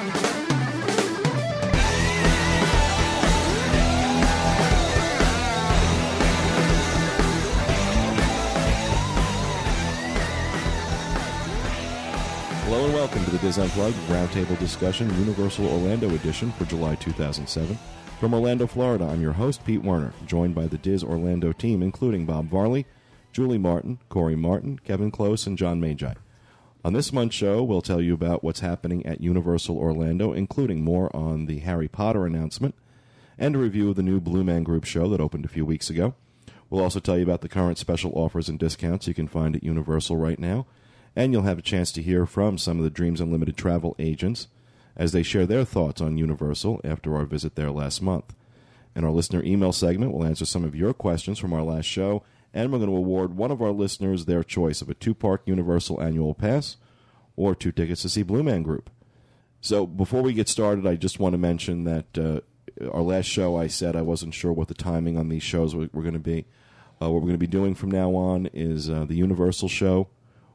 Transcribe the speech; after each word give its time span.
Hello 0.00 0.08
and 12.86 12.94
welcome 12.94 13.22
to 13.26 13.30
the 13.30 13.36
DIS 13.40 13.58
Unplugged 13.58 13.94
Roundtable 14.08 14.58
Discussion 14.58 15.10
Universal 15.18 15.66
Orlando 15.66 16.08
Edition 16.14 16.50
for 16.52 16.64
July 16.64 16.94
2007. 16.94 17.78
From 18.18 18.32
Orlando, 18.32 18.66
Florida, 18.66 19.04
I'm 19.04 19.20
your 19.20 19.32
host, 19.32 19.62
Pete 19.66 19.82
Werner, 19.82 20.14
joined 20.24 20.54
by 20.54 20.66
the 20.66 20.78
DIS 20.78 21.04
Orlando 21.04 21.52
team, 21.52 21.82
including 21.82 22.24
Bob 22.24 22.46
Varley, 22.46 22.86
Julie 23.34 23.58
Martin, 23.58 23.98
Corey 24.08 24.36
Martin, 24.36 24.78
Kevin 24.78 25.10
Close, 25.10 25.46
and 25.46 25.58
John 25.58 25.78
Magi. 25.78 26.14
On 26.82 26.94
this 26.94 27.12
month's 27.12 27.36
show, 27.36 27.62
we'll 27.62 27.82
tell 27.82 28.00
you 28.00 28.14
about 28.14 28.42
what's 28.42 28.60
happening 28.60 29.04
at 29.04 29.20
Universal 29.20 29.76
Orlando, 29.76 30.32
including 30.32 30.82
more 30.82 31.14
on 31.14 31.44
the 31.44 31.58
Harry 31.58 31.88
Potter 31.88 32.24
announcement 32.24 32.74
and 33.38 33.54
a 33.54 33.58
review 33.58 33.90
of 33.90 33.96
the 33.96 34.02
new 34.02 34.18
Blue 34.18 34.42
Man 34.42 34.62
Group 34.62 34.84
show 34.84 35.06
that 35.10 35.20
opened 35.20 35.44
a 35.44 35.48
few 35.48 35.66
weeks 35.66 35.90
ago. 35.90 36.14
We'll 36.70 36.82
also 36.82 36.98
tell 36.98 37.18
you 37.18 37.22
about 37.22 37.42
the 37.42 37.50
current 37.50 37.76
special 37.76 38.12
offers 38.14 38.48
and 38.48 38.58
discounts 38.58 39.06
you 39.06 39.12
can 39.12 39.28
find 39.28 39.54
at 39.54 39.62
Universal 39.62 40.16
right 40.16 40.38
now, 40.38 40.66
and 41.14 41.32
you'll 41.32 41.42
have 41.42 41.58
a 41.58 41.62
chance 41.62 41.92
to 41.92 42.02
hear 42.02 42.24
from 42.24 42.56
some 42.56 42.78
of 42.78 42.84
the 42.84 42.90
Dreams 42.90 43.20
Unlimited 43.20 43.58
travel 43.58 43.94
agents 43.98 44.46
as 44.96 45.12
they 45.12 45.22
share 45.22 45.46
their 45.46 45.66
thoughts 45.66 46.00
on 46.00 46.16
Universal 46.16 46.80
after 46.82 47.14
our 47.14 47.26
visit 47.26 47.56
there 47.56 47.70
last 47.70 48.00
month. 48.00 48.34
In 48.96 49.04
our 49.04 49.10
listener 49.10 49.42
email 49.44 49.72
segment, 49.72 50.12
we'll 50.12 50.26
answer 50.26 50.46
some 50.46 50.64
of 50.64 50.74
your 50.74 50.94
questions 50.94 51.38
from 51.38 51.52
our 51.52 51.62
last 51.62 51.86
show, 51.86 52.22
and 52.52 52.72
we're 52.72 52.78
going 52.78 52.90
to 52.90 52.96
award 52.96 53.36
one 53.36 53.50
of 53.50 53.62
our 53.62 53.70
listeners 53.70 54.24
their 54.24 54.42
choice 54.42 54.82
of 54.82 54.90
a 54.90 54.94
two 54.94 55.14
park 55.14 55.42
Universal 55.44 56.00
annual 56.02 56.34
pass 56.34 56.76
or 57.36 57.54
two 57.54 57.72
tickets 57.72 58.02
to 58.02 58.08
see 58.08 58.22
Blue 58.22 58.42
Man 58.42 58.62
Group. 58.62 58.90
So 59.60 59.86
before 59.86 60.22
we 60.22 60.32
get 60.32 60.48
started, 60.48 60.86
I 60.86 60.96
just 60.96 61.18
want 61.18 61.34
to 61.34 61.38
mention 61.38 61.84
that 61.84 62.18
uh, 62.18 62.40
our 62.90 63.02
last 63.02 63.26
show 63.26 63.56
I 63.56 63.66
said 63.66 63.94
I 63.94 64.02
wasn't 64.02 64.34
sure 64.34 64.52
what 64.52 64.68
the 64.68 64.74
timing 64.74 65.16
on 65.16 65.28
these 65.28 65.42
shows 65.42 65.74
were, 65.74 65.88
were 65.92 66.02
going 66.02 66.14
to 66.14 66.18
be. 66.18 66.46
Uh, 67.00 67.10
what 67.10 67.22
we're 67.22 67.28
going 67.28 67.32
to 67.32 67.38
be 67.38 67.46
doing 67.46 67.74
from 67.74 67.90
now 67.90 68.14
on 68.14 68.46
is 68.52 68.90
uh, 68.90 69.04
the 69.06 69.14
Universal 69.14 69.68
show 69.68 70.08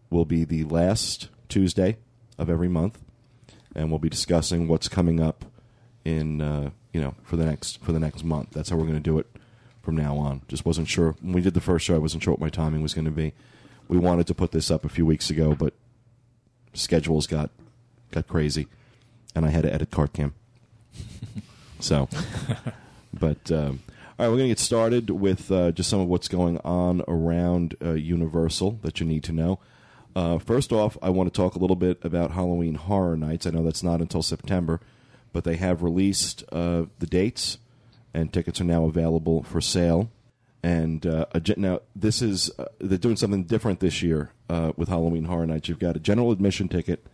will 0.10 0.26
be 0.26 0.44
the 0.44 0.64
last 0.66 1.30
Tuesday 1.50 1.98
of 2.38 2.50
every 2.50 2.68
month, 2.68 3.00
and 3.76 3.90
we'll 3.90 4.00
be 4.00 4.10
discussing 4.10 4.68
what's 4.68 4.88
coming 4.88 5.20
up 5.20 5.46
in 6.04 6.42
uh, 6.42 6.70
you 6.94 7.02
know 7.02 7.16
for 7.24 7.36
the 7.36 7.46
next 7.46 7.82
for 7.84 7.92
the 7.92 8.00
next 8.00 8.24
month. 8.24 8.52
That's 8.52 8.70
how 8.70 8.76
we're 8.76 8.84
going 8.84 8.96
to 8.96 9.00
do 9.00 9.18
it 9.18 9.28
from 9.86 9.96
now 9.96 10.18
on. 10.18 10.42
Just 10.48 10.66
wasn't 10.66 10.90
sure 10.90 11.16
when 11.22 11.34
we 11.34 11.42
did 11.42 11.54
the 11.54 11.62
first 11.62 11.86
show. 11.86 11.96
I 11.96 12.00
wasn't 12.00 12.24
sure 12.24 12.34
what 12.34 12.42
my 12.42 12.50
timing 12.50 12.82
was 12.82 12.94
going 12.94 13.06
to 13.06 13.12
be. 13.12 13.34
We 13.88 13.98
wanted 13.98 14.28
to 14.28 14.34
put 14.34 14.52
this 14.52 14.72
up 14.72 14.84
a 14.84 14.90
few 14.90 15.06
weeks 15.06 15.30
ago, 15.30 15.56
but 15.56 15.74
schedules 16.74 17.28
got 17.28 17.52
got 18.12 18.28
crazy, 18.28 18.68
and 19.36 19.46
I 19.46 19.50
had 19.50 19.64
to 19.64 19.74
edit 19.74 19.92
card 19.92 20.14
cam. 20.14 20.34
so, 21.80 22.10
but 23.14 23.52
um, 23.52 23.82
all 24.18 24.26
right, 24.26 24.32
we're 24.32 24.38
going 24.38 24.50
to 24.50 24.56
get 24.56 24.60
started 24.60 25.10
with 25.10 25.52
uh, 25.52 25.72
just 25.72 25.90
some 25.90 26.00
of 26.00 26.08
what's 26.08 26.28
going 26.28 26.58
on 26.60 27.04
around 27.08 27.76
uh, 27.84 27.92
Universal 27.92 28.80
that 28.82 29.00
you 29.00 29.06
need 29.06 29.24
to 29.26 29.32
know. 29.32 29.60
Uh, 30.16 30.38
first 30.38 30.72
off, 30.72 30.98
I 31.02 31.10
want 31.10 31.32
to 31.32 31.38
talk 31.38 31.56
a 31.56 31.60
little 31.60 31.76
bit 31.76 32.00
about 32.04 32.32
Halloween 32.32 32.76
Horror 32.76 33.18
Nights. 33.18 33.46
I 33.46 33.50
know 33.50 33.64
that's 33.64 33.84
not 33.84 34.00
until 34.00 34.24
September, 34.24 34.80
but 35.34 35.44
they 35.44 35.58
have 35.58 35.84
released 35.84 36.46
uh, 36.54 36.86
the 37.00 37.06
dates, 37.06 37.58
and 38.16 38.32
tickets 38.32 38.62
are 38.62 38.66
now 38.66 38.86
available 38.86 39.44
for 39.44 39.60
sale. 39.62 40.10
And 40.64 41.06
uh, 41.06 41.26
a, 41.34 41.42
now 41.58 41.82
this 41.96 42.24
is 42.24 42.50
uh, 42.58 42.66
they're 42.80 42.98
doing 42.98 43.18
something 43.18 43.44
different 43.44 43.82
this 43.82 44.02
year 44.02 44.32
uh, 44.50 44.72
with 44.76 44.90
Halloween 44.90 45.26
Horror 45.26 45.46
Nights. 45.46 45.70
You've 45.70 45.78
got 45.78 45.96
a 45.96 46.00
general 46.00 46.32
admission 46.32 46.70
ticket 46.70 47.06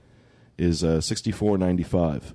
is 0.57 0.83
uh, 0.85 1.01
sixty 1.01 1.31
four 1.31 1.57
ninety 1.57 1.83
five 1.83 2.33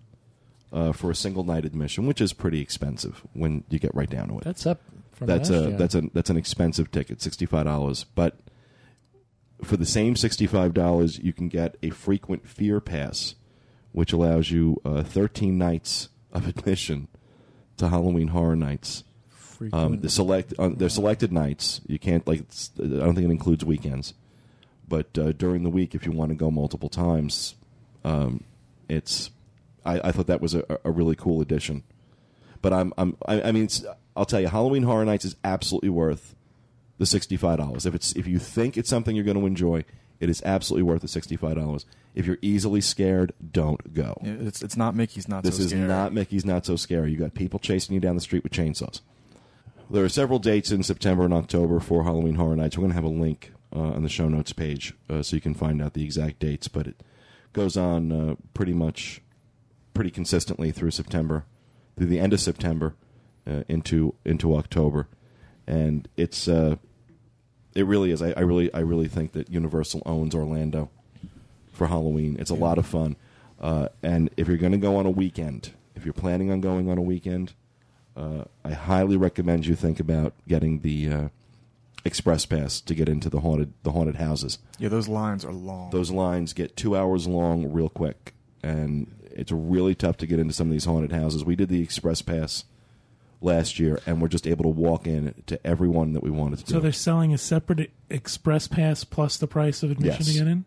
uh, 0.72 0.92
for 0.92 1.10
a 1.10 1.14
single 1.14 1.44
night 1.44 1.64
admission, 1.64 2.06
which 2.06 2.20
is 2.20 2.34
pretty 2.34 2.60
expensive 2.60 3.22
when 3.32 3.64
you 3.70 3.78
get 3.78 3.94
right 3.94 4.10
down 4.10 4.28
to 4.28 4.38
it. 4.38 4.44
That's 4.44 4.66
up 4.66 4.82
from 5.12 5.28
That's 5.28 5.48
a 5.48 5.68
year. 5.68 5.78
that's 5.78 5.94
a 5.94 6.02
that's 6.12 6.28
an 6.28 6.36
expensive 6.36 6.90
ticket, 6.90 7.22
sixty 7.22 7.46
five 7.46 7.64
dollars. 7.64 8.04
But 8.04 8.36
for 9.64 9.78
the 9.78 9.86
same 9.86 10.16
sixty 10.16 10.46
five 10.46 10.74
dollars, 10.74 11.18
you 11.18 11.32
can 11.32 11.48
get 11.48 11.76
a 11.82 11.90
frequent 11.90 12.46
fear 12.46 12.80
pass, 12.80 13.36
which 13.92 14.12
allows 14.12 14.50
you 14.50 14.82
uh, 14.84 15.02
thirteen 15.02 15.56
nights 15.56 16.10
of 16.30 16.46
admission 16.54 17.08
to 17.78 17.88
Halloween 17.88 18.28
Horror 18.28 18.56
Nights. 18.56 19.04
Um, 19.72 20.00
the 20.00 20.10
select 20.10 20.52
uh, 20.58 20.70
they're 20.76 20.90
selected 20.90 21.32
nights. 21.32 21.80
You 21.86 21.98
can't 21.98 22.26
like 22.26 22.40
I 22.78 22.82
don't 22.82 23.14
think 23.14 23.26
it 23.26 23.30
includes 23.30 23.64
weekends, 23.64 24.12
but 24.86 25.16
uh, 25.18 25.32
during 25.32 25.62
the 25.62 25.70
week, 25.70 25.94
if 25.94 26.04
you 26.04 26.12
want 26.12 26.30
to 26.30 26.34
go 26.34 26.50
multiple 26.50 26.90
times, 26.90 27.54
um, 28.04 28.44
it's 28.88 29.30
I, 29.84 30.08
I 30.08 30.12
thought 30.12 30.26
that 30.26 30.42
was 30.42 30.54
a, 30.54 30.62
a 30.84 30.90
really 30.90 31.16
cool 31.16 31.40
addition. 31.40 31.84
But 32.60 32.74
I'm 32.74 32.92
I'm 32.98 33.16
I, 33.26 33.42
I 33.42 33.52
mean 33.52 33.68
I'll 34.14 34.26
tell 34.26 34.40
you, 34.40 34.48
Halloween 34.48 34.82
Horror 34.82 35.06
Nights 35.06 35.24
is 35.24 35.36
absolutely 35.42 35.90
worth 35.90 36.34
the 36.98 37.06
sixty 37.06 37.38
five 37.38 37.56
dollars. 37.58 37.86
If 37.86 37.94
it's 37.94 38.12
if 38.12 38.26
you 38.26 38.38
think 38.38 38.76
it's 38.76 38.90
something 38.90 39.16
you're 39.16 39.24
going 39.24 39.40
to 39.40 39.46
enjoy, 39.46 39.86
it 40.20 40.28
is 40.30 40.42
absolutely 40.44 40.82
worth 40.84 41.02
the 41.02 41.08
sixty 41.08 41.36
five 41.36 41.56
dollars. 41.56 41.86
If 42.14 42.26
you're 42.26 42.38
easily 42.40 42.80
scared, 42.80 43.32
don't 43.52 43.92
go. 43.92 44.18
It's 44.22 44.62
it's 44.62 44.76
not 44.76 44.94
Mickey's 44.94 45.28
not 45.28 45.42
This 45.44 45.56
so 45.58 45.64
is 45.64 45.70
scary. 45.70 45.86
not 45.86 46.12
Mickey's 46.14 46.44
Not 46.46 46.64
So 46.64 46.76
Scary. 46.76 47.12
You 47.12 47.18
got 47.18 47.34
people 47.34 47.58
chasing 47.58 47.94
you 47.94 48.00
down 48.00 48.14
the 48.14 48.22
street 48.22 48.42
with 48.42 48.52
chainsaws. 48.52 49.00
There 49.90 50.02
are 50.04 50.08
several 50.08 50.38
dates 50.38 50.70
in 50.72 50.82
September 50.82 51.24
and 51.24 51.34
October 51.34 51.78
for 51.78 52.04
Halloween 52.04 52.34
Horror 52.36 52.56
Nights. 52.56 52.76
We're 52.76 52.82
going 52.82 52.90
to 52.92 52.94
have 52.96 53.04
a 53.04 53.08
link 53.08 53.52
uh, 53.74 53.80
on 53.80 54.02
the 54.02 54.08
show 54.08 54.28
notes 54.28 54.52
page 54.52 54.94
uh, 55.10 55.22
so 55.22 55.36
you 55.36 55.42
can 55.42 55.54
find 55.54 55.80
out 55.82 55.92
the 55.92 56.02
exact 56.02 56.38
dates, 56.40 56.66
but 56.66 56.86
it 56.86 57.02
goes 57.52 57.76
on 57.76 58.10
uh, 58.10 58.34
pretty 58.54 58.72
much, 58.72 59.20
pretty 59.94 60.10
consistently 60.10 60.72
through 60.72 60.90
September, 60.90 61.44
through 61.96 62.06
the 62.06 62.18
end 62.18 62.32
of 62.32 62.40
September 62.40 62.94
uh, 63.46 63.62
into 63.68 64.14
into 64.24 64.56
October, 64.56 65.06
and 65.66 66.08
it's 66.16 66.48
uh, 66.48 66.76
it 67.76 67.84
really 67.84 68.10
is. 68.10 68.22
I, 68.22 68.32
I 68.36 68.40
really 68.40 68.72
I 68.72 68.80
really 68.80 69.08
think 69.08 69.32
that 69.32 69.50
Universal 69.50 70.02
owns 70.06 70.34
Orlando 70.34 70.90
for 71.72 71.86
Halloween. 71.86 72.36
It's 72.38 72.50
a 72.50 72.54
lot 72.54 72.78
of 72.78 72.86
fun. 72.86 73.16
Uh, 73.60 73.88
and 74.02 74.30
if 74.36 74.48
you're 74.48 74.56
going 74.56 74.72
to 74.72 74.78
go 74.78 74.96
on 74.96 75.06
a 75.06 75.10
weekend, 75.10 75.72
if 75.94 76.04
you're 76.04 76.14
planning 76.14 76.50
on 76.50 76.60
going 76.60 76.90
on 76.90 76.98
a 76.98 77.02
weekend, 77.02 77.54
uh, 78.16 78.44
I 78.64 78.72
highly 78.72 79.16
recommend 79.16 79.66
you 79.66 79.74
think 79.74 80.00
about 80.00 80.34
getting 80.48 80.80
the 80.80 81.12
uh, 81.12 81.28
express 82.04 82.46
pass 82.46 82.80
to 82.80 82.94
get 82.94 83.08
into 83.08 83.28
the 83.28 83.40
haunted 83.40 83.72
the 83.82 83.92
haunted 83.92 84.16
houses. 84.16 84.58
Yeah, 84.78 84.88
those 84.88 85.08
lines 85.08 85.44
are 85.44 85.52
long. 85.52 85.90
Those 85.90 86.10
lines 86.10 86.52
get 86.52 86.76
two 86.76 86.96
hours 86.96 87.26
long 87.26 87.72
real 87.72 87.88
quick, 87.88 88.34
and 88.62 89.14
it's 89.30 89.52
really 89.52 89.94
tough 89.94 90.16
to 90.18 90.26
get 90.26 90.38
into 90.38 90.54
some 90.54 90.68
of 90.68 90.72
these 90.72 90.86
haunted 90.86 91.12
houses. 91.12 91.44
We 91.44 91.56
did 91.56 91.68
the 91.68 91.82
express 91.82 92.22
pass 92.22 92.64
last 93.40 93.78
year, 93.78 94.00
and 94.06 94.20
we're 94.20 94.28
just 94.28 94.46
able 94.46 94.62
to 94.64 94.68
walk 94.70 95.06
in 95.06 95.34
to 95.46 95.64
everyone 95.66 96.12
that 96.14 96.22
we 96.22 96.30
wanted 96.30 96.60
to. 96.60 96.66
So 96.66 96.74
do. 96.76 96.80
they're 96.80 96.92
selling 96.92 97.32
a 97.34 97.38
separate 97.38 97.90
express 98.10 98.66
pass 98.68 99.04
plus 99.04 99.36
the 99.36 99.46
price 99.46 99.82
of 99.82 99.90
admission 99.90 100.24
Yes. 100.24 100.32
to 100.32 100.38
get 100.38 100.46
in. 100.48 100.64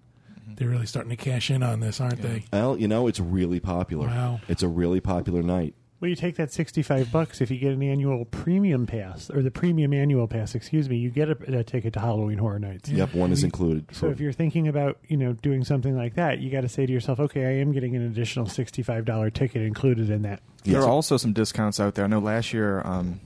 They're 0.55 0.67
really 0.67 0.87
starting 0.87 1.09
to 1.11 1.15
cash 1.15 1.49
in 1.49 1.63
on 1.63 1.79
this, 1.79 2.01
aren't 2.01 2.21
they? 2.21 2.43
well, 2.51 2.77
you 2.77 2.87
know, 2.87 3.07
it's 3.07 3.19
really 3.19 3.59
popular. 3.61 4.07
Wow. 4.07 4.41
It's 4.49 4.61
a 4.61 4.67
really 4.67 4.99
popular 4.99 5.41
night. 5.41 5.73
Well, 6.01 6.07
you 6.07 6.15
take 6.15 6.37
that 6.37 6.53
sixty-five 6.53 7.11
bucks 7.11 7.41
if 7.41 7.51
you 7.51 7.57
get 7.57 7.73
an 7.73 7.83
annual 7.83 8.23
premium 8.23 8.87
pass 8.87 9.29
or 9.29 9.41
the 9.41 9.51
premium 9.51 9.93
annual 9.93 10.27
pass. 10.27 10.55
Excuse 10.55 10.87
me, 10.87 10.95
you 10.97 11.09
get 11.09 11.29
a, 11.29 11.59
a 11.59 11.63
ticket 11.63 11.91
to 11.93 11.99
Halloween 11.99 12.37
Horror 12.37 12.59
Nights. 12.59 12.89
Yep, 12.89 13.13
one 13.13 13.33
is 13.33 13.43
included. 13.43 13.85
So 13.91 14.01
for- 14.07 14.11
if 14.11 14.21
you're 14.21 14.31
thinking 14.31 14.69
about 14.69 14.97
you 15.09 15.17
know 15.17 15.33
doing 15.33 15.65
something 15.65 15.97
like 15.97 16.15
that, 16.15 16.39
you 16.39 16.49
got 16.51 16.61
to 16.61 16.69
say 16.69 16.85
to 16.85 16.91
yourself, 16.93 17.19
okay, 17.19 17.45
I 17.45 17.51
am 17.59 17.73
getting 17.73 17.97
an 17.97 18.05
additional 18.05 18.45
sixty-five 18.45 19.03
dollar 19.03 19.29
ticket 19.29 19.61
included 19.63 20.09
in 20.09 20.21
that. 20.21 20.41
there 20.63 20.81
are 20.81 20.87
also 20.87 21.17
some 21.17 21.33
discounts 21.33 21.81
out 21.81 21.95
there. 21.95 22.05
I 22.05 22.07
know 22.07 22.19
last 22.19 22.53
year 22.53 22.81
um, 22.85 23.19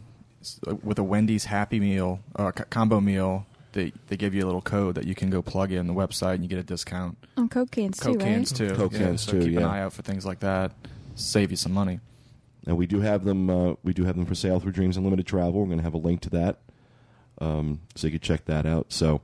with 0.82 0.98
a 0.98 1.04
Wendy's 1.04 1.46
Happy 1.46 1.80
Meal 1.80 2.22
uh, 2.38 2.52
co- 2.54 2.64
combo 2.72 3.00
meal, 3.00 3.46
they 3.74 3.94
they 4.08 4.18
give 4.18 4.34
you 4.34 4.44
a 4.44 4.48
little 4.48 4.64
code 4.64 4.96
that 4.96 5.06
you 5.06 5.14
can 5.14 5.30
go 5.30 5.44
plug 5.44 5.72
in 5.72 5.86
the 5.86 5.94
website 5.94 6.34
and 6.36 6.44
you 6.44 6.50
get 6.50 6.58
a 6.58 6.64
discount. 6.64 7.20
On 7.38 7.48
Coke 7.48 7.70
cans 7.70 8.00
Coke 8.00 8.14
too, 8.18 8.26
cans 8.26 8.52
right? 8.60 8.70
too. 8.70 8.76
Coke 8.76 8.94
Yeah, 8.94 8.98
cans 9.00 9.22
so 9.22 9.34
too, 9.34 9.40
Keep 9.42 9.48
an 9.50 9.60
yeah. 9.60 9.70
eye 9.70 9.82
out 9.82 9.94
for 9.94 10.02
things 10.02 10.26
like 10.26 10.40
that. 10.40 10.72
Save 11.14 11.52
you 11.52 11.58
some 11.58 11.72
money. 11.72 12.00
And 12.66 12.78
we 12.78 12.86
do 12.86 13.02
have 13.02 13.26
them. 13.26 13.50
Uh, 13.50 13.74
we 13.84 13.94
do 13.94 14.06
have 14.06 14.16
them 14.16 14.26
for 14.26 14.36
sale 14.36 14.60
through 14.60 14.72
Dreams 14.72 14.96
Unlimited 14.98 15.26
Travel. 15.28 15.54
We're 15.62 15.66
going 15.68 15.80
to 15.80 15.84
have 15.84 15.94
a 15.94 15.98
link 15.98 16.22
to 16.22 16.30
that, 16.32 16.60
um, 17.40 17.82
so 17.96 18.08
you 18.08 18.12
can 18.12 18.20
check 18.22 18.46
that 18.46 18.66
out. 18.66 18.92
So, 18.94 19.22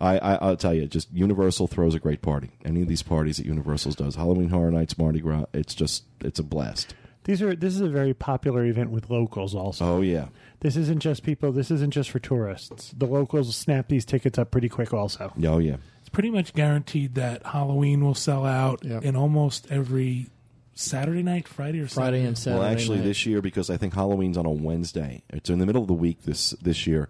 I, 0.00 0.18
I, 0.18 0.34
I'll 0.36 0.56
tell 0.56 0.74
you, 0.74 0.86
just 0.86 1.10
Universal 1.12 1.68
throws 1.68 1.94
a 1.94 1.98
great 2.00 2.22
party. 2.22 2.50
Any 2.64 2.82
of 2.82 2.88
these 2.88 3.02
parties 3.02 3.36
that 3.38 3.46
Universal's 3.46 3.96
does, 3.96 4.16
Halloween 4.16 4.50
Horror 4.50 4.70
Nights, 4.70 4.98
Mardi 4.98 5.20
Gras, 5.20 5.44
it's 5.54 5.74
just 5.74 6.04
it's 6.20 6.38
a 6.38 6.42
blast. 6.42 6.94
These 7.24 7.40
are 7.40 7.54
this 7.54 7.74
is 7.74 7.80
a 7.80 7.88
very 7.88 8.12
popular 8.14 8.64
event 8.64 8.90
with 8.90 9.08
locals. 9.08 9.54
Also, 9.54 9.84
Oh 9.86 10.00
yeah, 10.00 10.26
this 10.60 10.76
isn't 10.76 10.98
just 11.00 11.22
people. 11.22 11.52
This 11.52 11.70
isn't 11.70 11.92
just 11.92 12.10
for 12.10 12.18
tourists. 12.18 12.92
The 12.98 13.06
locals 13.06 13.54
snap 13.56 13.88
these 13.88 14.04
tickets 14.04 14.38
up 14.38 14.50
pretty 14.50 14.68
quick. 14.68 14.92
Also, 14.92 15.32
oh 15.44 15.58
yeah. 15.58 15.76
It's 16.00 16.08
pretty 16.08 16.30
much 16.30 16.52
guaranteed 16.52 17.14
that 17.14 17.46
Halloween 17.46 18.04
will 18.04 18.16
sell 18.16 18.44
out 18.44 18.84
Yep. 18.84 19.04
in 19.04 19.14
almost 19.14 19.68
every 19.70 20.26
Saturday 20.74 21.22
night, 21.22 21.46
Friday 21.48 21.80
or 21.80 21.86
Friday 21.88 22.18
Saturday. 22.18 22.24
and 22.26 22.38
Saturday. 22.38 22.60
well, 22.60 22.68
actually, 22.70 22.98
night. 22.98 23.04
this 23.04 23.26
year 23.26 23.42
because 23.42 23.68
I 23.70 23.76
think 23.76 23.94
Halloween's 23.94 24.36
on 24.38 24.46
a 24.46 24.50
Wednesday. 24.50 25.22
It's 25.30 25.50
in 25.50 25.58
the 25.58 25.66
middle 25.66 25.82
of 25.82 25.88
the 25.88 25.94
week 25.94 26.22
this 26.24 26.50
this 26.62 26.86
year, 26.86 27.08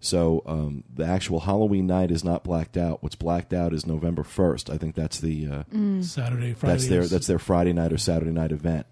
So 0.00 0.42
um, 0.46 0.84
the 0.94 1.04
actual 1.06 1.40
Halloween 1.40 1.86
night 1.86 2.10
is 2.10 2.24
not 2.24 2.42
blacked 2.44 2.76
out. 2.76 3.02
What's 3.02 3.14
blacked 3.14 3.52
out 3.52 3.72
is 3.72 3.86
November 3.86 4.22
first. 4.24 4.68
I 4.68 4.78
think 4.78 4.94
that's 4.94 5.20
the 5.20 5.46
uh, 5.48 5.62
Saturday, 6.02 6.54
Friday. 6.54 6.72
that's 6.74 6.88
their 6.88 7.06
that's 7.06 7.26
their 7.26 7.38
Friday 7.38 7.72
night 7.72 7.92
or 7.92 7.98
Saturday 7.98 8.32
night 8.32 8.52
event 8.52 8.86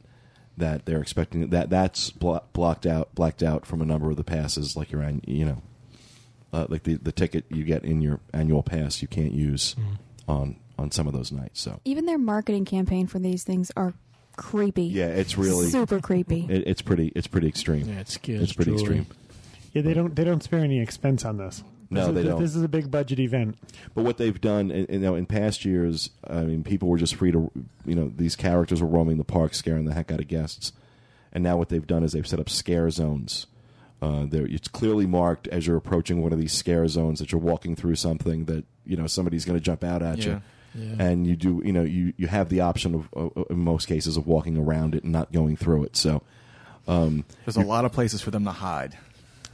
that 0.56 0.84
they're 0.86 1.00
expecting. 1.02 1.48
That 1.50 1.68
that's 1.70 2.10
blo- 2.10 2.44
blocked 2.52 2.86
out 2.86 3.14
blacked 3.14 3.42
out 3.42 3.66
from 3.66 3.82
a 3.82 3.84
number 3.84 4.10
of 4.10 4.16
the 4.16 4.24
passes, 4.24 4.76
like 4.76 4.92
your 4.92 5.02
an- 5.02 5.22
you 5.26 5.44
know, 5.46 5.62
uh, 6.52 6.66
like 6.68 6.84
the 6.84 6.94
the 6.94 7.12
ticket 7.12 7.44
you 7.50 7.64
get 7.64 7.84
in 7.84 8.00
your 8.02 8.20
annual 8.32 8.62
pass 8.62 9.02
you 9.02 9.08
can't 9.08 9.32
use 9.32 9.74
on 10.28 10.56
on 10.78 10.90
some 10.92 11.06
of 11.08 11.12
those 11.12 11.32
nights. 11.32 11.60
So 11.60 11.80
Even 11.84 12.06
their 12.06 12.18
marketing 12.18 12.64
campaign 12.64 13.06
for 13.06 13.18
these 13.18 13.44
things 13.44 13.70
are 13.76 13.94
creepy. 14.36 14.84
yeah, 14.84 15.06
it's 15.08 15.36
really 15.38 15.68
super 15.68 16.00
creepy. 16.00 16.46
it, 16.48 16.64
it's 16.66 16.82
pretty 16.82 17.12
it's 17.14 17.26
pretty 17.26 17.48
extreme. 17.48 17.88
Yeah, 17.88 18.00
it 18.00 18.08
scares 18.08 18.42
it's 18.42 18.52
pretty 18.52 18.72
Julie. 18.72 18.82
extreme. 18.82 19.06
Yeah, 19.72 19.82
they 19.82 19.94
don't 19.94 20.14
they 20.14 20.24
don't 20.24 20.42
spare 20.42 20.60
any 20.60 20.80
expense 20.80 21.24
on 21.24 21.36
this. 21.38 21.62
No, 21.90 22.00
This 22.00 22.08
is- 22.08 22.14
they 22.14 22.30
don't. 22.30 22.40
This 22.40 22.56
is 22.56 22.62
a 22.62 22.68
big 22.68 22.90
budget 22.90 23.18
event. 23.20 23.58
But 23.94 24.04
what 24.04 24.16
they've 24.16 24.40
done, 24.40 24.70
in- 24.70 24.86
you 24.90 24.98
know, 25.00 25.14
in 25.14 25.26
past 25.26 25.64
years, 25.66 26.08
I 26.26 26.42
mean, 26.42 26.64
people 26.64 26.88
were 26.88 26.96
just 26.96 27.14
free 27.16 27.32
to, 27.32 27.50
you 27.84 27.94
know, 27.94 28.10
these 28.16 28.34
characters 28.34 28.80
were 28.80 28.88
roaming 28.88 29.18
the 29.18 29.24
park, 29.24 29.52
scaring 29.52 29.84
the 29.84 29.92
heck 29.92 30.10
out 30.10 30.18
of 30.20 30.26
guests. 30.28 30.72
And 31.34 31.44
now 31.44 31.58
what 31.58 31.68
they've 31.68 31.86
done 31.86 32.02
is 32.02 32.12
they've 32.12 32.26
set 32.26 32.40
up 32.40 32.48
scare 32.48 32.88
zones. 32.90 33.46
Uh, 34.00 34.24
there, 34.26 34.46
it's 34.46 34.68
clearly 34.68 35.06
marked 35.06 35.46
as 35.48 35.66
you're 35.66 35.76
approaching 35.76 36.22
one 36.22 36.32
of 36.32 36.38
these 36.38 36.52
scare 36.52 36.88
zones 36.88 37.18
that 37.20 37.30
you're 37.30 37.40
walking 37.40 37.76
through 37.76 37.94
something 37.96 38.46
that 38.46 38.64
you 38.86 38.96
know 38.96 39.06
somebody's 39.06 39.44
going 39.44 39.58
to 39.58 39.62
jump 39.64 39.84
out 39.84 40.02
at 40.02 40.18
Yeah. 40.18 40.24
you. 40.26 40.42
Yeah. 40.74 40.94
And 40.98 41.26
you 41.26 41.36
do, 41.36 41.62
you 41.64 41.72
know, 41.72 41.82
you, 41.82 42.12
you 42.16 42.26
have 42.28 42.48
the 42.48 42.60
option 42.60 42.94
of, 42.94 43.08
uh, 43.14 43.42
in 43.50 43.58
most 43.58 43.86
cases, 43.86 44.16
of 44.16 44.26
walking 44.26 44.56
around 44.56 44.94
it 44.94 45.02
and 45.04 45.12
not 45.12 45.30
going 45.32 45.56
through 45.56 45.84
it. 45.84 45.96
So, 45.96 46.22
There's 46.86 47.56
a 47.56 47.60
lot 47.60 47.84
of 47.84 47.92
places 47.92 48.20
for 48.22 48.30
them 48.30 48.44
to 48.44 48.52
hide. 48.52 48.96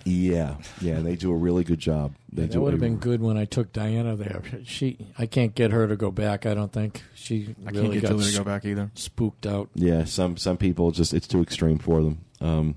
yeah, 0.05 0.57
yeah, 0.81 1.01
they 1.01 1.17
do 1.17 1.33
a 1.33 1.37
really 1.37 1.65
good 1.65 1.79
job. 1.81 2.15
They 2.33 2.47
that 2.47 2.61
would 2.61 2.73
have 2.73 2.81
been 2.81 2.97
good 2.99 3.21
when 3.21 3.37
I 3.37 3.45
took 3.47 3.73
Diana 3.73 4.17
there. 4.17 4.43
She, 4.65 4.97
I 5.19 5.27
can't 5.27 5.55
get 5.55 5.73
her 5.73 5.87
to 5.89 5.97
go 5.97 6.11
back. 6.11 6.47
I 6.47 6.55
don't 6.55 6.73
think 6.73 7.03
she 7.15 7.55
I 7.67 7.71
really 7.71 7.89
can't 7.89 8.01
get 8.03 8.09
Julie 8.09 8.31
to 8.31 8.39
go 8.39 8.45
back 8.45 8.65
either. 8.65 8.91
spooked 8.95 9.47
out. 9.47 9.69
Yeah, 9.75 10.05
some 10.05 10.37
some 10.37 10.57
people 10.57 10.93
just 10.93 11.13
it's 11.13 11.27
too 11.27 11.43
extreme 11.43 11.79
for 11.79 12.03
them. 12.03 12.25
Um, 12.41 12.77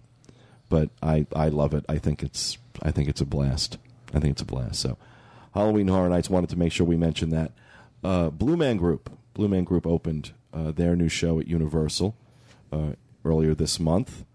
but 0.68 0.90
I 1.04 1.28
I 1.36 1.50
love 1.50 1.74
it. 1.74 1.86
I 1.88 2.00
think 2.00 2.24
it's 2.24 2.58
I 2.82 2.92
think 2.92 3.08
it's 3.08 3.22
a 3.22 3.26
blast. 3.26 3.78
I 4.14 4.20
think 4.20 4.32
it's 4.34 4.42
a 4.42 4.46
blast. 4.46 4.80
So, 4.80 4.98
Halloween 5.54 5.88
Horror 5.88 6.10
Nights 6.10 6.30
wanted 6.30 6.50
to 6.50 6.58
make 6.58 6.72
sure 6.72 6.86
we 6.88 6.98
mentioned 6.98 7.32
that. 7.34 7.52
Uh, 8.04 8.30
Blue 8.30 8.58
Man 8.58 8.78
Group, 8.78 9.10
Blue 9.34 9.48
Man 9.48 9.64
Group 9.64 9.86
opened 9.86 10.34
uh, 10.54 10.72
their 10.72 10.96
new 10.96 11.10
show 11.10 11.40
at 11.40 11.48
Universal 11.48 12.16
uh, 12.72 12.92
earlier 13.24 13.54
this 13.54 13.80
month, 13.80 14.26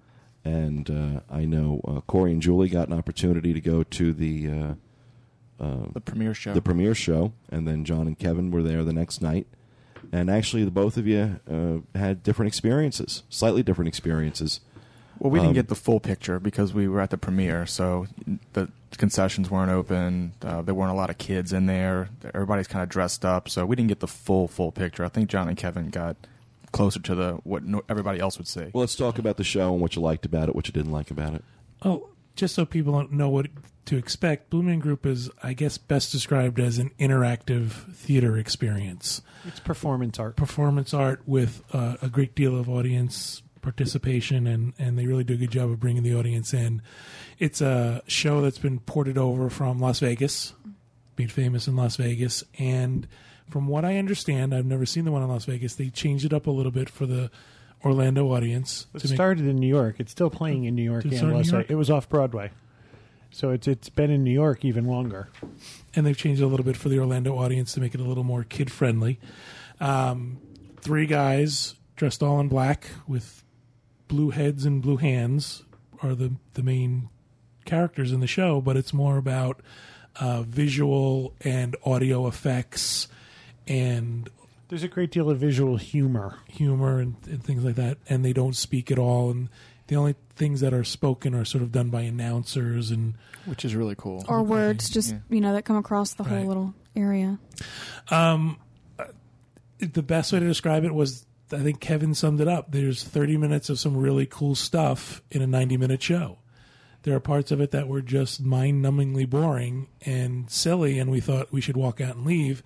and 0.45 0.89
uh, 0.91 1.21
I 1.31 1.45
know 1.45 1.81
uh, 1.87 2.01
Corey 2.03 2.33
and 2.33 2.41
Julie 2.43 2.69
got 2.69 2.89
an 2.89 2.95
opportunity 2.95 3.53
to 3.53 3.61
go 3.61 3.83
to 3.83 4.13
the. 4.13 4.49
Uh, 4.49 4.75
The 5.95 6.01
premiere 6.01 6.35
show. 6.35 6.53
the 6.53 6.61
premiere 6.63 6.95
show, 6.95 7.33
and 7.51 7.67
then 7.67 7.85
John 7.85 8.07
and 8.07 8.19
Kevin 8.19 8.51
were 8.51 8.63
there 8.63 8.85
the 8.85 8.93
next 8.93 9.23
night. 9.23 9.47
And 10.13 10.31
actually, 10.31 10.65
the 10.65 10.71
both 10.71 10.97
of 10.99 11.07
you 11.07 11.41
uh, 11.51 11.99
had 11.99 12.23
different 12.23 12.49
experiences, 12.49 13.23
slightly 13.29 13.63
different 13.63 13.89
experiences. 13.89 14.61
well, 15.19 15.31
we 15.31 15.39
didn't 15.39 15.49
um, 15.49 15.55
get 15.55 15.69
the 15.69 15.75
full 15.75 15.99
picture 15.99 16.39
because 16.39 16.73
we 16.75 16.87
were 16.87 17.01
at 17.01 17.11
the 17.11 17.17
premiere, 17.19 17.65
so 17.67 18.07
the 18.53 18.69
concessions 18.99 19.51
weren't 19.51 19.71
open. 19.71 20.33
Uh, 20.43 20.63
there 20.63 20.75
weren't 20.75 20.93
a 20.93 20.97
lot 20.97 21.11
of 21.11 21.19
kids 21.19 21.53
in 21.53 21.67
there. 21.67 22.09
Everybody's 22.35 22.67
kind 22.67 22.83
of 22.83 22.89
dressed 22.89 23.25
up, 23.25 23.49
so 23.49 23.67
we 23.67 23.77
didn't 23.77 23.89
get 23.89 24.01
the 24.01 24.09
full 24.09 24.49
full 24.49 24.73
picture. 24.73 25.05
I 25.05 25.09
think 25.09 25.29
John 25.29 25.49
and 25.49 25.57
Kevin 25.57 25.91
got 25.91 26.17
closer 26.73 27.01
to 27.01 27.15
the 27.15 27.33
what 27.45 27.65
no, 27.65 27.83
everybody 27.89 28.21
else 28.21 28.39
would 28.39 28.49
see. 28.49 28.71
Well, 28.73 28.81
let's 28.81 28.97
talk 28.97 29.19
about 29.19 29.37
the 29.37 29.45
show 29.45 29.73
and 29.73 29.81
what 29.81 29.97
you 29.97 30.03
liked 30.03 30.27
about 30.27 30.49
it, 30.49 30.55
what 30.55 30.67
you 30.67 30.73
didn't 30.73 30.93
like 30.93 31.11
about 31.11 31.35
it. 31.35 31.45
Oh, 31.83 32.11
just 32.35 32.55
so 32.55 32.65
people 32.65 32.93
don't 32.93 33.13
know 33.13 33.29
what 33.29 33.47
to 33.87 33.97
expect, 33.97 34.51
Blue 34.51 34.63
Man 34.63 34.79
Group 34.79 35.07
is, 35.07 35.31
I 35.43 35.53
guess, 35.53 35.79
best 35.79 36.13
described 36.13 36.61
as 36.61 36.79
an 36.79 36.91
interactive 36.99 37.95
theater 37.95 38.37
experience. 38.37 39.23
It's 39.47 39.61
performance 39.61 40.19
art. 40.19 40.37
Performance 40.37 40.93
art 40.93 41.23
with 41.27 41.63
uh, 41.73 41.97
a 42.03 42.09
great 42.09 42.35
deal 42.35 42.59
of 42.59 42.69
audience 42.69 43.43
participation, 43.63 44.47
and, 44.47 44.75
and 44.79 44.99
they 44.99 45.07
really 45.07 45.25
do 45.25 45.35
a 45.35 45.37
good 45.37 45.51
job 45.51 45.71
of 45.71 45.81
bringing 45.81 46.03
the 46.03 46.15
audience 46.15 46.53
in. 46.53 46.83
It's 47.39 47.61
a 47.61 48.03
show 48.07 48.41
that's 48.41 48.59
been 48.59 48.81
ported 48.81 49.19
over 49.19 49.51
from 49.51 49.79
Las 49.79 50.01
Vegas, 50.01 50.55
made 51.19 51.31
famous 51.31 51.69
in 51.69 51.77
Las 51.77 51.97
Vegas, 51.97 52.45
and 52.59 53.07
from 53.51 53.69
what 53.69 53.85
I 53.85 53.99
understand, 53.99 54.55
I've 54.55 54.67
never 54.67 54.87
seen 54.87 55.05
the 55.05 55.13
one 55.13 55.23
in 55.23 55.29
Las 55.29 55.45
Vegas. 55.45 55.75
They 55.75 55.91
changed 55.91 56.25
it 56.25 56.33
up 56.33 56.47
a 56.47 56.51
little 56.51 56.73
bit 56.73 56.89
for 56.89 57.05
the 57.07 57.31
Orlando 57.85 58.27
audience. 58.33 58.87
It 58.95 59.01
to 59.01 59.09
make- 59.09 59.15
started 59.17 59.47
in 59.47 59.57
New 59.57 59.69
York. 59.69 59.97
It's 60.01 60.11
still 60.11 60.31
playing 60.31 60.65
in 60.65 60.75
New 60.75 60.83
York 60.83 61.05
it 61.05 61.13
and 61.13 61.33
Las 61.33 61.47
New 61.47 61.53
York? 61.53 61.65
Vegas. 61.67 61.71
It 61.75 61.77
was 61.77 61.91
off 61.91 62.09
Broadway, 62.09 62.51
so 63.31 63.51
it's 63.51 63.69
it's 63.69 63.91
been 63.91 64.11
in 64.11 64.25
New 64.25 64.33
York 64.33 64.65
even 64.65 64.87
longer. 64.87 65.29
and 65.95 66.07
they've 66.07 66.17
changed 66.17 66.41
it 66.41 66.45
a 66.45 66.49
little 66.49 66.65
bit 66.67 66.77
for 66.77 66.89
the 66.89 66.99
Orlando 66.99 67.37
audience 67.37 67.73
to 67.75 67.81
make 67.81 67.95
it 67.95 68.01
a 68.01 68.05
little 68.05 68.25
more 68.25 68.45
kid 68.45 68.71
friendly. 68.73 69.21
Um, 69.79 70.39
three 70.81 71.07
guys 71.07 71.75
dressed 71.97 72.23
all 72.23 72.41
in 72.41 72.49
black 72.49 72.87
with 73.07 73.45
blue 74.09 74.31
heads 74.31 74.65
and 74.65 74.81
blue 74.81 74.97
hands 74.97 75.65
are 76.03 76.15
the 76.15 76.33
the 76.55 76.63
main 76.63 77.11
characters 77.67 78.13
in 78.13 78.21
the 78.21 78.27
show, 78.27 78.61
but 78.61 78.77
it's 78.77 78.93
more 78.95 79.19
about 79.19 79.61
uh, 80.19 80.43
visual 80.43 81.35
and 81.43 81.77
audio 81.85 82.27
effects 82.27 83.09
and 83.69 84.31
There's 84.69 84.83
a 84.83 84.89
great 84.89 85.11
deal 85.11 85.29
of 85.29 85.39
visual 85.39 85.77
humor. 85.77 86.39
humor 86.49 87.01
and, 87.01 87.17
and 87.27 87.43
things 87.45 87.65
like 87.65 87.75
that, 87.75 87.99
and 88.09 88.25
they 88.25 88.33
don't 88.33 88.57
speak 88.57 88.91
at 88.91 88.99
all. 88.99 89.31
And 89.31 89.49
the 89.89 89.97
only 89.97 90.15
things 90.37 90.61
that 90.61 90.73
are 90.73 90.85
spoken 90.85 91.35
are 91.35 91.45
sort 91.45 91.63
of 91.63 91.73
done 91.73 91.91
by 91.91 92.03
announcers 92.03 92.91
and 92.91 93.15
which 93.45 93.65
is 93.65 93.75
really 93.77 93.95
cool. 93.97 94.25
or 94.29 94.43
words 94.43 94.89
just 94.91 95.13
Yeah. 95.13 95.19
you 95.31 95.41
know 95.41 95.53
that 95.53 95.65
come 95.65 95.77
across 95.77 96.15
the 96.15 96.25
whole 96.25 96.39
Right. 96.39 96.47
little 96.49 96.75
area. 96.97 97.39
Um, 98.11 98.59
uh, 98.99 99.05
the 99.79 100.03
best 100.03 100.33
way 100.33 100.41
to 100.41 100.47
describe 100.47 100.85
it 100.85 100.95
was 100.95 101.27
I 101.53 101.59
think 101.59 101.79
Kevin 101.79 102.13
summed 102.15 102.41
it 102.41 102.49
up. 102.49 102.73
There's 102.73 103.05
30 103.05 103.37
minutes 103.37 103.71
of 103.71 103.79
some 103.79 103.97
really 103.97 104.27
cool 104.27 104.57
stuff 104.57 105.23
in 105.31 105.43
a 105.43 105.47
90 105.47 105.77
minute 105.77 106.03
show. 106.03 106.39
There 107.07 107.15
are 107.15 107.21
parts 107.21 107.53
of 107.53 107.61
it 107.61 107.71
that 107.71 107.87
were 107.87 108.03
just 108.03 108.45
mind 108.45 108.85
numbingly 108.85 109.31
boring 109.31 109.87
and 110.05 110.51
silly, 110.51 110.99
and 110.99 111.09
we 111.09 111.21
thought 111.21 111.53
we 111.53 111.61
should 111.61 111.77
walk 111.77 112.01
out 112.01 112.17
and 112.17 112.27
leave. 112.27 112.65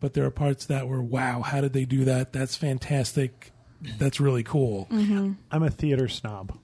But 0.00 0.14
there 0.14 0.24
are 0.24 0.30
parts 0.30 0.64
that 0.64 0.88
were, 0.88 1.02
wow, 1.02 1.42
how 1.42 1.60
did 1.60 1.74
they 1.74 1.84
do 1.84 2.02
that? 2.06 2.32
That's 2.32 2.56
fantastic. 2.56 3.52
That's 3.98 4.18
really 4.18 4.44
cool. 4.44 4.88
Mm-hmm. 4.90 5.32
I'm 5.50 5.62
a 5.62 5.68
theater 5.68 6.08
snob. 6.08 6.58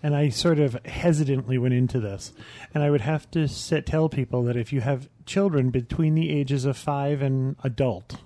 And 0.00 0.14
I 0.14 0.28
sort 0.28 0.60
of 0.60 0.78
hesitantly 0.84 1.58
went 1.58 1.74
into 1.74 1.98
this. 1.98 2.32
And 2.72 2.84
I 2.84 2.90
would 2.90 3.00
have 3.00 3.28
to 3.32 3.48
sit, 3.48 3.84
tell 3.84 4.08
people 4.08 4.44
that 4.44 4.56
if 4.56 4.72
you 4.72 4.80
have 4.80 5.08
children 5.26 5.70
between 5.70 6.14
the 6.14 6.30
ages 6.30 6.64
of 6.66 6.76
five 6.76 7.20
and 7.20 7.56
adult, 7.64 8.18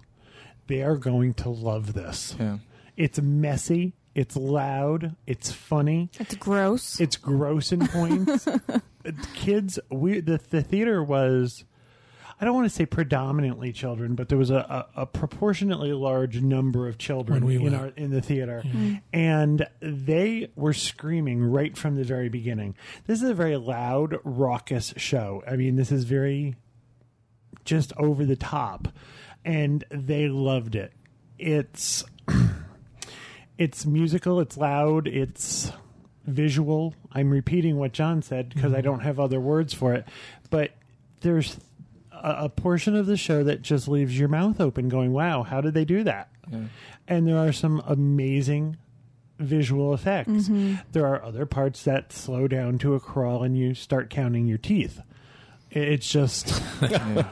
they 0.66 0.82
are 0.82 0.98
going 0.98 1.32
to 1.32 1.48
love 1.48 1.94
this. 1.94 2.36
Yeah. 2.38 2.58
It's 2.94 3.22
messy, 3.22 3.94
it's 4.19 4.35
loud, 4.35 5.15
it's 5.29 5.53
funny, 5.53 6.10
It's 6.19 6.34
gross. 6.34 6.98
it's 6.98 7.17
gross 7.17 7.70
in 7.70 7.87
points. 7.87 8.48
Kids, 9.34 9.79
we 9.91 10.19
the, 10.19 10.41
the 10.51 10.60
theater 10.60 11.05
was. 11.05 11.65
I 12.41 12.44
don't 12.44 12.55
want 12.55 12.67
to 12.67 12.75
say 12.75 12.84
predominantly 12.87 13.72
children, 13.72 14.15
but 14.15 14.29
there 14.29 14.39
was 14.39 14.51
a, 14.51 14.87
a, 14.96 15.03
a 15.03 15.06
proportionately 15.06 15.93
large 15.93 16.41
number 16.41 16.89
of 16.89 16.98
children 16.98 17.44
we 17.44 17.65
in 17.65 17.75
our 17.75 17.93
in 17.96 18.10
the 18.10 18.20
theater, 18.20 18.63
mm-hmm. 18.65 18.96
and 19.13 19.69
they 19.81 20.51
were 20.56 20.72
screaming 20.72 21.41
right 21.44 21.77
from 21.77 21.94
the 21.94 22.05
very 22.05 22.29
beginning. 22.29 22.75
This 23.06 23.22
is 23.22 23.31
a 23.31 23.34
very 23.34 23.56
loud, 23.56 24.19
raucous 24.25 24.94
show. 24.96 25.44
I 25.46 25.55
mean, 25.55 25.77
this 25.77 25.93
is 25.93 26.05
very 26.05 26.56
just 27.65 27.93
over 27.96 28.25
the 28.25 28.37
top, 28.37 28.89
and 29.44 29.84
they 29.91 30.29
loved 30.29 30.75
it. 30.75 30.93
It's 31.39 32.05
it's 33.58 33.84
musical, 33.84 34.41
it's 34.41 34.56
loud, 34.56 35.06
it's 35.08 35.70
visual. 36.27 36.94
I'm 37.12 37.31
repeating 37.31 37.77
what 37.77 37.93
John 37.93 38.22
said 38.22 38.55
because 38.55 38.72
I 38.72 38.81
don't 38.81 39.00
have 39.00 39.19
other 39.20 39.41
words 39.41 39.74
for 39.74 39.94
it, 39.94 40.06
but 40.50 40.72
there's 41.20 41.58
a, 42.12 42.44
a 42.44 42.48
portion 42.48 42.94
of 42.96 43.06
the 43.06 43.17
show 43.17 43.43
that 43.44 43.62
just 43.62 43.88
leaves 43.88 44.19
your 44.19 44.29
mouth 44.29 44.60
open, 44.60 44.88
going, 44.88 45.12
"Wow, 45.12 45.43
how 45.43 45.60
did 45.60 45.74
they 45.74 45.84
do 45.84 46.05
that?" 46.05 46.29
Yeah. 46.50 46.60
And 47.08 47.27
there 47.27 47.38
are 47.38 47.53
some 47.53 47.82
amazing 47.86 48.77
visual 49.38 49.94
effects. 49.94 50.50
There 50.93 51.06
are 51.06 51.22
other 51.24 51.46
parts 51.46 51.84
that 51.84 52.12
slow 52.12 52.48
down 52.48 52.79
to 52.79 52.94
a 52.94 53.00
crawl, 53.00 53.43
and 53.43 53.56
you 53.56 53.74
start 53.74 54.10
counting 54.10 54.46
your 54.46 54.58
teeth. 54.58 55.00
It's 55.70 56.08
just 56.08 56.62
yeah. 56.82 57.24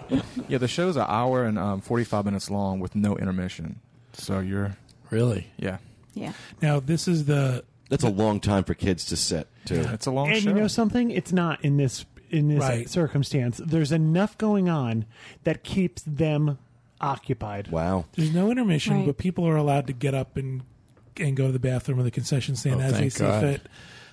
yeah, 0.48 0.58
the 0.58 0.68
show's 0.68 0.96
an 0.96 1.06
hour 1.08 1.44
and 1.44 1.58
um, 1.58 1.80
45 1.80 2.24
minutes 2.26 2.50
long 2.50 2.80
with 2.80 2.94
no 2.94 3.16
intermission. 3.16 3.80
So 4.12 4.40
you're, 4.40 4.76
Really? 5.10 5.48
yeah. 5.56 5.78
Yeah. 6.16 6.32
Now, 6.60 6.80
this 6.80 7.06
is 7.06 7.26
the 7.26 7.64
That's 7.90 8.02
a 8.02 8.08
long 8.10 8.40
time 8.40 8.64
for 8.64 8.74
kids 8.74 9.04
to 9.06 9.16
sit 9.16 9.46
too. 9.64 9.86
It's 9.92 10.06
a 10.06 10.10
long 10.10 10.30
and 10.32 10.38
show. 10.42 10.48
you 10.50 10.54
know 10.56 10.66
something? 10.66 11.10
It's 11.12 11.32
not 11.32 11.64
in 11.64 11.76
this 11.76 12.04
in 12.30 12.48
this 12.48 12.58
Right. 12.58 12.88
circumstance. 12.90 13.60
There's 13.64 13.92
enough 13.92 14.36
going 14.38 14.68
on 14.68 15.04
that 15.44 15.62
keeps 15.62 16.02
them 16.02 16.58
occupied. 17.00 17.68
Wow. 17.68 18.06
There's 18.14 18.34
no 18.34 18.50
intermission, 18.50 18.96
Right. 18.98 19.06
but 19.06 19.18
people 19.18 19.46
are 19.46 19.54
allowed 19.56 19.86
to 19.86 19.92
get 19.92 20.14
up 20.14 20.36
and 20.36 20.62
and 21.18 21.34
go 21.36 21.46
to 21.46 21.52
the 21.52 21.58
bathroom 21.58 21.98
or 21.98 22.02
the 22.02 22.10
concession 22.10 22.56
stand 22.56 22.76
Oh, 22.80 22.84
as 22.84 22.92
they 22.92 22.98
thank 22.98 23.12
see 23.12 23.24
God. 23.24 23.40
fit. 23.42 23.62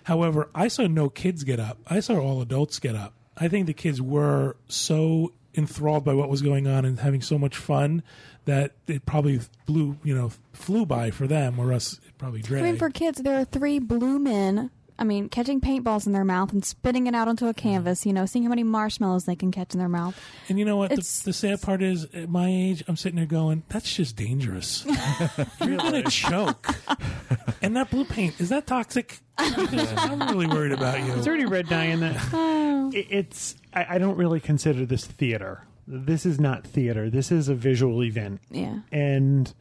However, 0.04 0.50
I 0.56 0.68
saw 0.70 0.88
no 0.88 1.10
kids 1.10 1.44
get 1.44 1.60
up. 1.60 1.78
I 1.88 2.00
saw 2.00 2.18
all 2.20 2.42
adults 2.42 2.80
get 2.80 2.96
up, 2.96 3.14
I 3.36 3.48
think 3.48 3.66
the 3.68 3.74
kids 3.74 4.02
were 4.02 4.56
so 4.68 5.34
enthralled 5.56 6.04
by 6.06 6.14
what 6.14 6.30
was 6.30 6.42
going 6.42 6.66
on 6.68 6.86
and 6.86 7.00
having 7.00 7.22
so 7.22 7.38
much 7.38 7.58
fun 7.58 8.04
that 8.46 8.72
it 8.88 9.06
probably 9.06 9.40
blew, 9.66 9.98
you 10.04 10.14
know, 10.16 10.32
flew 10.54 10.86
by 10.86 11.12
for 11.12 11.28
them, 11.28 11.60
or 11.60 11.72
us 11.74 11.94
it 12.08 12.18
probably 12.18 12.44
I 12.50 12.62
mean, 12.62 12.78
for 12.78 12.90
kids, 12.90 13.22
there 13.22 13.40
are 13.40 13.46
three 13.46 13.80
blue 13.80 14.20
men. 14.20 14.70
I 15.00 15.06
mean, 15.06 15.28
catching 15.28 15.60
paintballs 15.60 16.06
in 16.06 16.14
their 16.14 16.24
mouth 16.24 16.54
and 16.54 16.64
spitting 16.64 17.08
it 17.08 17.16
out 17.16 17.28
onto 17.28 17.48
a 17.48 17.54
canvas. 17.54 18.06
You 18.06 18.14
know, 18.14 18.28
seeing 18.28 18.44
how 18.44 18.50
many 18.50 18.64
marshmallows 18.64 19.26
they 19.26 19.36
can 19.36 19.52
catch 19.52 19.74
in 19.74 19.80
their 19.80 19.90
mouth. 19.90 20.16
and 20.50 20.60
you 20.60 20.66
know 20.66 20.78
what? 20.78 20.92
The, 20.92 21.22
the 21.26 21.34
sad 21.34 21.62
part 21.64 21.82
is, 21.82 22.06
at 22.14 22.30
my 22.30 22.48
age, 22.48 22.84
I'm 22.88 22.96
sitting 22.96 23.16
there 23.18 23.26
going, 23.26 23.64
"That's 23.70 23.92
just 23.92 24.16
dangerous. 24.16 24.86
You're 25.64 25.78
gonna 25.78 26.04
choke." 26.04 26.76
and 27.64 27.76
that 27.76 27.90
blue 27.90 28.06
paint 28.06 28.40
is 28.40 28.50
that 28.50 28.68
toxic? 28.68 29.20
I'm 29.38 30.20
really 30.30 30.48
worried 30.48 30.74
about 30.74 31.00
you. 31.04 31.12
Is 31.14 31.26
there 31.26 31.34
any 31.34 31.46
red 31.46 31.68
dye 31.68 31.86
in 31.86 32.02
that? 32.02 32.18
Oh. 32.32 32.92
It- 32.94 33.08
It's. 33.10 33.56
I, 33.74 33.96
I 33.96 33.98
don't 33.98 34.16
really 34.18 34.40
consider 34.40 34.86
this 34.86 35.06
theater. 35.06 35.66
This 35.88 36.26
is 36.26 36.40
not 36.40 36.66
theater. 36.66 37.10
This 37.10 37.32
is 37.32 37.50
a 37.50 37.56
visual 37.56 38.04
event, 38.04 38.40
Yeah. 38.50 38.80
and 38.92 39.54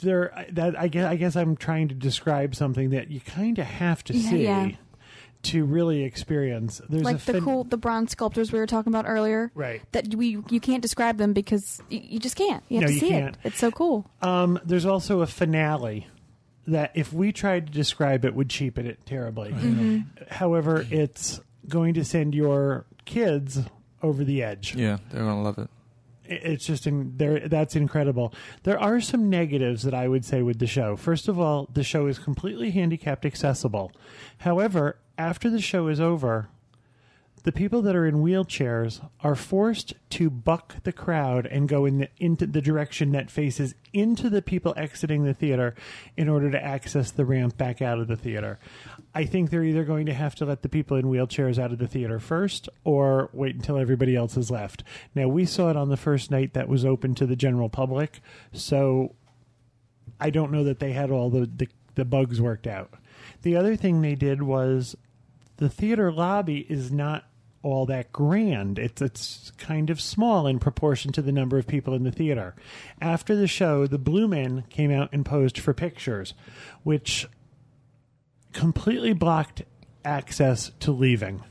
there. 0.00 0.46
That 0.52 0.78
I 0.78 0.88
guess. 0.88 1.06
I 1.06 1.16
guess 1.16 1.36
I'm 1.36 1.56
trying 1.56 1.88
to 1.88 1.94
describe 1.94 2.54
something 2.54 2.90
that 2.90 3.10
you 3.10 3.20
kind 3.20 3.58
of 3.58 3.66
have 3.66 4.02
to 4.04 4.14
Yeah, 4.16 4.30
see 4.30 4.44
yeah. 4.44 4.70
to 5.44 5.64
really 5.64 6.02
experience. 6.04 6.80
There's 6.88 7.02
like 7.02 7.18
the 7.24 7.34
fin- 7.34 7.44
cool, 7.44 7.64
the 7.64 7.76
bronze 7.76 8.12
sculptures 8.12 8.52
we 8.52 8.58
were 8.58 8.66
talking 8.66 8.92
about 8.92 9.06
earlier. 9.08 9.50
Right. 9.54 9.82
That 9.92 10.14
we 10.14 10.38
you 10.50 10.60
can't 10.60 10.82
describe 10.82 11.16
them 11.18 11.32
because 11.32 11.82
you, 11.88 12.00
you 12.02 12.18
just 12.18 12.36
can't. 12.36 12.62
You 12.68 12.76
have 12.80 12.82
No, 12.82 12.86
to 12.88 12.94
you 12.94 13.00
see 13.00 13.08
can't. 13.08 13.34
it. 13.36 13.40
It's 13.48 13.58
so 13.58 13.70
cool. 13.70 14.10
Um, 14.22 14.58
there's 14.64 14.86
also 14.86 15.20
a 15.22 15.26
finale 15.26 16.06
that, 16.66 16.92
if 16.94 17.12
we 17.12 17.32
tried 17.32 17.66
to 17.68 17.72
describe 17.72 18.24
it, 18.24 18.34
would 18.34 18.48
cheapen 18.50 18.86
it 18.86 19.04
terribly. 19.06 20.04
However, 20.30 20.86
it's 20.90 21.40
going 21.68 21.94
to 21.94 22.04
send 22.04 22.34
your 22.34 22.84
kids 23.06 23.60
over 24.02 24.24
the 24.24 24.42
edge. 24.42 24.74
Yeah, 24.74 24.98
they're 25.10 25.24
gonna 25.24 25.42
love 25.42 25.58
it. 25.58 25.68
It- 26.24 26.42
It's 26.44 26.66
just 26.66 26.86
in 26.86 27.16
there. 27.16 27.48
That's 27.48 27.74
incredible. 27.76 28.32
There 28.62 28.78
are 28.78 29.00
some 29.00 29.28
negatives 29.28 29.82
that 29.82 29.94
I 29.94 30.06
would 30.08 30.24
say 30.24 30.42
with 30.42 30.58
the 30.58 30.66
show. 30.66 30.96
First 30.96 31.26
of 31.28 31.38
all, 31.40 31.68
the 31.72 31.82
show 31.84 32.06
is 32.06 32.18
completely 32.18 32.70
handicapped 32.70 33.26
accessible. 33.26 33.90
However, 34.38 34.96
after 35.18 35.50
the 35.50 35.60
show 35.60 35.88
is 35.88 36.00
over, 36.00 36.48
the 37.42 37.52
people 37.52 37.80
that 37.82 37.96
are 37.96 38.06
in 38.06 38.16
wheelchairs 38.16 39.00
are 39.22 39.34
forced 39.34 39.94
to 40.10 40.28
buck 40.28 40.76
the 40.82 40.92
crowd 40.92 41.46
and 41.46 41.68
go 41.68 41.86
in 41.86 41.98
the, 41.98 42.08
into 42.18 42.46
the 42.46 42.60
direction 42.60 43.12
that 43.12 43.30
faces 43.30 43.74
into 43.94 44.28
the 44.28 44.42
people 44.42 44.74
exiting 44.76 45.24
the 45.24 45.32
theater 45.34 45.74
in 46.18 46.28
order 46.28 46.50
to 46.50 46.62
access 46.62 47.10
the 47.10 47.24
ramp 47.24 47.56
back 47.56 47.80
out 47.80 47.98
of 47.98 48.08
the 48.08 48.16
theater. 48.16 48.58
I 49.14 49.24
think 49.24 49.50
they're 49.50 49.64
either 49.64 49.84
going 49.84 50.06
to 50.06 50.14
have 50.14 50.34
to 50.36 50.44
let 50.44 50.62
the 50.62 50.68
people 50.68 50.96
in 50.96 51.06
wheelchairs 51.06 51.58
out 51.58 51.72
of 51.72 51.78
the 51.78 51.88
theater 51.88 52.20
first 52.20 52.68
or 52.84 53.28
wait 53.32 53.56
until 53.56 53.76
everybody 53.76 54.14
else 54.14 54.36
is 54.36 54.50
left. 54.50 54.84
Now, 55.14 55.26
we 55.28 55.44
saw 55.44 55.70
it 55.70 55.76
on 55.76 55.88
the 55.88 55.96
first 55.96 56.30
night 56.30 56.54
that 56.54 56.68
was 56.68 56.84
open 56.84 57.14
to 57.16 57.26
the 57.26 57.36
general 57.36 57.68
public, 57.68 58.20
so 58.52 59.14
I 60.20 60.30
don't 60.30 60.52
know 60.52 60.64
that 60.64 60.78
they 60.78 60.92
had 60.92 61.10
all 61.10 61.30
the, 61.30 61.46
the, 61.46 61.68
the 61.96 62.04
bugs 62.04 62.40
worked 62.40 62.66
out. 62.66 62.94
The 63.42 63.56
other 63.56 63.74
thing 63.74 64.00
they 64.00 64.14
did 64.14 64.42
was 64.42 64.96
the 65.56 65.68
theater 65.68 66.12
lobby 66.12 66.66
is 66.68 66.92
not 66.92 67.24
all 67.62 67.86
that 67.86 68.12
grand. 68.12 68.78
It's 68.78 69.02
it's 69.02 69.52
kind 69.58 69.90
of 69.90 70.00
small 70.00 70.46
in 70.46 70.58
proportion 70.58 71.12
to 71.12 71.22
the 71.22 71.32
number 71.32 71.58
of 71.58 71.66
people 71.66 71.94
in 71.94 72.04
the 72.04 72.12
theater. 72.12 72.54
After 73.00 73.36
the 73.36 73.46
show, 73.46 73.86
the 73.86 73.98
Blue 73.98 74.26
Men 74.26 74.64
came 74.70 74.90
out 74.90 75.10
and 75.12 75.26
posed 75.26 75.58
for 75.58 75.74
pictures, 75.74 76.32
which 76.82 77.28
completely 78.52 79.12
blocked 79.12 79.62
access 80.04 80.70
to 80.80 80.92
leaving. 80.92 81.42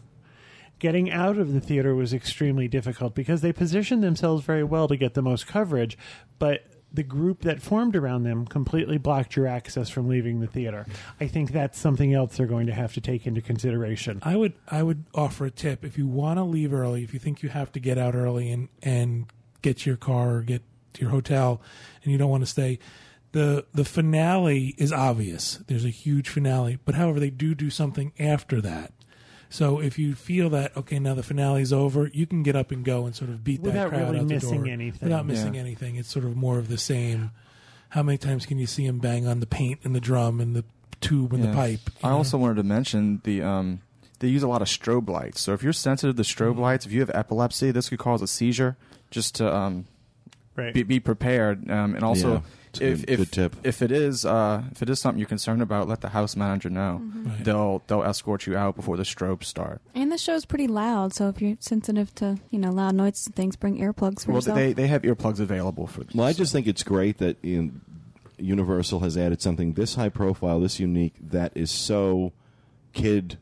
Getting 0.79 1.11
out 1.11 1.37
of 1.37 1.53
the 1.53 1.59
theater 1.59 1.93
was 1.93 2.13
extremely 2.13 2.67
difficult 2.67 3.13
because 3.13 3.41
they 3.41 3.51
positioned 3.51 4.01
themselves 4.01 4.45
very 4.45 4.63
well 4.63 4.87
to 4.87 4.95
get 4.95 5.13
the 5.13 5.21
most 5.21 5.45
coverage, 5.45 5.97
but 6.39 6.65
the 6.91 7.03
group 7.03 7.41
that 7.41 7.61
formed 7.61 7.95
around 7.95 8.23
them 8.23 8.45
completely 8.45 8.97
blocked 8.97 9.35
your 9.35 9.45
access 9.45 9.89
from 9.89 10.07
leaving 10.07 10.39
the 10.39 10.47
theater. 10.47 10.85
I 11.19 11.27
think 11.27 11.51
that's 11.51 11.77
something 11.77 12.13
else 12.13 12.37
they're 12.37 12.47
going 12.47 12.67
to 12.67 12.73
have 12.73 12.93
to 12.93 13.01
take 13.01 13.27
into 13.27 13.41
consideration. 13.41 14.19
I 14.23 14.35
would 14.35 14.53
I 14.67 14.83
would 14.83 15.05
offer 15.13 15.45
a 15.45 15.51
tip 15.51 15.85
if 15.85 15.97
you 15.97 16.07
want 16.07 16.37
to 16.37 16.43
leave 16.43 16.73
early, 16.73 17.03
if 17.03 17.13
you 17.13 17.19
think 17.19 17.43
you 17.43 17.49
have 17.49 17.71
to 17.73 17.79
get 17.79 17.97
out 17.97 18.15
early 18.15 18.51
and 18.51 18.69
and 18.81 19.31
get 19.61 19.85
your 19.85 19.97
car 19.97 20.35
or 20.35 20.41
get 20.41 20.63
to 20.93 21.01
your 21.01 21.11
hotel, 21.11 21.61
and 22.03 22.11
you 22.11 22.17
don't 22.17 22.29
want 22.29 22.43
to 22.43 22.49
stay. 22.49 22.79
The 23.31 23.65
the 23.73 23.85
finale 23.85 24.73
is 24.77 24.91
obvious. 24.91 25.59
There's 25.67 25.85
a 25.85 25.89
huge 25.89 26.29
finale, 26.29 26.79
but 26.83 26.95
however, 26.95 27.19
they 27.19 27.29
do 27.29 27.53
do 27.53 27.69
something 27.69 28.11
after 28.19 28.59
that. 28.61 28.91
So 29.51 29.79
if 29.79 29.97
you 29.99 30.15
feel 30.15 30.49
that 30.51 30.75
okay, 30.77 30.99
now 30.99 31.13
the 31.13 31.23
finale's 31.23 31.71
over, 31.73 32.07
you 32.13 32.25
can 32.25 32.43
get 32.43 32.55
up 32.55 32.71
and 32.71 32.83
go 32.83 33.05
and 33.05 33.15
sort 33.15 33.29
of 33.29 33.43
beat 33.43 33.61
Without 33.61 33.73
that 33.73 33.89
crowd 33.89 34.01
really 34.09 34.19
out 34.19 34.27
the 34.27 34.33
missing 34.35 34.63
door. 34.63 34.73
anything. 34.73 34.99
Without 35.09 35.25
missing 35.25 35.55
Yeah. 35.55 35.61
anything, 35.61 35.95
it's 35.95 36.09
sort 36.09 36.25
of 36.25 36.35
more 36.35 36.57
of 36.59 36.67
the 36.69 36.77
same. 36.77 37.31
How 37.89 38.03
many 38.03 38.17
times 38.19 38.45
can 38.45 38.57
you 38.59 38.67
see 38.67 38.85
him 38.85 38.99
bang 38.99 39.27
on 39.27 39.39
the 39.39 39.47
paint 39.47 39.79
and 39.83 39.95
the 39.95 39.99
drum 39.99 40.39
and 40.39 40.55
the 40.55 40.63
tube 41.01 41.33
and 41.33 41.43
the 41.43 41.47
Yeah. 41.47 41.55
pipe? 41.55 41.79
you 41.85 42.07
I 42.07 42.09
know? 42.11 42.17
also 42.17 42.37
wanted 42.37 42.55
to 42.57 42.63
mention 42.63 43.21
the 43.23 43.41
um, 43.43 43.81
they 44.19 44.27
use 44.27 44.43
a 44.43 44.47
lot 44.47 44.61
of 44.61 44.67
strobe 44.67 45.07
lights. 45.09 45.39
So 45.41 45.53
if 45.53 45.63
you're 45.63 45.73
sensitive 45.73 46.15
to 46.15 46.23
strobe 46.23 46.57
lights, 46.57 46.85
if 46.85 46.91
you 46.91 46.99
have 46.99 47.11
epilepsy, 47.13 47.71
this 47.71 47.89
could 47.89 47.99
cause 47.99 48.21
a 48.23 48.27
seizure. 48.27 48.75
Just 49.11 49.35
to 49.35 49.51
um, 49.55 49.85
Right. 50.55 50.73
be, 50.73 50.83
be 50.83 50.99
prepared, 50.99 51.69
um, 51.71 51.95
and 51.95 52.03
also 52.03 52.33
Yeah, 52.33 52.41
it's 52.71 52.81
a 52.81 52.85
if 52.87 52.99
good- 52.99 53.09
if 53.09 53.17
good 53.19 53.31
tip. 53.31 53.55
if 53.63 53.81
it 53.81 53.91
is 53.91 54.25
uh, 54.25 54.63
if 54.71 54.81
it 54.81 54.89
is 54.89 54.99
something 54.99 55.19
you're 55.19 55.27
concerned 55.27 55.61
about, 55.61 55.87
let 55.87 56.01
the 56.01 56.09
house 56.09 56.35
manager 56.35 56.69
know. 56.69 57.01
Right. 57.03 57.43
They'll 57.43 57.83
they'll 57.87 58.03
escort 58.03 58.47
you 58.47 58.57
out 58.57 58.75
before 58.75 58.97
the 58.97 59.03
strobes 59.03 59.43
start. 59.45 59.81
And 59.93 60.11
the 60.11 60.17
show's 60.17 60.45
pretty 60.45 60.67
loud, 60.67 61.13
so 61.13 61.27
if 61.29 61.41
you're 61.41 61.57
sensitive 61.59 62.13
to 62.15 62.37
you 62.49 62.59
know 62.59 62.71
loud 62.71 62.95
noises 62.95 63.27
and 63.27 63.35
things, 63.35 63.55
bring 63.55 63.77
earplugs 63.77 64.25
for 64.25 64.31
Well, 64.31 64.37
yourself. 64.37 64.55
they 64.57 64.73
they 64.73 64.87
have 64.87 65.03
earplugs 65.03 65.39
available 65.39 65.85
for. 65.87 66.05
Well, 66.15 66.25
I 66.27 66.33
just 66.33 66.51
think 66.53 66.65
it's 66.67 66.83
great 66.83 67.17
that 67.19 67.37
you 67.43 67.61
know, 67.63 67.71
Universal 68.39 69.01
has 69.01 69.17
added 69.17 69.41
something 69.41 69.73
this 69.73 69.95
high 69.95 70.09
profile, 70.09 70.59
this 70.61 70.79
unique, 70.79 71.13
that 71.21 71.51
is 71.55 71.69
so 71.69 72.31
kid 72.93 73.37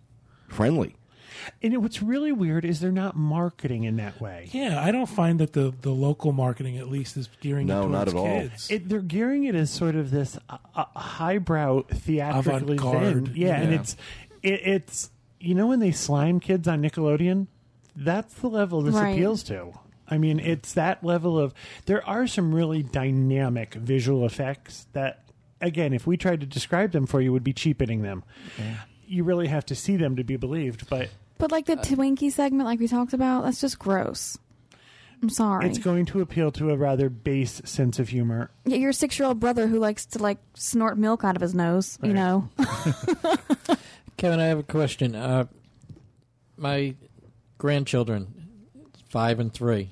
friendly. 0.47 0.95
And 1.61 1.81
what's 1.81 2.01
really 2.01 2.31
weird 2.31 2.65
is 2.65 2.79
they're 2.79 2.91
not 2.91 3.15
marketing 3.15 3.83
in 3.83 3.97
that 3.97 4.19
way. 4.21 4.49
Yeah, 4.51 4.81
I 4.83 4.91
don't 4.91 5.05
find 5.07 5.39
that 5.39 5.53
the, 5.53 5.73
the 5.81 5.91
local 5.91 6.31
marketing 6.31 6.77
at 6.77 6.89
least 6.89 7.17
is 7.17 7.29
gearing 7.41 7.67
No, 7.67 7.83
it 7.83 7.89
not 7.89 8.07
towards 8.07 8.13
at 8.13 8.17
all. 8.17 8.25
kids. 8.49 8.71
It, 8.71 8.89
they're 8.89 8.99
gearing 9.01 9.43
it 9.45 9.55
as 9.55 9.69
sort 9.69 9.95
of 9.95 10.11
this 10.11 10.37
uh, 10.49 10.57
uh, 10.75 10.85
highbrow 10.95 11.83
theatrically 11.83 12.77
Avant-garde. 12.77 13.05
event. 13.17 13.37
Yeah, 13.37 13.59
and 13.59 13.73
it's 13.73 13.95
it, 14.43 14.61
it's 14.65 15.09
you 15.39 15.55
know 15.55 15.67
when 15.67 15.79
they 15.79 15.91
slime 15.91 16.39
kids 16.39 16.67
on 16.67 16.81
Nickelodeon, 16.81 17.47
that's 17.95 18.33
the 18.35 18.47
level 18.47 18.81
this 18.81 18.95
Right. 18.95 19.11
appeals 19.11 19.43
to. 19.43 19.73
I 20.09 20.17
mean, 20.17 20.39
it's 20.39 20.73
that 20.73 21.03
level 21.03 21.37
of. 21.37 21.53
There 21.85 22.05
are 22.07 22.27
some 22.27 22.55
really 22.55 22.81
dynamic 22.81 23.73
visual 23.73 24.25
effects 24.25 24.87
that, 24.93 25.23
again, 25.59 25.91
if 25.93 26.07
we 26.07 26.15
tried 26.15 26.39
to 26.39 26.45
describe 26.45 26.91
them 26.91 27.05
for 27.05 27.19
you, 27.19 27.33
would 27.33 27.43
be 27.43 27.51
cheapening 27.53 28.03
them. 28.03 28.23
You 29.05 29.23
really 29.25 29.47
have 29.47 29.65
to 29.67 29.75
see 29.75 29.97
them 29.97 30.15
to 30.15 30.23
be 30.23 30.37
believed, 30.37 30.89
but 30.89 31.09
but 31.37 31.51
like 31.51 31.65
the 31.65 31.75
Twinkie 31.77 32.31
segment, 32.31 32.65
like 32.65 32.79
we 32.79 32.87
talked 32.87 33.13
about, 33.13 33.43
that's 33.45 33.61
just 33.61 33.79
gross. 33.79 34.37
I'm 35.21 35.29
sorry. 35.29 35.67
it's 35.67 35.79
going 35.79 36.05
to 36.07 36.21
appeal 36.21 36.51
to 36.51 36.69
a 36.69 36.77
rather 36.77 37.09
base 37.09 37.59
sense 37.65 37.97
of 37.97 38.09
humor. 38.09 38.51
Yeah, 38.65 38.77
your 38.77 38.93
six 38.93 39.17
year 39.17 39.27
old 39.27 39.39
brother 39.39 39.65
who 39.65 39.79
likes 39.79 40.05
to 40.07 40.19
like 40.19 40.37
snort 40.53 40.97
milk 40.97 41.23
out 41.23 41.35
of 41.35 41.41
his 41.41 41.55
nose, 41.55 41.97
you 42.03 42.13
Right. 42.13 42.15
know. 42.15 42.49
Kevin, 44.17 44.39
I 44.39 44.45
have 44.45 44.59
a 44.59 44.63
question. 44.63 45.15
Uh, 45.15 45.45
my 46.55 46.95
grandchildren, 47.57 48.27
five 49.09 49.39
and 49.39 49.51
three, 49.53 49.89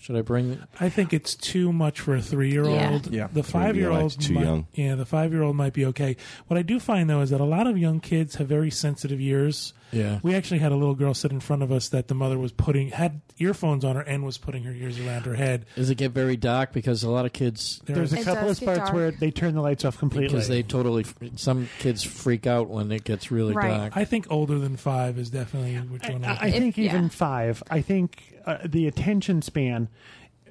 should 0.00 0.16
I 0.16 0.22
bring? 0.22 0.58
I 0.80 0.88
think 0.88 1.12
it's 1.12 1.34
too 1.34 1.72
much 1.72 2.00
for 2.00 2.14
a 2.16 2.22
three 2.22 2.50
year 2.50 2.64
old. 2.64 3.08
Yeah. 3.12 3.28
The 3.32 3.42
five 3.42 3.76
year 3.76 3.90
old 3.90 4.18
too 4.20 4.34
might, 4.34 4.44
young. 4.44 4.66
Yeah, 4.74 4.94
the 4.94 5.04
five 5.06 5.32
year 5.32 5.42
old 5.42 5.56
might 5.56 5.72
be 5.74 5.84
okay. 5.86 6.16
What 6.46 6.56
I 6.58 6.62
do 6.62 6.80
find 6.80 7.08
though 7.10 7.20
is 7.20 7.30
that 7.30 7.40
a 7.40 7.44
lot 7.44 7.66
of 7.66 7.76
young 7.78 8.00
kids 8.00 8.36
have 8.36 8.48
very 8.48 8.70
sensitive 8.70 9.20
ears. 9.20 9.74
Yeah. 9.92 10.20
We 10.22 10.34
actually 10.36 10.60
had 10.60 10.70
a 10.70 10.76
little 10.76 10.94
girl 10.94 11.14
sit 11.14 11.32
in 11.32 11.40
front 11.40 11.62
of 11.64 11.72
us 11.72 11.88
that 11.88 12.06
the 12.08 12.14
mother 12.14 12.38
was 12.38 12.52
putting 12.52 12.90
had 12.90 13.20
earphones 13.38 13.84
on 13.84 13.96
her 13.96 14.02
and 14.02 14.24
was 14.24 14.38
putting 14.38 14.62
her 14.62 14.72
ears 14.72 15.00
around 15.00 15.26
her 15.26 15.34
head. 15.34 15.66
Does 15.74 15.90
it 15.90 15.96
get 15.96 16.12
very 16.12 16.36
dark? 16.36 16.72
Because 16.72 17.02
a 17.02 17.10
lot 17.10 17.26
of 17.26 17.32
kids, 17.32 17.80
There 17.86 17.96
There's 17.96 18.12
a 18.12 18.22
couple 18.22 18.48
of 18.50 18.58
get 18.60 18.66
parts 18.66 18.78
dark. 18.82 18.92
where 18.94 19.10
they 19.10 19.30
turn 19.32 19.54
the 19.54 19.60
lights 19.62 19.84
off 19.84 19.98
completely. 19.98 20.28
because 20.28 20.46
they 20.48 20.62
totally, 20.62 21.04
some 21.36 21.68
kids 21.80 22.04
freak 22.04 22.46
out 22.46 22.68
when 22.68 22.92
it 22.92 23.02
gets 23.04 23.30
really 23.32 23.52
Right. 23.54 23.68
dark. 23.76 23.96
I 23.96 24.04
think 24.04 24.26
older 24.30 24.58
than 24.60 24.76
five 24.76 25.18
is 25.18 25.28
definitely 25.30 25.74
which 25.76 26.08
one. 26.08 26.24
I, 26.24 26.28
I, 26.34 26.38
I 26.42 26.46
If- 26.48 26.54
think 26.54 26.78
even 26.78 27.02
yeah. 27.04 27.08
five. 27.08 27.62
I 27.68 27.80
think 27.80 28.22
uh, 28.46 28.58
the 28.64 28.86
attention 28.86 29.42
span 29.42 29.82
f- 29.84 29.89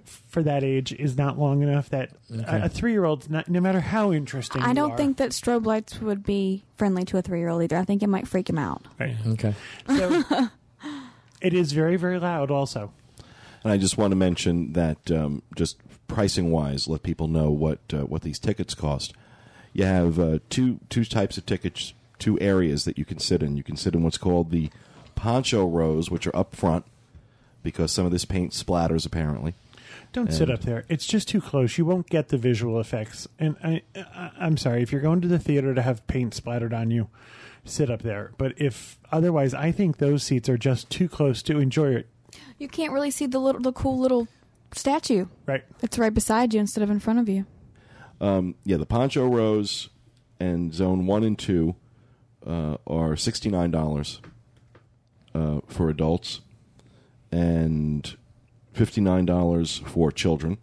for 0.05 0.41
that 0.43 0.63
age 0.63 0.91
is 0.93 1.17
not 1.17 1.37
long 1.37 1.61
enough 1.61 1.89
that 1.89 2.11
a, 2.31 2.63
a 2.65 2.69
three-year-old, 2.69 3.29
no, 3.29 3.43
no 3.47 3.59
matter 3.61 3.79
how 3.79 4.11
interesting, 4.11 4.61
I 4.61 4.69
you 4.69 4.73
don't 4.75 4.91
are- 4.91 4.97
think 4.97 5.17
that 5.17 5.31
strobe 5.31 5.65
lights 5.65 6.01
would 6.01 6.23
be 6.23 6.63
friendly 6.77 7.03
to 7.05 7.17
a 7.17 7.21
three 7.21 7.39
year 7.39 7.49
old 7.49 7.61
either. 7.63 7.77
I 7.77 7.85
think 7.85 8.01
it 8.03 8.07
might 8.07 8.27
freak 8.27 8.49
him 8.49 8.57
out. 8.57 8.83
Right. 8.99 9.15
okay. 9.27 9.53
So, 9.87 10.23
it 11.41 11.53
is 11.53 11.71
very, 11.71 11.95
very 11.95 12.19
loud. 12.19 12.49
Also, 12.51 12.91
And 13.63 13.71
I 13.71 13.77
just 13.77 13.97
want 13.97 14.11
to 14.11 14.15
mention 14.15 14.73
that 14.73 15.11
um, 15.11 15.41
just 15.55 15.77
pricing 16.07 16.49
wise, 16.51 16.87
let 16.87 17.03
people 17.03 17.27
know 17.27 17.49
what 17.51 17.79
uh, 17.93 17.99
what 18.05 18.23
these 18.23 18.39
tickets 18.39 18.73
cost. 18.73 19.13
You 19.73 19.85
have 19.85 20.19
uh, 20.19 20.39
two 20.49 20.79
two 20.89 21.05
types 21.05 21.37
of 21.37 21.45
tickets, 21.45 21.93
two 22.17 22.39
areas 22.39 22.85
that 22.85 22.97
you 22.97 23.05
can 23.05 23.19
sit 23.19 23.43
in. 23.43 23.55
You 23.57 23.63
can 23.63 23.77
sit 23.77 23.93
in 23.93 24.03
what's 24.03 24.17
called 24.17 24.49
the 24.51 24.69
poncho 25.15 25.67
rows, 25.67 26.09
which 26.09 26.25
are 26.25 26.35
up 26.35 26.55
front 26.55 26.85
because 27.63 27.91
some 27.91 28.05
of 28.05 28.11
this 28.11 28.25
paint 28.25 28.51
splatters 28.51 29.05
apparently. 29.05 29.53
Don't 30.11 30.33
sit 30.33 30.49
up 30.49 30.61
there. 30.61 30.85
It's 30.89 31.05
just 31.05 31.27
too 31.27 31.39
close. 31.39 31.77
You 31.77 31.85
won't 31.85 32.09
get 32.09 32.29
the 32.29 32.37
visual 32.37 32.79
effects. 32.79 33.27
And 33.37 33.55
I, 33.63 33.83
I, 33.95 34.31
I'm 34.39 34.57
sorry 34.57 34.81
if 34.81 34.91
you're 34.91 35.01
going 35.01 35.21
to 35.21 35.27
the 35.27 35.37
theater 35.37 35.75
to 35.75 35.83
have 35.83 36.05
paint 36.07 36.33
splattered 36.33 36.73
on 36.73 36.89
you, 36.89 37.09
sit 37.63 37.91
up 37.91 38.01
there. 38.01 38.31
But 38.39 38.53
if 38.57 38.97
otherwise, 39.11 39.53
I 39.53 39.71
think 39.71 39.97
those 39.97 40.23
seats 40.23 40.49
are 40.49 40.57
just 40.57 40.89
too 40.89 41.07
close 41.07 41.43
to 41.43 41.59
enjoy 41.59 41.93
it. 41.93 42.07
You 42.57 42.67
can't 42.67 42.91
really 42.91 43.11
see 43.11 43.27
the 43.27 43.37
little, 43.37 43.61
the 43.61 43.71
cool 43.71 43.99
little 43.99 44.27
statue. 44.73 45.27
Right. 45.45 45.63
It's 45.83 45.99
right 45.99 46.13
beside 46.13 46.55
you 46.55 46.59
instead 46.59 46.83
of 46.83 46.89
in 46.89 46.99
front 46.99 47.19
of 47.19 47.29
you. 47.29 47.45
Um, 48.19 48.55
yeah, 48.65 48.77
the 48.77 48.87
poncho 48.87 49.27
rows 49.27 49.89
and 50.39 50.73
zone 50.73 51.05
one 51.05 51.23
and 51.23 51.37
two 51.37 51.75
uh, 52.45 52.77
are 52.87 53.15
sixty 53.15 53.49
nine 53.49 53.71
dollars 53.71 54.21
uh, 55.35 55.59
for 55.67 55.89
adults 55.89 56.41
and 57.31 58.15
fifty 58.73 59.01
nine 59.01 59.25
dollars 59.25 59.81
for 59.85 60.11
children, 60.11 60.57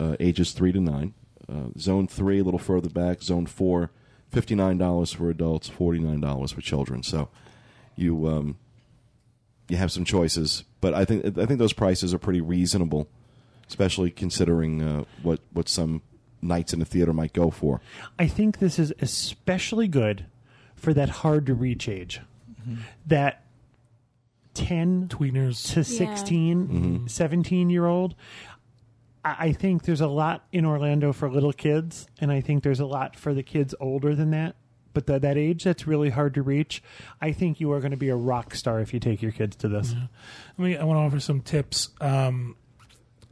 uh, 0.00 0.16
ages 0.20 0.52
three 0.52 0.72
to 0.72 0.80
nine. 0.80 1.14
Uh, 1.48 1.68
zone 1.78 2.08
three, 2.08 2.40
a 2.40 2.44
little 2.44 2.58
further 2.58 2.88
back. 2.88 3.22
Zone 3.22 3.46
four, 3.46 3.90
fifty 4.30 4.54
nine 4.54 4.78
dollars 4.78 5.12
for 5.12 5.30
adults, 5.30 5.68
forty 5.68 5.98
nine 5.98 6.20
dollars 6.20 6.52
for 6.52 6.60
children. 6.60 7.02
So 7.02 7.28
you 7.94 8.26
um, 8.28 8.58
you 9.68 9.76
have 9.76 9.92
some 9.92 10.04
choices, 10.04 10.64
but 10.80 10.94
I 10.94 11.04
think 11.04 11.38
I 11.38 11.46
think 11.46 11.58
those 11.58 11.72
prices 11.72 12.12
are 12.12 12.18
pretty 12.18 12.40
reasonable, 12.40 13.08
especially 13.68 14.10
considering 14.10 14.82
uh, 14.82 15.04
what 15.22 15.40
what 15.52 15.68
some 15.68 16.02
nights 16.42 16.72
in 16.72 16.78
the 16.78 16.84
theater 16.84 17.12
might 17.12 17.32
go 17.32 17.50
for. 17.50 17.80
I 18.18 18.26
think 18.26 18.58
this 18.58 18.78
is 18.78 18.92
especially 19.00 19.88
good 19.88 20.26
for 20.74 20.92
that 20.94 21.08
hard 21.08 21.46
to 21.46 21.54
reach 21.54 21.88
age. 21.88 22.20
That 23.06 23.45
10 24.56 25.08
Tweeners. 25.08 25.72
to 25.74 25.84
16, 25.84 27.08
17 27.08 27.70
year 27.70 27.86
old. 27.86 28.14
I 29.24 29.36
I 29.38 29.52
think 29.52 29.82
there's 29.82 30.00
a 30.00 30.06
lot 30.06 30.46
in 30.52 30.64
Orlando 30.64 31.12
for 31.12 31.30
little 31.30 31.52
kids, 31.52 32.06
and 32.20 32.30
I 32.30 32.40
think 32.40 32.62
there's 32.62 32.80
a 32.80 32.86
lot 32.86 33.16
for 33.16 33.34
the 33.34 33.42
kids 33.42 33.74
older 33.80 34.14
than 34.14 34.30
that. 34.30 34.56
But 34.94 35.06
that 35.08 35.22
that 35.22 35.36
age 35.36 35.64
that's 35.64 35.86
really 35.86 36.08
hard 36.08 36.34
to 36.34 36.42
reach, 36.42 36.82
I 37.20 37.32
think 37.32 37.60
you 37.60 37.70
are 37.72 37.80
going 37.80 37.90
to 37.90 37.98
be 37.98 38.08
a 38.08 38.16
rock 38.16 38.54
star 38.54 38.80
if 38.80 38.94
you 38.94 39.00
take 39.00 39.20
your 39.20 39.32
kids 39.32 39.54
to 39.56 39.68
this. 39.68 39.94
I 40.58 40.62
mean, 40.62 40.78
I 40.78 40.84
want 40.84 40.96
to 40.96 41.02
offer 41.02 41.20
some 41.20 41.42
tips. 41.42 41.90
Um, 42.00 42.56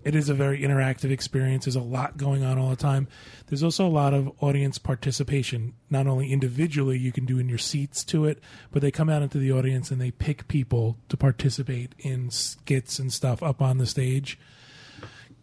it 0.05 0.15
is 0.15 0.29
a 0.29 0.35
very 0.35 0.61
interactive 0.61 1.11
experience. 1.11 1.65
There's 1.65 1.77
a 1.77 1.81
lot 1.81 2.17
going 2.17 2.45
on 2.45 2.59
all 2.59 2.71
the 2.71 2.77
time. 2.77 3.09
There's 3.47 3.63
also 3.63 3.87
a 3.87 3.89
lot 3.89 4.13
of 4.13 4.31
audience 4.41 4.79
participation. 4.79 5.75
Not 5.91 6.07
only 6.07 6.31
individually, 6.31 6.99
you 6.99 7.11
can 7.11 7.25
do 7.25 7.39
in 7.39 7.49
your 7.49 7.59
seats 7.59 8.05
to 8.05 8.27
it, 8.27 8.41
but 8.71 8.83
they 8.83 8.91
come 8.91 9.09
out 9.09 9.23
into 9.23 9.39
the 9.39 9.53
audience 9.53 9.91
and 9.91 10.01
they 10.01 10.11
pick 10.11 10.47
people 10.47 10.99
to 11.09 11.17
participate 11.17 11.95
in 11.99 12.31
skits 12.31 12.99
and 12.99 13.13
stuff 13.13 13.43
up 13.43 13.63
on 13.63 13.79
the 13.79 13.87
stage. 13.87 14.39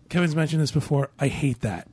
Kevin's 0.09 0.35
mentioned 0.35 0.61
this 0.61 0.71
before. 0.71 1.09
I 1.19 1.27
hate 1.27 1.61
that. 1.61 1.87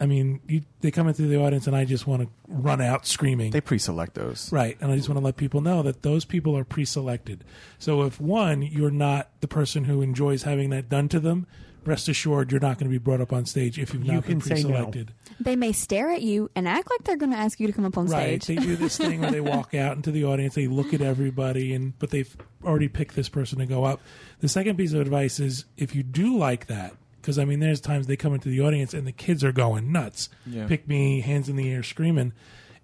I 0.00 0.06
mean, 0.06 0.40
you, 0.48 0.62
they 0.80 0.90
come 0.90 1.06
into 1.06 1.22
the 1.22 1.40
audience 1.40 1.68
and 1.68 1.76
I 1.76 1.84
just 1.84 2.08
want 2.08 2.22
to 2.22 2.28
run 2.48 2.80
out 2.80 3.06
screaming. 3.06 3.52
They 3.52 3.60
pre-select 3.60 4.14
those. 4.14 4.50
Right. 4.50 4.76
And 4.80 4.90
I 4.90 4.96
just 4.96 5.08
want 5.08 5.20
to 5.20 5.24
let 5.24 5.36
people 5.36 5.60
know 5.60 5.82
that 5.84 6.02
those 6.02 6.24
people 6.24 6.58
are 6.58 6.64
pre 6.64 6.84
selected. 6.84 7.44
So 7.78 8.02
if 8.02 8.20
one, 8.20 8.62
you're 8.62 8.90
not 8.90 9.30
the 9.40 9.46
person 9.46 9.84
who 9.84 10.02
enjoys 10.02 10.42
having 10.42 10.70
that 10.70 10.88
done 10.88 11.08
to 11.10 11.20
them, 11.20 11.46
rest 11.84 12.08
assured 12.08 12.50
you're 12.52 12.60
not 12.60 12.78
going 12.78 12.90
to 12.90 12.92
be 12.94 12.98
brought 12.98 13.20
up 13.20 13.32
on 13.32 13.44
stage 13.46 13.78
if 13.78 13.92
you've 13.92 14.04
You 14.04 14.12
not 14.14 14.26
been 14.26 14.40
can 14.40 14.56
say 14.56 14.62
pre 14.62 14.70
no. 14.72 14.76
selected. 14.78 15.12
They 15.40 15.56
may 15.56 15.72
stare 15.72 16.10
at 16.10 16.22
you 16.22 16.50
and 16.54 16.68
act 16.68 16.88
like 16.90 17.04
they're 17.04 17.16
going 17.16 17.32
to 17.32 17.38
ask 17.38 17.58
you 17.60 17.66
to 17.66 17.72
come 17.72 17.84
up 17.84 17.98
on 17.98 18.06
Right. 18.06 18.42
stage. 18.42 18.56
They 18.56 18.64
do 18.64 18.76
this 18.76 18.96
thing 18.96 19.20
where 19.20 19.30
they 19.30 19.40
walk 19.40 19.74
out 19.74 19.96
into 19.96 20.10
the 20.10 20.24
audience, 20.24 20.54
they 20.54 20.66
look 20.68 20.94
at 20.94 21.00
everybody, 21.00 21.72
and 21.74 21.98
but 21.98 22.10
they've 22.10 22.34
already 22.64 22.88
picked 22.88 23.14
this 23.16 23.28
person 23.28 23.58
to 23.58 23.66
go 23.66 23.84
up. 23.84 24.00
The 24.40 24.48
second 24.48 24.76
piece 24.76 24.92
of 24.92 25.00
advice 25.00 25.40
is 25.40 25.64
if 25.76 25.94
you 25.94 26.02
do 26.02 26.36
like 26.36 26.66
that, 26.66 26.94
because 27.20 27.38
I 27.38 27.44
mean, 27.44 27.60
there's 27.60 27.80
times 27.80 28.06
they 28.06 28.16
come 28.16 28.34
into 28.34 28.48
the 28.48 28.60
audience 28.60 28.94
and 28.94 29.06
the 29.06 29.12
kids 29.12 29.42
are 29.44 29.52
going 29.52 29.90
nuts, 29.92 30.28
Yeah. 30.46 30.66
pick 30.66 30.86
me, 30.88 31.20
hands 31.20 31.48
in 31.48 31.56
the 31.56 31.70
air, 31.72 31.82
screaming. 31.82 32.32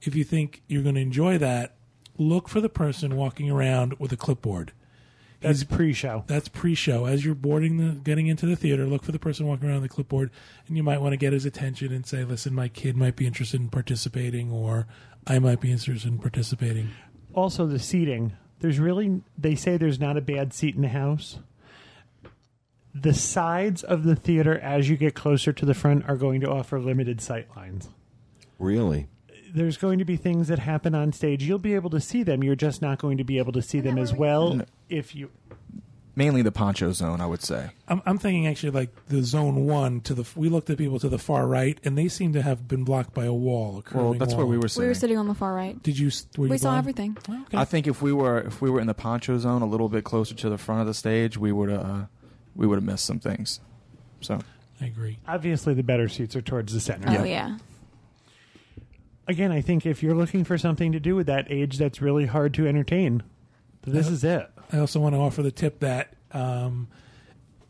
If 0.03 0.15
you 0.15 0.23
think 0.25 0.63
you're 0.69 0.83
going 0.85 0.95
to 0.95 1.01
enjoy 1.01 1.39
that, 1.39 1.75
look 2.17 2.49
for 2.49 2.61
the 2.61 2.69
person 2.69 3.17
walking 3.17 3.51
around 3.51 3.95
with 3.99 4.13
a 4.13 4.17
clipboard. 4.17 4.73
That's 5.41 5.63
pre-show. 5.63 6.25
That's 6.27 6.49
pre-show. 6.49 7.05
As 7.05 7.25
you're 7.25 7.35
boarding 7.35 7.77
the, 7.77 8.01
getting 8.01 8.27
into 8.27 8.47
the 8.47 8.57
theater, 8.57 8.87
look 8.87 9.05
for 9.05 9.13
the 9.13 9.19
person 9.21 9.47
walking 9.47 9.69
around 9.69 9.83
the 9.83 9.89
clipboard, 9.89 10.31
and 10.67 10.77
you 10.77 10.83
might 10.83 11.01
want 11.01 11.13
to 11.13 11.17
get 11.17 11.33
his 11.33 11.47
attention 11.47 11.93
and 11.93 12.05
say, 12.05 12.25
"Listen, 12.25 12.55
my 12.55 12.69
kid 12.69 12.97
might 12.97 13.15
be 13.15 13.27
interested 13.27 13.61
in 13.61 13.69
participating, 13.69 14.51
or 14.51 14.87
I 15.27 15.39
might 15.39 15.61
be 15.61 15.71
interested 15.71 16.09
in 16.09 16.19
participating." 16.19 16.91
Also, 17.35 17.67
the 17.67 17.79
seating. 17.79 18.33
There's 18.59 18.81
really 18.81 19.23
they 19.37 19.55
say 19.55 19.77
there's 19.77 20.01
not 20.01 20.17
a 20.17 20.21
bad 20.21 20.53
seat 20.53 20.75
in 20.75 20.83
the 20.83 20.89
house. 20.89 21.39
The 22.93 23.15
sides 23.15 23.85
of 23.85 24.03
the 24.03 24.17
theater, 24.17 24.59
as 24.59 24.89
you 24.89 24.97
get 24.97 25.15
closer 25.15 25.53
to 25.53 25.65
the 25.65 25.75
front, 25.75 26.09
are 26.09 26.17
going 26.17 26.41
to 26.41 26.51
offer 26.51 26.81
limited 26.81 27.21
sight 27.21 27.47
lines. 27.55 27.91
Really? 28.59 29.07
There's 29.55 29.77
going 29.77 29.99
to 29.99 30.05
be 30.05 30.17
things 30.17 30.49
that 30.49 30.59
happen 30.59 30.95
on 30.95 31.13
stage. 31.13 31.43
You'll 31.43 31.59
be 31.59 31.75
able 31.75 31.91
to 31.91 32.01
see 32.01 32.23
them. 32.23 32.43
You're 32.45 32.57
just 32.57 32.83
not 32.83 32.99
going 32.99 33.17
to 33.19 33.25
be 33.25 33.39
able 33.39 33.53
to 33.53 33.63
see 33.63 33.81
them 33.81 33.99
as 33.99 34.13
well 34.13 34.61
if 34.89 35.15
you. 35.15 35.31
Mainly 36.17 36.43
the 36.43 36.51
poncho 36.51 36.91
zone, 36.91 37.21
I 37.21 37.27
would 37.27 37.43
say. 37.45 37.71
I'm, 37.87 38.03
I'm 38.05 38.19
thinking 38.19 38.49
actually 38.49 38.73
like 38.73 38.91
the 39.07 39.23
zone 39.23 39.67
one 39.67 40.01
to 40.01 40.15
the. 40.15 40.25
We 40.35 40.49
looked 40.49 40.69
at 40.69 40.77
people 40.77 40.99
to 40.99 41.09
the 41.09 41.19
far 41.19 41.47
right, 41.47 41.79
and 41.85 41.97
they 41.97 42.09
seem 42.09 42.33
to 42.33 42.43
have 42.43 42.67
been 42.67 42.83
blocked 42.83 43.15
by 43.15 43.25
a 43.25 43.33
wall. 43.33 43.69
A 43.69 43.73
Well, 43.75 43.83
curving 43.83 44.19
that's 44.19 44.35
where 44.35 44.45
wall. 44.45 44.51
we 44.51 44.57
were 44.57 44.63
we 44.63 44.69
sitting. 44.69 44.89
were 44.89 44.95
sitting 44.95 45.17
on 45.17 45.29
the 45.29 45.35
far 45.35 45.55
right. 45.55 45.81
Did 45.81 45.97
you? 45.97 46.09
s- 46.09 46.27
Were 46.37 46.47
you 46.47 46.51
We 46.51 46.59
saw 46.59 46.71
blind? 46.71 46.79
everything. 46.79 47.19
Okay. 47.29 47.57
I 47.57 47.65
think 47.65 47.87
if 47.87 48.03
we 48.03 48.13
were 48.13 48.41
if 48.41 48.61
we 48.61 48.69
were 48.69 48.81
in 48.81 48.89
the 48.89 48.95
poncho 48.95 49.39
zone 49.39 49.63
a 49.63 49.67
little 49.67 49.89
bit 49.89 50.03
closer 50.03 50.35
to 50.35 50.49
the 50.51 50.59
front 50.59 50.81
of 50.81 50.89
the 50.89 50.95
stage, 50.95 51.39
we 51.39 51.53
would 51.53 51.71
uh, 51.71 52.07
we 52.57 52.67
would 52.67 52.75
have 52.79 52.85
missed 52.85 53.05
some 53.05 53.21
things. 53.21 53.61
So 54.21 54.41
I 54.81 54.87
agree. 54.87 55.19
Obviously, 55.29 55.73
the 55.75 55.85
better 55.85 56.09
seats 56.09 56.35
are 56.35 56.43
towards 56.43 56.75
the 56.75 56.81
center. 56.81 57.17
Oh 57.17 57.23
yeah. 57.23 57.59
Again, 59.29 59.53
I 59.53 59.61
think 59.61 59.85
if 59.87 60.03
you're 60.03 60.15
looking 60.15 60.43
for 60.45 60.57
something 60.59 60.93
to 60.93 61.01
do 61.01 61.15
with 61.15 61.27
that 61.27 61.51
age 61.51 61.77
that's 61.79 62.01
really 62.01 62.27
hard 62.27 62.55
to 62.55 62.67
entertain, 62.67 63.23
this 63.83 64.07
Yeah. 64.07 64.13
is 64.13 64.25
it. 64.25 64.51
I 64.73 64.79
also 64.79 65.01
want 65.01 65.15
to 65.15 65.19
offer 65.19 65.43
the 65.43 65.51
tip 65.51 65.81
that 65.81 66.15
um, 66.33 66.89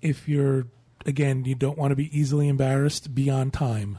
if 0.00 0.28
you're 0.28 0.66
again 1.06 1.44
you 1.44 1.54
don't 1.54 1.78
want 1.78 1.90
to 1.90 1.96
be 1.96 2.16
easily 2.18 2.48
embarrassed, 2.48 3.14
be 3.14 3.28
on 3.30 3.50
time. 3.50 3.98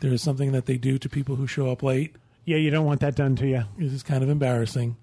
There 0.00 0.12
is 0.12 0.22
something 0.22 0.52
that 0.52 0.66
they 0.66 0.78
do 0.78 0.98
to 0.98 1.08
people 1.08 1.36
who 1.36 1.46
show 1.46 1.70
up 1.70 1.82
late. 1.82 2.16
Yeah, 2.44 2.56
you 2.56 2.70
don't 2.70 2.86
want 2.86 3.00
that 3.00 3.14
done 3.14 3.36
to 3.36 3.46
you. 3.46 3.64
This 3.76 3.92
is 3.92 4.02
kind 4.02 4.22
of 4.22 4.30
embarrassing. 4.30 4.96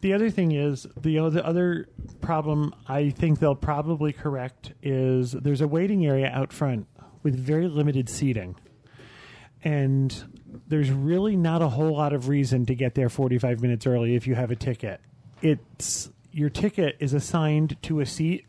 The 0.00 0.12
other 0.12 0.30
thing 0.30 0.52
is 0.52 0.86
the 1.00 1.18
other 1.18 1.44
other 1.44 1.88
problem 2.20 2.74
I 2.86 3.10
think 3.10 3.38
they'll 3.40 3.54
probably 3.54 4.12
correct 4.12 4.72
is 4.82 5.32
there's 5.32 5.60
a 5.60 5.68
waiting 5.68 6.06
area 6.06 6.28
out 6.32 6.52
front 6.52 6.86
with 7.22 7.34
very 7.36 7.66
limited 7.68 8.08
seating. 8.08 8.56
And 9.64 10.35
there's 10.68 10.90
really 10.90 11.36
not 11.36 11.62
a 11.62 11.68
whole 11.68 11.96
lot 11.96 12.12
of 12.12 12.28
reason 12.28 12.66
to 12.66 12.74
get 12.74 12.94
there 12.94 13.08
45 13.08 13.60
minutes 13.60 13.86
early 13.86 14.14
if 14.14 14.26
you 14.26 14.34
have 14.34 14.50
a 14.50 14.56
ticket. 14.56 15.00
It's 15.42 16.10
your 16.32 16.50
ticket 16.50 16.96
is 17.00 17.14
assigned 17.14 17.80
to 17.82 18.00
a 18.00 18.06
seat 18.06 18.46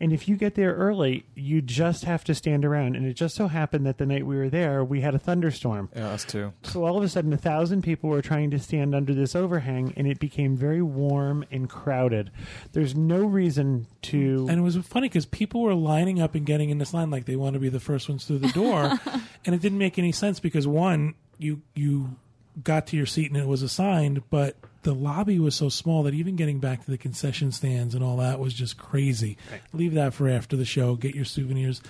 and 0.00 0.12
if 0.12 0.28
you 0.28 0.36
get 0.36 0.54
there 0.54 0.74
early, 0.74 1.24
you 1.34 1.62
just 1.62 2.04
have 2.04 2.24
to 2.24 2.34
stand 2.34 2.64
around. 2.64 2.96
And 2.96 3.06
it 3.06 3.14
just 3.14 3.34
so 3.34 3.48
happened 3.48 3.86
that 3.86 3.98
the 3.98 4.06
night 4.06 4.26
we 4.26 4.36
were 4.36 4.48
there, 4.48 4.84
we 4.84 5.00
had 5.00 5.14
a 5.14 5.18
thunderstorm. 5.18 5.88
yeah, 5.94 6.08
us 6.08 6.24
too. 6.24 6.52
So 6.62 6.84
all 6.84 6.96
of 6.96 7.02
a 7.02 7.08
sudden, 7.08 7.32
a 7.32 7.38
thousand 7.38 7.82
people 7.82 8.10
were 8.10 8.22
trying 8.22 8.50
to 8.50 8.58
stand 8.58 8.94
under 8.94 9.14
this 9.14 9.34
overhang, 9.34 9.94
and 9.96 10.06
it 10.06 10.18
became 10.18 10.56
very 10.56 10.82
warm 10.82 11.44
and 11.50 11.68
crowded. 11.68 12.30
There's 12.72 12.94
no 12.94 13.24
reason 13.24 13.86
to. 14.02 14.46
And 14.48 14.58
it 14.58 14.62
was 14.62 14.76
funny 14.76 15.08
because 15.08 15.26
people 15.26 15.62
were 15.62 15.74
lining 15.74 16.20
up 16.20 16.34
and 16.34 16.44
getting 16.44 16.70
in 16.70 16.78
this 16.78 16.92
line 16.92 17.10
like 17.10 17.26
they 17.26 17.36
want 17.36 17.54
to 17.54 17.60
be 17.60 17.68
the 17.68 17.80
first 17.80 18.08
ones 18.08 18.24
through 18.24 18.38
the 18.38 18.52
door, 18.52 18.98
and 19.44 19.54
it 19.54 19.60
didn't 19.60 19.78
make 19.78 19.98
any 19.98 20.12
sense 20.12 20.40
because 20.40 20.66
one, 20.66 21.14
you 21.38 21.62
you 21.74 22.16
got 22.62 22.86
to 22.88 22.96
your 22.96 23.06
seat 23.06 23.30
and 23.30 23.40
it 23.40 23.48
was 23.48 23.62
assigned, 23.62 24.22
but 24.30 24.56
the 24.82 24.94
lobby 24.94 25.38
was 25.38 25.54
so 25.54 25.68
small 25.68 26.02
that 26.04 26.14
even 26.14 26.36
getting 26.36 26.60
back 26.60 26.84
to 26.84 26.90
the 26.90 26.98
concession 26.98 27.50
stands 27.50 27.94
and 27.94 28.04
all 28.04 28.18
that 28.18 28.38
was 28.38 28.54
just 28.54 28.78
crazy. 28.78 29.36
Leave 29.72 29.94
that 29.94 30.14
for 30.14 30.28
after 30.28 30.56
the 30.56 30.64
show. 30.64 30.94
Get 30.94 31.14
your 31.14 31.24
souvenirs. 31.24 31.80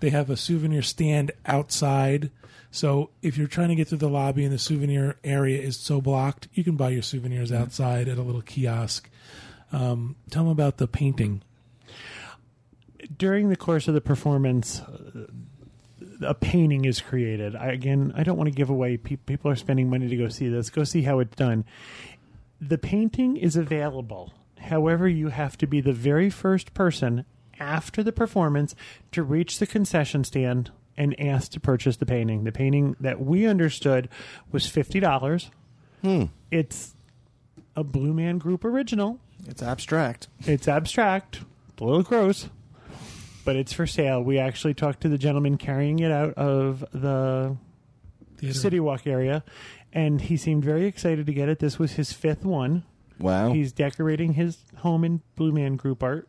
They 0.00 0.10
have 0.10 0.30
a 0.30 0.36
souvenir 0.36 0.82
stand 0.82 1.32
outside. 1.44 2.30
So 2.70 3.10
if 3.22 3.36
you're 3.36 3.48
trying 3.48 3.68
to 3.68 3.74
get 3.74 3.88
through 3.88 3.98
the 3.98 4.08
lobby 4.08 4.44
and 4.44 4.52
the 4.52 4.58
souvenir 4.58 5.16
area 5.22 5.60
is 5.60 5.76
so 5.76 6.00
blocked, 6.00 6.48
you 6.54 6.64
can 6.64 6.76
buy 6.76 6.90
your 6.90 7.02
souvenirs 7.02 7.52
outside 7.52 8.08
at 8.08 8.18
a 8.18 8.22
little 8.22 8.42
kiosk. 8.42 9.10
Um, 9.72 10.16
tell 10.30 10.44
them 10.44 10.52
about 10.52 10.78
the 10.78 10.88
painting. 10.88 11.42
during 13.18 13.48
the 13.48 13.56
course 13.56 13.88
of 13.88 13.94
the 13.94 14.00
performance, 14.00 14.80
uh, 14.80 15.26
a 16.20 16.34
painting 16.34 16.84
is 16.84 17.00
created. 17.00 17.56
I, 17.56 17.66
again, 17.72 18.12
I 18.16 18.22
don't 18.22 18.36
want 18.36 18.48
to 18.48 18.54
give 18.54 18.70
away. 18.70 18.96
Pe- 18.96 19.16
people 19.16 19.50
are 19.50 19.56
spending 19.56 19.90
money 19.90 20.08
to 20.08 20.16
go 20.16 20.28
see 20.28 20.48
this. 20.48 20.70
Go 20.70 20.84
see 20.84 21.02
how 21.02 21.18
it's 21.18 21.36
done. 21.36 21.64
The 22.60 22.78
painting 22.78 23.36
is 23.36 23.56
available. 23.56 24.32
However, 24.58 25.08
you 25.08 25.28
have 25.28 25.58
to 25.58 25.66
be 25.66 25.80
the 25.80 25.92
very 25.92 26.30
first 26.30 26.72
person 26.74 27.24
after 27.60 28.02
the 28.02 28.12
performance 28.12 28.74
to 29.12 29.22
reach 29.22 29.58
the 29.58 29.66
concession 29.66 30.24
stand 30.24 30.70
and 30.96 31.18
ask 31.20 31.50
to 31.52 31.60
purchase 31.60 31.96
the 31.96 32.06
painting. 32.06 32.44
The 32.44 32.52
painting 32.52 32.96
that 33.00 33.20
we 33.20 33.46
understood 33.46 34.08
was 34.52 34.66
fifty 34.66 35.00
dollars. 35.00 35.50
Hmm. 36.02 36.24
It's 36.50 36.94
a 37.76 37.82
Blue 37.84 38.14
Man 38.14 38.38
Group 38.38 38.64
original. 38.64 39.18
It's 39.46 39.62
abstract. 39.62 40.28
It's 40.46 40.68
abstract, 40.68 41.40
a 41.80 41.84
little 41.84 42.02
gross, 42.02 42.48
but 43.44 43.56
it's 43.56 43.72
for 43.72 43.86
sale. 43.86 44.22
We 44.22 44.38
actually 44.38 44.74
talked 44.74 45.00
to 45.02 45.08
the 45.08 45.18
gentleman 45.18 45.58
carrying 45.58 45.98
it 45.98 46.10
out 46.10 46.34
of 46.34 46.84
the 46.92 47.56
Theater. 48.38 48.58
City 48.58 48.80
Walk 48.80 49.06
area, 49.06 49.44
and 49.92 50.20
he 50.20 50.36
seemed 50.36 50.64
very 50.64 50.86
excited 50.86 51.26
to 51.26 51.32
get 51.32 51.48
it. 51.48 51.58
This 51.58 51.78
was 51.78 51.92
his 51.92 52.12
fifth 52.12 52.44
one. 52.44 52.84
Wow. 53.18 53.52
He's 53.52 53.72
decorating 53.72 54.34
his 54.34 54.58
home 54.78 55.04
in 55.04 55.22
Blue 55.36 55.52
Man 55.52 55.76
Group 55.76 56.02
art. 56.02 56.28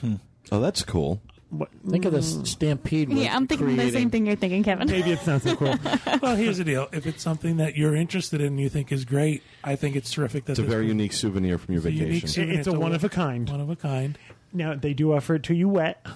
Hmm. 0.00 0.16
oh, 0.50 0.60
that's 0.60 0.82
cool. 0.84 1.22
What, 1.50 1.68
Think 1.86 2.06
of 2.06 2.12
this 2.12 2.34
hmm. 2.34 2.44
stampede. 2.44 3.12
Yeah, 3.12 3.36
I'm 3.36 3.46
thinking 3.46 3.76
the 3.76 3.90
same 3.90 4.10
thing 4.10 4.26
you're 4.26 4.36
thinking, 4.36 4.64
Kevin. 4.64 4.88
Maybe 4.88 5.12
it's 5.12 5.26
not 5.26 5.42
so 5.42 5.54
cool. 5.54 5.74
Well, 6.22 6.34
here's 6.36 6.58
the 6.58 6.64
deal. 6.64 6.88
If 6.92 7.06
it's 7.06 7.22
something 7.22 7.58
that 7.58 7.76
you're 7.76 7.94
interested 7.94 8.40
in 8.40 8.48
and 8.48 8.60
you 8.60 8.68
think 8.68 8.90
is 8.90 9.04
great, 9.04 9.42
I 9.62 9.76
think 9.76 9.96
it's 9.96 10.10
terrific 10.10 10.46
that 10.46 10.52
It's 10.52 10.60
a 10.60 10.62
very 10.62 10.86
unique 10.86 11.12
souvenir 11.12 11.58
from 11.58 11.74
your 11.74 11.80
It's 11.80 11.86
a 11.86 11.92
unique 11.92 12.08
vacation. 12.08 12.28
souvenir. 12.28 12.58
it's 12.58 12.68
a 12.68 12.72
one 12.72 12.94
of 12.94 13.04
a 13.04 13.08
kind. 13.08 13.48
One 13.50 13.60
of 13.60 13.68
a 13.68 13.76
kind. 13.76 14.18
Now 14.52 14.74
they 14.74 14.94
do 14.94 15.12
offer 15.14 15.36
it 15.36 15.42
to 15.44 15.54
you 15.54 15.68
wet. 15.68 16.06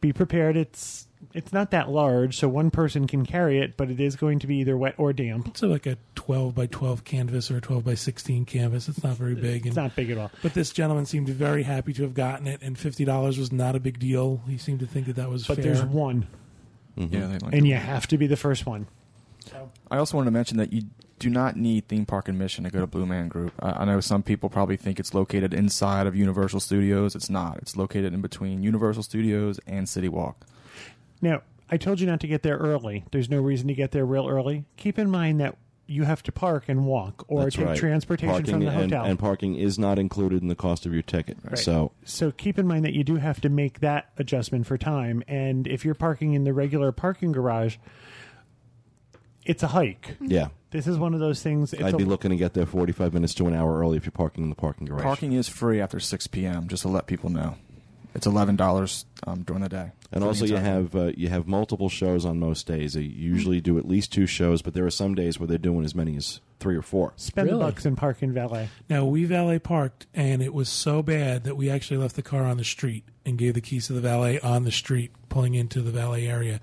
Be 0.00 0.12
prepared. 0.12 0.56
It's 0.56 1.06
it's 1.34 1.52
not 1.52 1.72
that 1.72 1.90
large, 1.90 2.36
so 2.36 2.48
one 2.48 2.70
person 2.70 3.06
can 3.06 3.26
carry 3.26 3.58
it, 3.60 3.76
but 3.76 3.90
it 3.90 4.00
is 4.00 4.16
going 4.16 4.38
to 4.38 4.46
be 4.46 4.58
either 4.58 4.76
wet 4.76 4.94
or 4.98 5.12
damp. 5.12 5.48
It's 5.48 5.62
like 5.62 5.86
a 5.86 5.98
12 6.14 6.54
by 6.54 6.66
12 6.66 7.04
canvas 7.04 7.50
or 7.50 7.56
a 7.56 7.60
12 7.60 7.84
by 7.84 7.94
16 7.94 8.44
canvas. 8.44 8.88
It's 8.88 9.02
not 9.02 9.16
very 9.16 9.34
big. 9.34 9.66
It's 9.66 9.76
and- 9.76 9.86
not 9.86 9.96
big 9.96 10.10
at 10.10 10.18
all. 10.18 10.30
But 10.42 10.54
this 10.54 10.70
gentleman 10.70 11.06
seemed 11.06 11.28
very 11.28 11.64
happy 11.64 11.92
to 11.94 12.02
have 12.02 12.14
gotten 12.14 12.46
it, 12.46 12.62
and 12.62 12.78
fifty 12.78 13.04
dollars 13.04 13.38
was 13.38 13.52
not 13.52 13.74
a 13.76 13.80
big 13.80 13.98
deal. 13.98 14.40
He 14.48 14.58
seemed 14.58 14.80
to 14.80 14.86
think 14.86 15.06
that 15.06 15.16
that 15.16 15.28
was 15.28 15.46
fair. 15.46 15.56
But 15.56 15.64
fair. 15.64 15.74
there's 15.74 15.86
one, 15.86 16.26
mm-hmm. 16.96 17.14
Yeah, 17.14 17.38
like 17.42 17.54
and 17.54 17.66
you 17.66 17.74
have 17.74 18.06
to 18.08 18.18
be 18.18 18.26
the 18.26 18.36
first 18.36 18.66
one. 18.66 18.86
I 19.90 19.96
also 19.96 20.16
wanted 20.16 20.26
to 20.26 20.32
mention 20.32 20.58
that 20.58 20.72
you 20.72 20.82
do 21.18 21.30
not 21.30 21.56
need 21.56 21.88
theme 21.88 22.06
park 22.06 22.28
admission 22.28 22.64
to 22.64 22.70
go 22.70 22.80
to 22.80 22.86
Blue 22.86 23.06
Man 23.06 23.28
Group. 23.28 23.52
I, 23.60 23.70
I 23.70 23.84
know 23.84 24.00
some 24.00 24.22
people 24.22 24.48
probably 24.48 24.76
think 24.76 24.98
it's 25.00 25.14
located 25.14 25.52
inside 25.52 26.06
of 26.06 26.14
Universal 26.14 26.60
Studios. 26.60 27.14
It's 27.14 27.30
not. 27.30 27.58
It's 27.58 27.76
located 27.76 28.14
in 28.14 28.20
between 28.20 28.62
Universal 28.62 29.02
Studios 29.04 29.60
and 29.66 29.88
City 29.88 30.08
Walk. 30.08 30.46
Now, 31.20 31.42
I 31.70 31.76
told 31.76 32.00
you 32.00 32.06
not 32.06 32.20
to 32.20 32.26
get 32.26 32.42
there 32.42 32.56
early. 32.56 33.04
There's 33.10 33.28
no 33.28 33.40
reason 33.40 33.68
to 33.68 33.74
get 33.74 33.90
there 33.90 34.06
real 34.06 34.28
early. 34.28 34.64
Keep 34.76 34.98
in 34.98 35.10
mind 35.10 35.40
that 35.40 35.56
you 35.86 36.04
have 36.04 36.22
to 36.22 36.30
park 36.30 36.64
and 36.68 36.84
walk 36.84 37.24
or 37.28 37.44
That's 37.44 37.56
take 37.56 37.66
right. 37.66 37.76
transportation 37.76 38.30
parking 38.30 38.52
from 38.52 38.60
the 38.60 38.68
and, 38.68 38.92
hotel. 38.92 39.04
and 39.06 39.18
parking 39.18 39.54
is 39.54 39.78
not 39.78 39.98
included 39.98 40.42
in 40.42 40.48
the 40.48 40.54
cost 40.54 40.84
of 40.84 40.92
your 40.92 41.02
ticket. 41.02 41.38
Right. 41.42 41.58
So 41.58 41.92
so 42.04 42.30
keep 42.30 42.58
in 42.58 42.66
mind 42.66 42.84
that 42.84 42.92
you 42.92 43.04
do 43.04 43.16
have 43.16 43.40
to 43.40 43.48
make 43.48 43.80
that 43.80 44.10
adjustment 44.18 44.66
for 44.66 44.76
time. 44.76 45.24
And 45.26 45.66
if 45.66 45.86
you're 45.86 45.94
parking 45.94 46.34
in 46.34 46.44
the 46.44 46.52
regular 46.52 46.92
parking 46.92 47.32
garage, 47.32 47.76
it's 49.48 49.62
a 49.64 49.68
hike. 49.68 50.16
yeah, 50.20 50.48
This 50.70 50.86
is 50.86 50.96
one 50.98 51.14
of 51.14 51.20
those 51.20 51.42
things. 51.42 51.72
It's 51.72 51.82
I'd 51.82 51.94
a, 51.94 51.96
be 51.96 52.04
looking 52.04 52.30
to 52.30 52.36
get 52.36 52.54
there 52.54 52.66
45 52.66 53.12
minutes 53.14 53.34
to 53.34 53.46
an 53.48 53.54
hour 53.54 53.78
early 53.80 53.96
if 53.96 54.04
you're 54.04 54.12
parking 54.12 54.44
in 54.44 54.50
the 54.50 54.54
parking 54.56 54.86
garage. 54.86 55.02
Parking 55.02 55.32
is 55.32 55.48
free 55.48 55.80
after 55.80 55.98
6 55.98 56.26
p.m. 56.28 56.68
Just 56.68 56.82
to 56.82 56.88
let 56.88 57.06
people 57.06 57.30
know. 57.30 57.56
It's 58.14 58.26
eleven 58.26 58.56
dollars 58.56 59.04
um, 59.26 59.42
during 59.42 59.62
the 59.62 59.68
day. 59.68 59.92
And 60.10 60.24
also, 60.24 60.44
you 60.46 60.56
have 60.56 60.96
uh, 60.96 61.12
you 61.16 61.28
have 61.28 61.46
multiple 61.46 61.88
shows 61.90 62.24
on 62.24 62.38
most 62.40 62.66
days. 62.66 62.94
They 62.94 63.02
usually 63.02 63.60
do 63.60 63.78
at 63.78 63.86
least 63.86 64.12
two 64.12 64.26
shows, 64.26 64.60
but 64.62 64.72
there 64.74 64.84
are 64.86 64.90
some 64.90 65.14
days 65.14 65.38
where 65.38 65.46
they're 65.46 65.58
doing 65.58 65.84
as 65.84 65.94
many 65.94 66.16
as 66.16 66.40
three 66.58 66.74
or 66.74 66.82
four. 66.82 67.12
spend 67.16 67.48
the 67.48 67.52
Really? 67.52 67.64
bucks 67.66 67.84
and 67.84 67.96
park 67.96 68.22
in 68.22 68.32
valet. 68.32 68.70
Now 68.88 69.04
we 69.04 69.24
valet 69.24 69.58
parked, 69.60 70.06
and 70.14 70.42
it 70.42 70.52
was 70.54 70.68
so 70.70 71.02
bad 71.02 71.44
that 71.44 71.56
we 71.56 71.70
actually 71.70 71.98
left 71.98 72.16
the 72.16 72.22
car 72.22 72.44
on 72.44 72.56
the 72.56 72.64
street 72.64 73.04
and 73.26 73.38
gave 73.38 73.54
the 73.54 73.60
keys 73.60 73.86
to 73.88 73.92
the 73.92 74.00
valet 74.00 74.40
on 74.40 74.64
the 74.64 74.72
street, 74.72 75.12
pulling 75.28 75.54
into 75.54 75.80
the 75.82 75.92
valet 75.92 76.26
area. 76.26 76.60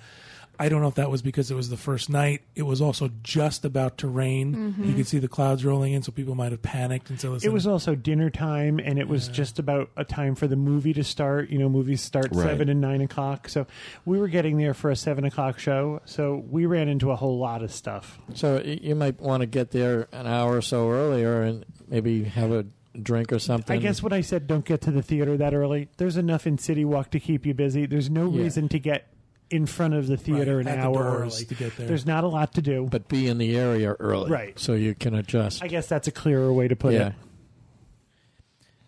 I 0.60 0.70
don't 0.70 0.82
know 0.82 0.88
if 0.88 0.96
that 0.96 1.10
was 1.12 1.22
because 1.22 1.52
it 1.52 1.56
was 1.56 1.70
the 1.70 1.78
first 1.78 2.10
night. 2.10 2.42
It 2.56 2.64
was 2.64 2.82
also 2.82 3.10
just 3.24 3.66
about 3.66 3.98
to 4.00 4.08
rain. 4.08 4.56
Mm-hmm. 4.56 4.84
You 4.86 4.94
could 4.96 5.08
see 5.08 5.20
the 5.20 5.28
clouds 5.28 5.66
rolling 5.66 5.94
in, 5.94 6.02
so 6.04 6.12
people 6.12 6.36
might 6.36 6.52
have 6.52 6.62
panicked 6.62 7.10
and 7.10 7.20
so 7.20 7.32
"Listen, 7.32 7.50
It 7.50 7.54
was 7.54 7.68
also 7.68 7.96
dinner 7.96 8.30
time, 8.30 8.80
and 8.80 8.98
it 9.00 9.08
was 9.08 9.28
just 9.28 9.60
about 9.60 9.90
a 9.98 10.04
time 10.06 10.36
for 10.36 10.48
the 10.48 10.56
movie 10.56 10.94
to 10.94 11.04
start. 11.04 11.50
You 11.50 11.60
know, 11.60 11.70
movies 11.70 12.02
start 12.02 12.30
Right. 12.32 12.44
seven 12.46 12.70
and 12.70 12.82
nine 12.82 13.02
o'clock, 13.02 13.50
so 13.50 13.68
we 14.06 14.20
were 14.20 14.28
getting 14.28 14.58
there 14.58 14.74
for 14.74 14.90
a 14.90 14.96
seven 14.96 15.26
o'clock 15.26 15.60
show. 15.60 16.02
So 16.06 16.44
we 16.50 16.66
ran 16.66 16.88
into 16.90 17.12
a 17.12 17.16
whole 17.16 17.38
lot 17.38 17.62
of 17.64 17.72
stuff. 17.72 18.20
So 18.34 18.62
you 18.64 18.96
might 18.96 19.20
want 19.20 19.42
to 19.42 19.48
get 19.48 19.72
there 19.72 20.08
an 20.12 20.28
hour 20.28 20.58
or 20.58 20.62
so 20.62 20.90
earlier 20.90 21.42
and 21.42 21.66
maybe 21.88 22.24
have 22.24 22.52
a 22.52 22.66
drink 23.02 23.34
or 23.34 23.40
something. 23.40 23.76
I 23.78 23.82
guess 23.82 24.02
when 24.02 24.14
I 24.14 24.22
said 24.22 24.48
don't 24.48 24.64
get 24.64 24.80
to 24.82 24.92
the 24.92 25.02
theater 25.02 25.36
that 25.38 25.54
early, 25.54 25.90
there's 25.98 26.16
enough 26.18 26.48
in 26.48 26.58
City 26.58 26.86
Walk 26.86 27.12
to 27.12 27.20
keep 27.20 27.46
you 27.46 27.54
busy. 27.54 27.86
There's 27.86 28.10
no 28.10 28.32
Yeah. 28.32 28.44
reason 28.44 28.70
to 28.70 28.80
get 28.80 29.08
in 29.52 29.66
front 29.66 29.94
of 29.94 30.08
the 30.08 30.18
theater 30.18 30.58
Right, 30.58 30.66
an 30.66 30.72
at 30.72 30.82
the 30.82 30.88
hour 30.88 31.20
early. 31.20 31.46
to 31.46 31.56
get 31.56 31.76
there. 31.78 31.88
There's 31.88 32.06
not 32.06 32.24
a 32.24 32.28
lot 32.28 32.54
to 32.56 32.62
do. 32.62 32.88
but 32.90 33.08
be 33.08 33.28
in 33.28 33.38
the 33.38 33.56
area 33.56 33.96
early, 34.00 34.32
Right. 34.32 34.58
So 34.60 34.74
you 34.74 34.96
can 34.96 35.14
adjust. 35.16 35.64
I 35.64 35.68
guess 35.68 35.88
that's 35.88 36.08
a 36.08 36.12
clearer 36.12 36.52
way 36.52 36.68
to 36.68 36.76
put 36.76 36.94
yeah. 36.94 37.08
it. 37.10 37.14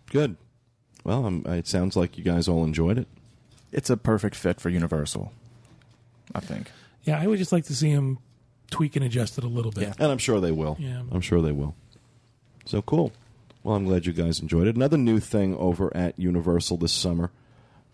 Good. 0.09 0.37
Well, 1.03 1.25
um, 1.25 1.43
it 1.47 1.67
sounds 1.67 1.95
like 1.95 2.17
you 2.17 2.23
guys 2.23 2.47
all 2.47 2.63
enjoyed 2.63 2.97
it. 2.97 3.07
It's 3.71 3.89
a 3.89 3.97
perfect 3.97 4.35
fit 4.35 4.59
for 4.59 4.69
Universal. 4.69 5.31
I 6.35 6.39
think. 6.41 6.71
yeah. 7.03 7.19
I 7.19 7.27
would 7.27 7.37
just 7.39 7.51
like 7.51 7.65
to 7.65 7.75
see 7.75 7.89
him 7.89 8.19
tweak 8.69 8.95
and 8.97 9.05
adjust 9.05 9.37
it 9.37 9.43
a 9.43 9.47
little 9.47 9.71
bit. 9.71 9.83
Yeah. 9.83 9.93
And 9.99 10.11
I'm 10.11 10.17
sure 10.17 10.41
they 10.41 10.51
will. 10.51 10.75
Yeah. 10.79 11.01
I'm 11.11 11.21
sure 11.21 11.41
they 11.41 11.51
will. 11.53 11.75
So 12.65 12.81
cool. 12.81 13.13
Well, 13.63 13.75
I'm 13.75 13.85
glad 13.85 14.05
you 14.05 14.13
guys 14.13 14.39
enjoyed 14.41 14.67
it. 14.67 14.75
Another 14.75 14.97
new 14.97 15.19
thing 15.19 15.55
over 15.55 15.95
at 15.95 16.17
Universal 16.19 16.77
this 16.77 16.91
summer, 16.91 17.31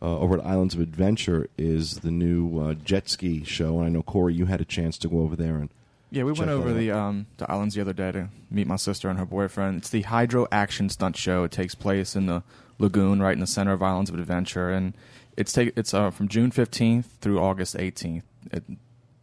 uh, 0.03 0.19
over 0.19 0.37
at 0.37 0.45
Islands 0.45 0.75
of 0.75 0.81
Adventure, 0.81 1.47
is 1.57 1.99
the 1.99 2.11
new 2.11 2.59
uh, 2.59 2.73
jet 2.73 3.09
ski 3.09 3.43
show. 3.45 3.79
And 3.79 3.85
I 3.85 3.89
know 3.89 4.03
Corey, 4.03 4.33
you 4.33 4.45
had 4.45 4.61
a 4.61 4.65
chance 4.65 4.97
to 4.99 5.07
go 5.07 5.21
over 5.21 5.35
there 5.37 5.55
and 5.55 5.69
Yeah, 6.11 6.23
we 6.23 6.33
went 6.33 6.51
over 6.51 6.73
the 6.73 6.91
um, 6.91 7.25
the 7.37 7.49
islands 7.49 7.73
the 7.73 7.81
other 7.81 7.93
day 7.93 8.11
to 8.11 8.29
meet 8.51 8.67
my 8.67 8.75
sister 8.75 9.09
and 9.09 9.17
her 9.17 9.25
boyfriend. 9.25 9.77
It's 9.77 9.89
the 9.89 10.01
Hydro 10.03 10.47
Action 10.51 10.89
Stunt 10.89 11.15
Show. 11.17 11.45
It 11.45 11.51
takes 11.51 11.73
place 11.73 12.15
in 12.15 12.27
the 12.27 12.43
lagoon, 12.77 13.21
right 13.21 13.33
in 13.33 13.39
the 13.39 13.47
center 13.47 13.71
of 13.71 13.81
Islands 13.81 14.11
of 14.11 14.19
Adventure, 14.19 14.69
and 14.69 14.93
it's 15.37 15.53
take 15.53 15.73
it's 15.75 15.93
uh, 15.93 16.11
from 16.11 16.27
June 16.27 16.51
fifteenth 16.51 17.07
through 17.21 17.39
August 17.39 17.75
eighteenth. 17.79 18.25
It, 18.51 18.63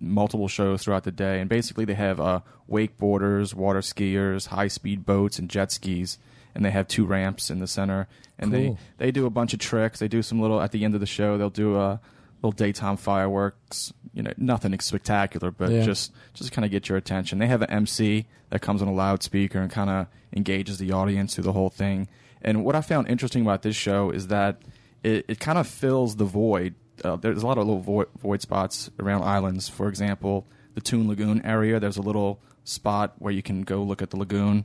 multiple 0.01 0.49
shows 0.49 0.83
throughout 0.83 1.05
the 1.05 1.13
day, 1.13 1.41
and 1.41 1.49
basically 1.49 1.85
they 1.85 1.95
have 1.95 2.19
uh, 2.19 2.41
wakeboarders, 2.69 3.55
water 3.55 3.81
skiers, 3.81 4.47
high 4.47 4.69
speed 4.69 5.05
boats, 5.05 5.39
and 5.39 5.51
jet 5.51 5.71
skis, 5.71 6.19
and 6.55 6.65
they 6.65 6.71
have 6.71 6.89
two 6.89 7.05
ramps 7.05 7.51
in 7.51 7.59
the 7.59 7.67
center, 7.67 8.09
and 8.39 8.53
Cool. 8.53 8.79
they 8.99 9.07
they 9.07 9.11
do 9.11 9.27
a 9.27 9.31
bunch 9.31 9.53
of 9.55 9.61
tricks. 9.61 9.99
They 9.99 10.09
do 10.09 10.23
some 10.23 10.41
little 10.41 10.61
at 10.61 10.73
the 10.73 10.85
end 10.85 10.95
of 10.95 11.01
the 11.01 11.07
show. 11.07 11.39
They'll 11.39 11.51
do 11.51 11.77
a 11.77 12.01
little 12.43 12.53
daytime 12.53 12.97
fireworks. 12.97 13.93
You 14.13 14.23
know, 14.23 14.33
nothing 14.37 14.79
spectacular, 14.81 15.51
but 15.51 15.71
Yeah. 15.71 15.83
just 15.85 16.13
just 16.35 16.53
kind 16.53 16.65
of 16.65 16.71
get 16.71 16.89
your 16.89 16.99
attention. 16.99 17.39
They 17.39 17.47
have 17.47 17.63
an 17.63 17.71
MC 17.71 18.27
that 18.51 18.61
comes 18.61 18.83
on 18.83 18.89
a 18.89 18.93
loudspeaker 18.93 19.61
and 19.61 19.71
kind 19.71 19.91
of 19.91 20.07
engages 20.35 20.79
the 20.79 20.93
audience 20.93 21.35
through 21.35 21.45
the 21.45 21.53
whole 21.53 21.71
thing. 21.71 22.09
And 22.43 22.65
what 22.65 22.75
I 22.75 22.81
found 22.81 23.09
interesting 23.09 23.43
about 23.43 23.63
this 23.63 23.77
show 23.77 24.11
is 24.11 24.29
that 24.29 24.63
it, 25.03 25.25
it 25.29 25.41
kind 25.41 25.59
of 25.59 25.67
fills 25.67 26.17
the 26.17 26.25
void. 26.25 26.75
Uh, 27.05 27.17
there's 27.17 27.43
a 27.43 27.47
lot 27.47 27.59
of 27.59 27.67
little 27.67 27.81
void, 27.83 28.09
void 28.19 28.43
spots 28.43 28.91
around 28.99 29.23
islands. 29.23 29.69
For 29.69 29.89
example, 29.89 30.47
the 30.75 30.81
Toon 30.81 31.07
Lagoon 31.09 31.43
area. 31.45 31.79
There's 31.79 31.97
a 31.99 32.03
little 32.03 32.41
spot 32.65 33.15
where 33.19 33.33
you 33.33 33.43
can 33.43 33.63
go 33.63 33.83
look 33.83 34.03
at 34.03 34.11
the 34.11 34.17
lagoon. 34.17 34.65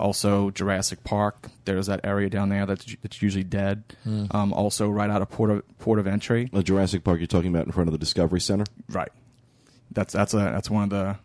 Also, 0.00 0.50
Jurassic 0.50 1.02
Park. 1.02 1.48
There's 1.64 1.86
that 1.86 2.00
area 2.04 2.30
down 2.30 2.50
there 2.50 2.66
that's 2.66 2.94
that's 3.02 3.20
usually 3.20 3.42
dead. 3.44 3.82
Um, 4.30 4.52
also, 4.52 4.88
right 4.88 5.10
out 5.10 5.22
of 5.22 5.30
port 5.30 5.50
of, 5.50 5.78
port 5.80 5.98
of 5.98 6.06
entry. 6.06 6.48
uh, 6.52 6.62
Jurassic 6.62 7.02
Park. 7.02 7.18
You're 7.18 7.26
talking 7.26 7.50
about 7.52 7.66
in 7.66 7.72
front 7.72 7.88
of 7.88 7.92
the 7.92 7.98
Discovery 7.98 8.40
Center. 8.40 8.64
Right. 8.88 9.10
That's 9.90 10.12
that's 10.14 10.34
a 10.34 10.38
that's 10.38 10.70
one 10.70 10.84
of 10.84 10.90
the 10.90 11.16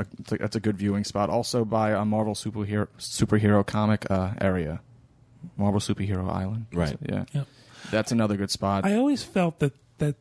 uh, 0.00 0.04
a- 0.30 0.36
that's 0.38 0.56
a 0.56 0.60
good 0.60 0.78
viewing 0.78 1.04
spot. 1.04 1.28
Also 1.28 1.64
by 1.66 1.90
a 1.90 2.04
Marvel 2.06 2.34
superhero 2.34 2.88
superhero 2.98 3.66
comic 3.66 4.10
uh, 4.10 4.32
area, 4.40 4.80
Marvel 5.58 5.80
Superhero 5.80 6.30
Island. 6.32 6.66
Right. 6.72 6.96
Yeah. 7.06 7.24
Yep. 7.32 7.46
That's 7.90 8.12
another 8.12 8.36
good 8.38 8.50
spot. 8.50 8.86
I 8.86 8.94
always 8.94 9.22
felt 9.24 9.58
that 9.58 9.74
that 9.98 10.14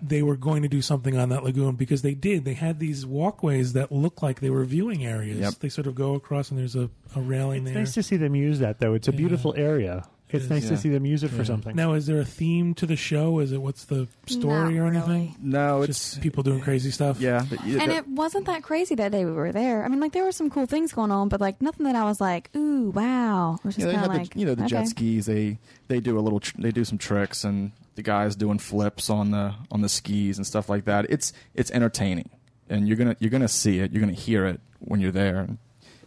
they 0.00 0.22
were 0.22 0.36
going 0.36 0.62
to 0.62 0.68
do 0.68 0.82
something 0.82 1.16
on 1.16 1.30
that 1.30 1.42
lagoon 1.44 1.74
because 1.76 2.02
they 2.02 2.14
did. 2.14 2.44
They 2.44 2.54
had 2.54 2.78
these 2.80 3.06
walkways 3.06 3.72
that 3.72 3.90
look 3.90 4.22
like 4.22 4.40
they 4.40 4.50
were 4.50 4.64
viewing 4.64 5.04
areas. 5.06 5.38
Yep. 5.38 5.54
They 5.60 5.68
sort 5.68 5.86
of 5.86 5.94
go 5.94 6.14
across 6.14 6.50
and 6.50 6.58
there's 6.58 6.76
a, 6.76 6.90
a 7.14 7.20
railing 7.20 7.62
It's 7.66 7.72
there. 7.72 7.82
It's 7.82 7.88
nice 7.90 7.94
to 7.94 8.02
see 8.02 8.16
them 8.16 8.34
use 8.34 8.58
that, 8.58 8.78
though. 8.78 8.94
It's 8.94 9.08
a 9.08 9.10
Yeah. 9.12 9.16
beautiful 9.16 9.54
area. 9.56 10.04
It's 10.28 10.44
is, 10.44 10.50
nice 10.50 10.64
yeah. 10.64 10.70
to 10.70 10.76
see 10.76 10.88
them 10.88 11.06
use 11.06 11.22
it 11.22 11.30
Yeah. 11.30 11.38
for 11.38 11.44
something. 11.44 11.76
Now, 11.76 11.92
is 11.92 12.06
there 12.06 12.18
a 12.18 12.24
theme 12.24 12.74
to 12.74 12.84
the 12.86 12.96
show? 12.96 13.38
Is 13.38 13.52
it 13.52 13.62
what's 13.62 13.84
the 13.84 14.08
story 14.26 14.74
Not 14.74 14.82
or 14.82 14.86
anything? 14.88 15.08
really. 15.08 15.34
no, 15.40 15.86
Just 15.86 16.14
it's 16.16 16.22
people 16.22 16.42
doing 16.42 16.60
crazy 16.60 16.90
stuff. 16.90 17.20
yeah. 17.20 17.46
but 17.48 17.64
you- 17.64 17.78
And 17.78 17.92
that- 17.92 17.98
it 17.98 18.08
wasn't 18.08 18.44
that 18.46 18.64
crazy 18.64 18.96
that 18.96 19.12
day 19.12 19.24
we 19.24 19.30
were 19.30 19.52
there. 19.52 19.84
I 19.84 19.88
mean, 19.88 20.00
like 20.00 20.12
there 20.12 20.24
were 20.24 20.32
some 20.32 20.50
cool 20.50 20.66
things 20.66 20.92
going 20.92 21.12
on, 21.12 21.28
but 21.28 21.40
like 21.40 21.62
nothing 21.62 21.84
that 21.86 21.94
I 21.94 22.02
was 22.04 22.20
like, 22.20 22.50
ooh, 22.56 22.90
wow. 22.90 23.54
It 23.54 23.64
was 23.64 23.78
yeah, 23.78 23.84
just 23.84 23.86
they 23.86 23.92
kind 23.92 23.96
have 23.98 24.10
of 24.10 24.16
like, 24.18 24.34
the, 24.34 24.40
you 24.40 24.46
know 24.46 24.54
the 24.56 24.64
okay. 24.64 24.68
jet 24.70 24.88
skis. 24.88 25.26
They 25.26 25.58
they 25.88 26.00
do 26.00 26.18
a 26.18 26.20
little 26.20 26.40
tr- 26.40 26.60
they 26.60 26.72
do 26.72 26.84
some 26.84 26.98
tricks 26.98 27.44
and 27.44 27.70
the 27.96 28.02
guys 28.02 28.36
doing 28.36 28.58
flips 28.58 29.10
on 29.10 29.32
the 29.32 29.54
on 29.70 29.82
the 29.82 29.88
skis 29.88 30.36
and 30.38 30.46
stuff 30.46 30.68
like 30.68 30.84
that. 30.84 31.06
It's 31.10 31.32
it's 31.54 31.70
entertaining 31.72 32.30
and 32.70 32.86
you're 32.86 32.96
gonna 32.96 33.16
you're 33.18 33.30
gonna 33.30 33.48
see 33.48 33.80
it. 33.80 33.92
You're 33.92 34.00
gonna 34.00 34.12
hear 34.12 34.46
it 34.46 34.60
when 34.78 35.00
you're 35.00 35.12
there. 35.12 35.48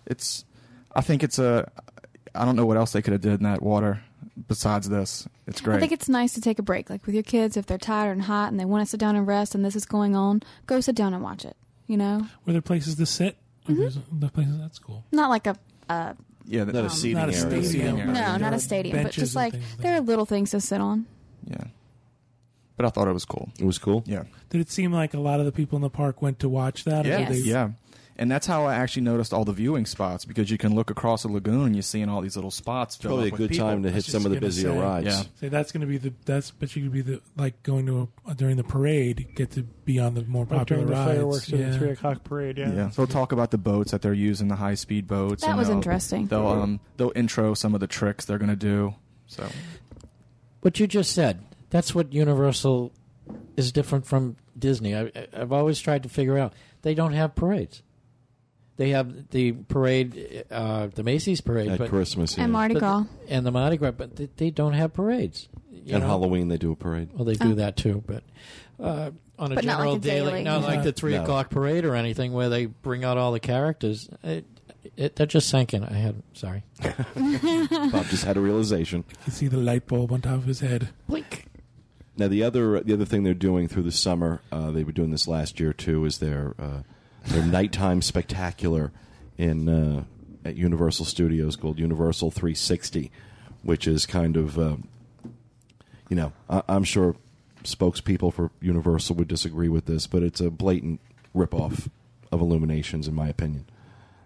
It's 0.05 0.45
I 0.95 1.01
think 1.01 1.23
it's 1.23 1.37
a 1.39 1.69
I 2.33 2.45
don't 2.45 2.55
know 2.55 2.65
what 2.65 2.77
else 2.77 2.91
they 2.93 3.01
could 3.01 3.13
have 3.13 3.21
did 3.21 3.33
in 3.33 3.43
that 3.43 3.61
water 3.61 4.01
besides 4.47 4.87
this. 4.87 5.27
It's 5.47 5.61
great. 5.61 5.77
I 5.77 5.79
think 5.79 5.91
it's 5.91 6.07
nice 6.09 6.33
to 6.33 6.41
take 6.41 6.59
a 6.59 6.61
break, 6.63 6.89
like 6.89 7.05
with 7.05 7.15
your 7.15 7.23
kids 7.23 7.57
if 7.57 7.65
they're 7.65 7.77
tired 7.77 8.11
and 8.13 8.21
hot 8.23 8.51
and 8.51 8.59
they 8.59 8.65
want 8.65 8.81
to 8.85 8.89
sit 8.89 8.99
down 8.99 9.15
and 9.15 9.25
rest, 9.27 9.55
and 9.55 9.65
this 9.65 9.75
is 9.75 9.85
going 9.85 10.15
on. 10.15 10.41
Go 10.67 10.79
sit 10.79 10.95
down 10.95 11.13
and 11.13 11.23
watch 11.23 11.43
it. 11.43 11.57
You 11.87 11.97
know, 11.97 12.27
Were 12.45 12.53
there 12.53 12.61
places 12.61 12.95
to 12.95 13.05
sit? 13.07 13.35
Mm-hmm. 13.67 13.79
There's 13.81 13.97
the 14.11 14.29
places 14.29 14.59
that's 14.59 14.77
cool. 14.77 15.03
not 15.11 15.29
like 15.31 15.47
a, 15.47 15.55
a 15.89 16.15
Yeah, 16.45 16.65
the- 16.65 16.73
Not 16.73 16.85
a 16.85 16.89
seating 16.91 17.17
not 17.17 17.29
a 17.29 17.31
area. 17.33 17.39
stadium. 17.41 17.63
Seating 17.63 17.99
area. 17.99 18.13
No, 18.13 18.37
not 18.37 18.53
a 18.53 18.59
stadium, 18.59 19.01
but 19.03 19.11
just 19.11 19.35
like 19.35 19.55
there 19.79 19.95
are 19.95 20.01
little 20.01 20.25
things 20.27 20.51
to 20.51 20.61
sit 20.61 20.79
on. 20.81 21.07
yeah. 21.47 21.63
But 22.79 22.85
I 22.85 22.89
thought 22.91 23.09
it 23.09 23.13
was 23.13 23.25
cool. 23.25 23.49
It 23.59 23.65
was 23.65 23.77
cool. 23.77 24.03
Yeah. 24.07 24.23
Did 24.51 24.61
it 24.61 24.71
seem 24.71 24.93
like 24.93 25.13
a 25.13 25.19
lot 25.19 25.41
of 25.41 25.45
the 25.45 25.51
people 25.51 25.75
in 25.75 25.81
the 25.81 25.89
park 25.89 26.21
went 26.21 26.39
to 26.39 26.47
watch 26.47 26.85
that? 26.85 27.05
or 27.05 27.09
Yeah, 27.09 27.17
did 27.27 27.43
they- 27.43 27.49
yeah. 27.49 27.71
And 28.15 28.31
that's 28.31 28.47
how 28.47 28.65
I 28.67 28.75
actually 28.75 29.01
noticed 29.03 29.33
all 29.33 29.43
the 29.43 29.51
viewing 29.51 29.85
spots 29.85 30.23
because 30.23 30.49
you 30.49 30.57
can 30.57 30.75
look 30.75 30.89
across 30.89 31.23
the 31.23 31.29
lagoon 31.29 31.65
and 31.65 31.75
you're 31.75 31.81
seeing 31.81 32.07
all 32.07 32.21
these 32.21 32.35
little 32.37 32.51
spots. 32.51 32.95
fill 32.95 33.11
Probably 33.11 33.27
a 33.27 33.31
good 33.31 33.49
people. 33.51 33.67
time 33.67 33.83
to 33.83 33.91
hit 33.91 34.05
some 34.05 34.25
of 34.25 34.31
the 34.31 34.37
gonna 34.37 34.47
busier 34.47 34.71
say, 34.71 34.77
rides. 34.79 35.05
Yeah. 35.07 35.23
Say 35.41 35.47
that's 35.49 35.73
going 35.73 35.81
to 35.81 35.87
be 35.87 35.97
the 35.97 36.13
that's 36.25 36.51
but 36.51 36.73
you 36.73 36.83
could 36.83 36.91
be 36.93 37.01
the 37.01 37.21
like 37.35 37.61
going 37.63 37.85
to 37.87 38.07
a, 38.27 38.35
during 38.35 38.55
the 38.55 38.63
parade 38.63 39.27
get 39.35 39.51
to 39.51 39.63
be 39.63 39.99
on 39.99 40.13
the 40.15 40.23
more 40.23 40.43
Like 40.45 40.59
popular 40.59 40.85
during 40.85 40.87
the 40.87 41.05
fireworks 41.13 41.49
yeah. 41.49 41.69
the 41.69 41.77
three 41.77 41.89
o'clock 41.91 42.23
parade. 42.23 42.57
Yeah. 42.57 42.73
Yeah. 42.73 42.89
So 42.91 43.05
they'll 43.05 43.13
talk 43.13 43.33
about 43.33 43.51
the 43.51 43.57
boats 43.57 43.91
that 43.91 44.01
they're 44.01 44.13
using, 44.13 44.47
the 44.47 44.55
high 44.55 44.75
speed 44.75 45.05
boats. 45.07 45.41
That 45.43 45.49
and 45.51 45.57
was 45.59 45.67
interesting. 45.69 46.27
They'll 46.27 46.47
um 46.47 46.79
they'll 46.95 47.11
intro 47.13 47.53
some 47.55 47.73
of 47.73 47.81
the 47.81 47.87
tricks 47.87 48.23
they're 48.25 48.37
gonna 48.37 48.55
do. 48.55 48.95
So 49.27 49.45
What 50.61 50.77
you 50.79 50.87
just 50.87 51.11
said, 51.13 51.39
that's 51.69 51.93
what 51.95 52.13
Universal 52.13 52.91
is 53.57 53.71
different 53.71 54.05
from 54.05 54.35
Disney. 54.57 54.95
I, 54.95 55.01
I- 55.03 55.27
I've 55.33 55.51
always 55.51 55.79
tried 55.79 56.03
to 56.03 56.09
figure 56.09 56.37
out. 56.37 56.53
They 56.81 56.93
don't 56.95 57.13
have 57.13 57.35
parades. 57.35 57.83
They 58.77 58.91
have 58.91 59.29
the 59.31 59.51
parade, 59.51 60.45
uh, 60.49 60.87
the 60.87 61.03
Macy's 61.03 61.41
parade, 61.41 61.69
At 61.69 61.79
but, 61.79 61.89
Christmas 61.89 62.37
yeah. 62.37 62.45
And 62.45 62.53
Mardi 62.53 62.75
but- 62.75 62.79
Gras. 62.79 63.03
and 63.27 63.45
the 63.45 63.51
Mardi 63.51 63.75
Gras, 63.77 63.91
but 63.91 64.15
they, 64.15 64.29
they 64.37 64.49
don't 64.51 64.71
have 64.73 64.93
parades. 64.93 65.49
You 65.71 65.95
and 65.95 66.03
know? 66.03 66.07
Halloween 66.09 66.47
they 66.47 66.57
do 66.57 66.71
a 66.71 66.75
parade. 66.77 67.09
Well, 67.13 67.25
they 67.25 67.33
do 67.33 67.51
Oh. 67.51 67.55
that 67.55 67.75
too, 67.75 68.03
but 68.07 68.23
uh, 68.79 69.11
on 69.37 69.51
a 69.51 69.55
But 69.55 69.65
not 69.65 69.73
general 69.77 69.93
like 69.93 70.01
a 70.01 70.03
daily, 70.05 70.31
daily. 70.31 70.43
not 70.43 70.61
like 70.61 70.83
the 70.83 70.91
three 70.93 71.13
No. 71.13 71.23
o'clock 71.23 71.49
parade 71.49 71.83
or 71.83 71.95
anything 71.95 72.31
where 72.31 72.47
they 72.49 72.67
bring 72.67 73.03
out 73.03 73.17
all 73.17 73.31
the 73.33 73.39
characters. 73.41 74.09
It, 74.23 74.45
it, 74.95 75.15
that 75.17 75.27
just 75.27 75.49
sank 75.49 75.73
in. 75.73 75.83
I 75.83 75.93
had 75.93 76.23
sorry. 76.33 76.63
Bob 76.81 78.05
just 78.07 78.23
had 78.23 78.37
a 78.37 78.41
realization. 78.41 79.03
You 79.09 79.15
can 79.25 79.33
see 79.33 79.47
the 79.47 79.57
light 79.57 79.87
bulb 79.87 80.11
on 80.13 80.21
top 80.21 80.35
of 80.35 80.45
his 80.45 80.61
head. 80.61 80.89
Blink. 81.07 81.45
Now 82.19 82.27
the 82.27 82.43
other 82.43 82.81
the 82.81 82.93
other 82.93 83.05
thing 83.05 83.23
they're 83.23 83.33
doing 83.33 83.67
through 83.69 83.83
the 83.83 83.91
summer, 83.93 84.41
uh, 84.51 84.71
they 84.71 84.83
were 84.83 84.91
doing 84.91 85.11
this 85.11 85.27
last 85.27 85.59
year 85.59 85.71
too, 85.71 86.03
is 86.03 86.17
their 86.19 86.53
uh, 86.59 86.81
their 87.27 87.45
nighttime 87.45 88.01
spectacular 88.01 88.91
in 89.37 89.69
uh, 89.69 90.03
at 90.43 90.57
Universal 90.57 91.05
Studios 91.05 91.55
called 91.55 91.79
Universal 91.79 92.31
360, 92.31 93.09
which 93.63 93.87
is 93.87 94.05
kind 94.05 94.35
of 94.35 94.59
uh, 94.59 94.75
you 96.09 96.15
know 96.17 96.33
I- 96.49 96.63
I'm 96.67 96.83
sure 96.83 97.15
spokespeople 97.63 98.33
for 98.33 98.51
Universal 98.61 99.15
would 99.15 99.27
disagree 99.29 99.69
with 99.69 99.85
this, 99.85 100.05
but 100.05 100.21
it's 100.21 100.41
a 100.41 100.49
blatant 100.49 100.99
ripoff 101.33 101.89
of 102.31 102.41
Illuminations 102.41 103.07
in 103.07 103.15
my 103.15 103.29
opinion, 103.29 103.65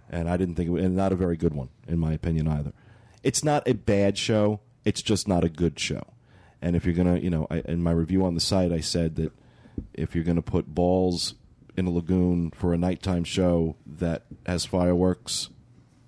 and 0.09 0.27
I 0.27 0.37
didn't 0.37 0.55
think 0.55 0.67
it 0.67 0.71
was, 0.71 0.83
and 0.83 0.95
not 0.95 1.11
a 1.11 1.15
very 1.15 1.37
good 1.37 1.53
one 1.53 1.69
in 1.87 1.99
my 1.99 2.13
opinion 2.13 2.47
either. 2.47 2.73
It's 3.21 3.43
not 3.43 3.67
a 3.67 3.73
bad 3.73 4.17
show; 4.17 4.61
it's 4.83 5.03
just 5.03 5.27
not 5.27 5.43
a 5.43 5.49
good 5.49 5.79
show. 5.79 6.07
And 6.63 6.77
if 6.77 6.85
you're 6.85 6.95
gonna, 6.95 7.19
you 7.19 7.29
know, 7.29 7.45
I, 7.51 7.57
in 7.65 7.83
my 7.83 7.91
review 7.91 8.23
on 8.25 8.35
the 8.35 8.39
site, 8.39 8.71
I 8.71 8.79
said 8.79 9.17
that 9.17 9.33
if 9.93 10.15
you're 10.15 10.23
gonna 10.23 10.41
put 10.41 10.73
balls 10.73 11.35
in 11.75 11.85
a 11.85 11.91
lagoon 11.91 12.51
for 12.51 12.73
a 12.73 12.77
nighttime 12.77 13.25
show 13.25 13.75
that 13.85 14.23
has 14.45 14.63
fireworks, 14.63 15.49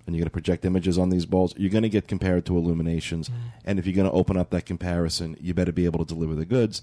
and 0.06 0.16
you're 0.16 0.22
gonna 0.22 0.30
project 0.30 0.64
images 0.64 0.96
on 0.96 1.10
these 1.10 1.26
balls, 1.26 1.52
you're 1.58 1.70
gonna 1.70 1.90
get 1.90 2.08
compared 2.08 2.46
to 2.46 2.56
Illuminations. 2.56 3.28
Mm. 3.28 3.34
And 3.66 3.78
if 3.78 3.86
you're 3.86 3.94
gonna 3.94 4.10
open 4.10 4.38
up 4.38 4.48
that 4.48 4.64
comparison, 4.64 5.36
you 5.38 5.52
better 5.52 5.72
be 5.72 5.84
able 5.84 6.02
to 6.02 6.14
deliver 6.14 6.34
the 6.34 6.46
goods. 6.46 6.80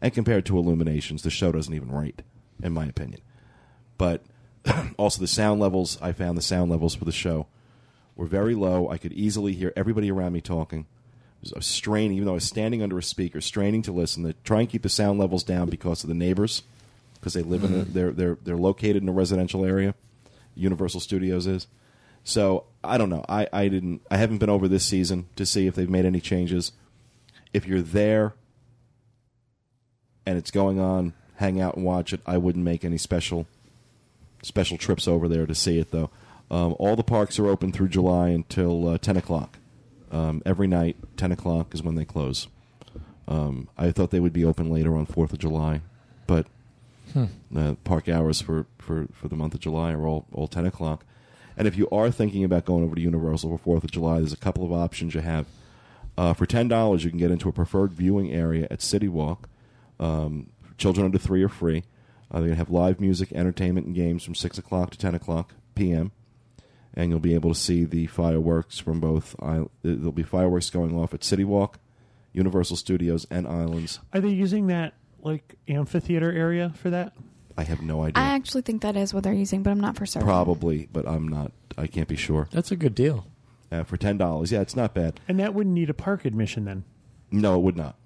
And 0.00 0.14
compared 0.14 0.46
to 0.46 0.56
Illuminations, 0.56 1.22
the 1.22 1.28
show 1.28 1.52
doesn't 1.52 1.74
even 1.74 1.92
rate, 1.92 2.22
in 2.62 2.72
my 2.72 2.86
opinion. 2.86 3.20
But 3.98 4.24
also 4.96 5.20
the 5.20 5.26
sound 5.26 5.60
levels, 5.60 5.98
I 6.00 6.12
found 6.12 6.38
the 6.38 6.42
sound 6.42 6.70
levels 6.70 6.94
for 6.94 7.04
the 7.04 7.12
show 7.12 7.48
were 8.16 8.24
very 8.24 8.54
low. 8.54 8.88
I 8.88 8.96
could 8.96 9.12
easily 9.12 9.52
hear 9.52 9.74
everybody 9.76 10.10
around 10.10 10.32
me 10.32 10.40
talking. 10.40 10.86
I 11.44 11.58
was 11.58 11.66
straining, 11.66 12.18
even 12.18 12.26
though 12.26 12.32
I 12.32 12.34
was 12.34 12.44
standing 12.44 12.82
under 12.82 12.98
a 12.98 13.02
speaker, 13.02 13.40
straining 13.40 13.82
to 13.82 13.92
listen. 13.92 14.24
To 14.24 14.34
try 14.44 14.60
and 14.60 14.68
keep 14.68 14.82
the 14.82 14.88
sound 14.88 15.18
levels 15.18 15.42
down 15.42 15.70
because 15.70 16.04
of 16.04 16.08
the 16.08 16.14
neighbors, 16.14 16.62
because 17.14 17.32
they 17.32 17.42
live 17.42 17.64
in 17.64 17.74
a, 17.74 17.84
they're 17.84 18.10
they're 18.10 18.38
they're 18.44 18.56
located 18.56 19.02
in 19.02 19.08
a 19.08 19.12
residential 19.12 19.64
area. 19.64 19.94
Universal 20.54 21.00
Studios 21.00 21.46
is. 21.46 21.66
So 22.24 22.64
I 22.84 22.98
don't 22.98 23.08
know. 23.08 23.24
I, 23.28 23.48
I 23.52 23.68
didn't. 23.68 24.02
I 24.10 24.18
haven't 24.18 24.38
been 24.38 24.50
over 24.50 24.68
this 24.68 24.84
season 24.84 25.28
to 25.36 25.46
see 25.46 25.66
if 25.66 25.74
they've 25.74 25.88
made 25.88 26.04
any 26.04 26.20
changes. 26.20 26.72
If 27.54 27.66
you're 27.66 27.80
there 27.80 28.34
and 30.26 30.36
it's 30.36 30.50
going 30.50 30.78
on, 30.78 31.14
hang 31.36 31.58
out 31.60 31.76
and 31.76 31.84
watch 31.84 32.12
it. 32.12 32.20
I 32.26 32.36
wouldn't 32.36 32.64
make 32.64 32.84
any 32.84 32.98
special 32.98 33.46
special 34.42 34.76
trips 34.76 35.08
over 35.08 35.26
there 35.26 35.46
to 35.46 35.54
see 35.54 35.78
it 35.78 35.90
though. 35.90 36.10
Um, 36.50 36.76
all 36.78 36.96
the 36.96 37.02
parks 37.02 37.38
are 37.38 37.46
open 37.46 37.72
through 37.72 37.88
July 37.88 38.28
until 38.28 38.88
uh, 38.88 38.98
ten 38.98 39.16
o'clock. 39.16 39.56
Um, 40.10 40.42
every 40.44 40.66
night, 40.66 40.96
ten 41.16 41.32
o'clock 41.32 41.74
is 41.74 41.82
when 41.82 41.94
they 41.94 42.04
close. 42.04 42.48
Um, 43.28 43.68
I 43.78 43.92
thought 43.92 44.10
they 44.10 44.20
would 44.20 44.32
be 44.32 44.44
open 44.44 44.70
later 44.70 44.96
on 44.96 45.06
Fourth 45.06 45.32
of 45.32 45.38
July, 45.38 45.82
but 46.26 46.46
uh, 47.56 47.74
park 47.84 48.08
hours 48.08 48.40
for, 48.40 48.66
for, 48.78 49.06
for 49.12 49.28
the 49.28 49.36
month 49.36 49.54
of 49.54 49.60
July 49.60 49.92
are 49.92 50.06
all, 50.06 50.26
all 50.32 50.48
ten 50.48 50.66
o'clock. 50.66 51.04
And 51.56 51.68
if 51.68 51.76
you 51.76 51.88
are 51.90 52.10
thinking 52.10 52.42
about 52.42 52.64
going 52.64 52.82
over 52.82 52.94
to 52.94 53.00
Universal 53.00 53.50
for 53.50 53.58
Fourth 53.62 53.84
of 53.84 53.90
July, 53.92 54.18
there's 54.18 54.32
a 54.32 54.36
couple 54.36 54.64
of 54.64 54.72
options 54.72 55.14
you 55.14 55.20
have. 55.20 55.46
Uh, 56.18 56.34
for 56.34 56.46
ten 56.46 56.66
dollars, 56.66 57.04
you 57.04 57.10
can 57.10 57.18
get 57.18 57.30
into 57.30 57.48
a 57.48 57.52
preferred 57.52 57.92
viewing 57.92 58.32
area 58.32 58.66
at 58.70 58.82
City 58.82 59.08
Walk. 59.08 59.48
Um, 60.00 60.50
children 60.76 61.04
under 61.04 61.18
three 61.18 61.42
are 61.42 61.48
free. 61.48 61.84
Uh, 62.30 62.38
they're 62.38 62.48
going 62.48 62.52
to 62.52 62.56
have 62.56 62.70
live 62.70 63.00
music, 63.00 63.32
entertainment, 63.32 63.86
and 63.86 63.94
games 63.94 64.24
from 64.24 64.34
six 64.34 64.58
o'clock 64.58 64.90
to 64.90 64.98
ten 64.98 65.14
o'clock 65.14 65.54
p.m. 65.74 66.12
And 66.94 67.10
you'll 67.10 67.20
be 67.20 67.34
able 67.34 67.54
to 67.54 67.60
see 67.60 67.84
the 67.84 68.06
fireworks 68.06 68.78
from 68.78 69.00
both. 69.00 69.36
There'll 69.82 70.12
be 70.12 70.22
fireworks 70.22 70.70
going 70.70 70.96
off 70.96 71.14
at 71.14 71.22
City 71.22 71.44
Walk, 71.44 71.78
Universal 72.32 72.76
Studios, 72.76 73.26
and 73.30 73.46
Islands. 73.46 74.00
Are 74.12 74.20
they 74.20 74.30
using 74.30 74.66
that 74.68 74.94
like 75.22 75.54
amphitheater 75.68 76.32
area 76.32 76.72
for 76.76 76.90
that? 76.90 77.12
I 77.56 77.64
have 77.64 77.82
no 77.82 78.02
idea. 78.02 78.22
I 78.22 78.34
actually 78.34 78.62
think 78.62 78.82
that 78.82 78.96
is 78.96 79.12
what 79.12 79.22
they're 79.22 79.32
using, 79.32 79.62
but 79.62 79.70
I'm 79.70 79.80
not 79.80 79.96
for 79.96 80.06
certain. 80.06 80.26
Probably, 80.26 80.88
but 80.92 81.06
I'm 81.06 81.28
not. 81.28 81.52
I 81.76 81.86
can't 81.86 82.08
be 82.08 82.16
sure. 82.16 82.48
That's 82.50 82.72
a 82.72 82.76
good 82.76 82.94
deal. 82.94 83.26
Uh, 83.70 83.84
for 83.84 83.96
ten 83.96 84.16
dollars, 84.18 84.50
yeah, 84.50 84.60
it's 84.60 84.74
not 84.74 84.94
bad. 84.94 85.20
And 85.28 85.38
that 85.38 85.54
wouldn't 85.54 85.74
need 85.74 85.90
a 85.90 85.94
park 85.94 86.24
admission 86.24 86.64
then. 86.64 86.84
No, 87.30 87.54
it 87.56 87.62
would 87.62 87.76
not. 87.76 87.96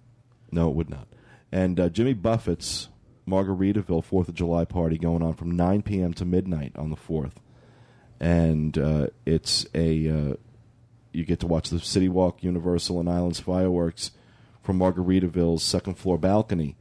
No, 0.51 0.68
it 0.68 0.75
would 0.75 0.90
not. 0.90 1.09
And 1.51 1.81
uh, 1.81 1.88
Jimmy 1.88 2.12
Buffett's 2.12 2.88
Margaritaville 3.27 4.05
Fourth 4.05 4.29
of 4.29 4.35
July 4.35 4.64
party 4.66 4.99
going 4.99 5.23
on 5.23 5.33
from 5.35 5.53
9 5.53 5.83
p.m. 5.83 6.12
to 6.14 6.25
midnight 6.25 6.73
on 6.77 6.90
the 6.90 6.97
fourth, 6.97 7.40
and 8.20 8.77
uh, 8.79 9.07
it's 9.27 9.66
a 9.74 10.09
uh, 10.09 10.35
you 11.12 11.24
get 11.24 11.40
to 11.40 11.46
watch 11.46 11.70
the 11.70 11.81
City 11.81 12.09
Walk, 12.09 12.42
Universal, 12.42 13.00
and 13.00 13.09
Islands 13.09 13.40
fireworks 13.40 14.11
from 14.62 14.79
Margaritaville's 14.79 15.62
second 15.62 15.94
floor 15.98 16.18
balcony. 16.18 16.77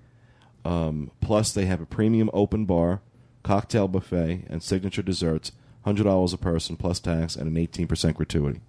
Um, 0.65 1.11
plus, 1.21 1.51
they 1.51 1.65
have 1.65 1.81
a 1.81 1.85
premium 1.85 2.29
open 2.33 2.65
bar, 2.65 3.01
cocktail 3.43 3.87
buffet, 3.87 4.45
and 4.49 4.63
signature 4.63 5.01
desserts. 5.03 5.51
Hundred 5.83 6.03
dollars 6.05 6.31
a 6.31 6.37
person 6.37 6.77
plus 6.77 7.01
tax 7.01 7.35
and 7.35 7.47
an 7.47 7.57
eighteen 7.57 7.87
percent 7.87 8.15
gratuity. 8.15 8.61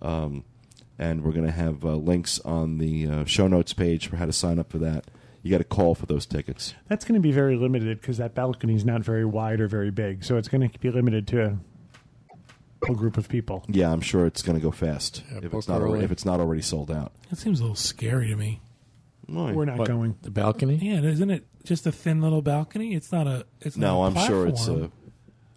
Um, 0.00 0.44
and 0.98 1.24
we're 1.24 1.32
going 1.32 1.46
to 1.46 1.52
have 1.52 1.84
uh, 1.84 1.94
links 1.94 2.38
on 2.40 2.78
the 2.78 3.06
uh, 3.06 3.24
show 3.24 3.48
notes 3.48 3.72
page 3.72 4.06
for 4.06 4.16
how 4.16 4.26
to 4.26 4.32
sign 4.32 4.58
up 4.58 4.70
for 4.70 4.78
that. 4.78 5.06
You 5.42 5.50
got 5.50 5.58
to 5.58 5.64
call 5.64 5.94
for 5.94 6.06
those 6.06 6.26
tickets. 6.26 6.74
That's 6.88 7.04
going 7.04 7.14
to 7.14 7.20
be 7.20 7.32
very 7.32 7.56
limited 7.56 8.00
because 8.00 8.18
that 8.18 8.34
balcony 8.34 8.74
is 8.74 8.84
not 8.84 9.02
very 9.02 9.24
wide 9.24 9.60
or 9.60 9.68
very 9.68 9.90
big, 9.90 10.24
so 10.24 10.36
it's 10.36 10.48
going 10.48 10.68
to 10.68 10.78
be 10.78 10.90
limited 10.90 11.26
to 11.28 11.58
a, 12.86 12.92
a 12.92 12.94
group 12.94 13.16
of 13.16 13.28
people. 13.28 13.64
Yeah, 13.68 13.90
I'm 13.92 14.00
sure 14.00 14.26
it's 14.26 14.42
going 14.42 14.58
to 14.58 14.62
go 14.62 14.70
fast 14.70 15.22
Yeah, 15.30 15.38
if 15.38 15.44
it's 15.44 15.52
book 15.52 15.68
not 15.68 15.80
early. 15.80 15.90
already, 15.90 16.04
if 16.04 16.12
it's 16.12 16.24
not 16.24 16.40
already 16.40 16.62
sold 16.62 16.90
out. 16.90 17.12
That 17.30 17.36
seems 17.36 17.60
a 17.60 17.62
little 17.62 17.76
scary 17.76 18.28
to 18.28 18.36
me. 18.36 18.60
Why? 19.26 19.52
We're 19.52 19.64
not 19.66 19.78
What, 19.78 19.88
going. 19.88 20.16
The 20.22 20.30
balcony? 20.30 20.76
Yeah, 20.80 21.00
isn't 21.02 21.30
it 21.30 21.46
just 21.64 21.86
a 21.86 21.92
thin 21.92 22.22
little 22.22 22.40
balcony? 22.42 22.94
It's 22.94 23.12
not 23.12 23.26
a. 23.26 23.44
It's 23.60 23.76
no, 23.76 24.02
not 24.02 24.16
a 24.16 24.20
I'm 24.20 24.26
sure 24.26 24.46
it's 24.46 24.64
platform. 24.64 24.84
a. 24.84 24.90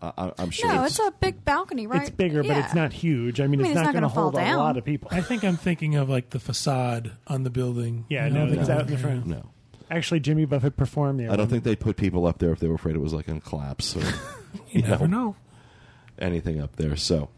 I, 0.03 0.13
I- 0.27 0.33
I'm 0.39 0.49
sure 0.49 0.67
No, 0.73 0.83
it's, 0.83 0.97
it's 0.99 1.07
a 1.07 1.11
big 1.19 1.45
balcony, 1.45 1.85
right? 1.87 2.01
It's 2.01 2.09
bigger, 2.09 2.41
but 2.41 2.49
Yeah. 2.49 2.65
it's 2.65 2.73
not 2.73 2.91
huge. 2.91 3.39
I 3.39 3.45
mean, 3.47 3.59
I 3.61 3.63
mean, 3.63 3.71
it's, 3.71 3.71
it's 3.71 3.75
not, 3.75 3.81
not 3.85 3.93
going 3.93 4.01
to 4.01 4.07
gonna 4.09 4.13
fall 4.15 4.31
hold 4.31 4.55
a 4.55 4.57
lot 4.57 4.75
of 4.77 4.83
people. 4.83 5.09
I 5.11 5.21
think 5.21 5.43
I'm 5.43 5.57
thinking 5.57 5.95
of 5.95 6.09
like 6.09 6.31
the 6.31 6.39
facade 6.39 7.11
on 7.27 7.43
the 7.43 7.49
building. 7.51 8.05
Yeah, 8.09 8.25
You 8.25 8.33
no, 8.33 8.45
know, 8.45 8.53
it's 8.59 8.67
the- 8.67 8.73
out 8.73 8.81
in 8.81 8.87
the 8.87 8.97
front. 8.97 9.25
no. 9.27 9.51
Actually, 9.91 10.21
Jimmy 10.21 10.45
Buffett 10.45 10.75
performed 10.77 11.19
there. 11.19 11.29
I 11.31 11.35
don't 11.35 11.49
think 11.49 11.63
they'd 11.65 11.79
put 11.79 11.97
people 11.97 12.25
up 12.25 12.39
there 12.39 12.51
if 12.51 12.59
they 12.59 12.67
were 12.69 12.75
afraid 12.75 12.95
it 12.95 12.99
was 13.01 13.13
like 13.13 13.25
going 13.27 13.39
to 13.41 13.45
collapse 13.47 13.95
or 13.95 13.99
You 14.53 14.59
you 14.71 14.81
never 14.83 15.07
know. 15.07 15.35
Anything 16.21 16.61
up 16.61 16.75
there. 16.75 16.95
So, 16.95 17.29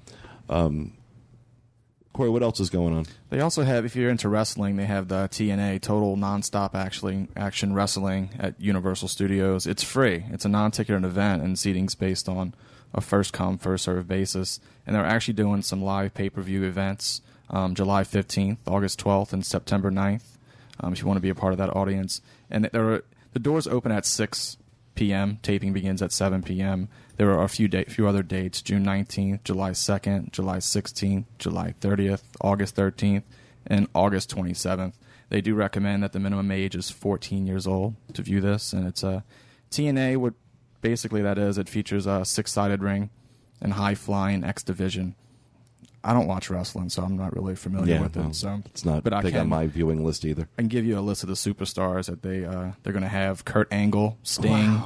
um, 0.50 0.94
Corey, 2.14 2.30
what 2.30 2.44
else 2.44 2.60
is 2.60 2.70
going 2.70 2.96
on? 2.96 3.06
They 3.32 3.40
also 3.40 3.64
have, 3.64 3.86
if 3.86 3.96
you're 3.96 4.12
into 4.12 4.30
wrestling, 4.30 4.76
they 4.76 4.86
have 4.86 5.08
the 5.08 5.28
TNA 5.30 5.82
Total 5.82 6.16
Nonstop 6.16 6.76
Actually 6.76 7.28
Action 7.36 7.74
Wrestling 7.74 8.30
at 8.38 8.60
Universal 8.62 9.08
Studios. 9.08 9.66
It's 9.66 9.82
free. 9.82 10.26
It's 10.30 10.46
a 10.46 10.50
non-ticketed 10.50 11.04
event, 11.04 11.42
and 11.42 11.58
seating's 11.58 11.96
based 11.96 12.30
on 12.30 12.54
a 12.94 13.02
first 13.02 13.34
come 13.34 13.58
first 13.58 13.86
served 13.86 14.08
basis. 14.08 14.60
And 14.86 14.96
they're 14.96 15.04
actually 15.04 15.34
doing 15.34 15.64
some 15.64 15.82
live 15.82 16.14
pay-per-view 16.14 16.64
events, 16.64 17.22
um, 17.50 17.74
July 17.74 18.04
15th, 18.04 18.58
August 18.68 19.04
12th, 19.04 19.34
and 19.34 19.44
September 19.44 19.90
9th. 19.90 20.38
Um, 20.80 20.94
if 20.94 21.02
you 21.02 21.08
want 21.08 21.18
to 21.18 21.22
be 21.22 21.30
a 21.30 21.36
part 21.36 21.54
of 21.54 21.58
that 21.58 21.76
audience, 21.76 22.22
and 22.52 22.66
there 22.66 22.94
are, 22.94 23.04
the 23.32 23.40
doors 23.40 23.66
open 23.66 23.92
at 23.92 24.06
six 24.06 24.58
p.m. 24.96 25.40
Taping 25.42 25.74
begins 25.74 26.02
at 26.02 26.12
7 26.12 26.44
p.m. 26.44 26.90
There 27.18 27.32
are 27.32 27.44
a 27.44 27.50
few 27.50 27.68
da- 27.68 27.86
few 27.86 28.08
other 28.08 28.24
dates: 28.24 28.62
June 28.62 28.86
19th, 28.86 29.44
July 29.44 29.72
2nd, 29.72 30.32
July 30.32 30.58
16th, 30.58 31.26
July 31.38 31.76
30th, 31.80 32.24
August 32.42 32.76
13th, 32.76 33.24
and 33.68 33.88
August 33.94 34.36
27th. 34.36 34.94
They 35.30 35.42
do 35.42 35.56
recommend 35.56 36.04
that 36.04 36.14
the 36.14 36.20
minimum 36.20 36.52
age 36.52 36.76
is 36.76 36.92
14 36.92 37.48
years 37.48 37.66
old 37.66 37.96
to 38.14 38.22
view 38.22 38.42
this, 38.42 38.74
and 38.74 38.88
it's 38.88 39.04
a 39.04 39.24
TNA. 39.72 40.18
What 40.18 40.34
basically 40.82 41.22
that 41.22 41.38
is, 41.38 41.58
it 41.58 41.70
features 41.70 42.06
a 42.06 42.26
six-sided 42.26 42.84
ring 42.84 43.10
and 43.62 43.74
high 43.74 43.96
flying 43.96 44.44
X 44.44 44.62
division. 44.62 45.16
I 46.04 46.14
don't 46.14 46.28
watch 46.28 46.50
wrestling, 46.50 46.90
so 46.90 47.02
I'm 47.02 47.16
not 47.16 47.34
really 47.34 47.56
familiar 47.56 48.02
with 48.02 48.18
well, 48.18 48.28
it. 48.28 48.36
So 48.36 48.62
it's 48.66 48.84
not 48.84 49.04
but 49.04 49.14
I 49.14 49.22
can, 49.22 49.36
on 49.36 49.50
my 49.50 49.68
viewing 49.68 50.04
list 50.04 50.26
either. 50.26 50.50
I 50.58 50.62
can 50.62 50.68
give 50.68 50.86
you 50.86 51.00
a 51.00 51.02
list 51.02 51.24
of 51.24 51.30
the 51.30 51.36
superstars 51.36 52.08
that 52.08 52.22
they 52.22 52.44
uh, 52.44 52.72
they're 52.84 52.92
going 52.92 53.04
to 53.04 53.10
have: 53.10 53.46
Kurt 53.46 53.72
Angle, 53.72 54.18
Sting, 54.22 54.84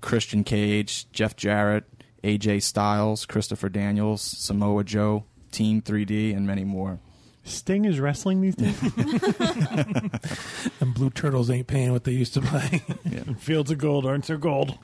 Christian 0.00 0.44
Cage, 0.44 1.10
Jeff 1.12 1.36
Jarrett, 1.36 1.84
AJ 2.24 2.62
Styles, 2.62 3.26
Christopher 3.26 3.68
Daniels, 3.68 4.22
Samoa 4.22 4.84
Joe, 4.84 5.24
Team 5.50 5.82
3D, 5.82 6.36
and 6.36 6.46
many 6.46 6.64
more. 6.64 7.00
Sting 7.44 7.84
is 7.84 7.98
wrestling 7.98 8.40
these 8.40 8.56
days. 8.56 8.80
And 10.80 10.94
Blue 10.94 11.10
Turtles 11.10 11.50
ain't 11.50 11.66
paying 11.66 11.92
what 11.92 12.04
they 12.04 12.12
used 12.12 12.34
to 12.34 12.40
pay. 12.40 12.78
Fields 13.38 13.70
of 13.70 13.78
gold 13.78 14.06
aren't 14.06 14.26
so 14.26 14.36
gold. 14.36 14.78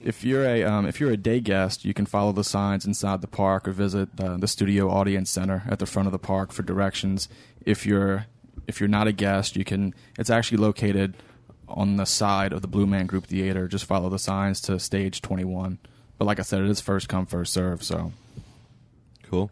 If 0.00 0.24
you're 0.24 0.44
a 0.44 0.64
um, 0.64 0.86
if 0.86 1.00
you're 1.00 1.10
a 1.10 1.16
day 1.16 1.40
guest, 1.40 1.84
you 1.84 1.94
can 1.94 2.06
follow 2.06 2.32
the 2.32 2.44
signs 2.44 2.86
inside 2.86 3.20
the 3.20 3.26
park 3.26 3.66
or 3.66 3.72
visit 3.72 4.08
uh, 4.18 4.36
the 4.36 4.48
studio 4.48 4.90
audience 4.90 5.30
center 5.30 5.62
at 5.68 5.78
the 5.78 5.86
front 5.86 6.06
of 6.06 6.12
the 6.12 6.18
park 6.18 6.52
for 6.52 6.62
directions. 6.62 7.28
If 7.64 7.86
you're 7.86 8.26
if 8.66 8.80
you're 8.80 8.88
not 8.88 9.06
a 9.06 9.12
guest, 9.12 9.56
you 9.56 9.64
can. 9.64 9.94
It's 10.18 10.30
actually 10.30 10.58
located 10.58 11.14
on 11.68 11.96
the 11.96 12.04
side 12.04 12.52
of 12.52 12.62
the 12.62 12.68
Blue 12.68 12.86
Man 12.86 13.06
Group 13.06 13.26
Theater. 13.26 13.68
Just 13.68 13.84
follow 13.84 14.08
the 14.08 14.18
signs 14.18 14.60
to 14.62 14.78
stage 14.78 15.22
21. 15.22 15.78
But 16.18 16.26
like 16.26 16.38
I 16.38 16.42
said, 16.42 16.62
it 16.62 16.70
is 16.70 16.80
first 16.80 17.08
come 17.08 17.26
first 17.26 17.52
serve. 17.52 17.82
So 17.82 18.12
Cool. 19.34 19.50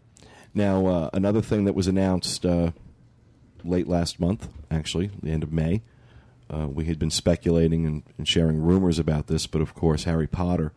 Now, 0.54 0.86
uh, 0.86 1.10
another 1.12 1.40
thing 1.40 1.64
that 1.64 1.74
was 1.74 1.88
announced 1.88 2.44
uh, 2.44 2.72
late 3.64 3.88
last 3.88 4.20
month, 4.20 4.48
actually, 4.70 5.10
the 5.22 5.30
end 5.30 5.42
of 5.42 5.52
May, 5.52 5.82
uh, 6.48 6.68
we 6.68 6.84
had 6.84 6.98
been 6.98 7.10
speculating 7.10 7.86
and, 7.86 8.02
and 8.18 8.28
sharing 8.28 8.60
rumors 8.60 8.98
about 8.98 9.26
this, 9.26 9.46
but 9.46 9.62
of 9.62 9.74
course, 9.74 10.04
Harry 10.04 10.26
Potter 10.26 10.72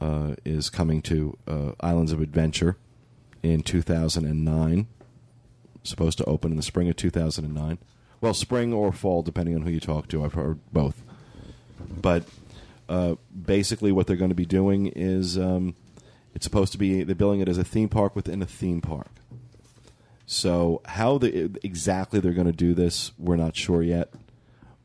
uh, 0.00 0.34
is 0.44 0.68
coming 0.68 1.00
to 1.02 1.38
uh, 1.48 1.72
Islands 1.80 2.12
of 2.12 2.20
Adventure 2.20 2.76
in 3.42 3.62
2009. 3.62 4.86
Supposed 5.84 6.18
to 6.18 6.24
open 6.26 6.52
in 6.52 6.56
the 6.56 6.62
spring 6.62 6.88
of 6.88 6.96
2009. 6.96 7.78
Well, 8.22 8.34
spring 8.34 8.72
or 8.72 8.92
fall, 8.92 9.22
depending 9.22 9.56
on 9.56 9.62
who 9.62 9.70
you 9.70 9.80
talk 9.80 10.08
to. 10.08 10.24
I've 10.24 10.34
heard 10.34 10.60
both. 10.72 11.02
But 12.00 12.24
uh, 12.88 13.16
basically, 13.34 13.92
what 13.92 14.06
they're 14.06 14.16
going 14.16 14.30
to 14.30 14.34
be 14.34 14.46
doing 14.46 14.86
is 14.86 15.36
um, 15.36 15.74
it's 16.34 16.44
supposed 16.44 16.72
to 16.72 16.78
be 16.78 17.02
they're 17.02 17.16
billing 17.16 17.40
it 17.40 17.48
as 17.48 17.58
a 17.58 17.64
theme 17.64 17.88
park 17.88 18.14
within 18.16 18.40
a 18.40 18.46
theme 18.46 18.80
park. 18.80 19.10
So 20.24 20.80
how 20.86 21.18
the 21.18 21.58
exactly 21.64 22.20
they're 22.20 22.32
going 22.32 22.46
to 22.46 22.52
do 22.52 22.74
this, 22.74 23.10
we're 23.18 23.36
not 23.36 23.56
sure 23.56 23.82
yet. 23.82 24.12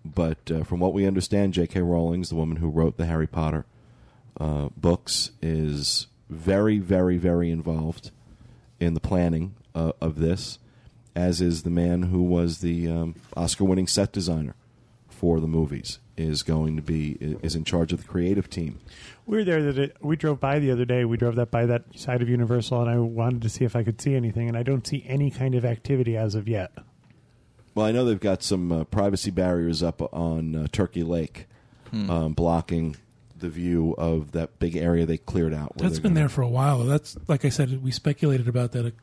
But 0.04 0.50
uh, 0.50 0.64
from 0.64 0.80
what 0.80 0.94
we 0.94 1.06
understand, 1.06 1.54
J.K. 1.54 1.82
Rowling's 1.82 2.30
the 2.30 2.36
woman 2.36 2.58
who 2.58 2.70
wrote 2.70 2.98
the 2.98 3.06
Harry 3.06 3.28
Potter 3.28 3.66
uh, 4.40 4.70
books, 4.76 5.32
is 5.42 6.08
very, 6.30 6.80
very, 6.80 7.18
very 7.18 7.52
involved 7.52 8.10
in 8.80 8.94
the 8.94 9.00
planning 9.00 9.56
uh, 9.76 9.92
of 10.02 10.18
this, 10.18 10.60
as 11.18 11.42
is 11.42 11.64
the 11.64 11.70
man 11.70 12.04
who 12.04 12.22
was 12.22 12.60
the 12.60 12.88
um, 12.88 13.16
Oscar-winning 13.36 13.88
set 13.88 14.12
designer 14.14 14.56
for 15.10 15.40
the 15.40 15.48
movies. 15.48 16.00
Is 16.16 16.42
going 16.42 16.76
to 16.78 16.82
be 16.82 17.16
is 17.44 17.54
in 17.56 17.64
charge 17.64 17.94
of 17.94 18.02
the 18.02 18.08
creative 18.08 18.50
team. 18.50 18.80
We 19.28 19.38
were 19.38 19.44
there. 19.44 19.72
That 19.72 20.04
we 20.04 20.16
drove 20.16 20.40
by 20.40 20.58
the 20.58 20.72
other 20.72 20.84
day. 20.84 21.06
We 21.06 21.16
drove 21.16 21.36
that 21.36 21.52
by 21.52 21.68
that 21.68 21.84
side 21.96 22.24
of 22.24 22.30
Universal, 22.30 22.82
and 22.82 22.90
I 22.90 22.98
wanted 22.98 23.44
to 23.44 23.50
see 23.50 23.66
if 23.66 23.76
I 23.76 23.84
could 23.84 24.02
see 24.02 24.16
anything, 24.16 24.48
and 24.48 24.58
I 24.58 24.64
don't 24.64 24.86
see 24.88 25.06
any 25.08 25.30
kind 25.30 25.54
of 25.54 25.64
activity 25.64 26.18
as 26.18 26.34
of 26.34 26.48
yet. 26.48 26.72
Well, 27.76 27.86
I 27.86 27.92
know 27.92 28.04
they've 28.04 28.20
got 28.20 28.42
some 28.42 28.72
uh, 28.72 28.84
privacy 28.86 29.30
barriers 29.30 29.84
up 29.84 30.02
on 30.12 30.56
uh, 30.56 30.68
Turkey 30.72 31.04
Lake, 31.04 31.46
um, 31.94 32.34
blocking 32.34 32.96
the 33.38 33.50
view 33.50 33.94
of 34.00 34.32
that 34.32 34.58
big 34.58 34.76
area 34.76 35.06
they 35.06 35.20
cleared 35.20 35.54
out. 35.54 35.74
That's 35.78 36.00
been 36.00 36.14
gonna- 36.14 36.22
there 36.22 36.30
for 36.30 36.42
a 36.42 36.50
while. 36.50 36.80
That's 36.84 37.16
like 37.28 37.46
I 37.46 37.50
said, 37.50 37.84
we 37.84 37.92
speculated 37.92 38.48
about 38.48 38.72
that 38.72 38.88
a, 38.88 38.94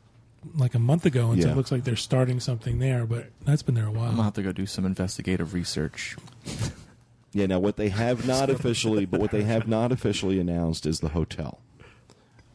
like 0.55 0.75
a 0.75 0.79
month 0.79 1.07
ago, 1.07 1.31
and 1.31 1.41
so 1.43 1.49
Yeah. 1.49 1.55
it 1.55 1.57
looks 1.57 1.73
like 1.73 1.85
they're 1.85 1.97
starting 1.97 2.41
something 2.41 2.79
there. 2.79 3.07
But 3.07 3.27
that's 3.45 3.63
been 3.63 3.75
there 3.75 3.85
a 3.87 3.89
I'm 3.89 3.95
gonna 3.95 4.23
have 4.25 4.35
to 4.35 4.43
go 4.43 4.53
do 4.53 4.67
some 4.67 4.85
investigative 4.85 5.55
research. 5.55 6.17
Yeah. 7.37 7.47
Now, 7.47 7.59
what 7.59 7.77
they 7.77 7.89
have 7.89 8.29
not 8.29 8.49
officially, 8.49 9.07
but 9.07 9.19
what 9.19 9.33
they 9.33 9.43
have 9.43 9.67
not 9.67 9.91
officially 9.91 10.39
announced 10.39 10.87
is 10.87 11.01
the 11.01 11.09
hotel, 11.09 11.59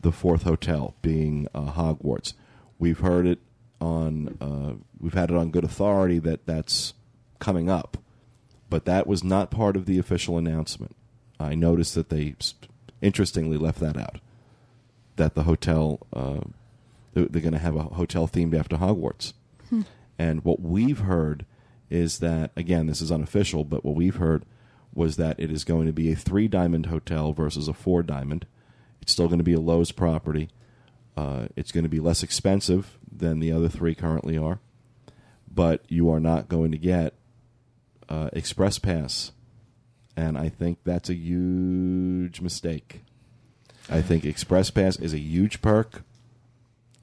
the 0.02 0.12
fourth 0.14 0.44
hotel 0.44 0.96
being 1.02 1.50
uh, 1.54 1.74
Hogwarts. 1.74 2.32
We've 2.78 3.00
heard 3.00 3.28
it 3.28 3.40
on, 3.82 4.38
uh, 4.40 4.82
we've 4.98 5.14
had 5.16 5.32
it 5.32 5.36
on 5.36 5.52
good 5.52 5.66
authority 5.66 6.18
that 6.20 6.46
that's 6.46 6.94
coming 7.40 7.70
up, 7.70 7.98
but 8.70 8.86
that 8.86 9.06
was 9.06 9.22
not 9.22 9.52
part 9.52 9.76
of 9.76 9.86
the 9.86 10.00
official 10.00 10.38
announcement. 10.38 10.96
I 11.42 11.56
noticed 11.56 11.94
that 11.96 12.08
they, 12.08 12.36
s- 12.40 12.54
interestingly, 13.02 13.58
left 13.58 13.82
that 13.82 13.98
out. 13.98 14.20
That 15.18 15.36
the 15.36 15.44
hotel, 15.44 16.00
uh, 16.14 16.40
they're, 17.14 17.26
they're 17.26 17.42
going 17.42 17.54
to 17.54 17.60
have 17.60 17.76
a 17.76 17.84
hotel 17.84 18.28
themed 18.28 18.58
after 18.58 18.78
Hogwarts. 18.78 19.34
And 20.20 20.44
what 20.44 20.60
we've 20.60 21.00
heard 21.00 21.46
is 21.90 22.20
that, 22.20 22.52
again, 22.58 22.88
this 22.88 23.02
is 23.02 23.12
unofficial, 23.12 23.64
but 23.64 23.86
what 23.86 23.96
we've 23.96 24.18
heard 24.18 24.44
was 24.94 25.16
that 25.16 25.40
it 25.40 25.50
is 25.50 25.64
going 25.64 25.86
to 25.86 25.94
be 25.94 26.12
a 26.12 26.16
three 26.16 26.48
diamond 26.48 26.88
hotel 26.88 27.32
versus 27.32 27.68
a 27.68 27.74
four 27.74 28.04
diamond. 28.04 28.46
It's 29.02 29.14
still 29.14 29.28
going 29.28 29.40
to 29.40 29.44
be 29.46 29.54
a 29.54 29.60
Loews 29.60 29.96
property. 29.96 30.50
Uh, 31.16 31.48
it's 31.56 31.72
going 31.72 31.84
to 31.84 31.90
be 31.90 32.00
less 32.00 32.22
expensive 32.22 32.98
than 33.10 33.40
the 33.40 33.52
other 33.52 33.70
three 33.70 33.96
currently 33.96 34.38
are, 34.38 34.60
but 35.50 35.84
you 35.88 36.10
are 36.10 36.20
not 36.20 36.50
going 36.50 36.72
to 36.72 36.78
get 36.78 37.14
uh, 38.10 38.30
Express 38.34 38.78
Pass. 38.78 39.32
And 40.18 40.38
I 40.38 40.50
think 40.50 40.80
that's 40.84 41.10
a 41.10 41.16
huge 41.16 42.42
mistake. 42.42 43.04
I 43.90 44.02
think 44.02 44.26
Express 44.26 44.70
Pass 44.70 44.98
is 44.98 45.14
a 45.14 45.20
huge 45.20 45.62
perk 45.62 46.04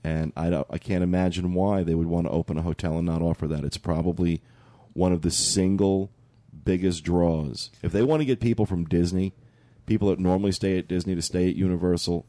and 0.07 0.33
I 0.37 0.51
don't, 0.51 0.67
I 0.71 0.79
can't 0.79 1.03
imagine 1.03 1.53
why 1.53 1.83
they 1.83 1.97
would 1.97 2.07
want 2.07 2.29
to 2.29 2.31
open 2.31 2.57
a 2.57 2.63
hotel 2.63 2.97
and 2.97 3.05
not 3.05 3.23
offer 3.23 3.49
that. 3.49 3.65
It's 3.65 3.77
probably 3.77 4.41
one 4.93 5.13
of 5.13 5.23
the 5.23 5.33
single 5.33 6.13
biggest 6.65 7.03
draws. 7.03 7.71
If 7.83 7.91
they 7.91 8.03
want 8.03 8.21
to 8.21 8.25
get 8.25 8.39
people 8.39 8.67
from 8.67 8.85
Disney, 8.85 9.33
people 9.85 10.11
that 10.11 10.21
normally 10.21 10.53
stay 10.53 10.79
at 10.79 10.87
Disney 10.87 11.17
to 11.17 11.23
stay 11.23 11.49
at 11.49 11.57
Universal, 11.57 12.25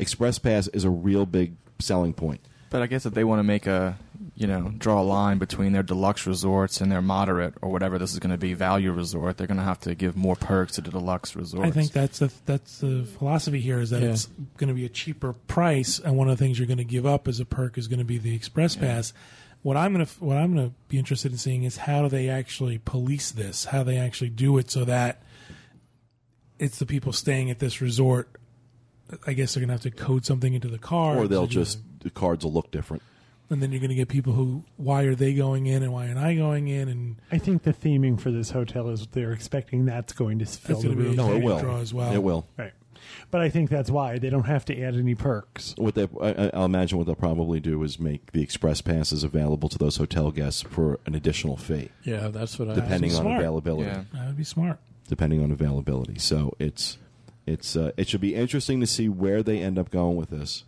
Express 0.00 0.40
Pass 0.40 0.66
is 0.68 0.82
a 0.82 0.90
real 0.90 1.24
big 1.24 1.54
selling 1.78 2.14
point. 2.14 2.40
But 2.68 2.82
I 2.82 2.86
guess 2.88 3.06
if 3.06 3.14
they 3.14 3.22
want 3.22 3.38
to 3.38 3.44
make 3.44 3.68
a, 3.68 3.96
you 4.42 4.48
know, 4.48 4.72
draw 4.76 5.00
a 5.00 5.04
line 5.04 5.38
between 5.38 5.72
their 5.72 5.84
deluxe 5.84 6.26
resorts 6.26 6.80
and 6.80 6.90
their 6.90 7.00
moderate 7.00 7.54
or 7.62 7.70
whatever 7.70 7.96
this 7.96 8.12
is 8.12 8.18
going 8.18 8.32
to 8.32 8.36
be 8.36 8.54
value 8.54 8.90
resort, 8.90 9.36
they're 9.36 9.46
going 9.46 9.56
to 9.56 9.62
have 9.62 9.78
to 9.80 9.94
give 9.94 10.16
more 10.16 10.34
perks 10.34 10.74
to 10.74 10.80
the 10.80 10.90
deluxe 10.90 11.36
resorts. 11.36 11.68
I 11.68 11.70
think 11.70 11.92
that's 11.92 12.18
the 12.18 12.32
that's 12.44 12.78
the 12.80 13.04
philosophy 13.04 13.60
here 13.60 13.78
is 13.80 13.90
that 13.90 14.02
Yeah. 14.02 14.10
it's 14.10 14.26
going 14.56 14.66
to 14.68 14.74
be 14.74 14.84
a 14.84 14.88
cheaper 14.88 15.32
price, 15.32 16.00
and 16.00 16.16
one 16.16 16.28
of 16.28 16.36
the 16.36 16.44
things 16.44 16.58
you're 16.58 16.66
going 16.66 16.78
to 16.78 16.84
give 16.84 17.06
up 17.06 17.28
as 17.28 17.38
a 17.38 17.44
perk 17.44 17.78
is 17.78 17.86
going 17.86 18.00
to 18.00 18.04
be 18.04 18.18
the 18.18 18.34
express 18.34 18.74
pass. 18.74 19.12
What 19.62 19.76
I'm 19.76 19.92
going 19.94 20.04
to 20.04 20.12
what 20.24 20.36
I'm 20.38 20.52
going 20.54 20.70
to 20.70 20.74
be 20.88 20.98
interested 20.98 21.30
in 21.30 21.38
seeing 21.38 21.62
is 21.62 21.76
how 21.76 22.02
do 22.02 22.08
they 22.08 22.28
actually 22.28 22.78
police 22.78 23.30
this? 23.30 23.66
How 23.66 23.84
they 23.84 23.96
actually 23.96 24.30
do 24.30 24.58
it 24.58 24.72
so 24.72 24.84
that 24.86 25.22
it's 26.58 26.80
the 26.80 26.86
people 26.86 27.12
staying 27.12 27.48
at 27.50 27.60
this 27.60 27.80
resort. 27.80 28.28
I 29.26 29.34
guess 29.34 29.54
they're 29.54 29.60
going 29.60 29.68
to 29.68 29.74
have 29.74 29.82
to 29.82 29.90
code 29.90 30.24
something 30.24 30.52
into 30.54 30.68
the 30.68 30.78
card, 30.78 31.18
Or 31.18 31.28
they'll 31.28 31.46
just, 31.46 31.78
the 32.00 32.08
cards 32.10 32.44
will 32.44 32.52
look 32.52 32.70
different. 32.70 33.02
And 33.52 33.62
then 33.62 33.70
you're 33.70 33.80
going 33.80 33.90
to 33.90 33.94
get 33.94 34.08
people 34.08 34.32
who 34.32 34.64
why 34.76 35.02
are 35.04 35.14
they 35.14 35.34
going 35.34 35.66
in 35.66 35.82
and 35.82 35.92
why 35.92 36.08
aren't 36.08 36.18
I 36.18 36.34
going 36.34 36.68
in 36.68 36.88
and 36.88 37.16
I 37.30 37.38
think 37.38 37.62
the 37.62 37.72
theming 37.72 38.20
for 38.20 38.30
this 38.30 38.50
hotel 38.50 38.88
is 38.88 39.06
they're 39.08 39.32
expecting 39.32 39.84
that's 39.84 40.12
going 40.12 40.38
to 40.40 40.46
fill 40.46 40.76
That's 40.80 40.88
the 40.88 40.96
room. 40.96 41.16
No, 41.16 41.32
it 41.34 41.42
will. 41.42 41.58
draw 41.60 41.78
as 41.78 41.92
well. 41.94 42.12
It 42.12 42.22
will. 42.22 42.46
Right. 42.56 42.72
But 43.32 43.40
I 43.40 43.48
think 43.50 43.68
that's 43.68 43.90
why 43.90 44.18
they 44.18 44.30
don't 44.30 44.46
have 44.46 44.64
to 44.66 44.80
add 44.80 44.94
any 44.94 45.14
perks. 45.14 45.74
What 45.76 45.94
they, 45.96 46.06
I, 46.22 46.50
I'll 46.54 46.64
imagine 46.66 46.98
what 46.98 47.06
they'll 47.06 47.16
probably 47.16 47.58
do 47.60 47.82
is 47.82 47.98
make 47.98 48.30
the 48.32 48.42
express 48.42 48.80
passes 48.80 49.24
available 49.24 49.68
to 49.70 49.76
those 49.78 49.96
hotel 49.96 50.30
guests 50.30 50.62
for 50.62 51.00
an 51.06 51.14
additional 51.14 51.56
fee, 51.56 51.90
Yeah, 52.04 52.28
that's 52.28 52.58
what 52.58 52.68
I. 52.70 52.74
depending 52.74 53.12
on 53.14 53.22
smart. 53.22 53.40
availability. 53.40 53.90
Yeah. 53.90 54.04
that 54.14 54.26
would 54.28 54.36
be 54.36 54.44
smart. 54.44 54.78
depending 55.08 55.42
on 55.42 55.50
availability. 55.50 56.18
So 56.18 56.54
it's 56.60 56.96
it's 57.44 57.74
uh, 57.74 57.90
it 57.96 58.06
should 58.08 58.20
be 58.20 58.36
interesting 58.36 58.78
to 58.80 58.86
see 58.86 59.08
where 59.08 59.42
they 59.42 59.58
end 59.58 59.78
up 59.80 59.90
going 59.90 60.14
with 60.16 60.30
this. 60.30 60.62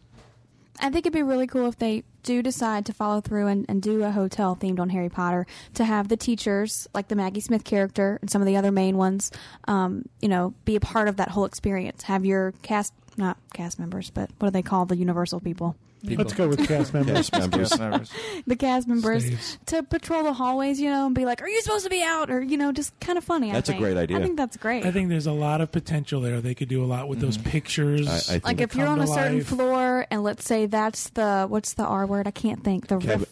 I 0.81 0.91
think 0.91 1.07
it'd 1.07 1.12
be 1.12 1.22
really 1.22 1.47
cool 1.47 1.68
if 1.68 1.79
they 1.79 2.03
do 2.22 2.43
decide 2.43 2.87
to 2.87 2.93
follow 2.93 3.20
through 3.20 3.47
and, 3.47 3.64
and 3.68 3.81
do 3.81 4.03
a 4.03 4.11
hotel 4.11 4.57
themed 4.57 4.81
on 4.81 4.91
Harry 4.91 5.09
Potter 5.09 5.47
to 5.75 5.85
have 5.85 6.09
the 6.09 6.16
teachers, 6.16 6.89
like 6.95 7.09
the 7.09 7.14
Maggie 7.14 7.41
Smith 7.41 7.64
character 7.64 8.18
and 8.20 8.31
some 8.31 8.43
of 8.43 8.47
the 8.47 8.57
other 8.57 8.72
main 8.72 8.97
ones, 8.97 9.31
um, 9.68 10.09
you 10.20 10.29
know, 10.29 10.55
be 10.64 10.77
a 10.77 10.81
part 10.81 11.09
of 11.09 11.16
that 11.16 11.29
whole 11.29 11.45
experience. 11.45 12.03
Have 12.05 12.25
your 12.25 12.53
cast 12.62 12.93
not 13.16 13.37
cast 13.53 13.79
members, 13.79 14.11
but 14.11 14.31
what 14.39 14.49
do 14.49 14.51
they 14.51 14.62
call 14.62 14.87
the 14.87 14.97
Universal 14.97 15.41
people? 15.41 15.77
Let's 16.05 16.33
go 16.33 16.49
with 16.49 16.67
cast 16.67 16.95
members. 16.95 17.31
Cast 17.31 17.33
members. 17.33 17.69
Cast 17.71 17.81
members. 17.81 18.11
The 18.47 18.57
cast 18.57 18.89
members 18.89 19.25
Slaves. 19.25 19.59
to 19.67 19.83
patrol 19.83 20.23
the 20.23 20.33
hallways, 20.33 20.81
you 20.81 20.91
know, 20.91 21.07
and 21.07 21.15
be 21.15 21.25
like, 21.25 21.41
"Are 21.41 21.49
you 21.49 21.61
supposed 21.63 21.85
to 21.85 21.91
be 21.91 22.03
out?" 22.03 22.31
Or 22.31 22.43
you 22.43 22.57
know, 22.57 22.73
just 22.73 22.99
kind 23.01 23.17
of 23.17 23.25
funny. 23.25 23.51
I 23.51 23.55
That's 23.55 23.71
a 23.71 23.75
great 23.75 23.97
idea. 23.97 24.19
I 24.19 24.23
think 24.23 24.37
that's 24.37 24.57
great. 24.57 24.85
I 24.85 24.91
think 24.91 25.09
there's 25.09 25.27
a 25.27 25.33
lot 25.33 25.61
of 25.61 25.73
potential 25.73 26.21
there. 26.21 26.41
They 26.41 26.55
could 26.55 26.69
do 26.69 26.85
a 26.85 26.87
lot 26.87 27.09
with 27.09 27.21
those 27.21 27.39
mm-hmm. 27.39 27.51
pictures. 27.51 28.09
I- 28.09 28.15
I 28.15 28.19
think- 28.19 28.45
like 28.45 28.61
if 28.61 28.75
you're 28.75 28.87
on 28.87 29.01
a 29.01 29.07
certain 29.07 29.39
life. 29.39 29.47
floor, 29.47 30.07
and 30.11 30.23
let's 30.23 30.45
say 30.45 30.67
that's 30.67 31.11
the 31.11 31.47
what's 31.49 31.75
the 31.75 31.85
R 31.85 32.07
word? 32.07 32.27
I 32.27 32.33
can't 32.33 32.63
think. 32.63 32.89
The 32.89 32.99
Kevin, 32.99 33.21
riff, 33.21 33.29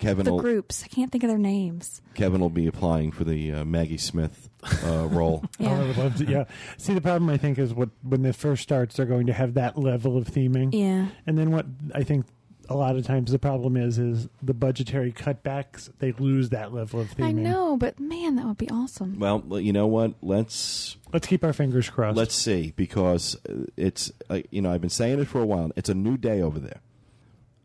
Kevin 0.00 0.24
the 0.24 0.32
will 0.32 0.40
groups. 0.40 0.82
I 0.84 0.88
can't 0.88 1.12
think 1.12 1.22
of 1.24 1.28
their 1.28 1.38
names. 1.38 2.00
Kevin 2.14 2.40
will 2.40 2.50
be 2.50 2.66
applying 2.66 3.12
for 3.12 3.24
the 3.24 3.52
uh, 3.52 3.64
Maggie 3.64 3.98
Smith 3.98 4.48
uh, 4.84 5.06
role. 5.10 5.44
Oh, 5.60 5.66
I 5.66 5.78
would 5.86 5.96
love 5.96 6.16
to. 6.16 6.24
Yeah. 6.24 6.44
See, 6.78 6.94
the 6.94 7.00
problem 7.00 7.30
I 7.30 7.36
think 7.36 7.58
is 7.58 7.72
what 7.74 7.90
when 8.02 8.22
this 8.22 8.36
first 8.36 8.62
starts, 8.62 8.96
they're 8.96 9.06
going 9.06 9.26
to 9.26 9.32
have 9.32 9.54
that 9.54 9.78
level 9.78 10.16
of 10.16 10.26
theming, 10.28 10.70
Yeah. 10.72 11.08
and 11.26 11.38
then 11.38 11.50
what 11.50 11.66
I 11.94 12.02
think 12.02 12.26
a 12.68 12.76
lot 12.76 12.94
of 12.96 13.04
times 13.04 13.32
the 13.32 13.38
problem 13.38 13.76
is 13.76 13.98
is 13.98 14.28
the 14.42 14.54
budgetary 14.54 15.12
cutbacks. 15.12 15.90
They 15.98 16.12
lose 16.12 16.50
that 16.50 16.72
level 16.72 17.00
of 17.00 17.08
theming. 17.10 17.24
I 17.24 17.32
know, 17.32 17.76
but 17.76 17.98
man, 17.98 18.36
that 18.36 18.46
would 18.46 18.58
be 18.58 18.70
awesome. 18.70 19.18
well, 19.18 19.42
you 19.60 19.72
know 19.72 19.86
what? 19.88 20.14
Let's 20.22 20.96
Let's 21.12 21.26
keep 21.26 21.42
our 21.44 21.52
fingers 21.52 21.90
crossed. 21.90 22.16
Let's 22.16 22.34
see, 22.34 22.72
because 22.76 23.36
uh, 23.48 23.64
it's 23.76 24.12
uh, 24.30 24.40
you 24.50 24.62
know 24.62 24.72
I've 24.72 24.80
been 24.80 24.88
saying 24.88 25.18
it 25.20 25.26
for 25.28 25.40
a 25.40 25.46
while. 25.46 25.72
It's 25.76 25.88
a 25.88 25.94
new 25.94 26.16
day 26.16 26.40
over 26.40 26.58
there. 26.60 26.80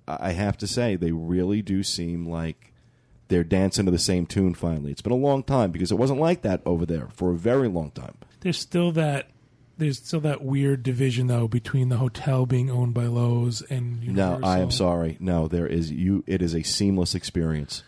I 0.07 0.31
have 0.33 0.57
to 0.59 0.67
say 0.67 0.95
they 0.95 1.11
really 1.11 1.61
do 1.61 1.81
seem 1.83 2.27
like 2.27 2.73
they're 3.27 3.43
dancing 3.43 3.85
to 3.85 3.91
the 3.91 3.97
same 3.99 4.25
tune. 4.25 4.53
Finally, 4.53 4.91
it's 4.91 5.01
been 5.01 5.11
a 5.11 5.15
long 5.15 5.43
time 5.43 5.71
because 5.71 5.91
it 5.91 5.95
wasn't 5.95 6.19
like 6.19 6.41
that 6.43 6.61
over 6.65 6.85
there 6.85 7.07
for 7.13 7.31
a 7.31 7.35
very 7.37 7.67
long 7.67 7.91
time. 7.91 8.15
There's 8.41 8.59
still 8.59 8.91
that. 8.93 9.29
There's 9.77 9.97
still 9.97 10.21
that 10.21 10.41
weird 10.41 10.83
division 10.83 11.27
though 11.27 11.47
between 11.49 11.89
the 11.89 11.97
hotel 11.97 12.45
being 12.45 12.69
owned 12.71 12.93
by 12.93 13.05
Loews 13.05 13.61
and 13.69 14.01
Universal. 14.03 14.39
No, 14.39 14.47
I 14.47 14.59
am 14.59 14.71
sorry. 14.71 15.17
No, 15.19 15.47
there 15.49 15.67
is 15.67 15.91
you. 15.91 16.23
It 16.27 16.41
is 16.41 16.53
a 16.53 16.63
seamless 16.63 17.13
experience. 17.13 17.83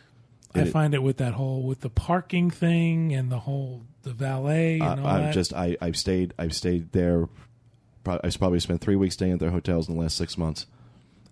I 0.53 0.61
It- 0.61 0.71
find 0.71 0.93
it 0.93 1.03
with 1.03 1.17
that 1.17 1.35
whole 1.35 1.61
with 1.63 1.81
the 1.81 1.89
parking 1.89 2.49
thing 2.49 3.13
and 3.13 3.31
the 3.31 3.39
whole 3.39 3.83
the 4.03 4.11
valet 4.11 4.79
and 4.79 4.99
all 5.01 5.05
I, 5.07 5.17
I'm 5.17 5.23
that. 5.25 5.33
just 5.33 5.53
I, 5.53 5.77
I've 5.81 5.95
stayed 5.95 6.33
I've 6.39 6.55
stayed 6.55 6.91
there. 6.91 7.29
I've 8.05 8.37
probably 8.39 8.59
spent 8.59 8.81
three 8.81 8.95
weeks 8.95 9.13
staying 9.15 9.33
at 9.33 9.39
their 9.39 9.51
hotels 9.51 9.87
in 9.87 9.95
the 9.95 10.01
last 10.01 10.15
six 10.17 10.37
months, 10.37 10.65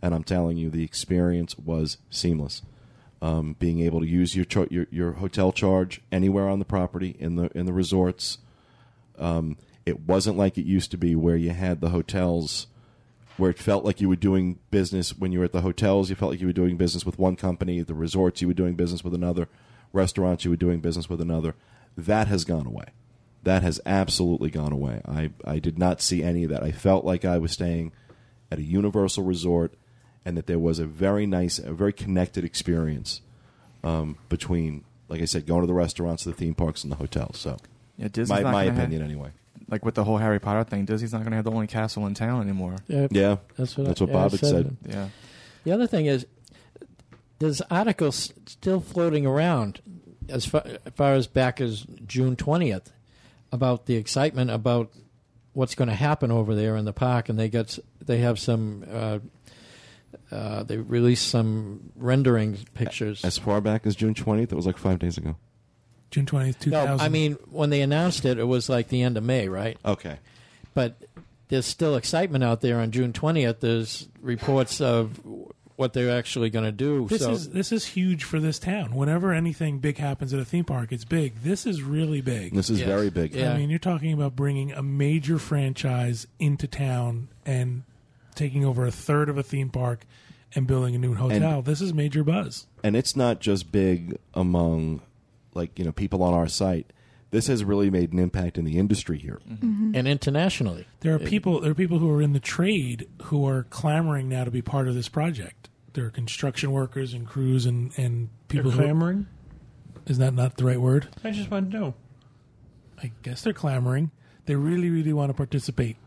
and 0.06 0.14
I'm 0.14 0.24
telling 0.24 0.56
you, 0.56 0.70
the 0.70 0.84
experience 0.84 1.58
was 1.58 1.98
seamless. 2.12 2.62
Um, 3.24 3.56
being 3.58 3.80
able 3.80 4.02
to 4.02 4.06
use 4.06 4.36
your, 4.36 4.46
your 4.70 4.86
your 4.92 5.14
hotel 5.14 5.52
charge 5.52 6.00
anywhere 6.12 6.48
on 6.48 6.60
the 6.60 6.66
property 6.66 7.16
in 7.18 7.38
the 7.38 7.50
in 7.58 7.66
the 7.66 7.74
resorts. 7.74 8.38
Um, 9.18 9.58
it 9.84 10.02
wasn't 10.02 10.38
like 10.38 10.60
it 10.60 10.66
used 10.66 10.92
to 10.92 10.98
be, 10.98 11.16
where 11.16 11.36
you 11.36 11.50
had 11.50 11.82
the 11.82 11.90
hotels, 11.90 12.68
where 13.38 13.50
it 13.50 13.58
felt 13.58 13.84
like 13.84 14.00
you 14.00 14.08
were 14.08 14.16
doing 14.16 14.60
business 14.70 15.18
when 15.18 15.32
you 15.32 15.40
were 15.40 15.46
at 15.46 15.54
the 15.54 15.62
hotels. 15.62 16.12
You 16.12 16.16
felt 16.16 16.30
like 16.30 16.42
you 16.42 16.48
were 16.48 16.54
doing 16.54 16.78
business 16.78 17.04
with 17.04 17.18
one 17.18 17.36
company. 17.36 17.82
The 17.82 17.96
resorts, 17.96 18.44
you 18.44 18.48
were 18.48 18.54
doing 18.54 18.76
business 18.76 19.04
with 19.04 19.16
another. 19.16 19.48
Restaurants, 19.92 20.46
you 20.46 20.52
were 20.52 20.56
doing 20.56 20.82
business 20.82 21.10
with 21.10 21.20
another. 21.20 21.56
That 21.98 22.28
has 22.28 22.46
gone 22.46 22.68
away. 22.68 22.90
That 23.42 23.64
has 23.64 23.82
absolutely 23.88 24.52
gone 24.52 24.72
away. 24.72 25.02
I, 25.04 25.32
I 25.44 25.58
did 25.58 25.80
not 25.80 26.00
see 26.00 26.22
any 26.22 26.44
of 26.44 26.52
that. 26.52 26.62
I 26.62 26.72
felt 26.72 27.06
like 27.06 27.26
I 27.26 27.40
was 27.40 27.54
staying 27.54 27.92
at 28.52 28.60
a 28.60 28.64
Universal 28.64 29.24
resort 29.24 29.74
and 30.26 30.36
that 30.38 30.48
there 30.48 30.60
was 30.60 30.80
a 30.80 30.86
very 30.86 31.26
nice, 31.26 31.60
a 31.60 31.72
very 31.74 31.94
connected 31.94 32.44
experience 32.44 33.22
um, 33.84 34.18
between, 34.30 34.84
like 35.08 35.22
I 35.22 35.26
said, 35.26 35.46
going 35.46 35.62
to 35.62 35.68
the 35.68 35.74
restaurants, 35.74 36.24
the 36.24 36.34
theme 36.34 36.56
parks, 36.56 36.84
and 36.84 36.92
the 36.92 36.96
hotels. 36.98 37.38
So, 37.38 37.58
Yeah, 37.98 38.08
Disney's 38.08 38.30
my, 38.30 38.42
not 38.42 38.52
my 38.52 38.66
gonna 38.66 38.78
opinion 38.78 39.02
have, 39.02 39.10
anyway. 39.12 39.30
Like 39.70 39.86
with 39.86 39.96
the 39.96 40.04
whole 40.04 40.18
Harry 40.18 40.40
Potter 40.40 40.64
thing, 40.64 40.86
Disney's 40.86 41.12
not 41.14 41.20
going 41.20 41.32
to 41.32 41.36
have 41.38 41.46
the 41.46 41.52
only 41.52 41.68
castle 41.68 42.06
in 42.08 42.14
town 42.14 42.42
anymore. 42.42 42.76
Yeah, 42.88 43.08
Yeah, 43.12 43.38
that's 43.58 43.78
what 43.78 43.88
that's 43.88 44.02
what 44.02 44.10
I 44.10 44.14
Bob 44.14 44.32
had 44.32 44.40
said. 44.40 44.78
Yeah. 44.88 45.10
The 45.64 45.72
other 45.72 45.88
thing 45.88 46.06
is, 46.08 46.26
there's 47.40 47.62
articles 47.70 48.34
still 48.46 48.80
floating 48.80 49.26
around 49.26 49.82
as 50.30 50.46
far, 50.46 50.64
as 50.66 50.94
far 50.96 51.14
as 51.14 51.28
back 51.28 51.60
as 51.62 51.86
June 52.06 52.36
20th 52.36 52.88
about 53.52 53.86
the 53.88 53.96
excitement 53.96 54.52
about 54.52 54.92
what's 55.54 55.76
going 55.76 55.88
to 55.90 55.96
happen 55.96 56.32
over 56.32 56.54
there 56.56 56.76
in 56.76 56.86
the 56.86 56.94
park, 56.94 57.30
and 57.30 57.38
they 57.40 57.50
got 57.50 57.66
s- 57.66 57.80
they 58.04 58.20
have 58.20 58.40
some. 58.40 58.86
Uh, 58.92 59.20
uh, 60.32 60.64
they 60.64 60.78
released 60.78 61.28
some 61.30 61.92
rendering 61.96 62.58
pictures. 62.74 63.24
As 63.26 63.38
far 63.38 63.62
back 63.62 63.86
as 63.86 63.96
June 63.96 64.14
20th, 64.14 64.52
it 64.52 64.56
was 64.56 64.66
like 64.66 64.78
five 64.78 65.00
days 65.00 65.18
ago. 65.18 65.36
June 66.12 66.26
twentieth, 66.26 66.60
2000. 66.60 66.98
no. 66.98 67.04
I 67.04 67.10
mean 67.10 67.34
when 67.50 67.72
they 67.72 67.82
announced 67.82 68.24
it, 68.26 68.38
it 68.38 68.44
was 68.46 68.70
like 68.70 68.88
the 68.88 69.02
end 69.02 69.18
of 69.18 69.24
May, 69.24 69.50
right? 69.50 69.78
Okay. 69.84 70.18
But 70.74 70.96
there's 71.50 71.66
still 71.66 71.96
excitement 71.96 72.44
out 72.44 72.62
there 72.62 72.80
on 72.80 72.92
June 72.92 73.12
20th. 73.12 73.60
There's 73.60 74.08
reports 74.22 74.80
of 74.80 75.20
what 75.76 75.92
they're 75.94 76.18
actually 76.18 76.50
going 76.50 76.64
to 76.64 76.72
do. 76.72 77.06
this 77.08 77.22
so 77.22 77.32
is 77.32 77.50
this 77.50 77.72
is 77.74 77.86
huge 77.86 78.24
for 78.24 78.40
this 78.40 78.60
town. 78.60 78.96
Whenever 78.96 79.34
anything 79.34 79.80
big 79.80 79.98
happens 79.98 80.34
at 80.34 80.40
a 80.40 80.46
theme 80.46 80.64
park, 80.64 80.92
it's 80.94 81.04
big. 81.04 81.36
This 81.44 81.66
is 81.66 81.82
really 81.82 82.22
big. 82.22 82.54
This 82.54 82.70
is 82.70 82.80
Yes. 82.80 82.88
very 82.88 83.10
big. 83.10 83.34
Yeah. 83.36 83.52
I 83.54 83.58
mean, 83.58 83.70
you're 83.70 83.80
talking 83.80 84.14
about 84.14 84.36
bringing 84.38 84.72
a 84.72 84.82
major 84.82 85.38
franchise 85.38 86.28
into 86.40 86.66
town 86.68 87.28
and 87.46 87.84
taking 88.36 88.66
over 88.66 88.86
a 88.86 88.92
third 88.92 89.30
of 89.30 89.38
a 89.38 89.44
theme 89.44 89.70
park 89.70 90.06
and 90.54 90.68
building 90.68 90.96
a 90.96 90.98
new 90.98 91.16
hotel. 91.16 91.62
this 91.62 91.82
is 91.82 91.94
major 91.94 92.24
buzz. 92.24 92.68
and 92.84 92.96
it's 92.96 93.16
not 93.16 93.40
just 93.40 93.72
big 93.72 94.18
among 94.34 95.02
like 95.54 95.78
you 95.80 95.86
know 95.86 95.92
people 95.92 96.22
on 96.22 96.34
our 96.34 96.48
site 96.48 96.92
this 97.36 97.48
has 97.48 97.66
really 97.66 97.90
made 97.90 98.14
an 98.14 98.20
impact 98.20 98.58
in 98.58 98.64
the 98.64 98.78
industry 98.78 99.18
here 99.18 99.42
mm-hmm. 99.50 99.66
Mm-hmm. 99.66 99.96
and 99.96 100.08
internationally. 100.08 100.88
There 101.02 101.14
are 101.14 101.22
uh, 101.22 101.26
people. 101.26 101.60
There 101.60 101.72
are 101.72 101.76
people 101.76 102.00
who 102.00 102.10
are 102.12 102.22
in 102.22 102.32
the 102.32 102.40
trade 102.40 103.10
who 103.24 103.46
are 103.46 103.64
clamoring 103.64 104.30
now 104.30 104.46
to 104.46 104.52
be 104.52 104.62
part 104.62 104.88
of 104.88 104.96
this 104.96 105.10
project. 105.10 105.70
There 105.94 106.06
are 106.06 106.10
construction 106.10 106.72
workers 106.72 107.14
and 107.14 107.28
crews 107.28 107.66
and 107.66 107.92
and 107.98 108.30
They're 108.48 108.64
people. 108.64 108.72
Clamoring. 108.72 109.28
is 110.06 110.18
that 110.20 110.34
not 110.34 110.56
the 110.56 110.64
right 110.64 110.80
word? 110.80 111.10
I 111.26 111.32
just 111.32 111.52
want 111.52 111.72
to 111.72 111.78
know. 111.78 111.94
I 113.04 113.12
guess 113.22 113.42
they're 113.42 113.54
clamoring. 113.54 114.12
They 114.46 114.56
really, 114.56 114.90
really 114.90 115.12
want 115.12 115.30
to 115.30 115.34
participate. 115.34 115.98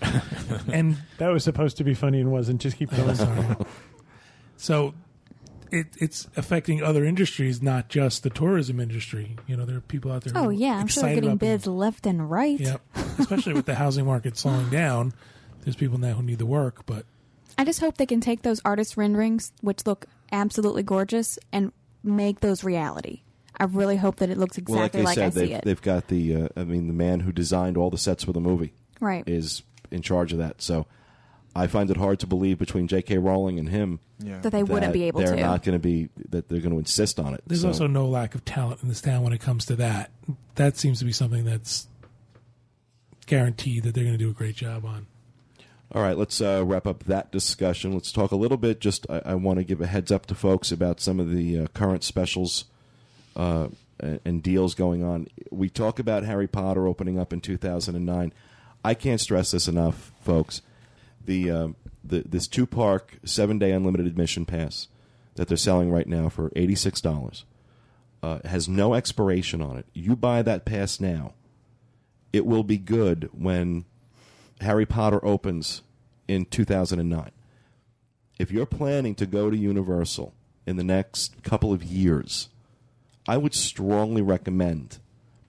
and 0.72 0.96
That 1.18 1.28
was 1.28 1.44
supposed 1.44 1.76
to 1.78 1.84
be 1.84 1.94
funny 1.94 2.20
and 2.20 2.30
wasn't. 2.30 2.60
Just 2.60 2.76
keep 2.76 2.90
going. 2.90 3.14
sorry. 3.14 3.56
So 4.56 4.94
it, 5.70 5.86
it's 5.98 6.28
affecting 6.36 6.82
other 6.82 7.04
industries, 7.04 7.62
not 7.62 7.88
just 7.88 8.22
the 8.22 8.30
tourism 8.30 8.80
industry. 8.80 9.36
You 9.46 9.56
know, 9.56 9.64
there 9.64 9.76
are 9.76 9.80
people 9.80 10.12
out 10.12 10.24
there. 10.24 10.32
Oh 10.36 10.48
yeah, 10.48 10.78
I'm 10.78 10.86
sure 10.86 11.02
they're 11.02 11.10
excited 11.10 11.14
getting 11.16 11.30
about 11.30 11.40
being- 11.40 11.52
bids 11.52 11.66
left 11.66 12.06
and 12.06 12.30
right. 12.30 12.58
Yep. 12.58 12.80
Especially 13.18 13.52
with 13.52 13.66
the 13.66 13.74
housing 13.74 14.06
market 14.06 14.36
slowing 14.36 14.68
down, 14.70 15.12
there's 15.64 15.76
people 15.76 15.98
now 15.98 16.14
who 16.14 16.22
need 16.22 16.38
the 16.38 16.46
work. 16.46 16.86
But 16.86 17.04
I 17.56 17.64
just 17.64 17.80
hope 17.80 17.96
they 17.96 18.06
can 18.06 18.20
take 18.20 18.42
those 18.42 18.60
artist 18.64 18.96
renderings, 18.96 19.52
which 19.60 19.86
look 19.86 20.06
absolutely 20.32 20.82
gorgeous, 20.82 21.38
and 21.52 21.72
make 22.02 22.40
those 22.40 22.62
reality. 22.64 23.22
I 23.60 23.64
really 23.64 23.96
hope 23.96 24.16
that 24.16 24.30
it 24.30 24.38
looks 24.38 24.58
well 24.66 24.78
like 24.78 24.94
exactly 24.94 25.00
i 25.00 25.04
like, 25.04 25.14
said 25.16 25.42
I 25.42 25.46
see 25.46 25.52
it. 25.54 25.64
they've 25.64 25.82
got 25.82 26.06
the 26.06 26.42
uh, 26.44 26.48
i 26.56 26.62
mean 26.62 26.86
the 26.86 26.92
man 26.92 27.18
who 27.20 27.32
designed 27.32 27.76
all 27.76 27.90
the 27.90 27.98
sets 27.98 28.22
for 28.22 28.32
the 28.32 28.40
movie 28.40 28.72
right. 29.00 29.24
is 29.26 29.62
in 29.90 30.02
charge 30.02 30.32
of 30.32 30.38
that 30.38 30.60
so 30.62 30.86
i 31.56 31.66
find 31.66 31.90
it 31.90 31.96
hard 31.96 32.18
to 32.18 32.26
believe 32.26 32.58
between 32.58 32.86
j.k 32.88 33.18
rowling 33.18 33.58
and 33.58 33.68
him 33.68 33.98
Yeah. 34.20 34.40
that 34.40 34.50
they 34.50 34.62
wouldn't 34.62 34.92
be 34.92 35.04
able 35.04 35.20
they're 35.20 35.34
to. 35.36 35.40
not 35.42 35.62
going 35.62 35.74
to 35.74 35.78
be 35.82 36.08
that 36.30 36.48
they're 36.48 36.60
going 36.60 36.72
to 36.72 36.78
insist 36.78 37.18
on 37.18 37.34
it 37.34 37.42
there's 37.46 37.62
So- 37.62 37.68
also 37.68 37.86
no 37.86 38.06
lack 38.08 38.34
of 38.34 38.44
talent 38.44 38.82
in 38.82 38.88
this 38.88 39.00
town 39.00 39.22
when 39.22 39.32
it 39.32 39.40
comes 39.40 39.64
to 39.66 39.76
that. 39.76 40.10
That 40.56 40.76
seems 40.76 40.98
to 40.98 41.04
be 41.04 41.12
something 41.12 41.44
that's 41.44 41.86
guaranteed 43.26 43.82
that 43.84 43.94
they're 43.94 44.04
going 44.04 44.16
to 44.18 44.22
do 44.24 44.30
a 44.30 44.34
great 44.34 44.56
job 44.56 44.84
on. 44.84 45.06
All 45.92 46.02
right, 46.02 46.18
let's 46.18 46.40
uh, 46.40 46.62
wrap 46.66 46.86
up 46.86 47.04
that 47.04 47.30
discussion. 47.32 47.92
Let's 47.92 48.12
talk 48.12 48.30
a 48.30 48.36
little 48.36 48.56
bit. 48.58 48.80
Just 48.80 49.06
I, 49.08 49.22
I 49.24 49.34
want 49.36 49.58
to 49.58 49.64
give 49.64 49.80
a 49.80 49.86
heads 49.86 50.12
up 50.12 50.26
to 50.26 50.34
folks 50.34 50.70
about 50.70 51.00
some 51.00 51.18
of 51.18 51.30
the 51.30 51.60
uh, 51.60 51.66
current 51.68 52.04
specials 52.04 52.64
uh, 53.36 53.68
and, 54.00 54.20
and 54.24 54.42
deals 54.42 54.74
going 54.74 55.02
on. 55.02 55.28
We 55.50 55.70
talk 55.70 55.98
about 55.98 56.24
Harry 56.24 56.46
Potter 56.46 56.86
opening 56.86 57.18
up 57.18 57.32
in 57.32 57.40
2009. 57.40 58.32
I 58.88 58.94
can't 58.94 59.20
stress 59.20 59.50
this 59.50 59.68
enough, 59.68 60.12
folks. 60.22 60.62
The, 61.26 61.50
um 61.50 61.76
the 62.02 62.22
this 62.26 62.48
two 62.48 62.66
park 62.66 63.18
seven 63.22 63.58
day 63.58 63.72
unlimited 63.72 64.06
admission 64.06 64.46
pass 64.46 64.88
that 65.34 65.46
they're 65.46 65.58
selling 65.58 65.90
right 65.90 66.06
now 66.06 66.30
for 66.30 66.50
eighty 66.56 66.74
six 66.74 67.02
dollars 67.02 67.44
uh, 68.22 68.38
has 68.46 68.66
no 68.66 68.94
expiration 68.94 69.60
on 69.60 69.76
it. 69.76 69.84
You 69.92 70.16
buy 70.16 70.40
that 70.40 70.64
pass 70.64 71.00
now, 71.00 71.34
it 72.32 72.46
will 72.46 72.64
be 72.64 72.78
good 72.78 73.28
when 73.32 73.84
Harry 74.62 74.86
Potter 74.86 75.22
opens 75.22 75.82
in 76.26 76.46
2009. 76.46 77.30
If 78.38 78.50
you're 78.50 78.64
planning 78.64 79.14
to 79.16 79.26
go 79.26 79.50
to 79.50 79.56
Universal 79.56 80.32
in 80.66 80.76
the 80.76 80.84
next 80.84 81.42
couple 81.42 81.74
of 81.74 81.84
years, 81.84 82.48
I 83.26 83.36
would 83.36 83.54
strongly 83.54 84.22
recommend 84.22 84.98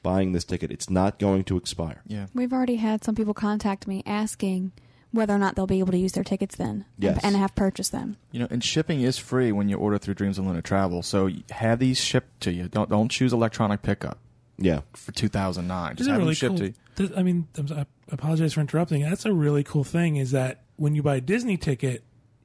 buying 0.04 0.32
this 0.32 0.44
ticket. 0.44 0.72
It's 0.72 0.90
not 0.90 1.20
going 1.20 1.44
to 1.46 1.58
expire. 1.58 2.02
Yeah. 2.08 2.28
We've 2.34 2.54
already 2.54 2.76
had 2.78 3.04
some 3.04 3.16
people 3.16 3.34
contact 3.34 3.88
me 3.88 4.04
asking 4.06 4.72
whether 5.12 5.34
or 5.34 5.40
not 5.40 5.56
they'll 5.56 5.66
be 5.68 5.80
able 5.80 5.92
to 5.92 5.98
use 5.98 6.12
their 6.14 6.24
tickets 6.24 6.56
then 6.56 6.70
and- 6.70 6.86
Yes. 7.00 7.20
and, 7.24 7.36
have 7.36 7.56
purchased 7.56 7.92
them. 7.92 8.18
You 8.32 8.42
know, 8.42 8.48
and 8.52 8.64
shipping 8.64 9.02
is 9.02 9.18
free 9.18 9.52
when 9.52 9.68
you 9.68 9.76
order 9.78 9.98
through 9.98 10.14
Dreams 10.14 10.38
Unlimited 10.38 10.66
Travel. 10.66 11.02
So 11.02 11.30
have 11.50 11.80
these 11.80 12.00
shipped 12.00 12.42
to 12.42 12.52
you. 12.52 12.68
Don't 12.68 12.90
don't 12.90 13.10
choose 13.10 13.34
electronic 13.34 13.82
pickup 13.82 14.20
Yeah. 14.60 14.82
for 14.94 15.12
2009. 15.12 15.92
Just 15.96 16.02
Isn't 16.02 16.12
have 16.14 16.20
really 16.22 16.30
them 16.30 16.36
shipped 16.36 16.50
cool 16.52 16.58
to 16.60 16.66
you. 16.68 16.74
th- 17.08 17.12
I 17.18 17.24
mean, 17.24 17.48
I 17.76 17.86
apologize 18.12 18.54
for 18.54 18.62
interrupting. 18.62 19.02
That's 19.02 19.26
a 19.26 19.34
really 19.34 19.64
cool 19.64 19.84
thing. 19.84 20.18
Is 20.18 20.32
that 20.32 20.62
when 20.76 20.94
you 20.96 21.02
buy 21.02 21.16
a 21.16 21.22
Disney 21.22 21.58
ticket, 21.58 22.04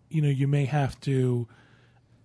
you 0.08 0.22
know, 0.22 0.28
you 0.28 0.48
may 0.48 0.64
have 0.64 0.98
to 1.02 1.46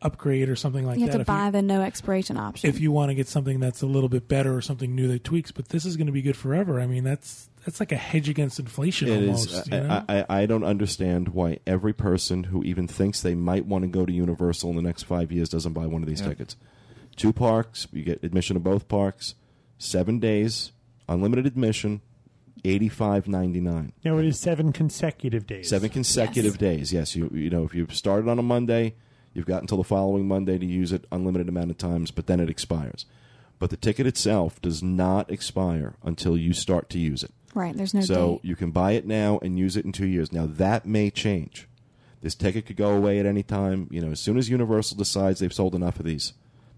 upgrade 0.01 0.47
or 0.49 0.55
something 0.55 0.85
like 0.85 0.95
that. 0.95 0.99
You 1.01 1.05
have 1.07 1.11
that. 1.13 1.17
to 1.17 1.21
if 1.21 1.27
buy 1.27 1.49
the 1.51 1.61
no 1.61 1.81
expiration 1.81 2.37
option. 2.37 2.69
if 2.69 2.79
you 2.79 2.91
want 2.91 3.09
to 3.09 3.15
get 3.15 3.27
something 3.27 3.59
that's 3.59 3.81
a 3.81 3.85
little 3.85 4.09
bit 4.09 4.27
better 4.27 4.55
or 4.55 4.61
something 4.61 4.95
new 4.95 5.07
that 5.09 5.23
tweaks. 5.23 5.51
But 5.51 5.69
this 5.69 5.85
is 5.85 5.97
going 5.97 6.07
to 6.07 6.13
be 6.13 6.21
good 6.21 6.37
forever. 6.37 6.79
I 6.79 6.87
mean, 6.87 7.03
that's 7.03 7.49
that's 7.65 7.79
like 7.81 7.91
a 7.91 7.97
hedge 7.97 8.29
against 8.29 8.59
inflation 8.59 9.09
It 9.09 9.21
almost. 9.27 9.51
is. 9.51 9.67
you 9.67 9.71
know? 9.81 10.03
I, 10.07 10.19
I, 10.29 10.41
I 10.41 10.45
don't 10.45 10.63
understand 10.63 11.29
why 11.29 11.59
every 11.67 11.91
person 11.93 12.45
who 12.45 12.63
even 12.63 12.87
thinks 12.87 13.21
they 13.21 13.35
might 13.35 13.65
want 13.65 13.83
to 13.83 13.87
go 13.89 14.05
to 14.05 14.13
Universal 14.13 14.69
in 14.69 14.75
the 14.77 14.81
next 14.81 15.03
five 15.03 15.31
years 15.31 15.49
doesn't 15.49 15.73
buy 15.73 15.85
one 15.85 16.01
of 16.01 16.07
these 16.07 16.21
Yeah. 16.21 16.29
tickets. 16.29 16.55
Two 17.17 17.33
parks, 17.33 17.85
you 17.91 18.03
get 18.03 18.23
admission 18.23 18.53
to 18.53 18.61
both 18.61 18.87
parks, 18.87 19.35
seven 19.77 20.19
days, 20.19 20.71
unlimited 21.09 21.45
admission, 21.45 21.99
eighty 22.63 22.87
five 22.87 23.27
ninety 23.27 23.59
nine. 23.59 23.91
No, 24.05 24.17
it 24.19 24.25
is 24.25 24.39
seven 24.39 24.71
consecutive 24.71 25.45
days. 25.45 25.67
Seven 25.69 25.89
consecutive 25.89 26.53
Yes. 26.53 26.59
days. 26.59 26.93
Yes, 26.93 27.15
you 27.17 27.29
you 27.33 27.49
know 27.49 27.65
if 27.65 27.75
you 27.75 27.87
started 27.91 28.29
on 28.29 28.39
a 28.39 28.41
Monday, 28.43 28.95
you've 29.39 29.47
got 29.47 29.61
until 29.61 29.77
the 29.77 29.83
following 29.83 30.27
Monday 30.27 30.57
to 30.59 30.65
use 30.65 30.91
it 30.91 31.05
unlimited 31.11 31.49
amount 31.49 31.71
of 31.71 31.77
times, 31.77 32.11
but 32.11 32.27
then 32.27 32.39
it 32.39 32.49
expires. 32.49 33.05
But 33.57 33.71
the 33.71 33.77
ticket 33.77 34.05
itself 34.05 34.61
does 34.61 34.83
not 34.83 35.31
expire 35.31 35.95
until 36.03 36.37
you 36.37 36.53
start 36.53 36.89
to 36.91 36.99
use 36.99 37.23
it. 37.23 37.31
right. 37.53 37.75
There's 37.75 37.93
no 37.93 38.01
so 38.01 38.33
date. 38.33 38.45
you 38.45 38.55
can 38.55 38.71
buy 38.71 38.91
it 38.91 39.05
now 39.05 39.39
and 39.41 39.57
use 39.57 39.75
it 39.75 39.85
in 39.85 39.91
two 39.91 40.05
years. 40.07 40.31
Now 40.31 40.45
that 40.45 40.85
may 40.85 41.09
change. 41.09 41.67
This 42.21 42.35
ticket 42.35 42.65
could 42.65 42.75
go 42.75 42.89
away 42.95 43.19
at 43.19 43.25
any 43.25 43.43
time. 43.43 43.87
You 43.89 44.01
know, 44.01 44.11
as 44.11 44.19
soon 44.19 44.37
as 44.37 44.49
Universal 44.49 44.97
decides 44.97 45.39
they've 45.39 45.53
sold 45.53 45.73
enough 45.73 45.99
of 45.99 46.05
these, 46.05 46.33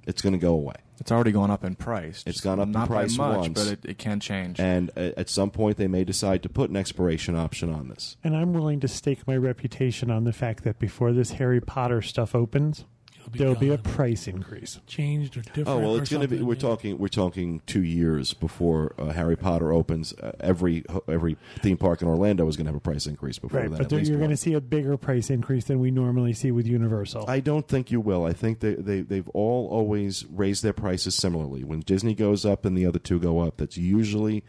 it's 0.06 0.22
going 0.22 0.34
to 0.34 0.40
go 0.40 0.54
away. 0.54 0.76
It's 1.00 1.12
already 1.12 1.32
gone 1.32 1.50
up 1.50 1.64
in 1.64 1.76
price. 1.76 2.24
It's 2.28 2.42
gone 2.42 2.60
up 2.60 2.68
in 2.68 2.74
not 2.74 2.88
price 2.88 3.18
by 3.18 3.30
much, 3.30 3.38
once. 3.40 3.64
but 3.64 3.72
it, 3.72 3.80
it 3.84 3.98
can 3.98 4.20
change. 4.20 4.60
And 4.60 4.92
uh, 4.96 5.12
at 5.18 5.30
some 5.30 5.50
point, 5.50 5.78
they 5.78 5.88
may 5.88 6.04
decide 6.04 6.44
to 6.44 6.50
put 6.50 6.70
an 6.70 6.78
expiration 6.78 7.36
option 7.36 7.74
on 7.74 7.88
this. 7.88 8.18
And 8.24 8.36
I'm 8.36 8.54
willing 8.54 8.80
to 8.82 8.88
stake 8.88 9.26
my 9.26 9.36
reputation 9.36 10.12
on 10.12 10.26
the 10.26 10.34
fact 10.34 10.64
that 10.64 10.78
before 10.78 11.12
this 11.12 11.32
Harry 11.32 11.60
Potter 11.60 12.04
stuff 12.04 12.36
opens, 12.36 12.86
It'll 13.22 13.32
be 13.32 13.40
there'll 13.40 13.56
be 13.56 13.70
a 13.70 13.78
price 13.78 14.28
increase. 14.28 14.80
changed 14.88 15.38
or 15.38 15.42
different. 15.42 15.68
Oh 15.70 15.78
well, 15.80 15.96
it's 15.96 16.10
going 16.10 16.22
to 16.22 16.28
be. 16.28 16.42
We're 16.42 16.56
yeah. 16.56 16.60
talking. 16.60 16.98
We're 16.98 17.08
talking 17.08 17.62
two 17.66 17.84
years 17.84 18.34
before 18.34 18.94
uh, 18.98 19.12
Harry 19.12 19.36
Potter 19.36 19.72
opens. 19.72 20.14
Uh, 20.14 20.32
every 20.40 20.84
every 21.08 21.38
theme 21.60 21.78
park 21.78 22.02
in 22.02 22.08
Orlando 22.08 22.48
is 22.48 22.58
going 22.58 22.66
to 22.66 22.70
have 22.70 22.78
a 22.78 22.82
price 22.82 23.06
increase 23.08 23.40
before 23.40 23.62
Right, 23.62 23.70
that. 23.72 23.78
but 23.78 23.90
there- 23.90 24.00
you're 24.00 24.18
going 24.18 24.32
to 24.32 24.38
see 24.38 24.54
a 24.54 24.62
bigger 24.62 24.98
price 24.98 25.30
increase 25.30 25.66
than 25.66 25.80
we 25.80 25.92
normally 25.92 26.34
see 26.34 26.52
with 26.52 26.66
Universal. 26.68 27.26
I 27.28 27.40
don't 27.40 27.68
think 27.68 27.92
you 27.92 28.00
will. 28.02 28.26
I 28.26 28.34
think 28.34 28.60
they, 28.60 28.74
they 28.76 29.02
they've 29.02 29.30
all 29.30 29.68
always 29.70 30.26
raised 30.26 30.64
their 30.64 30.74
prices 30.74 31.16
similarly. 31.16 31.64
When 31.64 31.82
Disney 31.82 32.16
goes 32.16 32.46
up 32.46 32.66
and 32.66 32.78
the 32.78 32.86
other 32.86 33.00
two 33.00 33.20
go 33.20 33.40
up, 33.40 33.58
that's 33.58 33.78
usually 33.78 34.44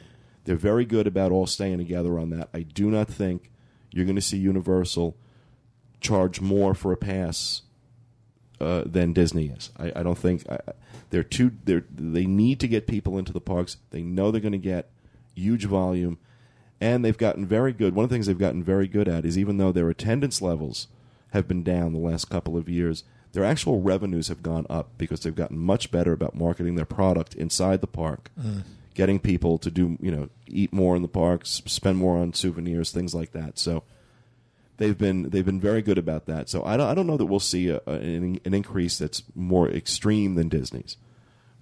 they're 0.45 0.57
very 0.57 0.85
good 0.85 1.07
about 1.07 1.31
all 1.31 1.47
staying 1.47 1.79
together 1.79 2.19
on 2.19 2.31
that. 2.31 2.49
I 2.53 2.63
do 2.63 2.91
not 2.91 3.09
think 3.09 3.51
you're 3.93 4.07
going 4.07 4.17
to 4.17 4.23
see 4.23 4.39
Universal 4.39 5.17
charge 6.01 6.41
more 6.41 6.75
for 6.75 6.91
a 6.93 6.97
pass 6.97 7.63
uh, 8.63 8.85
than 8.87 9.13
Disney 9.13 9.49
is. 9.49 9.71
I, 9.77 9.93
I 9.97 10.03
don't 10.03 10.19
think 10.19 10.49
I, 10.49 10.59
they're 11.11 11.23
too. 11.23 11.53
They're 11.65 11.85
they 11.91 12.27
need 12.27 12.61
to 12.61 12.69
get 12.69 12.87
people 12.87 13.19
into 13.19 13.33
the 13.33 13.41
parks. 13.41 13.77
They 13.91 14.03
know 14.03 14.31
they're 14.31 14.41
going 14.41 14.53
to 14.53 14.59
get 14.59 14.91
huge 15.35 15.65
volume, 15.65 16.19
and 16.81 17.05
they've 17.05 17.19
gotten 17.19 17.45
very 17.47 17.73
good. 17.73 17.95
One 17.95 18.05
of 18.05 18.11
the 18.11 18.15
things 18.15 18.27
they've 18.27 18.39
gotten 18.39 18.63
very 18.63 18.89
good 18.89 19.09
at 19.09 19.25
is 19.25 19.37
even 19.37 19.59
though 19.59 19.73
their 19.73 19.91
attendance 19.91 20.41
levels 20.41 20.89
have 21.31 21.49
been 21.49 21.63
down 21.63 21.93
the 21.93 21.99
last 21.99 22.31
couple 22.31 22.57
of 22.57 22.69
years, 22.69 23.05
their 23.33 23.45
actual 23.45 23.81
revenues 23.81 24.29
have 24.29 24.43
gone 24.43 24.67
up 24.69 24.91
because 24.99 25.21
they've 25.21 25.35
gotten 25.35 25.59
much 25.59 25.91
better 25.91 26.13
about 26.13 26.35
marketing 26.35 26.77
their 26.77 26.85
product 26.85 27.35
inside 27.35 27.81
the 27.81 27.87
park, 27.87 28.31
getting 28.95 29.19
people 29.19 29.59
to 29.59 29.71
do 29.71 29.97
you 30.01 30.11
know 30.11 30.29
eat 30.47 30.73
more 30.73 30.95
in 30.97 31.03
the 31.03 31.09
parks, 31.09 31.63
spend 31.67 31.99
more 31.99 32.19
on 32.19 32.33
souvenirs, 32.33 32.91
things 32.91 33.15
like 33.15 33.33
that. 33.33 33.59
So 33.59 33.85
they've 34.77 34.97
been 34.97 35.31
they've 35.31 35.45
been 35.45 35.61
very 35.61 35.83
good 35.83 35.99
about 35.99 36.27
that. 36.27 36.49
So 36.49 36.65
I 36.65 36.77
don't 36.77 36.89
I 36.89 36.95
don't 36.95 37.07
know 37.07 37.17
that 37.17 37.27
we'll 37.27 37.41
see 37.41 37.69
a, 37.69 37.81
an, 37.87 38.41
an 38.45 38.55
increase 38.55 38.99
that's 38.99 39.23
more 39.35 39.69
extreme 39.69 40.35
than 40.35 40.49
Disney's, 40.49 40.97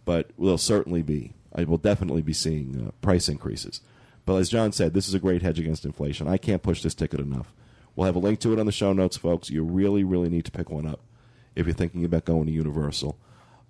but 0.04 0.30
we'll 0.36 0.58
certainly 0.58 1.02
be. 1.02 1.34
I 1.54 1.64
will 1.64 1.78
definitely 1.78 2.22
be 2.22 2.32
seeing 2.32 2.86
uh, 2.86 2.90
price 3.02 3.28
increases. 3.28 3.80
But 4.24 4.36
as 4.36 4.48
John 4.48 4.70
said, 4.70 4.94
this 4.94 5.08
is 5.08 5.14
a 5.14 5.18
great 5.18 5.42
hedge 5.42 5.58
against 5.58 5.84
inflation. 5.84 6.28
I 6.28 6.36
can't 6.36 6.62
push 6.62 6.82
this 6.82 6.94
ticket 6.94 7.20
enough. 7.20 7.52
We'll 7.96 8.06
have 8.06 8.14
a 8.14 8.20
link 8.20 8.38
to 8.40 8.52
it 8.52 8.60
on 8.60 8.66
the 8.66 8.72
show 8.72 8.92
notes, 8.92 9.16
folks. 9.16 9.50
You 9.50 9.64
really 9.64 10.04
really 10.04 10.28
need 10.28 10.44
to 10.44 10.52
pick 10.52 10.70
one 10.70 10.86
up 10.86 11.00
if 11.56 11.66
you're 11.66 11.74
thinking 11.74 12.04
about 12.04 12.24
going 12.24 12.46
to 12.46 12.52
Universal. 12.52 13.18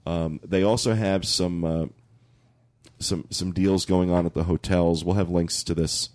Um, 0.06 0.40
they 0.42 0.62
also 0.62 0.94
have 0.94 1.24
some 1.24 1.64
uh, 1.64 1.86
some 2.98 3.24
some 3.30 3.52
deals 3.52 3.86
going 3.86 4.10
on 4.10 4.26
at 4.26 4.34
the 4.34 4.44
hotels. 4.44 5.04
We'll 5.04 5.16
have 5.16 5.30
links 5.30 5.62
to 5.64 5.74
this 5.74 6.10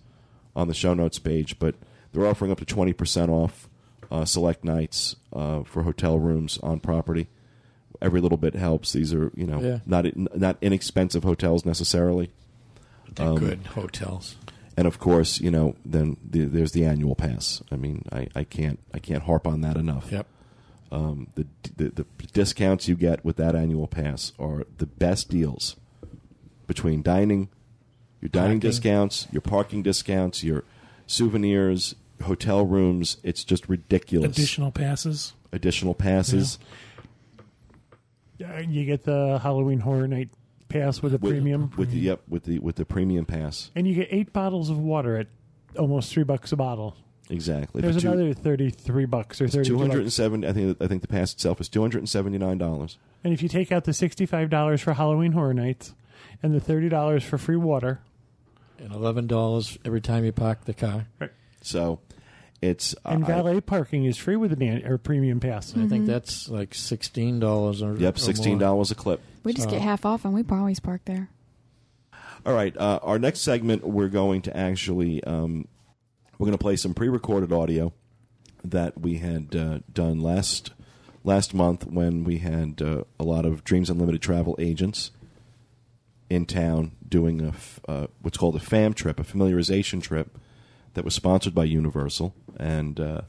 on 0.54 0.68
the 0.68 0.74
show 0.74 0.94
notes 0.94 1.18
page, 1.18 1.58
but 1.58 1.74
they're 2.12 2.26
offering 2.26 2.50
up 2.50 2.58
to 2.58 2.64
twenty 2.64 2.92
percent 2.92 3.30
off 3.30 3.68
uh, 4.10 4.24
select 4.24 4.64
nights 4.64 5.16
uh, 5.32 5.62
for 5.64 5.82
hotel 5.82 6.18
rooms 6.18 6.58
on 6.62 6.80
property. 6.80 7.28
Every 8.02 8.20
little 8.20 8.38
bit 8.38 8.54
helps. 8.54 8.92
These 8.92 9.12
are 9.14 9.30
you 9.34 9.46
know 9.46 9.60
Yeah. 9.60 9.78
not 9.86 10.04
not 10.36 10.56
inexpensive 10.60 11.24
hotels 11.24 11.64
necessarily, 11.64 12.30
Um, 13.18 13.36
good 13.38 13.66
hotels. 13.74 14.36
and 14.76 14.86
of 14.86 14.98
course 14.98 15.40
you 15.40 15.50
know 15.50 15.76
then 15.84 16.16
the, 16.28 16.44
there's 16.44 16.72
the 16.72 16.84
annual 16.84 17.14
pass. 17.14 17.62
I 17.72 17.76
mean 17.76 18.04
I, 18.12 18.28
I 18.34 18.44
can't 18.44 18.78
I 18.92 18.98
can't 18.98 19.22
harp 19.22 19.46
on 19.46 19.62
that 19.62 19.76
enough. 19.76 20.12
Yep. 20.12 20.26
Um, 20.92 21.28
the, 21.34 21.46
the 21.76 21.88
the 21.90 22.06
discounts 22.32 22.86
you 22.86 22.94
get 22.94 23.24
with 23.24 23.36
that 23.36 23.56
annual 23.56 23.88
pass 23.88 24.32
are 24.38 24.64
the 24.78 24.86
best 24.86 25.28
deals 25.30 25.76
between 26.66 27.02
dining, 27.02 27.48
your 28.20 28.28
dining 28.28 28.58
Parking. 28.58 28.60
discounts, 28.60 29.26
your 29.32 29.40
parking 29.40 29.82
discounts, 29.82 30.44
your 30.44 30.64
souvenirs, 31.06 31.94
hotel 32.22 32.66
rooms. 32.66 33.16
It's 33.22 33.44
just 33.44 33.68
ridiculous. 33.68 34.30
additional 34.36 34.70
passes. 34.72 35.32
Additional 35.52 35.94
passes 35.94 36.58
Uh, 38.44 38.58
you 38.68 38.84
get 38.84 39.04
the 39.04 39.38
Halloween 39.42 39.80
Horror 39.80 40.06
Night 40.06 40.28
pass 40.68 41.00
with 41.00 41.14
a 41.14 41.18
with, 41.18 41.32
premium, 41.32 41.70
with 41.78 41.90
the 41.90 41.98
yep 41.98 42.20
with 42.28 42.44
the 42.44 42.58
with 42.58 42.76
the 42.76 42.84
premium 42.84 43.24
pass. 43.24 43.70
and 43.74 43.86
you 43.88 43.94
get 43.94 44.08
eight 44.10 44.32
bottles 44.32 44.68
of 44.68 44.78
water 44.78 45.16
at 45.16 45.28
almost 45.78 46.12
three 46.12 46.24
bucks 46.24 46.52
a 46.52 46.56
bottle. 46.56 46.96
Exactly. 47.30 47.80
There's 47.80 48.02
two- 48.02 48.08
another 48.08 48.34
thirty-three 48.34 49.06
bucks 49.06 49.40
or 49.40 49.48
thirty-two 49.48 49.74
Two 49.74 49.78
hundred 49.78 49.96
and 49.98 50.04
bucks. 50.06 50.14
seventy. 50.14 50.46
I 50.46 50.52
think. 50.52 50.76
I 50.82 50.86
think 50.86 51.00
the 51.02 51.08
pass 51.08 51.32
itself 51.32 51.60
is 51.62 51.68
two 51.70 51.80
hundred 51.80 51.98
and 52.00 52.08
seventy 52.08 52.36
nine 52.36 52.58
dollars. 52.58 52.98
And 53.24 53.32
if 53.32 53.42
you 53.42 53.48
take 53.48 53.72
out 53.72 53.84
the 53.84 53.94
sixty-five 53.94 54.50
dollars 54.50 54.82
for 54.82 54.92
Halloween 54.92 55.32
Horror 55.32 55.54
Nights 55.54 55.94
and 56.42 56.54
the 56.54 56.60
thirty 56.60 56.88
dollars 56.90 57.24
for 57.24 57.38
free 57.38 57.56
water, 57.56 58.00
And 58.78 58.92
eleven 58.92 59.26
dollars 59.26 59.78
every 59.84 60.00
time 60.00 60.24
you 60.24 60.32
park 60.32 60.64
the 60.64 60.74
car. 60.74 61.06
Right. 61.18 61.30
So, 61.62 62.00
it's 62.62 62.94
and 63.04 63.24
I- 63.24 63.26
valet 63.26 63.60
parking 63.60 64.04
is 64.04 64.16
free 64.16 64.36
with 64.36 64.52
an 64.52 64.62
an- 64.62 64.86
or 64.86 64.98
premium 64.98 65.40
pass. 65.40 65.76
I 65.76 65.86
think 65.86 66.06
that's 66.06 66.48
like 66.48 66.74
sixteen 66.74 67.38
dollars 67.40 67.82
or 67.82 67.96
Yep, 67.96 68.16
or 68.16 68.18
sixteen 68.18 68.52
more. 68.54 68.60
dollars 68.60 68.90
a 68.90 68.94
clip. 68.94 69.20
we 69.44 69.52
just 69.52 69.68
uh, 69.68 69.72
get 69.72 69.80
half 69.82 70.04
off, 70.06 70.24
and 70.24 70.34
we 70.34 70.44
always 70.50 70.80
park 70.80 71.02
there. 71.04 71.28
All 72.44 72.54
right. 72.54 72.76
Uh, 72.76 73.00
our 73.02 73.18
next 73.18 73.40
segment, 73.40 73.84
we're 73.84 74.08
going 74.08 74.42
to 74.42 74.56
actually 74.56 75.22
um, 75.24 75.66
we're 76.38 76.46
going 76.46 76.58
to 76.58 76.62
play 76.62 76.76
some 76.76 76.94
pre-recorded 76.94 77.52
audio 77.52 77.92
that 78.62 79.00
we 79.00 79.18
had 79.18 79.54
uh, 79.56 79.78
done 79.92 80.20
last 80.20 80.72
last 81.24 81.54
month 81.54 81.86
when 81.86 82.22
we 82.24 82.38
had 82.38 82.80
uh, 82.82 83.02
a 83.18 83.24
lot 83.24 83.44
of 83.44 83.64
Dreams 83.64 83.90
Unlimited 83.90 84.22
travel 84.22 84.54
agents 84.60 85.10
in 86.28 86.46
town 86.46 86.92
doing 87.08 87.40
a 87.40 87.52
uh, 87.90 88.06
what's 88.20 88.38
called 88.38 88.56
a 88.56 88.60
fam 88.60 88.94
trip, 88.94 89.20
a 89.20 89.24
familiarization 89.24 90.02
trip 90.02 90.38
that 90.94 91.04
was 91.04 91.14
sponsored 91.14 91.54
by 91.54 91.64
Universal, 91.64 92.34
and 92.58 92.98
uh, 92.98 93.22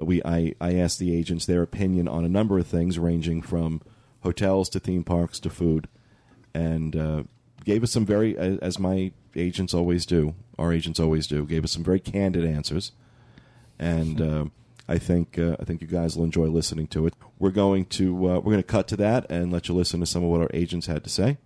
we 0.00 0.22
I, 0.24 0.54
I 0.60 0.74
asked 0.74 0.98
the 0.98 1.14
agents 1.16 1.46
their 1.46 1.62
opinion 1.62 2.08
on 2.08 2.24
a 2.24 2.28
number 2.28 2.58
of 2.58 2.66
things, 2.66 2.98
ranging 2.98 3.42
from 3.42 3.82
hotels 4.20 4.68
to 4.70 4.80
theme 4.80 5.04
parks 5.04 5.40
to 5.40 5.50
food, 5.50 5.88
and 6.54 6.96
uh, 6.96 7.22
gave 7.64 7.82
us 7.82 7.92
some 7.92 8.06
very, 8.06 8.36
as 8.38 8.58
as 8.58 8.78
my 8.78 9.12
agents 9.36 9.74
always 9.74 10.06
do, 10.06 10.34
our 10.58 10.72
agents 10.72 11.00
always 11.00 11.26
do, 11.26 11.44
gave 11.44 11.64
us 11.64 11.72
some 11.72 11.84
very 11.84 12.00
candid 12.00 12.44
answers, 12.44 12.92
and 13.78 14.20
uh, 14.20 14.44
I 14.88 14.98
think 14.98 15.38
uh, 15.38 15.56
I 15.58 15.64
think 15.64 15.80
you 15.80 15.88
guys 15.88 16.16
will 16.16 16.24
enjoy 16.24 16.46
listening 16.46 16.86
to 16.88 17.06
it. 17.06 17.14
We're 17.38 17.50
going 17.50 17.86
to 17.86 18.30
uh, 18.30 18.34
we're 18.36 18.52
going 18.52 18.58
to 18.58 18.62
cut 18.62 18.86
to 18.88 18.96
that 18.98 19.26
and 19.30 19.52
let 19.52 19.68
you 19.68 19.74
listen 19.74 20.00
to 20.00 20.06
some 20.06 20.22
of 20.22 20.30
what 20.30 20.40
our 20.40 20.50
agents 20.54 20.86
had 20.86 21.02
to 21.04 21.10
say. 21.10 21.38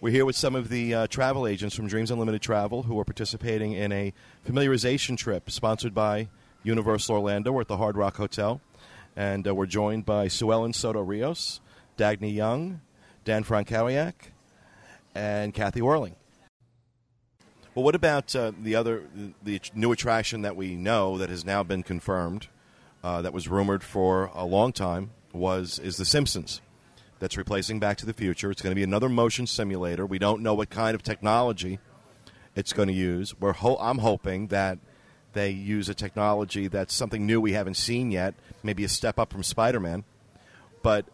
We're 0.00 0.10
here 0.10 0.24
with 0.24 0.36
some 0.36 0.54
of 0.54 0.68
the 0.68 0.94
uh, 0.94 1.06
travel 1.08 1.44
agents 1.44 1.74
from 1.74 1.88
Dreams 1.88 2.12
Unlimited 2.12 2.40
Travel 2.40 2.84
who 2.84 3.00
are 3.00 3.04
participating 3.04 3.72
in 3.72 3.90
a 3.90 4.12
familiarization 4.48 5.16
trip 5.16 5.50
sponsored 5.50 5.92
by 5.92 6.28
Universal 6.62 7.16
Orlando. 7.16 7.50
We're 7.50 7.62
at 7.62 7.66
the 7.66 7.78
Hard 7.78 7.96
Rock 7.96 8.16
Hotel, 8.16 8.60
and 9.16 9.44
uh, 9.48 9.56
we're 9.56 9.66
joined 9.66 10.06
by 10.06 10.28
Sue 10.28 10.52
Ellen 10.52 10.72
Soto 10.72 11.00
Rios, 11.00 11.60
Dagny 11.96 12.32
Young, 12.32 12.80
Dan 13.24 13.42
Frankowiak, 13.42 14.14
and 15.16 15.52
Kathy 15.52 15.80
Orling. 15.80 16.14
Well, 17.74 17.84
what 17.84 17.96
about 17.96 18.36
uh, 18.36 18.52
the 18.56 18.76
other 18.76 19.02
the 19.42 19.60
new 19.74 19.90
attraction 19.90 20.42
that 20.42 20.54
we 20.54 20.76
know 20.76 21.18
that 21.18 21.28
has 21.28 21.44
now 21.44 21.64
been 21.64 21.82
confirmed, 21.82 22.46
uh, 23.02 23.22
that 23.22 23.32
was 23.32 23.48
rumored 23.48 23.82
for 23.82 24.30
a 24.32 24.44
long 24.44 24.70
time, 24.70 25.10
was 25.32 25.80
is 25.80 25.96
The 25.96 26.04
Simpsons 26.04 26.60
that's 27.18 27.36
replacing 27.36 27.80
Back 27.80 27.98
to 27.98 28.06
the 28.06 28.12
Future. 28.12 28.50
It's 28.50 28.62
going 28.62 28.70
to 28.70 28.76
be 28.76 28.82
another 28.82 29.08
motion 29.08 29.46
simulator. 29.46 30.06
We 30.06 30.18
don't 30.18 30.42
know 30.42 30.54
what 30.54 30.70
kind 30.70 30.94
of 30.94 31.02
technology 31.02 31.78
it's 32.54 32.72
going 32.72 32.88
to 32.88 32.94
use. 32.94 33.38
We're 33.38 33.52
ho- 33.52 33.78
I'm 33.80 33.98
hoping 33.98 34.48
that 34.48 34.78
they 35.32 35.50
use 35.50 35.88
a 35.88 35.94
technology 35.94 36.68
that's 36.68 36.94
something 36.94 37.26
new 37.26 37.40
we 37.40 37.52
haven't 37.52 37.76
seen 37.76 38.10
yet, 38.10 38.34
maybe 38.62 38.84
a 38.84 38.88
step 38.88 39.18
up 39.18 39.32
from 39.32 39.42
Spider-Man. 39.42 40.04
But 40.82 41.06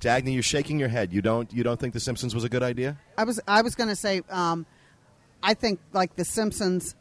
Dagny, 0.00 0.32
you're 0.34 0.42
shaking 0.42 0.78
your 0.78 0.88
head. 0.88 1.12
You 1.12 1.20
don't 1.20 1.52
you 1.52 1.62
don't 1.62 1.78
think 1.78 1.92
The 1.92 2.00
Simpsons 2.00 2.34
was 2.34 2.44
a 2.44 2.48
good 2.48 2.62
idea? 2.62 2.98
I 3.18 3.24
was 3.24 3.40
I 3.46 3.62
was 3.62 3.74
going 3.74 3.88
to 3.88 3.96
say, 3.96 4.22
um, 4.30 4.66
I 5.42 5.54
think 5.54 5.80
like 5.92 6.16
the 6.16 6.24
Simpsons, 6.24 6.94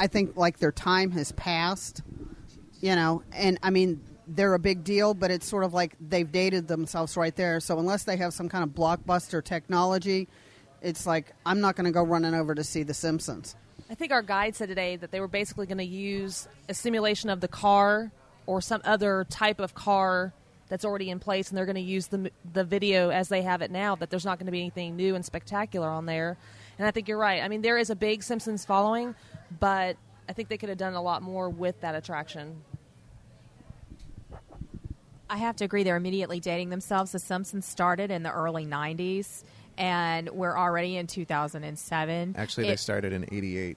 I 0.00 0.06
think 0.06 0.36
like 0.36 0.58
their 0.58 0.72
time 0.72 1.10
has 1.10 1.32
passed, 1.32 2.02
you 2.80 2.94
know, 2.94 3.22
and 3.32 3.58
I 3.62 3.70
mean 3.70 4.00
they're 4.28 4.54
a 4.54 4.58
big 4.58 4.84
deal, 4.84 5.14
but 5.14 5.30
it's 5.30 5.46
sort 5.46 5.64
of 5.64 5.72
like 5.72 5.96
they've 6.00 6.30
dated 6.30 6.68
themselves 6.68 7.16
right 7.16 7.34
there. 7.34 7.60
So 7.60 7.78
unless 7.78 8.04
they 8.04 8.16
have 8.18 8.34
some 8.34 8.48
kind 8.48 8.62
of 8.62 8.70
blockbuster 8.70 9.42
technology, 9.42 10.28
it's 10.82 11.06
like 11.06 11.32
I'm 11.46 11.60
not 11.60 11.76
going 11.76 11.86
to 11.86 11.90
go 11.90 12.02
running 12.02 12.34
over 12.34 12.54
to 12.54 12.62
see 12.62 12.82
the 12.82 12.94
Simpsons. 12.94 13.56
I 13.90 13.94
think 13.94 14.12
our 14.12 14.22
guide 14.22 14.54
said 14.54 14.68
today 14.68 14.96
that 14.96 15.10
they 15.10 15.20
were 15.20 15.28
basically 15.28 15.66
going 15.66 15.78
to 15.78 15.84
use 15.84 16.46
a 16.68 16.74
simulation 16.74 17.30
of 17.30 17.40
the 17.40 17.48
car 17.48 18.12
or 18.46 18.60
some 18.60 18.82
other 18.84 19.26
type 19.30 19.60
of 19.60 19.74
car 19.74 20.34
that's 20.68 20.84
already 20.84 21.08
in 21.08 21.18
place, 21.18 21.48
and 21.48 21.56
they're 21.56 21.64
going 21.64 21.76
to 21.76 21.80
use 21.80 22.08
the 22.08 22.30
the 22.52 22.64
video 22.64 23.10
as 23.10 23.28
they 23.28 23.42
have 23.42 23.62
it 23.62 23.70
now. 23.70 23.94
That 23.94 24.10
there's 24.10 24.26
not 24.26 24.38
going 24.38 24.46
to 24.46 24.52
be 24.52 24.60
anything 24.60 24.96
new 24.96 25.14
and 25.14 25.24
spectacular 25.24 25.88
on 25.88 26.04
there. 26.04 26.36
And 26.78 26.86
I 26.86 26.90
think 26.90 27.08
you're 27.08 27.18
right. 27.18 27.42
I 27.42 27.48
mean, 27.48 27.62
there 27.62 27.78
is 27.78 27.90
a 27.90 27.96
big 27.96 28.22
Simpsons 28.22 28.64
following, 28.64 29.14
but 29.58 29.96
I 30.28 30.32
think 30.34 30.48
they 30.48 30.58
could 30.58 30.68
have 30.68 30.78
done 30.78 30.94
a 30.94 31.02
lot 31.02 31.22
more 31.22 31.48
with 31.48 31.80
that 31.80 31.94
attraction. 31.94 32.62
I 35.30 35.36
have 35.38 35.56
to 35.56 35.64
agree. 35.64 35.82
They're 35.82 35.96
immediately 35.96 36.40
dating 36.40 36.70
themselves. 36.70 37.12
The 37.12 37.18
Simpsons 37.18 37.66
started 37.66 38.10
in 38.10 38.22
the 38.22 38.32
early 38.32 38.66
'90s, 38.66 39.44
and 39.76 40.28
we're 40.30 40.56
already 40.56 40.96
in 40.96 41.06
2007. 41.06 42.34
Actually, 42.36 42.66
they 42.68 42.76
started 42.76 43.12
in 43.12 43.24
'88. 43.24 43.76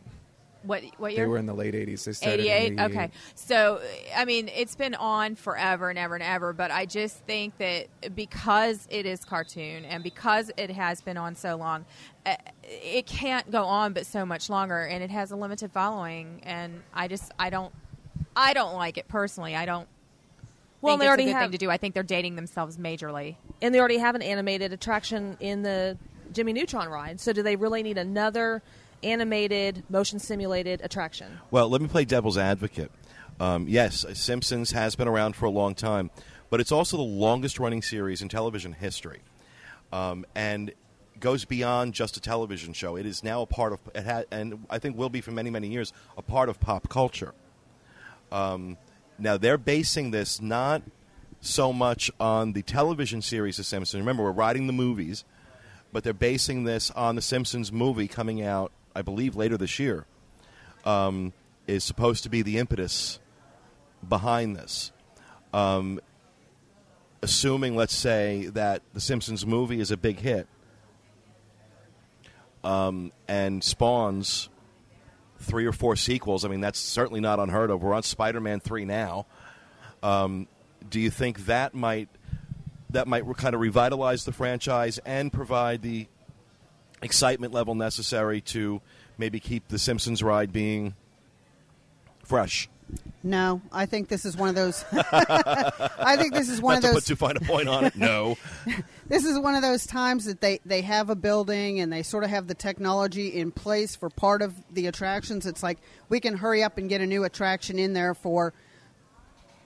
What 0.63 0.83
what 0.97 1.13
year? 1.13 1.23
They 1.23 1.27
were 1.27 1.37
in 1.37 1.47
the 1.47 1.53
late 1.55 1.73
'80s. 1.73 2.05
They 2.05 2.13
started 2.13 2.39
in 2.41 2.45
88 2.45 2.73
88. 2.73 2.79
okay 2.81 3.11
so 3.33 3.81
i 4.15 4.25
mean 4.25 4.47
it's 4.55 4.75
been 4.75 4.93
on 4.93 5.35
forever 5.35 5.89
and 5.89 5.97
ever 5.97 6.13
and 6.13 6.23
ever 6.23 6.53
but 6.53 6.69
i 6.69 6.85
just 6.85 7.17
think 7.25 7.57
that 7.57 7.87
because 8.15 8.87
it 8.91 9.07
is 9.07 9.25
cartoon 9.25 9.85
and 9.85 10.03
because 10.03 10.51
it 10.57 10.69
has 10.69 11.01
been 11.01 11.17
on 11.17 11.33
so 11.35 11.55
long 11.55 11.83
uh, 12.27 12.35
it 12.63 13.07
can't 13.07 13.49
go 13.49 13.63
on 13.63 13.93
but 13.93 14.05
so 14.05 14.23
much 14.23 14.49
longer 14.49 14.83
and 14.83 15.03
it 15.03 15.09
has 15.09 15.31
a 15.31 15.35
limited 15.35 15.71
following 15.71 16.39
and 16.43 16.83
i 16.93 17.07
just 17.07 17.31
i 17.39 17.49
don't 17.49 17.73
i 18.35 18.53
don't 18.53 18.75
like 18.75 18.99
it 18.99 19.07
personally 19.07 19.55
i 19.55 19.65
don't 19.65 19.87
Well, 20.81 20.93
think 20.93 21.01
they 21.01 21.05
it's 21.05 21.09
already 21.09 21.23
a 21.23 21.25
good 21.27 21.33
have- 21.33 21.43
thing 21.43 21.51
to 21.51 21.57
do 21.57 21.69
i 21.69 21.77
think 21.77 21.93
they're 21.93 22.03
dating 22.03 22.35
themselves 22.35 22.77
majorly 22.77 23.35
And 23.61 23.73
they 23.73 23.79
already 23.79 23.97
have 23.99 24.15
an 24.15 24.21
animated 24.21 24.73
attraction 24.73 25.37
in 25.39 25.61
the 25.61 25.97
Jimmy 26.33 26.53
Neutron 26.53 26.87
ride. 26.87 27.19
So 27.19 27.33
do 27.33 27.43
they 27.43 27.57
really 27.57 27.83
need 27.83 27.97
another 27.97 28.61
animated, 29.03 29.83
motion 29.89 30.17
simulated 30.17 30.79
attraction? 30.81 31.39
Well, 31.51 31.67
let 31.69 31.81
me 31.81 31.87
play 31.89 32.05
devil's 32.05 32.37
advocate. 32.37 32.89
Um, 33.39 33.67
yes, 33.67 34.05
Simpsons 34.13 34.71
has 34.71 34.95
been 34.95 35.07
around 35.09 35.35
for 35.35 35.45
a 35.45 35.49
long 35.49 35.75
time, 35.75 36.09
but 36.49 36.61
it's 36.61 36.71
also 36.71 36.95
the 36.95 37.03
longest 37.03 37.59
running 37.59 37.81
series 37.81 38.21
in 38.21 38.29
television 38.29 38.71
history, 38.73 39.19
um, 39.91 40.25
and 40.35 40.71
goes 41.19 41.43
beyond 41.43 41.93
just 41.93 42.15
a 42.15 42.21
television 42.21 42.71
show. 42.73 42.95
It 42.95 43.05
is 43.05 43.23
now 43.23 43.41
a 43.41 43.45
part 43.45 43.73
of, 43.73 43.79
it 43.93 44.05
ha- 44.05 44.23
and 44.31 44.65
I 44.69 44.79
think 44.79 44.95
will 44.97 45.09
be 45.09 45.19
for 45.21 45.31
many 45.31 45.49
many 45.49 45.67
years 45.67 45.91
a 46.17 46.21
part 46.21 46.47
of 46.49 46.59
pop 46.61 46.87
culture. 46.87 47.33
Um, 48.31 48.77
now 49.21 49.37
they're 49.37 49.57
basing 49.57 50.11
this 50.11 50.41
not 50.41 50.81
so 51.39 51.71
much 51.73 52.11
on 52.19 52.53
the 52.53 52.61
television 52.61 53.21
series 53.21 53.59
of 53.59 53.65
Simpsons. 53.65 53.99
Remember, 53.99 54.23
we're 54.23 54.31
writing 54.31 54.67
the 54.67 54.73
movies, 54.73 55.23
but 55.91 56.03
they're 56.03 56.13
basing 56.13 56.63
this 56.63 56.91
on 56.91 57.15
the 57.15 57.21
Simpsons 57.21 57.71
movie 57.71 58.07
coming 58.07 58.41
out, 58.41 58.71
I 58.95 59.01
believe, 59.01 59.35
later 59.35 59.57
this 59.57 59.79
year 59.79 60.05
um, 60.85 61.33
is 61.67 61.83
supposed 61.83 62.23
to 62.23 62.29
be 62.29 62.41
the 62.41 62.57
impetus 62.57 63.19
behind 64.07 64.55
this. 64.55 64.91
Um, 65.53 65.99
assuming, 67.21 67.75
let's 67.75 67.95
say, 67.95 68.47
that 68.53 68.81
the 68.93 69.01
Simpsons 69.01 69.45
movie 69.45 69.79
is 69.79 69.91
a 69.91 69.97
big 69.97 70.19
hit 70.19 70.47
um, 72.63 73.11
and 73.27 73.63
spawns 73.63 74.49
three 75.41 75.65
or 75.65 75.71
four 75.71 75.95
sequels, 75.95 76.45
I 76.45 76.47
mean, 76.47 76.61
that's 76.61 76.79
certainly 76.79 77.19
not 77.19 77.39
unheard 77.39 77.69
of. 77.69 77.81
We're 77.81 77.93
on 77.93 78.03
Spider 78.03 78.39
Man 78.39 78.59
3 78.59 78.85
now. 78.85 79.25
Um, 80.03 80.47
do 80.89 80.99
you 80.99 81.09
think 81.11 81.45
that 81.45 81.73
might 81.73 82.09
that 82.89 83.07
might 83.07 83.23
kind 83.37 83.55
of 83.55 83.61
revitalize 83.61 84.25
the 84.25 84.33
franchise 84.33 84.99
and 85.05 85.31
provide 85.31 85.81
the 85.81 86.07
excitement 87.01 87.53
level 87.53 87.75
necessary 87.75 88.41
to 88.41 88.81
maybe 89.17 89.39
keep 89.39 89.67
the 89.67 89.79
Simpsons 89.79 90.21
ride 90.21 90.51
being 90.51 90.95
fresh. 92.23 92.69
No, 93.23 93.61
I 93.71 93.85
think 93.85 94.07
this 94.07 94.25
is 94.25 94.35
one 94.35 94.49
of 94.49 94.55
those. 94.55 94.83
I 94.91 96.15
think 96.17 96.33
this 96.33 96.49
is 96.49 96.59
one 96.59 96.75
Not 96.75 96.77
of 96.77 96.81
to 96.81 96.87
those. 96.87 97.03
put 97.03 97.07
too 97.07 97.15
fine 97.15 97.37
a 97.37 97.39
point 97.39 97.69
on 97.69 97.85
it. 97.85 97.95
No. 97.95 98.37
this 99.07 99.25
is 99.25 99.37
one 99.37 99.53
of 99.53 99.61
those 99.61 99.85
times 99.85 100.25
that 100.25 100.41
they, 100.41 100.59
they 100.65 100.81
have 100.81 101.11
a 101.11 101.15
building 101.15 101.79
and 101.79 101.93
they 101.93 102.01
sort 102.01 102.23
of 102.23 102.31
have 102.31 102.47
the 102.47 102.55
technology 102.55 103.27
in 103.27 103.51
place 103.51 103.95
for 103.95 104.09
part 104.09 104.41
of 104.41 104.55
the 104.71 104.87
attractions. 104.87 105.45
It's 105.45 105.61
like 105.61 105.77
we 106.09 106.19
can 106.19 106.35
hurry 106.37 106.63
up 106.63 106.79
and 106.79 106.89
get 106.89 106.99
a 107.01 107.05
new 107.05 107.23
attraction 107.23 107.77
in 107.77 107.93
there 107.93 108.15
for 108.15 108.53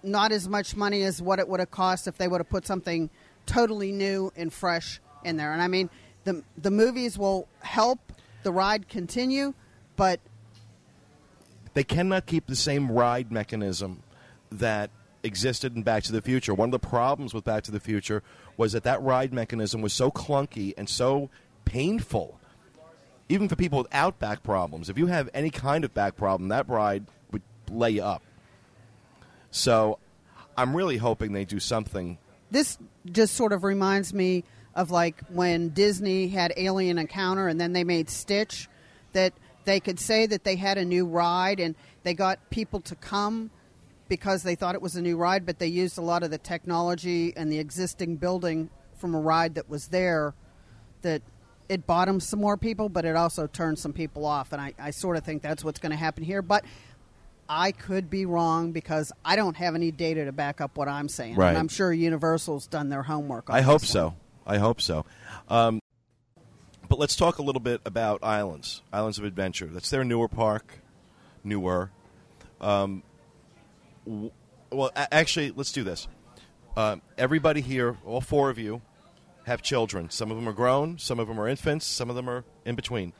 not 0.03 0.31
as 0.33 0.49
much 0.49 0.75
money 0.75 1.03
as 1.03 1.21
what 1.21 1.39
it 1.39 1.47
would 1.47 1.61
have 1.61 1.71
cost 1.71 2.07
if 2.07 2.17
they 2.17 2.27
would 2.27 2.41
have 2.41 2.49
put 2.49 2.67
something 2.67 3.09
totally 3.45 3.91
new 3.91 4.33
and 4.35 4.51
fresh 4.51 4.99
in 5.23 5.37
there. 5.37 5.53
And 5.53 5.61
I 5.61 5.67
mean, 5.67 5.89
the 6.25 6.43
the 6.57 6.71
movies 6.71 7.17
will 7.17 7.47
help 7.61 7.99
the 8.43 8.51
ride 8.51 8.89
continue, 8.89 9.53
but 9.95 10.19
they 11.75 11.83
cannot 11.83 12.25
keep 12.25 12.47
the 12.47 12.55
same 12.55 12.91
ride 12.91 13.31
mechanism 13.31 14.01
that 14.51 14.89
existed 15.23 15.75
in 15.75 15.83
Back 15.83 16.03
to 16.03 16.11
the 16.11 16.21
Future. 16.21 16.53
One 16.53 16.69
of 16.69 16.71
the 16.71 16.87
problems 16.87 17.33
with 17.33 17.43
Back 17.43 17.63
to 17.63 17.71
the 17.71 17.79
Future 17.79 18.23
was 18.57 18.71
that 18.71 18.83
that 18.83 19.03
ride 19.03 19.33
mechanism 19.33 19.81
was 19.81 19.93
so 19.93 20.09
clunky 20.09 20.73
and 20.77 20.89
so 20.89 21.29
painful, 21.65 22.39
even 23.27 23.49
for 23.49 23.55
people 23.57 23.79
without 23.79 24.17
back 24.19 24.41
problems. 24.41 24.89
If 24.89 24.97
you 24.97 25.07
have 25.07 25.29
any 25.33 25.49
kind 25.49 25.83
of 25.83 25.93
back 25.93 26.15
problem, 26.15 26.49
that 26.49 26.67
ride 26.69 27.05
would 27.31 27.41
lay 27.69 27.91
you 27.91 28.03
up. 28.03 28.23
So 29.51 29.99
I'm 30.57 30.75
really 30.75 30.97
hoping 30.97 31.33
they 31.33 31.45
do 31.45 31.59
something. 31.59 32.17
this 32.51 32.77
just 33.11 33.33
sort 33.33 33.51
of 33.51 33.63
reminds 33.63 34.13
me 34.13 34.45
of 34.75 34.91
like 34.91 35.21
when 35.29 35.69
Disney 35.69 36.29
had 36.29 36.53
Alien 36.55 36.97
Encounter 36.97 37.47
and 37.47 37.59
then 37.59 37.73
they 37.73 37.83
made 37.83 38.09
Stitch, 38.09 38.69
that 39.13 39.33
they 39.65 39.79
could 39.79 39.99
say 39.99 40.25
that 40.27 40.43
they 40.43 40.55
had 40.55 40.77
a 40.77 40.85
new 40.85 41.05
ride 41.05 41.59
and 41.59 41.75
they 42.03 42.13
got 42.13 42.49
people 42.49 42.79
to 42.81 42.95
come 42.95 43.51
because 44.07 44.43
they 44.43 44.55
thought 44.55 44.75
it 44.75 44.81
was 44.81 44.95
a 44.95 45.01
new 45.01 45.17
ride, 45.17 45.45
but 45.45 45.59
they 45.59 45.67
used 45.67 45.97
a 45.97 46.01
lot 46.01 46.23
of 46.23 46.31
the 46.31 46.37
technology 46.37 47.33
and 47.35 47.51
the 47.51 47.59
existing 47.59 48.17
building 48.17 48.69
from 48.97 49.15
a 49.15 49.19
ride 49.19 49.55
that 49.55 49.69
was 49.69 49.87
there 49.87 50.33
that 51.01 51.21
it 51.67 51.87
bottomed 51.87 52.21
some 52.21 52.39
more 52.39 52.57
people, 52.57 52.89
but 52.89 53.05
it 53.05 53.15
also 53.15 53.47
turned 53.47 53.79
some 53.79 53.93
people 53.93 54.25
off. 54.25 54.53
And 54.53 54.61
I, 54.61 54.73
I 54.79 54.91
sort 54.91 55.17
of 55.17 55.23
think 55.23 55.41
that's 55.41 55.63
what's 55.63 55.79
going 55.79 55.91
to 55.91 55.97
happen 55.97 56.23
here. 56.23 56.41
But 56.41 56.63
I 57.49 57.71
could 57.71 58.09
be 58.09 58.25
wrong 58.25 58.71
because 58.71 59.11
I 59.23 59.35
don't 59.35 59.57
have 59.57 59.75
any 59.75 59.91
data 59.91 60.25
to 60.25 60.31
back 60.31 60.61
up 60.61 60.77
what 60.77 60.87
I'm 60.87 61.09
saying. 61.09 61.35
Right. 61.35 61.49
And 61.49 61.57
I'm 61.57 61.67
sure 61.67 61.91
Universal's 61.91 62.67
done 62.67 62.89
their 62.89 63.03
homework. 63.03 63.49
On 63.49 63.55
I 63.55 63.61
hope 63.61 63.81
so. 63.81 64.05
one. 64.05 64.15
I 64.47 64.57
hope 64.59 64.81
so. 64.81 65.05
Um, 65.49 65.79
But 66.87 66.99
let's 66.99 67.15
talk 67.15 67.39
a 67.39 67.41
little 67.41 67.61
bit 67.61 67.81
about 67.85 68.23
Islands, 68.23 68.81
Islands 68.93 69.17
of 69.17 69.25
Adventure. 69.25 69.67
That's 69.67 69.89
their 69.89 70.03
newer 70.03 70.27
park, 70.27 70.81
newer. 71.43 71.91
Um, 72.61 73.03
w- 74.05 74.31
well, 74.71 74.91
a- 74.95 75.13
actually, 75.13 75.51
let's 75.51 75.71
do 75.71 75.83
this. 75.83 76.07
Uh, 76.77 76.97
everybody 77.17 77.61
here, 77.61 77.97
all 78.05 78.21
four 78.21 78.49
of 78.49 78.59
you, 78.59 78.81
have 79.45 79.61
children. 79.61 80.09
Some 80.09 80.31
of 80.31 80.37
them 80.37 80.49
are 80.49 80.53
grown, 80.53 80.97
some 80.97 81.19
of 81.19 81.27
them 81.27 81.39
are 81.39 81.47
infants, 81.47 81.85
some 81.85 82.09
of 82.09 82.15
them 82.15 82.29
are 82.29 82.43
in 82.65 82.75
between. 82.75 83.13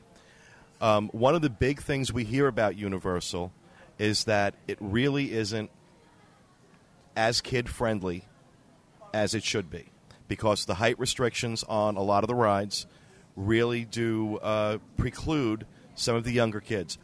Um, 0.80 1.08
one 1.08 1.34
of 1.34 1.42
the 1.42 1.50
big 1.50 1.80
things 1.80 2.12
we 2.12 2.24
hear 2.24 2.46
about 2.48 2.76
Universal 2.76 3.52
is 3.98 4.24
that 4.24 4.54
it 4.68 4.76
really 4.80 5.32
isn't 5.32 5.70
as 7.16 7.40
kid 7.40 7.68
friendly 7.68 8.24
as 9.14 9.34
it 9.34 9.42
should 9.42 9.70
be 9.70 9.86
because 10.28 10.66
the 10.66 10.74
height 10.74 10.98
restrictions 10.98 11.64
on 11.64 11.96
a 11.96 12.02
lot 12.02 12.22
of 12.22 12.28
the 12.28 12.34
rides 12.34 12.86
really 13.36 13.84
do 13.84 14.38
uh, 14.38 14.78
preclude 14.96 15.66
some 15.94 16.16
of 16.16 16.24
the 16.24 16.32
younger 16.32 16.60
kids. 16.60 16.98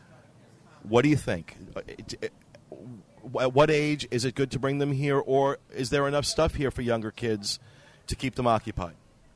What 0.83 1.03
do 1.03 1.09
you 1.09 1.16
think? 1.16 1.57
At 3.39 3.53
what 3.55 3.70
age 3.70 4.09
is 4.11 4.24
it 4.24 4.35
good 4.35 4.51
to 4.51 4.59
bring 4.59 4.78
them 4.78 4.93
here, 4.93 5.18
or 5.18 5.59
is 5.74 5.91
there 5.91 6.09
enough 6.09 6.24
stuff 6.24 6.55
here 6.55 6.70
for 6.70 6.83
younger 6.83 7.11
kids 7.12 7.61
to 8.09 8.16
keep 8.16 8.35
them 8.35 8.47
occupied? 8.47 8.95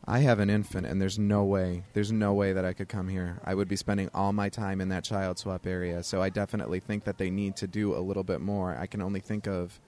I 0.09 0.21
have 0.21 0.39
an 0.39 0.51
infant, 0.51 0.87
and 0.87 1.01
there's 1.01 1.19
no 1.19 1.45
way, 1.45 1.83
there's 1.93 2.13
no 2.13 2.33
way 2.33 2.53
that 2.53 2.65
I 2.65 2.73
could 2.73 2.89
come 2.89 3.09
here. 3.09 3.41
I 3.45 3.55
would 3.55 3.69
be 3.69 3.77
spending 3.77 4.09
all 4.15 4.33
my 4.33 4.49
time 4.49 4.81
in 4.81 4.89
that 4.91 5.03
child 5.03 5.39
swap 5.39 5.67
area. 5.67 6.03
So 6.03 6.23
I 6.23 6.31
definitely 6.31 6.79
think 6.79 7.05
that 7.05 7.19
they 7.19 7.29
need 7.29 7.57
to 7.57 7.67
do 7.67 7.97
a 7.97 7.99
little 7.99 8.23
bit 8.23 8.41
more. 8.41 8.77
I 8.77 8.87
can 8.87 9.03
only 9.03 9.21
think 9.21 9.49
of 9.49 9.81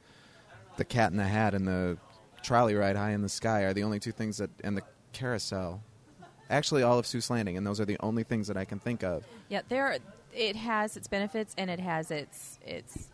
the 0.77 0.85
Cat 0.85 1.13
in 1.13 1.19
the 1.19 1.25
Hat 1.25 1.55
and 1.55 1.67
the 1.67 1.99
trolley 2.43 2.75
ride 2.75 2.97
high 2.97 3.11
in 3.11 3.23
the 3.23 3.29
sky 3.29 3.63
are 3.63 3.73
the 3.73 3.83
only 3.83 4.01
two 4.01 4.13
things 4.13 4.39
that, 4.39 4.51
and 4.65 4.77
the 4.77 4.83
carousel 5.13 5.83
Actually, 6.51 6.83
all 6.83 6.99
of 6.99 7.05
Seuss 7.05 7.31
Landing, 7.31 7.57
and 7.57 7.67
those 7.67 7.81
are 7.81 7.85
the 7.85 7.99
only 8.01 8.23
things 8.23 8.49
that 8.49 8.57
I 8.57 8.65
can 8.65 8.79
think 8.79 9.03
of. 9.03 9.25
Yeah, 9.49 9.63
there. 9.69 9.99
It 10.35 10.57
has 10.57 10.97
its 10.97 11.09
benefits 11.09 11.55
and 11.59 11.71
it 11.71 11.81
has 11.81 12.11
its 12.11 12.59
its 12.65 13.09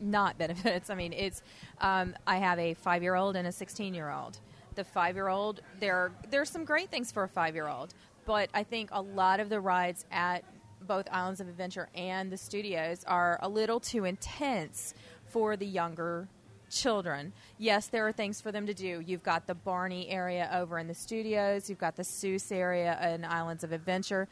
not 0.00 0.36
benefits. 0.44 0.90
I 0.90 0.94
mean, 0.94 1.12
it's. 1.12 1.42
Um, 1.80 2.14
I 2.26 2.36
have 2.36 2.58
a 2.58 2.74
five 2.74 3.02
year 3.02 3.14
old 3.14 3.36
and 3.36 3.46
a 3.46 3.52
sixteen 3.52 3.94
year 3.94 4.10
old. 4.10 4.38
The 4.74 4.84
five 4.84 5.16
year 5.16 5.28
old, 5.28 5.60
there 5.80 6.12
there's 6.30 6.50
some 6.50 6.64
great 6.64 6.90
things 6.90 7.12
for 7.12 7.22
a 7.22 7.28
five 7.28 7.54
year 7.54 7.68
old, 7.68 7.94
but 8.26 8.48
I 8.54 8.62
think 8.62 8.90
a 8.92 9.00
lot 9.00 9.40
of 9.40 9.48
the 9.48 9.60
rides 9.60 10.04
at 10.10 10.44
both 10.86 11.06
Islands 11.10 11.40
of 11.40 11.48
Adventure 11.48 11.88
and 11.94 12.30
the 12.30 12.36
studios 12.36 13.04
are 13.04 13.38
a 13.42 13.48
little 13.48 13.80
too 13.80 14.04
intense 14.04 14.94
for 15.26 15.56
the 15.56 15.66
younger 15.66 16.28
children. 16.72 17.32
Yes, 17.58 17.86
there 17.86 18.06
are 18.08 18.12
things 18.12 18.40
for 18.40 18.50
them 18.50 18.66
to 18.66 18.74
do. 18.74 19.02
You've 19.06 19.22
got 19.22 19.46
the 19.46 19.54
Barney 19.54 20.08
area 20.08 20.50
over 20.52 20.78
in 20.78 20.88
the 20.88 20.94
studios. 20.94 21.68
You've 21.68 21.78
got 21.78 21.96
the 21.96 22.02
Seuss 22.02 22.50
area 22.50 22.98
in 23.14 23.24
Islands 23.24 23.62
of 23.62 23.72
Adventure. 23.72 24.28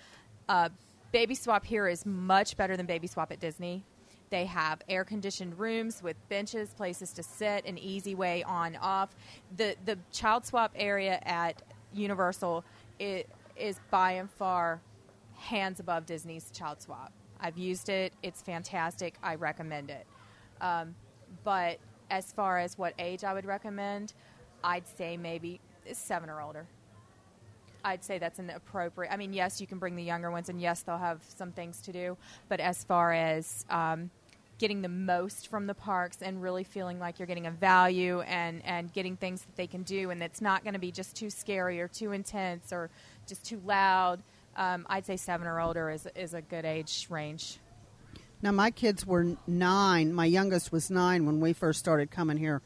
Uh, 0.48 0.70
Baby 1.12 1.34
Swap 1.34 1.64
here 1.64 1.86
is 1.86 2.06
much 2.06 2.56
better 2.56 2.76
than 2.76 2.86
Baby 2.86 3.06
Swap 3.06 3.30
at 3.30 3.40
Disney. 3.40 3.84
They 4.30 4.44
have 4.46 4.80
air 4.88 5.04
conditioned 5.04 5.58
rooms 5.58 6.02
with 6.02 6.16
benches, 6.28 6.70
places 6.70 7.12
to 7.14 7.22
sit, 7.22 7.66
an 7.66 7.76
easy 7.78 8.14
way 8.14 8.44
on 8.44 8.76
off. 8.76 9.10
The 9.56 9.74
the 9.84 9.98
child 10.12 10.46
swap 10.46 10.72
area 10.76 11.20
at 11.24 11.62
Universal 11.92 12.64
it 13.00 13.28
is 13.56 13.80
by 13.90 14.12
and 14.12 14.30
far 14.30 14.80
hands 15.36 15.80
above 15.80 16.06
Disney's 16.06 16.50
child 16.52 16.80
swap. 16.80 17.12
I've 17.40 17.58
used 17.58 17.88
it; 17.88 18.12
it's 18.22 18.40
fantastic. 18.40 19.14
I 19.20 19.34
recommend 19.34 19.90
it. 19.90 20.06
Um, 20.60 20.94
but 21.42 21.78
as 22.10 22.32
far 22.32 22.58
as 22.58 22.76
what 22.76 22.94
age 22.98 23.24
I 23.24 23.32
would 23.32 23.46
recommend, 23.46 24.12
I'd 24.62 24.86
say 24.98 25.16
maybe 25.16 25.60
seven 25.92 26.28
or 26.28 26.40
older. 26.40 26.66
I'd 27.82 28.04
say 28.04 28.18
that's 28.18 28.38
an 28.38 28.50
appropriate. 28.50 29.12
I 29.12 29.16
mean, 29.16 29.32
yes, 29.32 29.60
you 29.60 29.66
can 29.66 29.78
bring 29.78 29.96
the 29.96 30.02
younger 30.02 30.30
ones, 30.30 30.48
and 30.48 30.60
yes, 30.60 30.82
they'll 30.82 30.98
have 30.98 31.22
some 31.36 31.52
things 31.52 31.80
to 31.82 31.92
do. 31.92 32.16
But 32.48 32.60
as 32.60 32.84
far 32.84 33.12
as 33.12 33.64
um, 33.70 34.10
getting 34.58 34.82
the 34.82 34.88
most 34.88 35.48
from 35.48 35.66
the 35.66 35.74
parks 35.74 36.18
and 36.20 36.42
really 36.42 36.64
feeling 36.64 36.98
like 36.98 37.18
you're 37.18 37.26
getting 37.26 37.46
a 37.46 37.50
value 37.50 38.20
and, 38.22 38.60
and 38.66 38.92
getting 38.92 39.16
things 39.16 39.42
that 39.42 39.56
they 39.56 39.66
can 39.66 39.82
do, 39.82 40.10
and 40.10 40.22
it's 40.22 40.42
not 40.42 40.62
going 40.62 40.74
to 40.74 40.80
be 40.80 40.92
just 40.92 41.16
too 41.16 41.30
scary 41.30 41.80
or 41.80 41.88
too 41.88 42.12
intense 42.12 42.70
or 42.72 42.90
just 43.26 43.44
too 43.44 43.62
loud, 43.64 44.22
um, 44.56 44.84
I'd 44.90 45.06
say 45.06 45.16
seven 45.16 45.46
or 45.46 45.60
older 45.60 45.90
is, 45.90 46.06
is 46.14 46.34
a 46.34 46.42
good 46.42 46.66
age 46.66 47.06
range. 47.08 47.58
Now, 48.42 48.52
my 48.52 48.70
kids 48.70 49.06
were 49.06 49.36
nine. 49.46 50.12
My 50.14 50.24
youngest 50.24 50.72
was 50.72 50.90
nine 50.90 51.26
when 51.26 51.40
we 51.40 51.52
first 51.52 51.78
started 51.78 52.10
coming 52.10 52.36
here. 52.38 52.62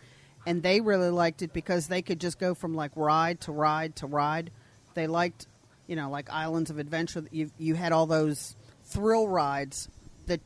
And 0.46 0.62
they 0.62 0.80
really 0.80 1.10
liked 1.10 1.42
it 1.42 1.52
because 1.52 1.88
they 1.88 2.02
could 2.02 2.20
just 2.20 2.38
go 2.38 2.54
from 2.54 2.74
like 2.74 2.92
ride 2.94 3.40
to 3.42 3.52
ride 3.52 3.96
to 3.96 4.06
ride. 4.06 4.50
They 4.94 5.06
liked, 5.06 5.46
you 5.86 5.96
know, 5.96 6.10
like 6.10 6.30
Islands 6.30 6.70
of 6.70 6.78
Adventure. 6.78 7.24
You, 7.32 7.50
you 7.58 7.74
had 7.74 7.92
all 7.92 8.06
those 8.06 8.54
thrill 8.84 9.26
rides 9.26 9.88
that 10.26 10.40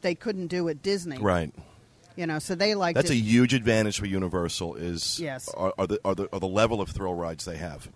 they 0.00 0.14
couldn't 0.14 0.46
do 0.48 0.68
at 0.68 0.82
Disney. 0.82 1.18
Right. 1.18 1.52
You 2.16 2.26
know, 2.26 2.38
so 2.38 2.54
they 2.54 2.74
liked 2.74 2.96
That's 2.96 3.10
it. 3.10 3.14
a 3.14 3.16
huge 3.16 3.54
advantage 3.54 3.98
for 4.00 4.06
Universal. 4.06 4.74
Is 4.76 5.20
Yes. 5.20 5.48
are, 5.50 5.72
are 5.78 5.86
the 5.86 6.00
are 6.04 6.14
the 6.14 6.28
are 6.32 6.40
the 6.40 6.48
level 6.48 6.80
of 6.80 6.88
thrill 6.90 7.14
rides 7.14 7.44
they 7.44 7.56
have. 7.56 7.88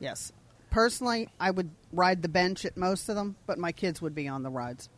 yes. 0.00 0.32
Personally, 0.70 1.28
I 1.38 1.50
would 1.50 1.70
ride 1.92 2.22
the 2.22 2.28
bench 2.28 2.64
at 2.64 2.76
most 2.78 3.08
of 3.10 3.14
them, 3.14 3.36
but 3.46 3.58
my 3.58 3.72
kids 3.72 4.00
would 4.00 4.14
be 4.14 4.26
on 4.26 4.42
the 4.42 4.48
rides. 4.50 4.88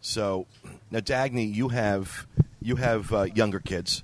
So 0.00 0.46
now, 0.90 1.00
Dagny, 1.00 1.54
you 1.54 1.68
have 1.68 2.26
you 2.60 2.76
have 2.76 3.12
uh, 3.12 3.22
younger 3.22 3.60
kids. 3.60 4.02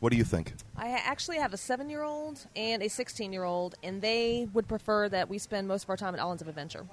What 0.00 0.10
do 0.10 0.18
you 0.18 0.24
think? 0.24 0.52
I 0.76 0.90
actually 0.90 1.38
have 1.38 1.52
a 1.54 1.56
seven 1.56 1.88
year 1.88 2.02
old 2.02 2.46
and 2.54 2.82
a 2.82 2.88
16 2.88 3.32
year 3.32 3.44
old, 3.44 3.74
and 3.82 4.02
they 4.02 4.48
would 4.52 4.68
prefer 4.68 5.08
that 5.08 5.28
we 5.28 5.38
spend 5.38 5.66
most 5.66 5.84
of 5.84 5.90
our 5.90 5.96
time 5.96 6.14
at 6.14 6.20
Islands 6.20 6.42
of 6.42 6.48
Adventure 6.48 6.86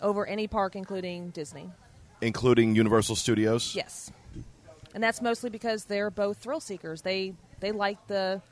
over 0.00 0.26
any 0.26 0.46
park, 0.46 0.76
including 0.76 1.30
Disney. 1.30 1.70
Including 2.20 2.74
Universal 2.74 3.16
Studios. 3.16 3.74
Yes. 3.74 4.12
And 4.94 5.02
that's 5.02 5.22
mostly 5.22 5.50
because 5.50 5.84
they're 5.84 6.10
both 6.10 6.38
thrill 6.38 6.60
seekers. 6.60 7.02
They 7.02 7.34
they 7.60 7.72
like 7.72 8.06
the 8.08 8.42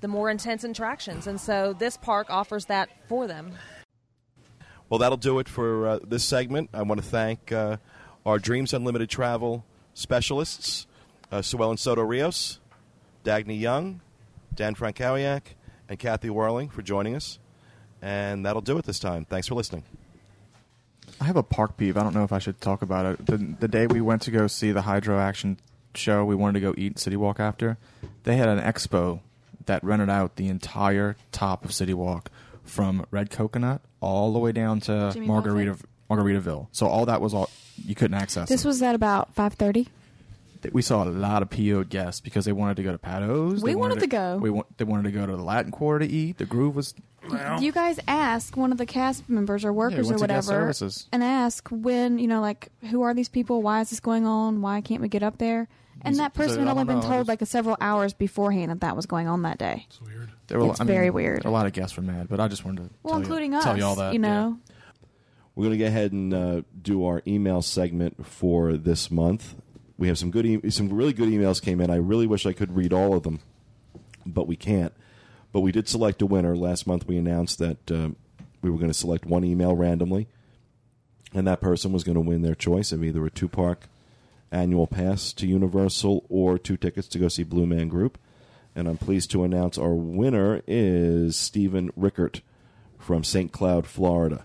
the 0.00 0.08
more 0.08 0.30
intense 0.30 0.64
attractions, 0.64 1.26
and 1.26 1.40
so 1.40 1.74
this 1.74 1.96
park 1.96 2.28
offers 2.30 2.66
that 2.66 2.88
for 3.08 3.26
them. 3.26 3.52
Well, 4.88 4.98
that'll 4.98 5.18
do 5.18 5.38
it 5.38 5.48
for 5.48 5.86
uh, 5.86 5.98
this 6.02 6.24
segment. 6.24 6.70
I 6.74 6.82
want 6.82 7.00
to 7.00 7.06
thank 7.06 7.52
uh, 7.52 7.76
our 8.24 8.38
Dreams 8.38 8.72
Unlimited 8.72 9.08
travel 9.08 9.64
specialists, 9.94 10.86
uh, 11.30 11.42
Sue 11.42 11.62
Ellen 11.62 11.76
Soto 11.76 12.02
Rios, 12.02 12.58
Dagny 13.24 13.58
Young, 13.58 14.00
Dan 14.54 14.74
Frankowiak, 14.74 15.42
and 15.88 15.98
Kathy 15.98 16.30
Whirling 16.30 16.68
for 16.68 16.82
joining 16.82 17.14
us. 17.14 17.38
And 18.02 18.46
that'll 18.46 18.62
do 18.62 18.78
it 18.78 18.84
this 18.84 18.98
time. 18.98 19.24
Thanks 19.24 19.48
for 19.48 19.54
listening. 19.54 19.84
I 21.20 21.24
have 21.24 21.36
a 21.36 21.42
park 21.42 21.76
peeve. 21.76 21.96
I 21.96 22.02
don't 22.02 22.14
know 22.14 22.24
if 22.24 22.32
I 22.32 22.38
should 22.38 22.60
talk 22.60 22.82
about 22.82 23.06
it. 23.06 23.26
The, 23.26 23.36
the 23.60 23.68
day 23.68 23.86
we 23.86 24.00
went 24.00 24.22
to 24.22 24.30
go 24.30 24.46
see 24.46 24.72
the 24.72 24.82
Hydro 24.82 25.18
Action 25.18 25.58
show, 25.94 26.24
we 26.24 26.34
wanted 26.34 26.54
to 26.54 26.60
go 26.60 26.74
eat 26.78 26.98
City 26.98 27.16
Walk 27.16 27.40
after. 27.40 27.76
They 28.24 28.36
had 28.36 28.48
an 28.48 28.58
expo 28.58 29.20
that 29.66 29.84
rented 29.84 30.08
out 30.08 30.36
the 30.36 30.48
entire 30.48 31.16
top 31.32 31.64
of 31.64 31.74
City 31.74 31.92
Walk 31.92 32.30
from 32.64 33.04
Red 33.10 33.30
Coconut 33.30 33.82
all 34.00 34.32
the 34.32 34.38
way 34.38 34.52
down 34.52 34.80
to 34.80 35.10
Jimmy 35.12 35.26
Margarita 35.26 35.76
Margaritaville. 36.10 36.68
So 36.72 36.86
all 36.86 37.06
that 37.06 37.20
was 37.20 37.32
all 37.34 37.48
you 37.84 37.94
couldn't 37.94 38.14
access. 38.20 38.48
This 38.48 38.64
it. 38.64 38.68
was 38.68 38.82
at 38.82 38.94
about 38.94 39.34
five 39.34 39.54
thirty. 39.54 39.88
we 40.72 40.82
saw 40.82 41.04
a 41.04 41.06
lot 41.08 41.40
of 41.42 41.48
PO'd 41.50 41.88
guests 41.88 42.20
because 42.20 42.44
they 42.44 42.52
wanted 42.52 42.76
to 42.76 42.82
go 42.82 42.92
to 42.92 42.98
Pat 42.98 43.22
O's. 43.22 43.62
We 43.62 43.70
they 43.70 43.76
wanted 43.76 44.00
to 44.00 44.06
go. 44.06 44.36
We 44.36 44.50
want, 44.50 44.76
they 44.76 44.84
wanted 44.84 45.04
to 45.04 45.10
go 45.12 45.24
to 45.26 45.36
the 45.36 45.42
Latin 45.42 45.70
Quarter 45.72 46.06
to 46.06 46.12
eat. 46.12 46.36
The 46.38 46.44
Groove 46.46 46.74
was 46.76 46.94
You 47.60 47.72
guys 47.72 47.98
ask 48.08 48.56
one 48.56 48.72
of 48.72 48.78
the 48.78 48.86
cast 48.86 49.28
members 49.28 49.64
or 49.64 49.72
workers 49.72 50.06
went 50.08 50.18
or 50.18 50.22
whatever, 50.24 50.42
services. 50.42 51.06
and 51.12 51.22
ask 51.24 51.66
when 51.70 52.18
you 52.18 52.26
know, 52.26 52.40
like, 52.40 52.68
who 52.90 53.02
are 53.02 53.14
these 53.14 53.28
people? 53.28 53.62
Why 53.62 53.80
is 53.80 53.90
this 53.90 54.00
going 54.00 54.26
on? 54.26 54.60
Why 54.60 54.80
can't 54.80 55.00
we 55.00 55.08
get 55.08 55.22
up 55.22 55.38
there? 55.38 55.68
And 56.02 56.16
that 56.16 56.32
he 56.34 56.38
said, 56.38 56.46
person 56.48 56.66
had 56.66 56.70
only 56.70 56.84
been 56.84 57.02
told 57.02 57.26
just- 57.26 57.28
like 57.28 57.46
several 57.46 57.76
hours 57.80 58.14
beforehand 58.14 58.70
that 58.70 58.80
that 58.80 58.96
was 58.96 59.04
going 59.06 59.28
on 59.28 59.42
that 59.42 59.58
day. 59.58 59.84
It's 59.88 60.00
weird. 60.00 60.30
There 60.46 60.58
were, 60.58 60.70
It's 60.70 60.80
I 60.80 60.84
mean, 60.84 60.94
very 60.94 61.10
weird. 61.10 61.44
A 61.44 61.50
lot 61.50 61.66
of 61.66 61.72
guests 61.74 61.94
were 61.96 62.02
mad, 62.02 62.28
but 62.28 62.40
I 62.40 62.48
just 62.48 62.64
wanted 62.64 62.84
to 62.88 62.90
Well, 63.02 63.12
tell 63.14 63.20
including 63.20 63.52
you, 63.52 63.58
us, 63.58 63.64
tell 63.64 63.76
you 63.76 63.84
all 63.84 63.96
that. 63.96 64.12
you 64.14 64.18
know. 64.18 64.58
We're 65.54 65.64
going 65.64 65.78
to 65.78 65.84
go 65.84 65.88
ahead 65.88 66.12
and 66.12 66.32
uh, 66.32 66.62
do 66.80 67.04
our 67.04 67.22
email 67.26 67.60
segment 67.60 68.24
for 68.24 68.74
this 68.74 69.10
month. 69.10 69.54
We 69.98 70.08
have 70.08 70.18
some 70.18 70.30
good, 70.30 70.46
e- 70.46 70.70
some 70.70 70.92
really 70.92 71.12
good 71.12 71.28
emails 71.28 71.60
came 71.60 71.80
in. 71.80 71.90
I 71.90 71.96
really 71.96 72.26
wish 72.26 72.46
I 72.46 72.52
could 72.52 72.74
read 72.74 72.92
all 72.92 73.14
of 73.14 73.24
them, 73.24 73.40
but 74.24 74.46
we 74.46 74.56
can't. 74.56 74.92
But 75.52 75.60
we 75.60 75.72
did 75.72 75.88
select 75.88 76.22
a 76.22 76.26
winner 76.26 76.56
last 76.56 76.86
month. 76.86 77.06
We 77.06 77.16
announced 77.16 77.58
that 77.58 77.90
uh, 77.90 78.10
we 78.62 78.70
were 78.70 78.78
going 78.78 78.90
to 78.90 78.94
select 78.94 79.26
one 79.26 79.44
email 79.44 79.74
randomly, 79.74 80.28
and 81.34 81.46
that 81.46 81.60
person 81.60 81.92
was 81.92 82.04
going 82.04 82.14
to 82.14 82.20
win 82.20 82.42
their 82.42 82.54
choice 82.54 82.92
of 82.92 83.02
either 83.02 83.26
a 83.26 83.30
two 83.30 83.48
park 83.48 83.88
annual 84.52 84.86
pass 84.86 85.32
to 85.32 85.46
Universal 85.46 86.24
or 86.28 86.58
two 86.58 86.76
tickets 86.76 87.08
to 87.08 87.18
go 87.18 87.28
see 87.28 87.42
Blue 87.42 87.66
Man 87.66 87.88
Group. 87.88 88.18
And 88.74 88.86
I'm 88.86 88.98
pleased 88.98 89.32
to 89.32 89.42
announce 89.42 89.78
our 89.78 89.94
winner 89.94 90.62
is 90.68 91.36
Stephen 91.36 91.90
Rickert 91.96 92.40
from 92.98 93.24
St. 93.24 93.50
Cloud, 93.50 93.86
Florida 93.86 94.44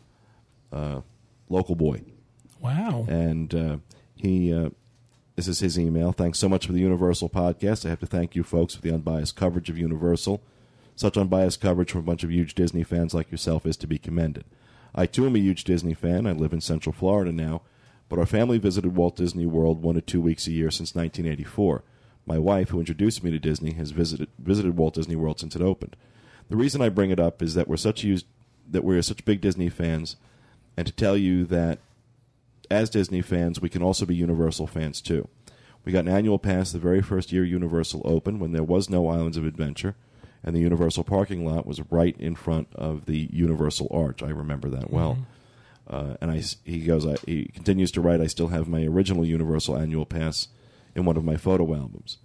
uh, 0.72 1.01
local 1.49 1.76
boy, 1.76 2.01
Wow. 2.59 3.05
and 3.07 3.53
uh, 3.53 3.78
he. 4.16 4.53
Uh, 4.53 4.70
this 5.36 5.49
is 5.49 5.59
his 5.59 5.78
email. 5.78 6.13
Thanks 6.13 6.39
so 6.39 6.47
much 6.47 6.66
for 6.66 6.72
the 6.72 6.80
Universal 6.80 7.28
podcast. 7.30 7.86
I 7.86 7.89
have 7.89 7.99
to 7.99 8.05
thank 8.05 8.38
you 8.38 8.43
folks 8.43 8.74
for 8.74 8.82
the 8.82 8.93
unbiased 8.93 9.36
coverage 9.36 9.70
of 9.70 9.78
Universal. 9.78 10.41
Such 10.95 11.18
unbiased 11.18 11.59
coverage 11.59 11.91
from 11.91 11.99
a 11.99 12.03
bunch 12.05 12.24
of 12.24 12.32
huge 12.32 12.55
Disney 12.55 12.84
fans 12.84 13.13
like 13.13 13.30
yourself 13.32 13.66
is 13.66 13.76
to 13.78 13.88
be 13.88 13.97
commended. 13.97 14.45
I 14.95 15.05
too 15.07 15.26
am 15.26 15.36
a 15.36 15.39
huge 15.39 15.66
Disney 15.66 15.93
fan. 15.93 16.26
I 16.26 16.32
live 16.32 16.53
in 16.53 16.61
Central 16.61 16.93
Florida 16.93 17.34
now, 17.34 17.63
but 18.07 18.18
our 18.18 18.26
family 18.26 18.57
visited 18.59 18.95
Walt 18.95 19.18
Disney 19.18 19.45
World 19.45 19.82
one 19.84 19.95
to 19.95 20.01
two 20.01 20.22
weeks 20.22 20.47
a 20.47 20.51
year 20.53 20.72
since 20.72 20.95
1984. 20.95 21.84
My 22.26 22.39
wife, 22.39 22.70
who 22.70 22.80
introduced 22.80 23.22
me 23.22 23.30
to 23.32 23.38
Disney, 23.38 23.74
has 23.74 23.91
visited 23.91 24.30
visited 24.39 24.78
Walt 24.78 24.93
Disney 24.93 25.18
World 25.18 25.41
since 25.41 25.53
it 25.53 25.61
opened. 25.61 25.97
The 26.47 26.55
reason 26.55 26.82
I 26.82 26.88
bring 26.88 27.11
it 27.11 27.20
up 27.20 27.41
is 27.41 27.55
that 27.55 27.68
we're 27.68 27.76
such 27.76 28.01
huge, 28.03 28.24
that 28.72 28.86
we're 28.86 29.01
such 29.01 29.26
big 29.26 29.41
Disney 29.41 29.68
fans, 29.68 30.16
and 30.78 30.88
to 30.88 30.93
tell 30.93 31.17
you 31.17 31.45
that 31.45 31.80
as 32.69 32.89
Disney 32.89 33.21
fans, 33.21 33.61
we 33.61 33.69
can 33.69 33.82
also 33.82 34.05
be 34.05 34.15
Universal 34.15 34.67
fans 34.67 35.01
too. 35.01 35.28
We 35.84 35.91
got 35.91 36.05
an 36.05 36.11
annual 36.11 36.39
pass 36.39 36.71
the 36.71 36.80
very 36.80 37.01
first 37.01 37.32
year 37.32 37.43
Universal 37.45 38.01
opened 38.05 38.39
when 38.41 38.51
there 38.53 38.63
was 38.63 38.89
no 38.89 39.07
Islands 39.07 39.38
of 39.38 39.45
Adventure, 39.45 39.95
and 40.43 40.55
the 40.55 40.61
Universal 40.61 41.03
parking 41.03 41.45
lot 41.45 41.67
was 41.67 41.82
right 41.91 42.15
in 42.19 42.36
front 42.36 42.67
of 42.73 43.05
the 43.05 43.30
Universal 43.32 43.88
Arch. 43.91 44.23
I 44.23 44.30
remember 44.30 44.69
that 44.69 44.89
well. 44.91 45.17
Uh, 45.88 46.15
and 46.19 46.32
I, 46.32 46.41
he 46.63 46.80
goes, 46.80 47.05
I, 47.05 47.15
he 47.28 47.45
continues 47.53 47.91
to 47.91 48.01
write. 48.01 48.19
I 48.19 48.26
still 48.28 48.47
have 48.47 48.67
my 48.67 48.84
original 48.86 49.23
Universal 49.23 49.78
annual 49.78 50.05
pass 50.07 50.47
in 50.95 51.05
one 51.05 51.17
of 51.17 51.23
my 51.23 51.38
photo 51.38 51.76
albums, 51.76 52.17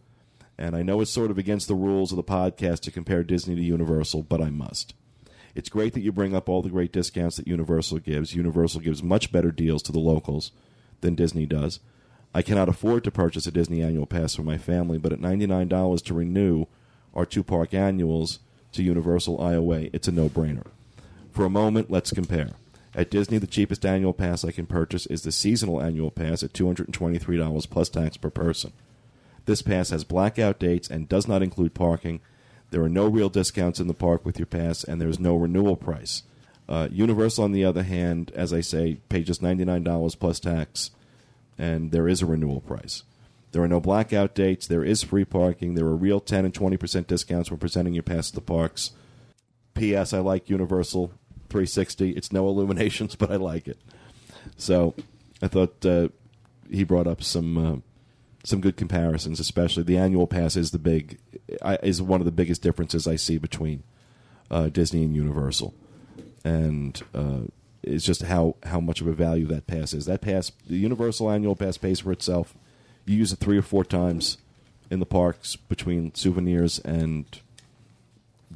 and 0.57 0.75
I 0.75 0.83
know 0.83 1.03
it's 1.03 1.11
sort 1.11 1.31
of 1.31 1.37
against 1.37 1.69
the 1.69 1.75
rules 1.75 2.13
of 2.13 2.17
the 2.17 2.25
podcast 2.25 2.81
to 2.81 2.91
compare 2.91 3.23
Disney 3.23 3.55
to 3.57 3.63
Universal, 3.63 4.23
but 4.23 4.41
I 4.41 4.49
must. 4.49 4.95
It's 5.55 5.69
great 5.69 5.95
that 5.95 6.01
you 6.01 6.13
bring 6.13 6.35
up 6.35 6.49
all 6.49 6.63
the 6.63 6.71
great 6.71 6.93
discounts 6.93 7.37
that 7.37 7.49
Universal 7.49 8.01
gives. 8.01 8.35
Universal 8.35 8.81
gives 8.81 9.03
much 9.03 9.33
better 9.33 9.51
deals 9.51 9.83
to 9.85 9.93
the 9.93 9.99
locals 9.99 10.53
than 11.01 11.15
Disney 11.15 11.47
does. 11.47 11.81
I 12.35 12.43
cannot 12.43 12.69
afford 12.69 13.05
to 13.05 13.11
purchase 13.11 13.47
a 13.47 13.51
Disney 13.51 13.83
annual 13.83 14.07
pass 14.07 14.35
for 14.35 14.43
my 14.43 14.59
family, 14.59 14.99
but 14.99 15.13
at 15.13 15.21
$99 15.21 16.05
to 16.05 16.15
renew 16.15 16.67
our 17.15 17.27
two 17.27 17.43
park 17.43 17.75
annuals, 17.75 18.39
to 18.73 18.83
Universal 18.83 19.39
IOA, 19.39 19.91
it's 19.93 20.09
a 20.09 20.13
no 20.13 20.29
brainer. 20.29 20.67
For 21.33 21.45
a 21.45 21.51
moment, 21.51 21.91
let's 21.91 22.13
compare. 22.13 22.51
At 22.95 23.11
Disney, 23.11 23.39
the 23.39 23.47
cheapest 23.47 23.87
annual 23.87 24.13
pass 24.13 24.45
I 24.45 24.51
can 24.51 24.67
purchase 24.67 25.07
is 25.07 25.23
the 25.23 25.33
seasonal 25.33 25.81
annual 25.81 26.11
pass 26.11 26.43
at 26.43 26.53
$223 26.53 27.71
plus 27.71 27.89
tax 27.89 28.17
per 28.17 28.31
person. 28.31 28.73
This 29.47 29.63
pass 29.63 29.91
has 29.91 30.05
blackout 30.05 30.59
dates 30.59 30.89
and 30.89 31.09
does 31.09 31.27
not 31.27 31.43
include 31.43 31.75
parking. 31.75 32.21
There 32.71 32.83
are 32.83 32.89
no 32.89 33.07
real 33.07 33.29
discounts 33.29 33.81
in 33.81 33.89
the 33.89 33.95
park 33.95 34.25
with 34.25 34.39
your 34.39 34.47
pass, 34.47 34.85
and 34.85 35.01
there 35.01 35.09
is 35.09 35.19
no 35.19 35.37
renewal 35.37 35.77
price. 35.77 36.23
Uh, 36.69 36.89
Universal, 36.93 37.45
on 37.45 37.53
the 37.53 37.65
other 37.65 37.83
hand, 37.83 38.31
as 38.35 38.53
I 38.53 38.61
say, 38.61 38.99
pays 39.09 39.27
just 39.27 39.43
$99 39.43 40.19
plus 40.19 40.39
tax, 40.39 40.91
and 41.59 41.91
there 41.91 42.09
is 42.09 42.23
a 42.23 42.27
renewal 42.27 42.61
price. 42.61 43.03
There 43.53 43.63
are 43.63 43.69
no 43.69 43.81
blackout 43.81 44.35
dates. 44.35 44.67
There 44.67 44.85
is 44.85 45.03
free 45.03 45.25
parking. 45.25 45.75
There 45.75 45.87
are 45.87 45.97
real 45.97 46.21
10 46.21 46.45
and 46.45 46.55
20% 46.55 47.07
discounts 47.09 47.51
when 47.51 47.59
presenting 47.59 47.95
your 47.95 48.05
pass 48.05 48.29
to 48.29 48.37
the 48.37 48.41
parks. 48.41 48.93
P.S. 49.75 50.13
I 50.13 50.21
like 50.21 50.49
Universal 50.49 51.09
360. 51.49 52.11
It's 52.11 52.33
no 52.33 52.45
IllumiNations, 52.55 53.19
but 53.19 53.33
I 53.33 53.37
like 53.37 53.67
it. 53.67 53.79
So 54.57 54.95
I 55.43 55.49
thought 55.49 55.85
uh, 55.85 56.09
he 56.71 56.85
brought 56.85 57.09
up 57.09 57.23
some 57.23 57.59
uh, 57.59 57.77
some 58.45 58.61
good 58.61 58.77
comparisons, 58.77 59.41
especially 59.41 59.83
the 59.83 59.99
annual 59.99 60.27
pass 60.27 60.57
is 60.57 60.71
the 60.71 60.79
big 60.79 61.19
is 61.83 62.01
one 62.01 62.21
of 62.21 62.25
the 62.25 62.33
biggest 62.33 62.63
differences 62.63 63.07
I 63.07 63.17
see 63.17 63.39
between 63.39 63.83
uh, 64.51 64.69
Disney 64.69 65.05
and 65.05 65.15
Universal, 65.15 65.75
and 66.45 67.01
uh, 67.15 67.41
it's 67.83 68.05
just 68.05 68.23
how 68.23 68.57
how 68.65 68.81
much 68.81 69.01
of 69.01 69.07
a 69.07 69.13
value 69.13 69.47
that 69.47 69.67
pass 69.67 69.93
is. 69.93 70.07
That 70.07 70.21
pass, 70.21 70.53
the 70.67 70.77
Universal 70.77 71.31
annual 71.31 71.57
pass, 71.57 71.77
pays 71.77 72.01
for 72.01 72.13
itself. 72.13 72.55
You 73.05 73.17
use 73.17 73.33
it 73.33 73.39
three 73.39 73.59
or 73.59 73.63
four 73.63 73.85
times 73.85 74.39
in 74.91 75.01
the 75.01 75.07
parks 75.07 75.57
between 75.57 76.15
souvenirs 76.15 76.79
and 76.81 77.27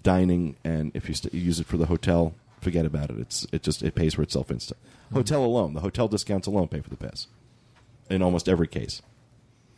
dining, 0.02 0.56
and 0.64 0.90
if 0.94 1.08
you, 1.08 1.14
st- 1.14 1.32
you 1.32 1.40
use 1.40 1.60
it 1.60 1.66
for 1.66 1.76
the 1.76 1.86
hotel, 1.86 2.34
forget 2.60 2.84
about 2.84 3.10
it. 3.10 3.18
It's 3.18 3.46
it 3.52 3.62
just 3.62 3.82
it 3.82 3.94
pays 3.94 4.14
for 4.14 4.22
itself 4.22 4.50
instant. 4.50 4.78
Hotel 5.12 5.44
alone, 5.44 5.74
the 5.74 5.80
hotel 5.80 6.08
discounts 6.08 6.46
alone 6.46 6.68
pay 6.68 6.80
for 6.80 6.90
the 6.90 6.96
pass 6.96 7.26
in 8.10 8.22
almost 8.22 8.48
every 8.48 8.66
case. 8.66 9.02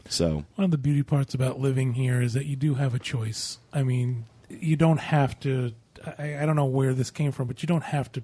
So 0.08 0.44
One 0.54 0.64
of 0.64 0.70
the 0.70 0.78
beauty 0.78 1.02
parts 1.02 1.34
about 1.34 1.58
living 1.60 1.94
here 1.94 2.20
is 2.22 2.32
that 2.34 2.46
you 2.46 2.56
do 2.56 2.74
have 2.74 2.94
a 2.94 2.98
choice. 2.98 3.58
I 3.72 3.82
mean, 3.82 4.26
you 4.48 4.76
don't 4.76 4.98
have 5.00 5.38
to. 5.40 5.72
I, 6.18 6.38
I 6.42 6.46
don't 6.46 6.56
know 6.56 6.64
where 6.66 6.94
this 6.94 7.10
came 7.10 7.32
from, 7.32 7.48
but 7.48 7.62
you 7.62 7.66
don't 7.66 7.82
have 7.84 8.10
to 8.12 8.22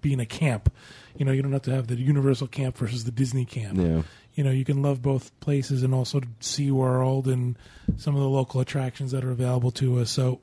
be 0.00 0.12
in 0.12 0.20
a 0.20 0.26
camp. 0.26 0.72
You 1.16 1.24
know, 1.24 1.32
you 1.32 1.42
don't 1.42 1.52
have 1.52 1.62
to 1.62 1.72
have 1.72 1.86
the 1.88 1.96
Universal 1.96 2.48
camp 2.48 2.76
versus 2.76 3.04
the 3.04 3.10
Disney 3.10 3.44
camp. 3.44 3.78
yeah, 3.78 4.02
You 4.34 4.44
know, 4.44 4.50
you 4.50 4.64
can 4.64 4.82
love 4.82 5.00
both 5.02 5.38
places 5.40 5.82
and 5.82 5.94
also 5.94 6.20
SeaWorld 6.40 7.26
and 7.26 7.56
some 7.96 8.14
of 8.14 8.20
the 8.20 8.28
local 8.28 8.60
attractions 8.60 9.10
that 9.12 9.24
are 9.24 9.30
available 9.30 9.70
to 9.72 9.98
us. 10.00 10.10
So 10.10 10.40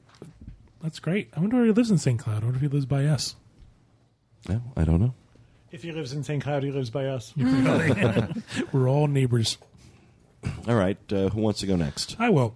that's 0.82 1.00
great. 1.00 1.30
I 1.36 1.40
wonder 1.40 1.58
where 1.58 1.66
he 1.66 1.72
lives 1.72 1.92
in 1.92 1.98
St. 2.00 2.20
Cloud. 2.20 2.42
I 2.42 2.46
wonder 2.46 2.56
if 2.58 2.62
he 2.62 2.68
lives 2.68 2.86
by 2.88 3.06
us. 3.06 3.36
no, 4.50 4.62
I 4.76 4.84
don't 4.84 5.00
know. 5.00 5.14
If 5.72 5.84
he 5.84 5.92
lives 5.94 6.12
in 6.12 6.24
St. 6.24 6.44
Cloud, 6.44 6.64
he 6.64 6.72
lives 6.72 6.90
by 6.90 7.06
us. 7.06 7.34
We're 8.74 8.90
all 8.90 9.08
neighbors. 9.08 9.58
All 10.68 10.76
right, 10.76 10.98
uh, 11.12 11.30
who 11.30 11.42
wants 11.42 11.60
to 11.62 11.68
go 11.68 11.76
next? 11.76 12.16
I 12.20 12.30
will. 12.30 12.56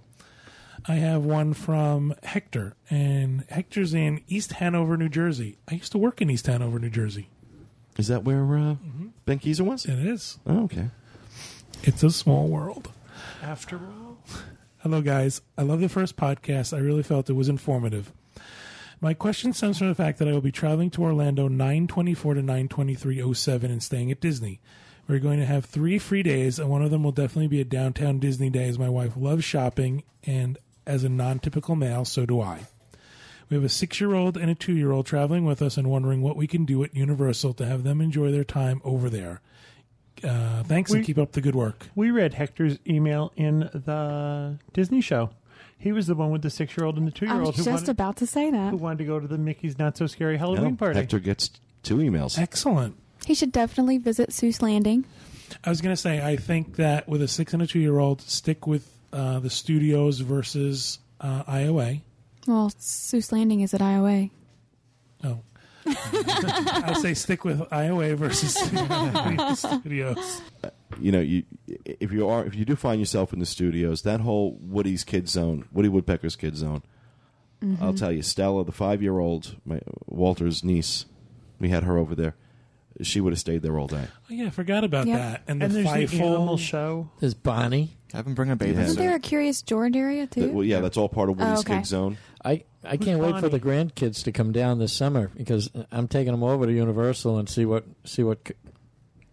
I 0.88 0.96
have 0.96 1.26
one 1.26 1.54
from 1.54 2.14
Hector, 2.24 2.76
and 2.90 3.44
Hector's 3.50 3.94
in 3.94 4.22
East 4.28 4.54
Hanover, 4.54 4.98
New 4.98 5.10
Jersey. 5.10 5.58
I 5.68 5.76
used 5.76 5.92
to 5.94 5.98
work 5.98 6.22
in 6.22 6.30
East 6.30 6.46
Hanover, 6.48 6.78
New 6.78 6.90
Jersey. 6.92 7.30
Is 7.98 8.08
that 8.08 8.24
where 8.24 8.58
uh, 8.58 8.76
Ben 9.26 9.40
Keyser 9.40 9.62
was? 9.62 9.86
It 9.86 9.98
is. 10.00 10.38
Oh, 10.46 10.66
okay. 10.66 10.90
It's 11.84 12.04
a 12.04 12.12
small 12.12 12.48
world. 12.48 12.92
After 13.42 13.78
all, 13.78 14.18
Hello, 14.80 15.02
guys. 15.02 15.42
I 15.58 15.64
love 15.64 15.80
the 15.80 15.90
first 15.90 16.16
podcast. 16.16 16.72
I 16.72 16.80
really 16.80 17.02
felt 17.02 17.28
it 17.28 17.34
was 17.34 17.50
informative. 17.50 18.12
My 19.02 19.16
question 19.16 19.52
stems 19.52 19.80
from 19.80 19.90
the 19.90 19.96
fact 19.96 20.20
that 20.20 20.28
I 20.28 20.32
will 20.32 20.42
be 20.42 20.52
traveling 20.52 20.92
to 20.92 21.02
Orlando 21.02 21.48
924 21.48 22.36
to 22.36 22.42
92307 22.44 23.72
and 23.72 23.82
staying 23.82 24.12
at 24.12 24.22
Disney. 24.22 24.60
We're 25.08 25.20
going 25.20 25.40
to 25.40 25.46
have 25.46 25.66
three 25.66 26.00
free 26.00 26.24
days, 26.24 26.58
and 26.58 26.70
one 26.70 26.82
of 26.82 26.90
them 26.92 27.04
will 27.04 27.12
definitely 27.12 27.48
be 27.48 27.62
a 27.62 27.66
downtown 27.66 28.20
Disney 28.20 28.50
day, 28.50 28.68
as 28.68 28.80
my 28.80 28.90
wife 28.90 29.14
loves 29.16 29.44
shopping, 29.44 30.04
and 30.24 30.58
as 30.88 31.04
a 31.04 31.10
non 31.10 31.40
typical 31.40 31.76
male, 31.76 32.06
so 32.06 32.26
do 32.26 32.42
I. 32.42 32.62
We 33.50 33.56
have 33.56 33.64
a 33.64 33.70
six 33.70 34.00
year 34.02 34.16
old 34.16 34.38
and 34.38 34.50
a 34.50 34.56
two 34.56 34.74
year 34.74 34.92
old 34.92 35.06
traveling 35.06 35.46
with 35.46 35.62
us 35.62 35.78
and 35.78 35.90
wondering 35.92 36.24
what 36.24 36.36
we 36.36 36.48
can 36.48 36.66
do 36.66 36.84
at 36.84 36.96
Universal 36.96 37.54
to 37.56 37.66
have 37.66 37.84
them 37.84 38.02
enjoy 38.02 38.32
their 38.32 38.44
time 38.44 38.82
over 38.84 39.08
there. 39.10 39.42
Uh, 40.24 40.64
thanks 40.64 40.90
We- 40.92 40.98
and 40.98 41.06
keep 41.06 41.20
up 41.20 41.34
the 41.34 41.42
good 41.42 41.56
work. 41.56 41.88
we 41.94 42.10
read 42.10 42.34
Hector's 42.34 42.80
email 42.88 43.32
in 43.36 43.60
the 43.74 44.58
Disney 44.74 45.02
show. 45.02 45.30
He 45.78 45.92
was 45.92 46.08
the 46.08 46.16
one 46.16 46.32
with 46.32 46.42
the 46.42 46.50
six-year-old 46.50 46.98
and 46.98 47.06
the 47.06 47.12
two-year-old 47.12 47.48
was 47.48 47.56
who 47.58 47.64
just 47.64 47.70
wanted, 47.70 47.90
about 47.90 48.16
to 48.18 48.26
say 48.26 48.50
that. 48.50 48.72
who 48.72 48.78
wanted 48.78 49.00
to 49.00 49.04
go 49.06 49.20
to 49.20 49.28
the 49.28 49.38
Mickey's 49.38 49.78
Not 49.78 49.98
So 49.98 50.08
Scary 50.08 50.38
Halloween 50.38 50.72
No, 50.72 50.76
party. 50.78 50.98
Hector 50.98 51.20
gets 51.20 51.52
two 51.84 51.98
emails. 51.98 52.40
Excellent. 52.40 52.96
He 53.26 53.34
should 53.34 53.52
definitely 53.52 53.98
visit 53.98 54.30
Seuss 54.30 54.62
Landing. 54.62 55.06
I 55.64 55.70
was 55.70 55.82
going 55.82 55.96
to 55.96 56.02
say, 56.02 56.26
I 56.26 56.36
think 56.36 56.76
that 56.78 57.08
with 57.08 57.22
a 57.22 57.28
six 57.28 57.54
and 57.54 57.62
a 57.62 57.68
two 57.68 57.80
year 57.80 58.00
old, 58.00 58.22
stick 58.22 58.68
with 58.68 58.90
uh, 59.12 59.40
the 59.40 59.50
studios 59.50 60.20
versus 60.20 61.00
uh, 61.22 61.44
IOA. 61.44 62.02
Well, 62.48 62.70
Seuss 62.80 63.32
Landing 63.32 63.62
is 63.62 63.74
at 63.74 63.82
IOA. 63.82 64.30
Oh. 65.24 65.40
I 65.88 66.98
say 67.00 67.14
stick 67.14 67.46
with 67.46 67.60
IOA 67.60 68.16
versus 68.16 68.56
studios. 69.60 70.42
you 71.00 71.12
know, 71.12 71.20
you 71.20 71.44
if 71.68 72.12
you 72.12 72.28
are 72.28 72.44
if 72.46 72.56
you 72.56 72.66
do 72.66 72.76
find 72.76 73.00
yourself 73.00 73.34
in 73.34 73.40
the 73.40 73.46
studios, 73.46 74.02
that 74.02 74.22
whole 74.22 74.58
Woody's 74.62 75.04
Kid 75.04 75.30
Zone, 75.30 75.68
Woody 75.72 75.90
Woodpecker's 75.90 76.36
Kid 76.36 76.56
Zone. 76.56 76.82
I'll 77.82 77.96
tell 77.96 78.12
you, 78.12 78.22
Stella, 78.22 78.64
the 78.64 78.72
five 78.72 79.02
year 79.02 79.18
old, 79.18 79.56
my 79.66 79.80
Walter's 80.06 80.64
niece, 80.64 81.06
we 81.60 81.70
had 81.70 81.84
her 81.84 81.98
over 81.98 82.14
there. 82.14 82.36
She 83.02 83.20
would 83.20 83.34
have 83.34 83.40
stayed 83.40 83.62
there 83.62 83.78
all 83.78 83.88
day. 83.88 84.06
Oh, 84.10 84.34
yeah, 84.34 84.46
I 84.46 84.50
forgot 84.52 84.84
about 84.86 85.06
Yeah. 85.08 85.18
that. 85.18 85.44
And 85.48 85.60
the 85.62 85.66
and 85.66 85.74
there's 85.76 86.10
the 86.12 86.24
animal 86.24 86.58
show. 86.58 87.10
There's 87.20 87.34
Bonnie. 87.34 87.98
Have 88.14 88.24
them 88.26 88.36
bring 88.36 88.50
a 88.52 88.56
baby. 88.56 88.74
Yeah. 88.78 88.84
Isn't 88.86 88.98
there 88.98 89.16
a 89.16 89.20
Curious 89.20 89.62
George 89.62 89.96
area 89.98 90.28
too? 90.28 90.42
That- 90.42 90.54
well, 90.54 90.64
yeah, 90.64 90.80
that's 90.80 90.96
all 90.96 91.10
part 91.10 91.30
of 91.30 91.40
Oh, 91.40 91.44
Woody's 91.46 91.60
okay. 91.62 91.78
Kid 91.80 91.86
Zone. 91.86 92.18
I, 92.46 92.64
I 92.84 92.96
can't 92.98 93.20
wait 93.20 93.40
for 93.40 93.50
the 93.50 93.60
grandkids 93.60 94.24
to 94.24 94.32
come 94.32 94.52
down 94.54 94.80
this 94.80 94.94
summer 94.94 95.30
because 95.36 95.70
I'm 95.92 96.08
taking 96.08 96.32
them 96.32 96.44
over 96.44 96.66
to 96.66 96.72
Universal 96.72 97.38
and 97.40 97.50
see 97.50 97.66
what 97.66 97.84
see 98.06 98.24
what 98.24 98.40
c- 98.48 98.54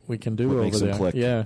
we 0.08 0.18
can 0.18 0.34
do 0.34 0.48
What 0.48 0.54
over 0.54 0.62
makes 0.64 0.80
them 0.80 0.88
there. 0.88 0.96
click. 0.98 1.14
Yeah, 1.14 1.44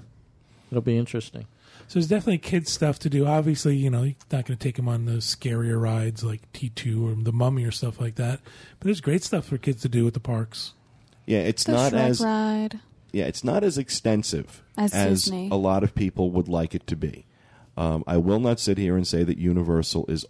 it'll 0.71 0.81
be 0.81 0.97
interesting. 0.97 1.47
So 1.89 1.99
there's 1.99 2.09
definitely 2.09 2.39
kids 2.39 2.73
stuff 2.73 2.99
to 3.01 3.11
do. 3.11 3.27
Obviously, 3.27 3.77
you 3.77 3.91
know, 3.91 4.03
you're 4.05 4.15
not 4.33 4.47
going 4.47 4.57
to 4.57 4.57
take 4.57 4.77
them 4.77 4.89
on 4.89 5.05
the 5.05 5.15
scarier 5.19 5.81
rides 5.81 6.25
like 6.25 6.51
T2 6.53 7.03
or 7.03 7.23
the 7.23 7.33
Mummy 7.33 7.65
or 7.65 7.71
stuff 7.71 8.01
like 8.01 8.15
that. 8.17 8.41
But 8.79 8.85
there's 8.87 9.01
great 9.01 9.23
stuff 9.23 9.45
for 9.45 9.59
kids 9.59 9.83
to 9.83 9.89
do 9.89 10.07
at 10.07 10.15
the 10.15 10.21
parks. 10.21 10.73
Yeah, 11.27 11.41
it's 11.41 11.65
the 11.65 11.73
not 11.73 11.93
Shrek 11.93 11.99
as 11.99 12.21
ride. 12.21 12.81
yeah, 13.13 13.25
it's 13.25 13.43
not 13.45 13.65
as 13.65 13.79
extensive 13.79 14.63
As 14.77 14.95
as 14.95 15.25
Disney. 15.25 15.49
a 15.51 15.57
lot 15.57 15.83
of 15.83 15.95
people 15.95 16.31
would 16.31 16.49
like 16.49 16.75
it 16.75 16.87
to 16.89 16.97
be. 16.97 17.27
Um, 17.77 18.05
I 18.07 18.17
will 18.17 18.41
not 18.41 18.61
sit 18.61 18.79
here 18.79 18.97
and 18.97 19.07
say 19.07 19.23
that 19.25 19.37
Universal 19.37 20.07
is, 20.09 20.25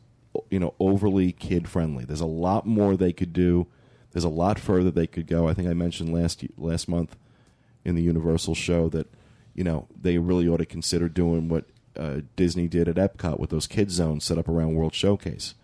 you 0.51 0.59
know, 0.59 0.75
overly 0.81 1.33
kid 1.33 1.69
friendly. 1.69 2.05
There's 2.05 2.21
a 2.21 2.27
lot 2.27 2.67
more 2.67 2.97
they 2.97 3.13
could 3.13 3.33
do. 3.33 3.67
There's 4.13 4.25
a 4.25 4.29
lot 4.29 4.59
further 4.59 4.91
they 4.91 5.07
could 5.07 5.27
go. 5.27 5.47
I 5.49 5.55
think 5.55 5.69
I 5.69 5.75
mentioned 5.75 6.13
last 6.13 6.43
last 6.57 6.89
month 6.89 7.17
in 7.85 7.95
the 7.95 8.03
Universal 8.03 8.55
show 8.55 8.89
that 8.89 9.13
you 9.55 9.63
know 9.63 9.87
they 10.01 10.19
really 10.19 10.49
ought 10.49 10.57
to 10.57 10.67
consider 10.67 11.09
doing 11.09 11.49
what 11.49 11.67
uh, 11.97 12.21
Disney 12.35 12.67
did 12.67 12.89
at 12.89 12.97
Epcot 12.97 13.39
with 13.39 13.51
those 13.51 13.67
kid 13.67 13.91
zones 13.91 14.25
set 14.25 14.39
up 14.39 14.49
around 14.49 14.75
World 14.75 14.95
Showcase, 14.95 15.55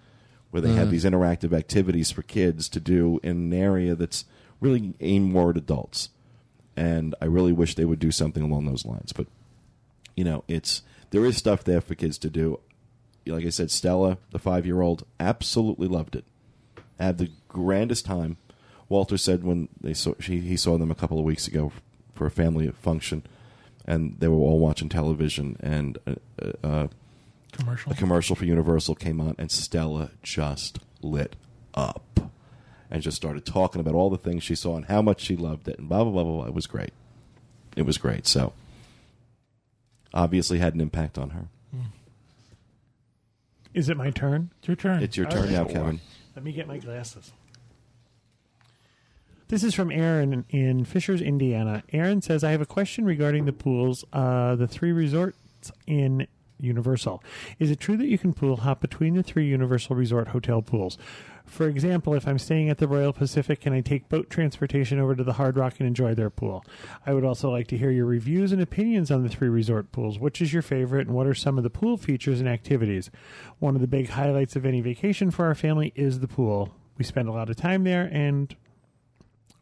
where 0.51 0.61
they 0.61 0.75
had 0.75 0.91
these 0.91 1.05
interactive 1.05 1.53
activities 1.57 2.11
for 2.11 2.23
kids 2.23 2.69
to 2.69 2.81
do 2.81 3.19
in 3.23 3.31
an 3.31 3.53
area 3.55 3.95
that's 3.95 4.25
really 4.63 4.95
aimed 5.01 5.33
more 5.33 5.51
at 5.51 5.57
adults 5.57 6.09
and 6.77 7.15
I 7.21 7.27
really 7.27 7.53
wish 7.53 7.75
they 7.75 7.85
would 7.85 7.99
do 7.99 8.11
something 8.11 8.43
along 8.43 8.67
those 8.67 8.85
lines. 8.85 9.13
But 9.13 9.27
you 10.17 10.25
know, 10.25 10.45
it's 10.49 10.83
there 11.11 11.25
is 11.25 11.37
stuff 11.37 11.65
there 11.65 11.81
for 11.81 11.95
kids 11.95 12.19
to 12.19 12.31
do. 12.31 12.61
Like 13.27 13.45
I 13.45 13.51
said, 13.51 13.71
Stella, 13.71 14.19
the 14.31 14.39
five 14.39 14.67
year 14.67 14.81
old, 14.81 15.07
absolutely 15.21 15.89
loved 15.89 16.17
it. 16.17 16.25
Had 16.99 17.19
the 17.19 17.31
grandest 17.49 18.05
time. 18.05 18.37
Walter 18.89 19.17
said 19.17 19.43
when 19.45 19.69
they 19.81 19.95
saw 19.95 20.15
she, 20.19 20.41
he 20.41 20.57
saw 20.57 20.77
them 20.77 20.91
a 20.91 20.95
couple 20.95 21.19
of 21.19 21.25
weeks 21.25 21.47
ago 21.47 21.73
for 22.15 22.27
a 22.27 22.31
family 22.31 22.69
function, 22.71 23.23
and 23.87 24.17
they 24.19 24.29
were 24.29 24.37
all 24.37 24.59
watching 24.59 24.89
television, 24.89 25.57
and 25.61 25.99
uh, 26.07 26.53
uh, 26.63 26.87
Commercial. 27.53 27.93
a 27.93 27.95
commercial 27.95 28.37
for 28.37 28.45
Universal 28.45 28.97
came 28.97 29.21
on, 29.21 29.35
and 29.39 29.51
Stella 29.51 30.11
just 30.23 30.79
lit 31.01 31.37
up 31.75 32.12
and 32.93 33.03
just 33.03 33.17
started 33.17 33.45
talking 33.45 33.81
about 33.81 33.95
all 33.95 34.11
the 34.11 34.19
things 34.19 34.45
she 34.45 34.55
saw 34.55 34.77
and 34.77 34.85
how 34.85 35.03
much 35.03 35.23
she 35.23 35.35
loved 35.35 35.67
it, 35.67 35.79
and 35.79 35.89
blah 35.89 36.05
blah 36.05 36.13
blah 36.13 36.23
blah. 36.23 36.33
blah. 36.35 36.47
It 36.47 36.55
was 36.55 36.69
great. 36.69 36.93
It 37.75 37.87
was 37.87 37.99
great. 37.99 38.27
So 38.29 38.53
obviously 40.15 40.59
had 40.59 40.75
an 40.75 40.81
impact 40.81 41.19
on 41.19 41.31
her. 41.31 41.47
Is 43.75 43.89
it 43.89 43.97
my 43.97 44.11
turn? 44.11 44.51
It's 44.59 44.69
your 44.69 44.77
turn. 44.77 45.03
It's 45.03 45.17
your 45.17 45.27
turn 45.27 45.45
right. 45.45 45.53
now, 45.53 45.65
Kevin. 45.65 46.01
Let 46.37 46.45
me 46.45 46.53
get 46.53 46.69
my 46.69 46.77
glasses. 46.77 47.33
This 49.49 49.65
is 49.65 49.75
from 49.75 49.91
Aaron 49.91 50.45
in 50.51 50.85
Fishers, 50.85 51.23
Indiana. 51.23 51.83
Aaron 51.91 52.21
says, 52.21 52.45
I 52.45 52.51
have 52.51 52.61
a 52.61 52.67
question 52.67 53.07
regarding 53.07 53.47
the 53.47 53.53
pools. 53.53 54.05
Uh, 54.13 54.57
the 54.57 54.67
three 54.67 54.93
resorts 54.93 55.73
in 55.87 56.27
Universal. 56.63 57.23
Is 57.59 57.71
it 57.71 57.81
true 57.81 57.97
that 57.97 58.07
you 58.07 58.19
can 58.19 58.33
pool 58.33 58.59
hop 58.59 58.81
between 58.81 59.15
the 59.15 59.23
three 59.23 59.47
Universal 59.47 59.97
Resort 59.97 60.29
hotel 60.29 60.63
pools? 60.63 60.97
For 61.45 61.67
example, 61.67 62.15
if 62.15 62.27
I'm 62.27 62.39
staying 62.39 62.71
at 62.71 62.79
the 62.79 62.87
Royal 62.87 63.13
Pacific, 63.13 63.61
can 63.61 63.73
I 63.73 63.81
take 63.81 64.09
boat 64.09 64.31
transportation 64.31 64.99
over 64.99 65.17
to 65.17 65.25
the 65.25 65.35
Hard 65.35 65.57
Rock 65.57 65.75
and 65.79 65.87
enjoy 65.87 66.15
their 66.15 66.31
pool? 66.31 66.65
I 67.05 67.13
would 67.13 67.25
also 67.25 67.51
like 67.51 67.67
to 67.69 67.77
hear 67.77 67.91
your 67.91 68.07
reviews 68.07 68.53
and 68.53 68.63
opinions 68.63 69.11
on 69.11 69.23
the 69.23 69.29
three 69.29 69.49
resort 69.49 69.91
pools. 69.91 70.19
Which 70.19 70.41
is 70.41 70.53
your 70.53 70.63
favorite, 70.63 71.09
and 71.09 71.17
what 71.17 71.27
are 71.27 71.35
some 71.35 71.59
of 71.59 71.65
the 71.65 71.71
pool 71.71 71.97
features 71.97 72.39
and 72.39 72.49
activities? 72.49 73.11
One 73.59 73.75
of 73.75 73.81
the 73.81 73.89
big 73.89 74.11
highlights 74.11 74.57
of 74.57 74.65
any 74.65 74.81
vacation 74.81 75.31
for 75.31 75.47
our 75.47 75.55
family 75.55 75.93
is 75.97 76.21
the 76.21 76.29
pool. 76.29 76.75
We 76.97 77.05
spend 77.05 77.29
a 77.29 77.33
lot 77.33 77.51
of 77.51 77.57
time 77.57 77.85
there, 77.85 78.09
and 78.13 78.55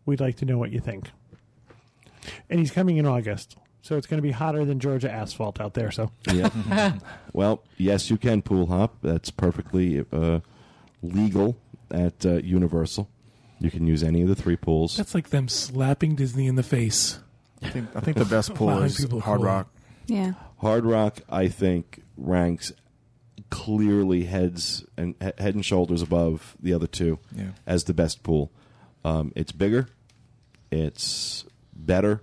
we'd 0.05 0.20
like 0.20 0.36
to 0.36 0.44
know 0.44 0.59
what 0.59 0.72
you 0.72 0.80
think. 0.80 1.11
And 2.51 2.61
he's 2.61 2.70
coming 2.70 2.98
in 2.98 3.07
August, 3.07 3.57
so 3.83 3.97
it's 3.97 4.07
going 4.07 4.18
to 4.18 4.22
be 4.22 4.33
hotter 4.33 4.64
than 4.64 4.78
Georgia 4.81 5.11
asphalt 5.11 5.61
out 5.61 5.74
there. 5.74 5.91
So 5.91 6.11
Yeah. 6.33 6.95
well, 7.33 7.62
yes, 7.76 8.11
you 8.11 8.16
can 8.16 8.43
pool 8.43 8.66
hop. 8.66 8.97
That's 9.03 9.31
perfectly 9.31 10.05
uh, 10.12 10.41
legal 11.03 11.57
at 11.91 12.24
uh, 12.26 12.35
Universal. 12.35 13.09
You 13.59 13.70
can 13.70 13.87
use 13.87 14.03
any 14.03 14.22
of 14.22 14.28
the 14.28 14.35
three 14.35 14.57
pools. 14.57 14.97
That's 14.97 15.14
like 15.14 15.31
them 15.31 15.49
slapping 15.49 16.14
Disney 16.14 16.47
in 16.47 16.55
the 16.55 16.62
face. 16.62 17.18
I 17.62 17.68
think 17.68 17.89
I 17.95 18.01
think 18.01 18.16
the 18.16 18.24
best 18.24 18.55
pool 18.55 18.70
Allowing 18.70 18.85
is 18.85 18.97
people 18.99 19.20
Hard 19.20 19.39
cool. 19.39 19.47
Rock. 19.47 19.74
Yeah. 20.07 20.33
Hard 20.59 20.85
Rock, 20.87 21.20
I 21.28 21.49
think, 21.49 22.03
ranks 22.16 22.72
clearly 23.51 24.24
heads 24.24 24.85
and 24.97 25.14
he- 25.20 25.43
head 25.43 25.55
and 25.55 25.64
shoulders 25.64 26.01
above 26.03 26.57
the 26.62 26.72
other 26.72 26.87
two 26.87 27.18
Yeah. 27.37 27.51
as 27.66 27.85
the 27.85 27.93
best 27.95 28.22
pool. 28.22 28.51
Um, 29.05 29.33
it's 29.37 29.53
bigger, 29.53 29.89
it's 30.70 31.45
better. 31.74 32.22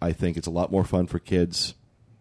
I 0.00 0.12
think 0.12 0.36
it's 0.36 0.46
a 0.46 0.50
lot 0.50 0.70
more 0.70 0.84
fun 0.84 1.06
for 1.06 1.18
kids. 1.18 1.74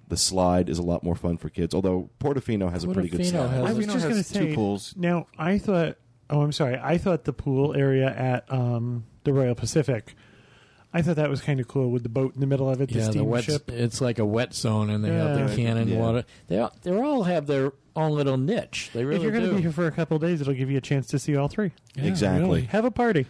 The 0.09 0.17
slide 0.17 0.69
is 0.69 0.80
a 0.80 0.84
lot 0.84 1.03
more 1.03 1.15
fun 1.15 1.38
for 1.38 1.49
kids. 1.49 1.75
Although 1.75 2.09
Portofino 2.19 2.71
has 2.71 2.84
a 2.84 2.88
pretty 2.88 3.09
good 3.09 3.19
Portofino 3.21 3.30
slide. 3.32 3.49
has- 3.49 3.65
I 3.65 3.73
was 3.73 3.86
Portofino 3.86 3.91
just 3.93 4.03
going 4.03 4.09
to 4.11 4.15
has 4.17 4.32
two 4.32 4.55
pools. 4.55 4.93
Now 4.97 5.28
I 5.38 5.57
thought. 5.57 5.97
Oh, 6.30 6.41
I'm 6.41 6.51
sorry. 6.51 6.78
I 6.82 6.97
thought 6.97 7.23
the 7.23 7.32
pool 7.34 7.73
area 7.75 8.09
at 8.13 8.51
um, 8.51 9.05
the 9.23 9.32
Royal 9.34 9.55
Pacific. 9.55 10.13
I 10.93 11.01
thought 11.01 11.17
that 11.17 11.30
was 11.30 11.41
kind 11.41 11.59
of 11.59 11.67
cool 11.67 11.91
with 11.91 12.03
the 12.03 12.09
boat 12.09 12.34
in 12.36 12.41
the 12.41 12.47
middle 12.47 12.69
of 12.69 12.82
it, 12.82 12.89
the 12.89 12.99
yeah, 12.99 13.09
the 13.11 13.23
wet. 13.23 13.43
steamship. 13.43 13.69
It's 13.71 14.01
like 14.01 14.19
a 14.19 14.25
wet 14.25 14.53
zone, 14.53 14.89
and 14.89 15.03
they 15.05 15.09
have 15.13 15.38
Yeah. 15.39 15.45
the 15.45 15.55
cannon 15.55 15.88
Yeah. 15.89 15.97
water. 15.99 16.25
They 16.47 16.59
all, 16.59 16.73
they 16.82 16.91
all 16.97 17.23
have 17.23 17.45
their 17.47 17.71
own 17.95 18.11
little 18.13 18.38
niche. 18.38 18.89
They 18.93 19.03
really 19.05 19.17
if 19.17 19.23
you're 19.23 19.32
going 19.32 19.43
to 19.43 19.49
do. 19.51 19.55
be 19.57 19.61
here 19.61 19.71
for 19.71 19.86
a 19.88 19.91
couple 19.91 20.15
of 20.15 20.21
days, 20.23 20.41
it'll 20.41 20.53
give 20.53 20.71
you 20.71 20.78
a 20.78 20.82
chance 20.82 21.07
to 21.07 21.19
see 21.19 21.36
all 21.36 21.47
three. 21.49 21.71
Yeah, 21.95 22.05
Exactly. 22.05 22.41
really. 22.41 22.61
Have 22.63 22.86
a 22.86 22.91
party. 22.91 23.25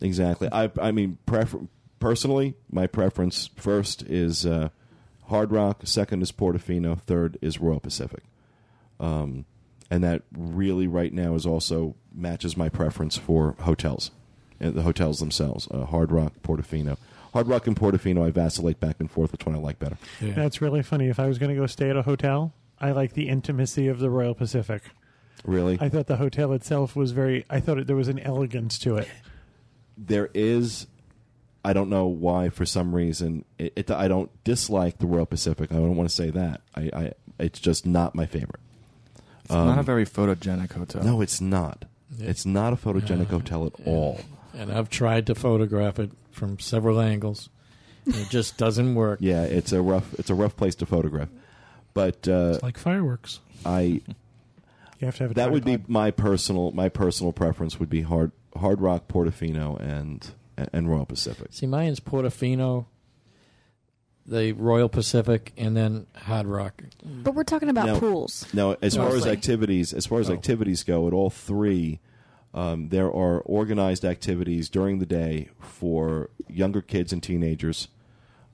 Exactly. 0.00 0.48
I 0.52 0.70
I 0.80 0.92
mean, 0.92 1.18
prefer- 1.26 1.66
personally, 2.00 2.54
my 2.70 2.86
preference 2.88 3.50
first 3.56 4.02
is 4.02 4.44
uh, 4.44 4.70
Hard 5.28 5.52
Rock, 5.52 5.82
second 5.84 6.22
is 6.22 6.32
Portofino, 6.32 7.00
third 7.00 7.38
is 7.40 7.60
Royal 7.60 7.78
Pacific. 7.80 8.24
Um, 8.98 9.44
and 9.90 10.02
that 10.04 10.22
really, 10.36 10.86
right 10.86 11.12
now, 11.12 11.34
is 11.34 11.46
also 11.46 11.94
matches 12.12 12.56
my 12.56 12.68
preference 12.68 13.16
for 13.16 13.54
hotels, 13.60 14.10
uh, 14.60 14.70
the 14.70 14.82
hotels 14.82 15.20
themselves. 15.20 15.68
Uh, 15.70 15.84
Hard 15.84 16.10
Rock, 16.12 16.32
Portofino. 16.42 16.96
Hard 17.32 17.46
Rock 17.46 17.66
and 17.68 17.76
Portofino, 17.76 18.26
I 18.26 18.30
vacillate 18.30 18.80
back 18.80 18.96
and 18.98 19.08
forth 19.10 19.30
which 19.30 19.46
one 19.46 19.54
I 19.54 19.58
like 19.58 19.78
better. 19.78 19.96
Yeah. 20.20 20.32
That's 20.34 20.60
really 20.60 20.82
funny. 20.82 21.08
If 21.08 21.20
I 21.20 21.26
was 21.26 21.38
going 21.38 21.54
to 21.54 21.60
go 21.60 21.66
stay 21.66 21.88
at 21.88 21.96
a 21.96 22.02
hotel, 22.02 22.52
I 22.80 22.90
like 22.90 23.12
the 23.12 23.28
intimacy 23.28 23.86
of 23.86 24.00
the 24.00 24.10
Royal 24.10 24.34
Pacific. 24.34 24.82
Really, 25.44 25.78
I 25.80 25.88
thought 25.88 26.06
the 26.06 26.16
hotel 26.16 26.52
itself 26.52 26.94
was 26.96 27.12
very. 27.12 27.46
I 27.48 27.60
thought 27.60 27.78
it, 27.78 27.86
there 27.86 27.96
was 27.96 28.08
an 28.08 28.18
elegance 28.18 28.78
to 28.80 28.96
it. 28.96 29.08
there 29.96 30.28
is. 30.34 30.86
I 31.64 31.72
don't 31.72 31.90
know 31.90 32.06
why. 32.06 32.48
For 32.48 32.64
some 32.64 32.94
reason, 32.94 33.44
it, 33.58 33.72
it, 33.76 33.90
I 33.90 34.08
don't 34.08 34.30
dislike 34.44 34.98
the 34.98 35.06
Royal 35.06 35.26
Pacific. 35.26 35.70
I 35.72 35.76
don't 35.76 35.96
want 35.96 36.08
to 36.08 36.14
say 36.14 36.30
that. 36.30 36.62
I, 36.74 36.90
I 36.94 37.12
it's 37.38 37.60
just 37.60 37.84
not 37.86 38.14
my 38.14 38.26
favorite. 38.26 38.60
It's 39.44 39.54
not 39.54 39.78
a 39.78 39.82
very 39.82 40.06
photogenic 40.06 40.72
hotel. 40.72 41.02
No, 41.02 41.20
it's 41.20 41.40
not. 41.40 41.84
Yeah. 42.16 42.28
It's 42.30 42.46
not 42.46 42.72
a 42.72 42.76
photogenic 42.76 43.18
Yeah. 43.30 43.38
hotel 43.38 43.66
at 43.66 43.72
Yeah. 43.80 43.92
all. 43.92 44.20
and 44.54 44.72
I've 44.72 44.90
tried 44.90 45.26
to 45.26 45.34
photograph 45.34 45.98
it 45.98 46.10
from 46.32 46.58
several 46.58 47.00
angles. 47.00 47.48
It 48.06 48.28
just 48.30 48.56
doesn't 48.56 48.94
work. 48.94 49.18
Yeah, 49.22 49.42
it's 49.42 49.72
a 49.72 49.80
rough. 49.82 50.14
It's 50.14 50.30
a 50.30 50.34
rough 50.34 50.56
place 50.56 50.74
to 50.76 50.86
photograph. 50.86 51.28
But 51.94 52.26
uh, 52.28 52.52
It's 52.54 52.62
like 52.62 52.78
fireworks. 52.78 53.40
I 53.66 54.00
You 55.00 55.06
have 55.06 55.16
to 55.16 55.24
have 55.24 55.30
a 55.32 55.34
that 55.34 55.50
would 55.52 55.64
be 55.64 55.78
my 55.88 56.10
personal 56.10 56.70
my 56.72 56.88
personal 56.88 57.32
preference 57.32 57.78
would 57.80 57.90
be 57.90 58.02
hard 58.02 58.32
Hard 58.56 58.80
Rock, 58.80 59.08
Portofino, 59.08 59.78
and 59.80 60.28
and 60.72 60.88
Royal 60.88 61.06
Pacific. 61.06 61.48
See, 61.50 61.66
mine's 61.66 62.00
Portofino, 62.00 62.86
the 64.26 64.52
Royal 64.52 64.88
Pacific, 64.88 65.52
and 65.56 65.76
then 65.76 66.06
Hard 66.14 66.46
Rock. 66.46 66.82
But 67.04 67.34
we're 67.34 67.44
talking 67.44 67.68
about 67.68 67.86
No. 67.86 67.98
pools. 68.00 68.46
Now, 68.52 68.76
as 68.82 68.96
far 68.96 69.08
as 69.08 69.14
Mostly. 69.14 69.30
activities, 69.32 69.92
as 69.92 70.06
far 70.06 70.20
as 70.20 70.30
Oh. 70.30 70.34
activities 70.34 70.82
go, 70.84 71.06
at 71.08 71.12
all 71.12 71.30
three, 71.30 71.98
um, 72.54 72.88
there 72.90 73.06
are 73.12 73.40
organized 73.40 74.04
activities 74.04 74.68
during 74.68 74.98
the 74.98 75.06
day 75.06 75.48
for 75.58 76.30
younger 76.48 76.80
kids 76.82 77.12
and 77.12 77.22
teenagers. 77.22 77.88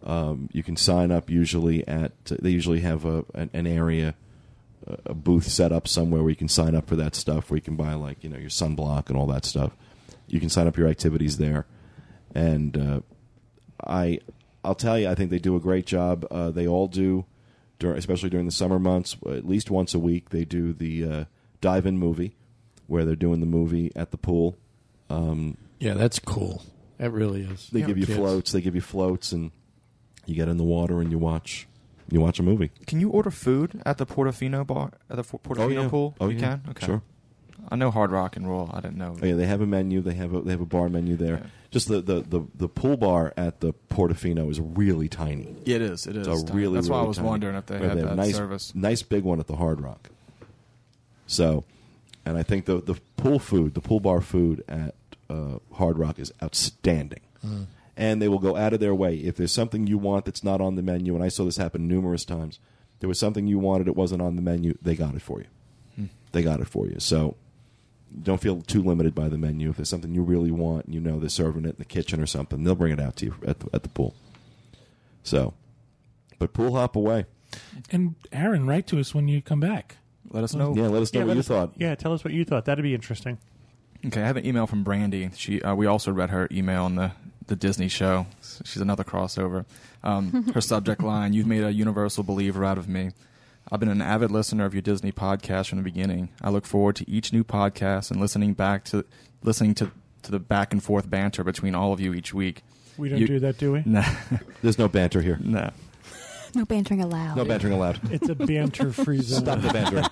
Um, 0.02 0.48
you 0.52 0.62
can 0.62 0.76
sign 0.76 1.10
up 1.10 1.30
usually 1.30 1.86
at. 1.88 2.12
They 2.26 2.50
usually 2.50 2.80
have 2.80 3.04
a 3.04 3.24
an, 3.34 3.50
an 3.52 3.66
area, 3.66 4.14
a 5.04 5.14
booth 5.14 5.48
set 5.48 5.72
up 5.72 5.88
somewhere 5.88 6.22
where 6.22 6.30
you 6.30 6.36
can 6.36 6.48
sign 6.48 6.74
up 6.76 6.86
for 6.86 6.94
that 6.96 7.14
stuff. 7.16 7.50
Where 7.50 7.56
you 7.56 7.62
can 7.62 7.76
buy 7.76 7.94
like 7.94 8.22
you 8.22 8.30
know 8.30 8.36
your 8.38 8.50
sunblock 8.50 9.08
and 9.08 9.16
all 9.16 9.26
that 9.26 9.44
stuff. 9.44 9.72
You 10.28 10.38
can 10.38 10.48
sign 10.48 10.66
up 10.68 10.76
your 10.76 10.86
activities 10.88 11.38
there, 11.38 11.66
and 12.36 12.76
uh, 12.76 13.00
I 13.84 14.20
I'll 14.64 14.74
tell 14.74 14.98
you, 14.98 15.08
I 15.08 15.14
think 15.14 15.30
they 15.30 15.38
do 15.38 15.56
a 15.56 15.60
great 15.60 15.86
job. 15.86 16.26
Uh, 16.30 16.50
they 16.50 16.66
all 16.66 16.88
do, 16.88 17.24
during, 17.78 17.96
especially 17.98 18.30
during 18.30 18.46
the 18.46 18.52
summer 18.52 18.78
months. 18.78 19.16
At 19.26 19.46
least 19.46 19.70
once 19.70 19.94
a 19.94 19.98
week, 19.98 20.30
they 20.30 20.44
do 20.44 20.72
the 20.72 21.04
uh, 21.04 21.24
dive-in 21.60 21.98
movie, 21.98 22.34
where 22.88 23.04
they're 23.04 23.14
doing 23.16 23.40
the 23.40 23.46
movie 23.46 23.92
at 23.96 24.10
the 24.10 24.16
pool. 24.18 24.56
Um, 25.08 25.56
Yeah, 25.78 25.94
that's 25.94 26.18
cool. 26.18 26.62
That 26.98 27.10
really 27.12 27.42
is. 27.42 27.68
they 27.70 27.80
Yeah, 27.80 27.86
give 27.86 27.98
you 27.98 28.06
kids. 28.06 28.18
floats. 28.18 28.52
They 28.52 28.60
give 28.60 28.74
you 28.74 28.80
floats, 28.80 29.30
and 29.32 29.50
you 30.26 30.34
get 30.34 30.48
in 30.48 30.56
the 30.56 30.64
water 30.64 31.00
and 31.00 31.10
you 31.12 31.18
watch 31.18 31.68
you 32.10 32.20
watch 32.20 32.38
a 32.38 32.42
movie. 32.42 32.70
Can 32.86 33.00
you 33.00 33.10
order 33.10 33.30
food 33.30 33.82
at 33.86 33.98
the 33.98 34.06
Portofino 34.06 34.64
bar 34.66 34.92
at 35.10 35.16
the 35.16 35.24
Fo- 35.24 35.38
Portofino 35.38 35.88
pool? 35.88 36.14
Oh 36.20 36.28
you 36.28 36.38
yeah, 36.38 36.40
can. 36.40 36.62
Okay. 36.70 36.86
sure. 36.86 37.02
I 37.70 37.76
know 37.76 37.90
Hard 37.90 38.10
Rock 38.10 38.36
and 38.36 38.48
Roll. 38.48 38.70
I 38.72 38.80
didn't 38.80 38.96
know. 38.98 39.16
Oh, 39.20 39.26
yeah, 39.26 39.34
they 39.34 39.46
have 39.46 39.60
a 39.60 39.66
menu. 39.66 40.00
They 40.00 40.14
have 40.14 40.34
a 40.34 40.40
they 40.40 40.52
have 40.52 40.60
a 40.60 40.66
bar 40.66 40.88
menu 40.88 41.16
there. 41.16 41.34
Yeah. 41.42 41.46
Just 41.70 41.88
the, 41.88 42.00
the, 42.00 42.20
the, 42.20 42.40
the 42.54 42.68
pool 42.68 42.96
bar 42.96 43.34
at 43.36 43.60
the 43.60 43.74
Portofino 43.90 44.50
is 44.50 44.60
really 44.60 45.08
tiny. 45.08 45.54
It 45.66 45.82
is. 45.82 46.06
It 46.06 46.16
is. 46.16 46.26
It's 46.26 46.42
a 46.42 46.46
tiny. 46.46 46.56
really 46.56 46.74
That's 46.76 46.88
why 46.88 47.00
I 47.00 47.02
was 47.02 47.16
tiny. 47.16 47.28
wondering 47.28 47.56
if 47.56 47.66
they 47.66 47.74
Right, 47.74 47.88
had 47.88 47.98
have 47.98 48.08
that 48.10 48.16
nice, 48.16 48.34
service. 48.36 48.74
Nice 48.74 49.02
big 49.02 49.24
one 49.24 49.40
at 49.40 49.46
the 49.46 49.56
Hard 49.56 49.80
Rock. 49.80 50.08
So, 51.26 51.64
and 52.24 52.38
I 52.38 52.42
think 52.42 52.66
the 52.66 52.80
the 52.80 52.94
pool 53.16 53.38
food, 53.38 53.74
the 53.74 53.80
pool 53.80 54.00
bar 54.00 54.20
food 54.20 54.64
at 54.68 54.94
uh, 55.28 55.58
Hard 55.74 55.98
Rock 55.98 56.18
is 56.18 56.32
outstanding. 56.42 57.20
Mm. 57.44 57.66
And 57.96 58.20
they 58.22 58.28
will 58.28 58.38
go 58.38 58.56
out 58.56 58.72
of 58.74 58.80
their 58.80 58.94
way 58.94 59.16
if 59.16 59.36
there's 59.36 59.52
something 59.52 59.86
you 59.86 59.96
want 59.98 60.26
that's 60.26 60.44
not 60.44 60.60
on 60.60 60.74
the 60.76 60.82
menu. 60.82 61.14
And 61.14 61.24
I 61.24 61.28
saw 61.28 61.44
this 61.44 61.56
happen 61.56 61.88
numerous 61.88 62.24
times. 62.24 62.58
There 63.00 63.08
was 63.08 63.18
something 63.18 63.46
you 63.46 63.58
wanted, 63.58 63.88
it 63.88 63.96
wasn't 63.96 64.22
on 64.22 64.36
the 64.36 64.42
menu. 64.42 64.76
They 64.82 64.94
got 64.94 65.14
it 65.14 65.22
for 65.22 65.40
you. 65.40 65.46
Hmm. 65.96 66.04
They 66.32 66.42
got 66.42 66.60
it 66.60 66.68
for 66.68 66.86
you. 66.86 66.96
So 67.00 67.36
don't 68.22 68.40
feel 68.40 68.60
too 68.62 68.82
limited 68.82 69.14
by 69.14 69.28
the 69.28 69.38
menu. 69.38 69.70
If 69.70 69.76
there's 69.76 69.88
something 69.88 70.14
you 70.14 70.22
really 70.22 70.50
want, 70.50 70.86
and 70.86 70.94
you 70.94 71.00
know 71.00 71.18
they're 71.20 71.28
serving 71.28 71.64
it 71.64 71.70
in 71.70 71.76
the 71.78 71.84
kitchen 71.84 72.20
or 72.20 72.26
something, 72.26 72.64
they'll 72.64 72.74
bring 72.74 72.92
it 72.92 73.00
out 73.00 73.16
to 73.16 73.26
you 73.26 73.34
at 73.46 73.60
the, 73.60 73.68
at 73.74 73.82
the 73.82 73.88
pool. 73.88 74.14
So, 75.22 75.54
but 76.38 76.52
pool 76.52 76.74
hop 76.76 76.96
away. 76.96 77.26
And 77.90 78.14
Aaron, 78.32 78.66
write 78.66 78.86
to 78.88 79.00
us 79.00 79.14
when 79.14 79.28
you 79.28 79.42
come 79.42 79.60
back. 79.60 79.96
Let 80.30 80.44
us 80.44 80.54
know. 80.54 80.74
Yeah, 80.74 80.88
let 80.88 81.02
us 81.02 81.12
know 81.12 81.20
Yeah, 81.20 81.26
what 81.26 81.34
you 81.34 81.40
us- 81.40 81.48
thought. 81.48 81.72
Yeah, 81.76 81.94
tell 81.94 82.12
us 82.12 82.24
what 82.24 82.32
you 82.34 82.44
thought. 82.44 82.64
That'd 82.64 82.82
be 82.82 82.94
interesting. 82.94 83.38
Okay, 84.04 84.22
I 84.22 84.26
have 84.26 84.36
an 84.36 84.46
email 84.46 84.66
from 84.66 84.82
Brandy. 84.84 85.30
She 85.34 85.60
uh, 85.62 85.74
we 85.74 85.86
also 85.86 86.12
read 86.12 86.30
her 86.30 86.48
email 86.50 86.84
on 86.84 86.94
the 86.96 87.12
the 87.46 87.56
Disney 87.56 87.88
show. 87.88 88.26
She's 88.64 88.82
another 88.82 89.04
crossover. 89.04 89.64
Um, 90.02 90.50
her 90.54 90.60
subject 90.72 91.02
line: 91.02 91.32
"You've 91.32 91.46
made 91.46 91.62
a 91.64 91.72
universal 91.72 92.22
believer 92.24 92.64
out 92.64 92.78
of 92.78 92.88
me." 92.88 93.10
I've 93.70 93.80
been 93.80 93.88
an 93.88 94.00
avid 94.02 94.30
listener 94.30 94.64
of 94.64 94.74
your 94.74 94.82
Disney 94.82 95.10
podcast 95.12 95.68
from 95.68 95.78
the 95.78 95.84
beginning. 95.84 96.28
I 96.40 96.50
look 96.50 96.66
forward 96.66 96.96
to 96.96 97.10
each 97.10 97.32
new 97.32 97.42
podcast 97.44 98.10
and 98.10 98.20
listening 98.20 98.54
back 98.54 98.84
to 98.86 99.04
listening 99.42 99.74
to 99.76 99.90
to 100.22 100.30
the 100.30 100.38
back 100.38 100.72
and 100.72 100.82
forth 100.82 101.08
banter 101.10 101.44
between 101.44 101.74
all 101.74 101.92
of 101.92 102.00
you 102.00 102.12
each 102.14 102.32
week. 102.34 102.62
We 102.96 103.08
don't 103.08 103.18
You- 103.20 103.26
do 103.26 103.38
that, 103.40 103.58
do 103.58 103.72
we? 103.72 103.82
Nah, 103.84 104.04
There's 104.62 104.78
no 104.78 104.88
banter 104.88 105.20
here. 105.20 105.38
nah. 105.42 105.70
No 106.54 106.64
bantering 106.64 107.02
allowed. 107.02 107.36
No 107.36 107.44
bantering 107.44 107.74
allowed. 107.74 108.00
It's 108.10 108.28
a 108.30 108.34
banter 108.34 108.90
free 108.92 109.20
zone. 109.20 109.40
Stop 109.40 109.60
the 109.60 109.68
bantering. 109.72 110.04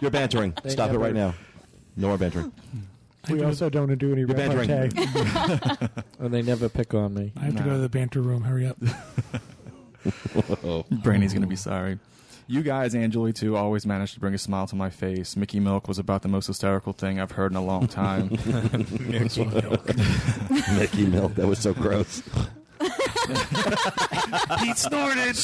You're 0.00 0.10
bantering. 0.12 0.54
They 0.62 0.70
Stop 0.70 0.90
it 0.90 0.92
never- 0.92 1.04
right 1.04 1.14
now. 1.14 1.34
No 1.96 2.08
more 2.08 2.18
bantering. 2.18 2.52
We 3.28 3.42
also 3.42 3.68
don't 3.68 3.94
do 3.98 4.12
any 4.12 4.20
You're 4.20 4.28
bantering. 4.28 4.68
repartee. 4.68 5.88
And 6.20 6.32
they 6.32 6.42
never 6.42 6.68
pick 6.68 6.94
on 6.94 7.14
me. 7.14 7.32
I 7.36 7.40
have 7.46 7.56
to 7.56 7.62
go 7.62 7.70
to 7.72 7.78
the 7.78 7.88
banter 7.88 8.20
room. 8.20 8.42
Hurry 8.42 8.66
up. 8.66 8.76
Oh. 10.64 10.84
Brandy's 11.02 11.32
gonna 11.34 11.46
be 11.46 11.56
sorry. 11.56 11.98
You 12.50 12.62
guys 12.64 12.96
and 12.96 13.12
Julie 13.12 13.32
too 13.32 13.56
always 13.56 13.86
manage 13.86 14.14
to 14.14 14.20
bring 14.20 14.34
a 14.34 14.38
smile 14.38 14.66
to 14.66 14.74
my 14.74 14.90
face. 14.90 15.36
Mickey 15.36 15.60
Milk 15.60 15.86
was 15.86 16.00
about 16.00 16.22
the 16.22 16.28
most 16.28 16.48
hysterical 16.48 16.92
thing 16.92 17.20
I've 17.20 17.30
heard 17.30 17.52
in 17.52 17.56
a 17.56 17.64
long 17.64 17.86
time. 17.86 18.28
Mickey 19.00 19.44
Milk. 19.44 19.86
Mickey 20.76 21.06
Milk. 21.06 21.36
That 21.36 21.46
was 21.46 21.60
so 21.60 21.72
gross. 21.72 22.22
Pete 24.58 24.76
snorted. 24.78 25.36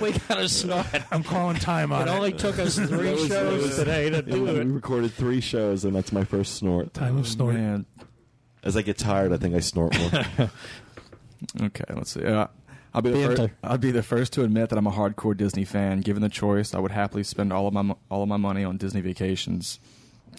we 0.00 0.12
got 0.12 0.36
to 0.36 0.48
snort. 0.48 0.86
I'm 1.10 1.24
calling 1.24 1.56
time 1.56 1.90
on 1.90 2.06
It 2.06 2.12
it. 2.12 2.14
only 2.14 2.32
took 2.32 2.60
us 2.60 2.76
three 2.78 3.26
shows 3.26 3.74
today 3.74 4.08
to 4.10 4.22
do 4.22 4.46
it. 4.46 4.54
we 4.54 4.60
it. 4.60 4.66
recorded 4.66 5.12
three 5.14 5.40
shows, 5.40 5.84
and 5.84 5.96
that's 5.96 6.12
my 6.12 6.22
first 6.22 6.54
snort. 6.54 6.94
time 6.94 7.18
of 7.18 7.26
snorting. 7.26 7.60
Man. 7.60 7.86
As 8.62 8.76
I 8.76 8.82
get 8.82 8.98
tired, 8.98 9.32
I 9.32 9.36
think 9.36 9.56
I 9.56 9.58
snort 9.58 9.98
more. 9.98 10.50
Okay, 11.60 11.84
let's 11.92 12.12
see. 12.12 12.24
Uh, 12.24 12.46
I'll 12.94 13.02
be 13.02 13.10
the 13.10 13.16
first, 13.26 13.52
I'll 13.64 13.78
be 13.78 13.90
the 13.90 14.02
first 14.02 14.32
to 14.34 14.44
admit 14.44 14.70
that 14.70 14.78
I'm 14.78 14.86
a 14.86 14.92
hardcore 14.92 15.36
Disney 15.36 15.64
fan. 15.64 16.00
Given 16.00 16.22
the 16.22 16.28
choice, 16.28 16.74
I 16.74 16.78
would 16.78 16.92
happily 16.92 17.24
spend 17.24 17.52
all 17.52 17.66
of 17.66 17.74
my 17.74 17.94
all 18.10 18.22
of 18.22 18.28
my 18.28 18.36
money 18.36 18.62
on 18.64 18.76
Disney 18.76 19.00
vacations, 19.00 19.80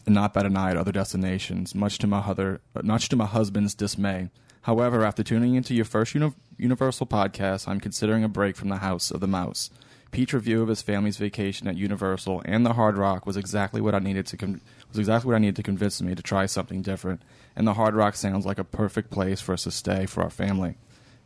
and 0.06 0.16
not 0.16 0.34
bet 0.34 0.46
an 0.46 0.56
eye 0.56 0.72
at 0.72 0.78
other 0.78 0.94
destinations. 0.94 1.76
Much 1.76 1.98
to 2.00 2.08
my 2.08 2.20
other, 2.20 2.62
much 2.82 3.10
to 3.10 3.16
my 3.16 3.26
husband's 3.26 3.74
dismay. 3.74 4.30
However, 4.62 5.04
after 5.04 5.22
tuning 5.22 5.56
into 5.56 5.76
your 5.76 5.86
first 5.86 6.16
uni- 6.16 6.34
Universal 6.58 7.08
podcast, 7.08 7.68
I'm 7.68 7.80
considering 7.80 8.24
a 8.24 8.30
break 8.30 8.56
from 8.56 8.70
the 8.70 8.78
House 8.78 9.12
of 9.12 9.20
the 9.20 9.28
Mouse. 9.28 9.70
Pete's 10.12 10.34
review 10.34 10.62
of 10.62 10.70
his 10.70 10.82
family's 10.82 11.18
vacation 11.18 11.68
at 11.68 11.76
Universal 11.76 12.42
and 12.46 12.66
the 12.66 12.74
Hard 12.74 12.96
Rock 12.96 13.26
was 13.26 13.36
exactly 13.36 13.82
what 13.82 13.94
I 13.94 14.00
needed 14.00 14.26
to 14.28 14.38
con- 14.38 14.62
was 14.90 14.98
exactly 14.98 15.28
what 15.28 15.36
I 15.36 15.40
needed 15.40 15.58
to 15.58 15.64
convince 15.64 16.02
me 16.02 16.16
to 16.16 16.24
try 16.24 16.46
something 16.46 16.82
different. 16.82 17.22
And 17.54 17.68
the 17.68 17.74
Hard 17.74 17.96
Rock 17.96 18.16
sounds 18.16 18.46
like 18.46 18.58
a 18.58 18.64
perfect 18.64 19.12
place 19.12 19.42
for 19.42 19.52
us 19.52 19.64
to 19.64 19.72
stay 19.72 20.06
for 20.06 20.24
our 20.24 20.30
family. 20.30 20.78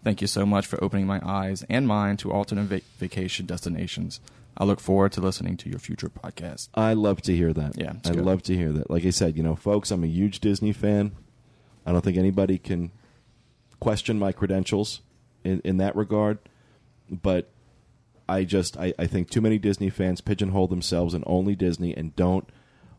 Thank 0.03 0.21
you 0.21 0.27
so 0.27 0.45
much 0.45 0.65
for 0.65 0.81
opening 0.83 1.05
my 1.05 1.19
eyes 1.23 1.65
and 1.69 1.87
mind 1.87 2.19
to 2.19 2.31
alternate 2.31 2.63
va- 2.65 2.81
vacation 2.97 3.45
destinations. 3.45 4.19
I 4.57 4.63
look 4.63 4.79
forward 4.79 5.11
to 5.13 5.21
listening 5.21 5.57
to 5.57 5.69
your 5.69 5.79
future 5.79 6.09
podcast. 6.09 6.69
I 6.73 6.93
love 6.93 7.21
to 7.23 7.35
hear 7.35 7.53
that. 7.53 7.77
Yeah, 7.77 7.93
I 8.05 8.11
good. 8.11 8.25
love 8.25 8.43
to 8.43 8.55
hear 8.55 8.71
that. 8.73 8.89
Like 8.89 9.05
I 9.05 9.09
said, 9.09 9.37
you 9.37 9.43
know, 9.43 9.55
folks, 9.55 9.91
I'm 9.91 10.03
a 10.03 10.07
huge 10.07 10.39
Disney 10.39 10.73
fan. 10.73 11.13
I 11.85 11.91
don't 11.91 12.01
think 12.03 12.17
anybody 12.17 12.57
can 12.57 12.91
question 13.79 14.19
my 14.19 14.31
credentials 14.31 15.01
in, 15.43 15.61
in 15.63 15.77
that 15.77 15.95
regard. 15.95 16.39
But 17.09 17.49
I 18.27 18.43
just 18.43 18.77
I, 18.77 18.93
I 18.99 19.07
think 19.07 19.29
too 19.29 19.41
many 19.41 19.57
Disney 19.57 19.89
fans 19.89 20.21
pigeonhole 20.21 20.67
themselves 20.67 21.13
in 21.13 21.23
only 21.25 21.55
Disney 21.55 21.95
and 21.95 22.15
don't 22.15 22.47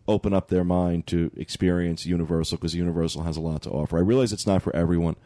open 0.09 0.33
up 0.35 0.49
their 0.49 0.65
mind 0.65 1.07
to 1.07 1.31
experience 1.37 2.05
Universal 2.05 2.59
because 2.59 2.75
Universal 2.75 3.23
has 3.23 3.37
a 3.37 3.41
lot 3.41 3.63
to 3.63 3.71
offer. 3.71 3.97
I 3.97 4.01
realize 4.01 4.33
it's 4.33 4.47
not 4.47 4.63
for 4.63 4.75
everyone, 4.75 5.17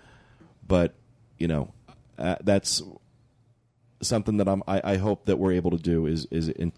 but 0.66 0.95
you 1.39 1.49
know, 1.49 1.72
uh, 2.18 2.37
that's 2.43 2.82
something 4.03 4.37
that 4.39 4.49
I'm. 4.49 4.62
I, 4.66 4.80
I 4.85 4.97
hope 4.97 5.24
that 5.26 5.39
we're 5.39 5.53
able 5.53 5.70
to 5.70 5.78
do 5.78 6.07
is 6.07 6.26
is 6.30 6.49
in, 6.49 6.72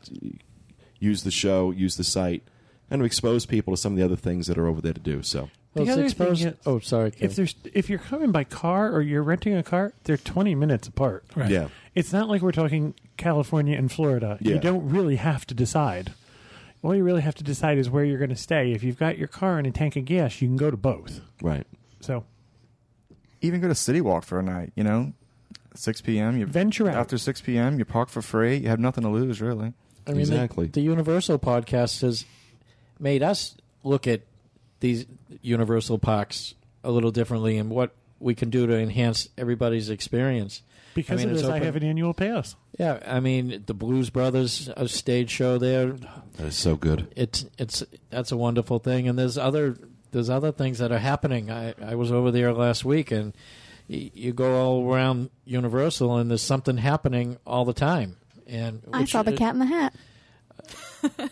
use 0.98 1.22
the 1.24 1.30
show, 1.30 1.70
use 1.70 1.96
the 1.96 2.04
site, 2.04 2.42
and 2.90 3.02
expose 3.04 3.46
people 3.46 3.72
to 3.74 3.76
some 3.76 3.92
of 3.92 3.98
the 3.98 4.04
other 4.04 4.16
things 4.16 4.46
that 4.46 4.59
are 4.59 4.66
over 4.66 4.80
there 4.80 4.92
to 4.94 5.00
do. 5.00 5.22
So 5.22 5.50
The 5.74 5.82
Well, 5.84 5.98
it's 5.98 6.18
other 6.20 6.34
thing 6.36 6.48
is- 6.48 6.54
oh, 6.66 6.78
sorry. 6.78 7.11
Kevin. 7.11 7.26
If 7.30 7.36
there's 7.36 7.54
if 7.74 7.90
you're 7.90 7.98
coming 7.98 8.32
by 8.32 8.44
car 8.44 8.92
or 8.92 9.02
you're 9.02 9.22
renting 9.22 9.54
a 9.54 9.62
car, 9.62 9.92
they're 10.04 10.16
20 10.16 10.54
minutes 10.54 10.88
apart. 10.88 11.24
Right. 11.34 11.50
yeah, 11.50 11.68
It's 11.94 12.12
not 12.12 12.28
like 12.28 12.42
we're 12.42 12.52
talking 12.52 12.94
California 13.16 13.76
and 13.76 13.90
Florida. 13.90 14.38
Yeah. 14.40 14.54
You 14.54 14.61
don't 14.61 14.88
really 14.88 15.16
have 15.16 15.46
to 15.48 15.54
decide. 15.54 16.12
All 16.82 16.94
you 16.94 17.02
really 17.02 17.22
have 17.22 17.34
to 17.36 17.42
decide 17.44 17.78
is 17.78 17.90
where 17.90 18.04
you're 18.04 18.18
going 18.18 18.30
to 18.30 18.36
stay. 18.36 18.72
If 18.72 18.84
you've 18.84 18.98
got 18.98 19.18
your 19.18 19.26
car 19.28 19.59
and 19.59 19.66
a 19.66 19.70
tank 19.72 19.96
of 19.96 20.04
gas, 20.04 20.40
you 20.40 20.46
can 20.46 20.57
go 20.57 20.70
to 20.70 20.76
both. 20.76 21.20
right. 21.42 21.66
So 22.00 22.24
Even 23.47 23.61
go 23.61 23.68
to 23.68 23.74
City 23.74 24.01
Walk 24.01 24.24
for 24.24 24.38
a 24.38 24.42
night. 24.42 24.72
You 24.74 24.84
know, 24.84 25.12
6 25.74 26.01
p.m. 26.03 26.36
You 26.36 26.47
venture 26.47 26.88
out. 26.88 26.97
after 26.97 27.18
6 27.18 27.40
p.m. 27.42 27.78
You 27.78 27.84
park 27.84 28.09
for 28.09 28.22
free. 28.22 28.57
You 28.57 28.68
have 28.68 28.80
nothing 28.80 29.03
to 29.05 29.11
lose, 29.11 29.40
really. 29.40 29.72
I 30.07 30.11
mean, 30.12 30.20
Exactly. 30.20 30.66
The, 30.66 30.72
the 30.72 30.82
Universal 30.82 31.38
podcast 31.40 32.03
has 32.03 32.24
made 32.99 33.22
us 33.22 33.57
look 33.82 34.07
at 34.07 34.22
these 34.80 35.07
Universal 35.42 35.99
parks 35.99 36.55
a 36.84 36.90
little 36.90 37.11
differently 37.11 37.59
and 37.59 37.70
what 37.70 37.92
we 38.20 38.34
can 38.34 38.51
do 38.51 38.66
to 38.66 38.76
enhance 38.76 39.28
everybody's 39.36 39.90
experience. 39.90 40.62
because 40.94 41.20
I 41.20 41.24
mean, 41.24 41.30
of 41.30 41.32
it's 41.32 41.42
this, 41.42 41.51
I 41.51 41.59
have 41.61 41.76
an 41.76 41.82
annual 41.82 42.14
pass. 42.14 42.57
Yeah, 42.78 43.01
I 43.07 43.20
mean, 43.20 43.64
the 43.66 43.74
Blues 43.74 44.11
Brothers 44.11 44.70
stage 44.86 45.30
show 45.30 45.59
there. 45.59 45.92
That 45.92 46.47
is 46.47 46.57
so 46.57 46.76
good. 46.76 47.09
It's 47.16 47.47
it's 47.59 47.82
that's 48.11 48.32
a 48.32 48.36
wonderful 48.36 48.78
thing, 48.78 49.09
and 49.09 49.18
there's 49.18 49.36
other 49.38 49.76
there's 50.16 50.30
other 50.30 50.50
things 50.52 50.78
that 50.78 50.90
are 50.90 50.98
happening. 50.98 51.50
I 51.50 51.74
I 51.80 51.94
was 51.94 52.10
over 52.10 52.30
there 52.30 52.52
last 52.52 52.84
week, 52.84 53.10
and 53.12 53.32
y- 53.88 54.10
you 54.14 54.32
go 54.32 54.56
all 54.60 54.92
around 54.92 55.30
Universal, 55.44 56.16
and 56.16 56.30
there's 56.30 56.42
something 56.42 56.78
happening 56.78 57.36
all 57.46 57.64
the 57.64 57.72
time. 57.74 58.16
And 58.46 58.82
I 58.92 59.04
saw 59.04 59.22
the 59.22 59.32
is- 59.32 59.38
cat 59.38 59.52
in 59.54 59.60
the 59.60 59.66
hat. 59.66 59.94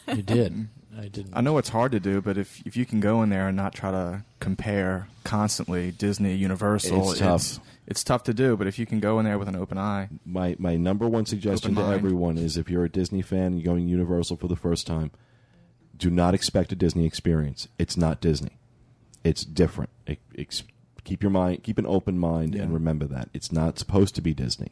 You 0.08 0.22
did. 0.22 0.68
I 0.96 1.08
didn't. 1.08 1.32
I 1.36 1.40
know 1.40 1.58
it's 1.58 1.70
hard 1.70 1.90
to 1.92 1.98
do, 2.00 2.20
but 2.20 2.38
if 2.38 2.62
if 2.64 2.76
you 2.76 2.86
can 2.86 3.00
go 3.00 3.22
in 3.22 3.28
there 3.30 3.48
and 3.48 3.56
not 3.56 3.74
try 3.74 3.90
to 3.90 4.22
compare 4.38 5.08
constantly 5.24 5.90
Disney, 5.90 6.34
Universal, 6.36 7.10
It's 7.10 7.18
tough. 7.18 7.40
It's, 7.40 7.60
it's 7.86 8.04
tough 8.04 8.22
to 8.24 8.34
do. 8.34 8.56
But 8.56 8.66
if 8.68 8.78
you 8.78 8.86
can 8.86 9.00
go 9.00 9.18
in 9.18 9.24
there 9.24 9.36
with 9.38 9.48
an 9.48 9.56
open 9.56 9.76
eye, 9.78 10.08
My 10.24 10.54
my 10.58 10.76
number 10.76 11.08
one 11.08 11.26
suggestion 11.26 11.72
Open 11.72 11.82
to 11.82 11.88
mind. 11.90 11.94
everyone 11.98 12.38
is 12.38 12.56
if 12.56 12.70
you're 12.70 12.84
a 12.84 12.88
Disney 12.88 13.22
fan 13.22 13.46
and 13.46 13.60
you're 13.60 13.74
going 13.74 13.88
Universal 13.88 14.36
for 14.36 14.46
the 14.46 14.54
first 14.56 14.86
time, 14.86 15.10
do 15.96 16.10
not 16.10 16.32
expect 16.34 16.70
a 16.70 16.76
Disney 16.76 17.06
experience. 17.06 17.66
It's 17.78 17.96
not 17.96 18.20
Disney. 18.20 18.56
It's 19.24 19.44
different. 19.44 19.90
It, 20.06 20.18
ex- 20.38 20.62
keep 21.02 21.22
your 21.22 21.30
mind, 21.30 21.62
keep 21.64 21.78
an 21.78 21.86
open 21.86 22.18
mind, 22.18 22.54
and 22.54 22.72
remember 22.72 23.06
that 23.06 23.28
it's 23.34 23.50
not 23.50 23.78
supposed 23.78 24.14
to 24.16 24.20
be 24.20 24.34
Disney. 24.34 24.70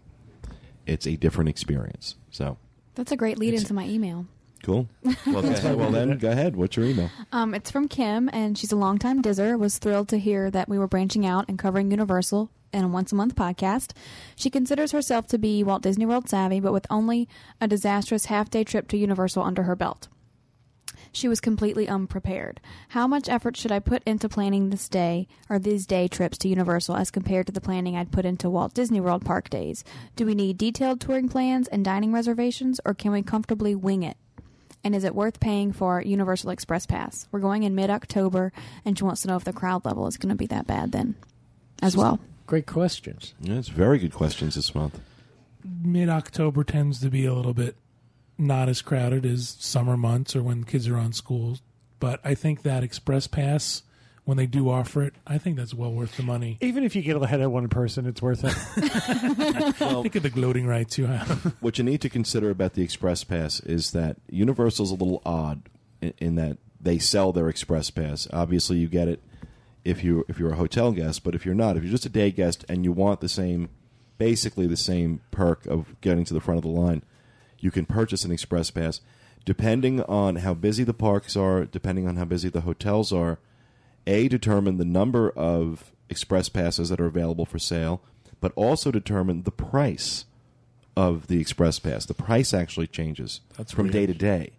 It's 0.86 1.07
a 1.07 1.16
different 1.16 1.48
experience. 1.50 2.16
So 2.30 2.59
That's 2.94 3.12
a 3.12 3.16
great 3.16 3.38
lead 3.38 3.48
It's- 3.48 3.62
into 3.62 3.74
my 3.74 3.86
email. 3.86 4.26
cool. 4.62 4.88
Well, 5.26 5.42
go 5.42 5.76
well 5.76 5.90
then, 5.90 6.18
go 6.18 6.30
ahead. 6.30 6.55
What's 6.57 6.76
your 6.76 6.86
email? 6.86 7.11
Um, 7.32 7.55
it's 7.55 7.70
from 7.70 7.88
Kim, 7.88 8.28
and 8.32 8.57
she's 8.59 8.70
a 8.72 8.76
longtime 8.76 9.22
DISer. 9.22 9.57
Was 9.59 9.78
thrilled 9.78 10.09
to 10.09 10.18
hear 10.18 10.50
that 10.50 10.68
we 10.68 10.78
were 10.78 10.86
branching 10.86 11.24
out 11.26 11.46
and 11.48 11.59
covering 11.59 11.90
Universal 11.90 12.50
in 12.72 12.84
a 12.84 12.88
once 12.88 13.12
a 13.12 13.14
month 13.14 13.34
podcast. 13.36 13.92
She 14.36 14.50
considers 14.50 14.92
herself 14.92 15.26
to 15.28 15.38
be 15.38 15.62
Walt 15.64 15.82
Disney 15.82 16.07
World 16.07 16.28
savvy, 16.28 16.61
but 16.61 16.72
with 16.72 16.86
only 16.90 17.28
a 17.61 17.66
disastrous 17.68 18.26
half 18.26 18.50
day 18.50 18.64
trip 18.64 18.88
to 18.88 18.96
Universal 18.96 19.42
under 19.42 19.62
her 19.64 19.76
belt. 19.76 20.09
She 21.12 21.28
was 21.28 21.40
completely 21.40 21.88
unprepared. 21.88 22.60
How 22.88 23.06
much 23.06 23.28
effort 23.28 23.56
should 23.56 23.70
I 23.70 23.80
put 23.80 24.02
into 24.04 24.30
planning 24.30 24.70
this 24.70 24.88
day 24.88 25.28
or 25.50 25.58
these 25.58 25.86
day 25.86 26.08
trips 26.08 26.38
to 26.38 26.48
Universal 26.48 26.96
as 26.96 27.10
compared 27.10 27.46
to 27.46 27.52
the 27.52 27.60
planning 27.60 27.96
I'd 27.96 28.10
put 28.10 28.24
into 28.24 28.48
Walt 28.48 28.72
Disney 28.72 29.00
World 29.00 29.24
park 29.24 29.50
days? 29.50 29.84
Do 30.16 30.24
we 30.24 30.34
need 30.34 30.56
detailed 30.56 31.02
touring 31.02 31.28
plans 31.28 31.68
and 31.68 31.84
dining 31.84 32.12
reservations, 32.12 32.80
or 32.86 32.94
can 32.94 33.12
we 33.12 33.22
comfortably 33.22 33.74
wing 33.74 34.02
it? 34.02 34.16
And 34.82 34.94
is 34.94 35.04
it 35.04 35.14
worth 35.14 35.38
paying 35.38 35.72
for 35.72 36.00
Universal 36.00 36.50
Express 36.50 36.86
Pass? 36.86 37.28
We're 37.30 37.40
going 37.40 37.62
in 37.62 37.74
mid 37.74 37.90
October, 37.90 38.52
and 38.84 38.96
she 38.96 39.04
wants 39.04 39.20
to 39.22 39.28
know 39.28 39.36
if 39.36 39.44
the 39.44 39.52
crowd 39.52 39.84
level 39.84 40.06
is 40.06 40.16
going 40.16 40.30
to 40.30 40.34
be 40.34 40.46
that 40.46 40.66
bad 40.66 40.92
then 40.92 41.14
as 41.82 41.96
well. 41.96 42.20
Great 42.46 42.66
questions. 42.66 43.34
Yeah, 43.40 43.56
it's 43.56 43.68
very 43.68 43.98
good 43.98 44.14
questions 44.14 44.54
this 44.54 44.74
month. 44.74 44.98
Mid 45.64 46.08
October 46.08 46.64
tends 46.64 47.00
to 47.00 47.10
be 47.10 47.26
a 47.26 47.34
little 47.34 47.54
bit 47.54 47.76
not 48.39 48.68
as 48.68 48.83
crowded 48.83 49.24
as 49.24 49.57
summer 49.61 49.97
months 49.97 50.35
or 50.35 50.43
when 50.43 50.64
kids 50.64 50.89
are 50.89 50.97
on 50.97 51.12
school. 51.12 51.59
But 52.01 52.20
I 52.24 52.35
think 52.35 52.62
that 52.62 52.83
Express 52.83 53.26
Pass, 53.26 53.83
when 54.24 54.37
they 54.37 54.47
do 54.47 54.68
offer 54.68 55.03
it, 55.03 55.14
I 55.26 55.39
think 55.39 55.57
that's 55.57 55.72
well 55.72 55.93
worth 55.93 56.16
the 56.16 56.24
money. 56.24 56.59
Even 56.61 56.83
if 56.83 56.97
you 56.97 57.03
get 57.03 57.16
ahead 57.16 57.41
of 57.41 57.53
one 57.53 57.68
person, 57.68 58.07
it's 58.07 58.20
worth 58.20 58.45
it. 58.45 58.53
Think 59.76 60.16
of 60.16 60.22
the 60.22 60.30
gloating 60.30 60.66
rights 60.66 60.99
you 60.99 61.07
have. 61.07 61.55
What 61.61 61.78
you 61.78 61.85
need 61.85 62.01
to 62.01 62.09
consider 62.09 62.51
about 62.51 62.74
the 62.74 62.83
Express 62.83 63.22
Pass 63.22 63.61
is 63.61 63.93
that 63.93 64.16
Universal's 64.28 64.91
a 64.91 64.95
little 64.95 65.22
odd 65.24 65.62
in, 66.01 66.12
in 66.18 66.35
that 66.35 66.59
they 66.80 66.99
sell 66.99 67.33
their 67.33 67.49
Express 67.49 67.91
Pass. 67.91 68.26
Obviously, 68.33 68.78
you 68.78 68.89
get 68.89 69.07
it 69.07 69.22
if 69.85 70.03
you 70.03 70.24
if 70.28 70.39
you're 70.39 70.53
a 70.53 70.57
hotel 70.57 70.93
guest, 70.93 71.22
but 71.24 71.35
if 71.35 71.47
you're 71.47 71.55
not, 71.55 71.76
if 71.76 71.83
you're 71.83 71.93
just 71.93 72.07
a 72.07 72.11
day 72.11 72.30
guest 72.30 72.64
and 72.68 72.85
you 72.85 72.93
want 72.93 73.20
the 73.20 73.28
same, 73.28 73.68
basically 74.18 74.66
the 74.66 74.76
same 74.76 75.20
perk 75.30 75.66
of 75.66 76.01
getting 76.01 76.24
to 76.24 76.35
the 76.35 76.41
front 76.41 76.59
of 76.59 76.62
the 76.62 76.68
line, 76.68 77.05
you 77.62 77.70
can 77.70 77.86
purchase 77.86 78.24
an 78.26 78.30
Express 78.32 78.70
Pass. 78.70 79.00
Depending 79.46 80.02
on 80.02 80.36
how 80.36 80.52
busy 80.55 80.84
the 80.84 80.93
parks 80.94 81.34
are, 81.36 81.64
depending 81.64 82.06
on 82.06 82.16
how 82.16 82.24
busy 82.26 82.48
the 82.51 82.60
hotels 82.60 83.12
are, 83.12 83.39
a 84.06 84.28
determine 84.28 84.76
the 84.76 84.84
number 84.84 85.30
of 85.30 85.90
express 86.10 86.48
passes 86.48 86.90
that 86.90 87.01
are 87.01 87.06
available 87.06 87.44
for 87.47 87.59
sale, 87.59 88.02
but 88.40 88.52
also 88.55 88.90
determine 88.93 89.43
the 89.44 89.51
price 89.51 90.26
of 90.97 91.26
the 91.26 91.40
express 91.40 91.78
pass. 91.80 92.05
The 92.06 92.14
price 92.14 92.52
actually 92.55 92.86
changes 92.86 93.40
That's 93.56 93.72
from 93.72 93.86
weird. 93.86 93.93
day 93.94 94.06
to 94.06 94.14
day. 94.14 94.51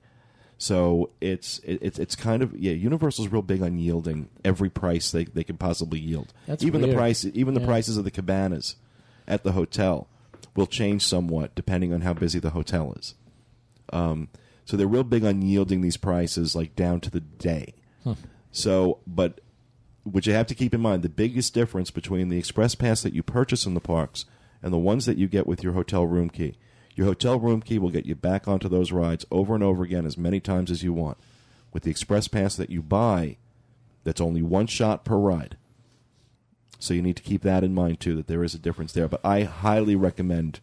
So 0.57 1.11
it's 1.21 1.59
it's 1.63 1.99
it's 1.99 2.15
kind 2.15 2.41
of 2.43 2.53
yeah. 2.57 2.71
Universal's 2.73 3.27
real 3.30 3.41
big 3.41 3.61
on 3.61 3.77
yielding 3.77 4.30
every 4.43 4.69
price 4.69 5.11
they, 5.11 5.25
they 5.25 5.43
can 5.43 5.57
possibly 5.57 5.99
yield. 5.99 6.34
That's 6.47 6.63
even 6.63 6.81
the 6.81 6.93
price 6.93 7.23
even 7.34 7.53
the 7.53 7.59
Yeah. 7.61 7.67
prices 7.67 7.97
of 7.97 8.03
the 8.05 8.11
cabanas 8.11 8.75
at 9.27 9.43
the 9.43 9.51
hotel 9.53 10.07
will 10.56 10.68
change 10.68 11.06
somewhat 11.06 11.56
depending 11.56 11.94
on 11.94 12.02
how 12.02 12.14
busy 12.14 12.40
the 12.40 12.52
hotel 12.52 12.94
is. 12.94 13.15
Um, 13.91 14.30
so 14.65 14.78
they're 14.78 14.88
real 14.88 15.03
big 15.03 15.26
on 15.26 15.41
yielding 15.41 15.82
these 15.82 15.98
prices 15.98 16.56
like 16.56 16.76
down 16.76 16.99
to 17.02 17.10
the 17.10 17.20
day. 17.20 17.74
So, 18.52 18.99
but 19.07 19.41
what 20.03 20.26
you 20.28 20.34
have 20.34 20.48
to 20.48 20.56
keep 20.56 20.74
in 20.74 20.82
mind 20.82 21.02
the 21.02 21.10
biggest 21.10 21.53
difference 21.53 21.90
between 21.91 22.30
the 22.30 22.38
express 22.38 22.76
pass 22.76 23.02
that 23.02 23.14
you 23.14 23.24
purchase 23.24 23.65
in 23.65 23.74
the 23.74 23.80
parks 23.80 24.26
and 24.61 24.74
the 24.74 24.78
ones 24.78 25.06
that 25.06 25.18
you 25.18 25.28
get 25.28 25.48
with 25.48 25.64
your 25.64 25.74
hotel 25.74 26.06
room 26.06 26.30
key. 26.30 26.57
Your 26.95 27.07
hotel 27.07 27.40
room 27.40 27.61
key 27.61 27.80
will 27.80 27.90
get 27.90 28.06
you 28.06 28.15
back 28.15 28.48
onto 28.48 28.70
those 28.70 28.91
rides 28.91 29.26
over 29.32 29.56
and 29.56 29.64
over 29.64 29.84
again 29.84 30.06
as 30.06 30.18
many 30.18 30.40
times 30.40 30.70
as 30.70 30.84
you 30.84 30.94
want. 30.94 31.18
With 31.74 31.84
the 31.84 31.91
express 31.91 32.28
pass 32.28 32.56
that 32.56 32.70
you 32.70 32.82
buy, 32.84 33.38
that's 34.03 34.22
only 34.22 34.44
one 34.44 34.68
shot 34.68 35.03
per 35.03 35.18
ride. 35.18 35.57
So 36.84 36.93
you 36.93 37.01
need 37.01 37.15
to 37.15 37.23
keep 37.23 37.43
that 37.43 37.64
in 37.64 37.73
mind 37.73 37.99
too, 38.01 38.14
that 38.18 38.27
there 38.27 38.43
is 38.43 38.53
a 38.53 38.60
difference 38.60 38.91
there. 38.91 39.07
But 39.07 39.22
I 39.26 39.43
highly 39.43 39.95
recommend 39.95 40.60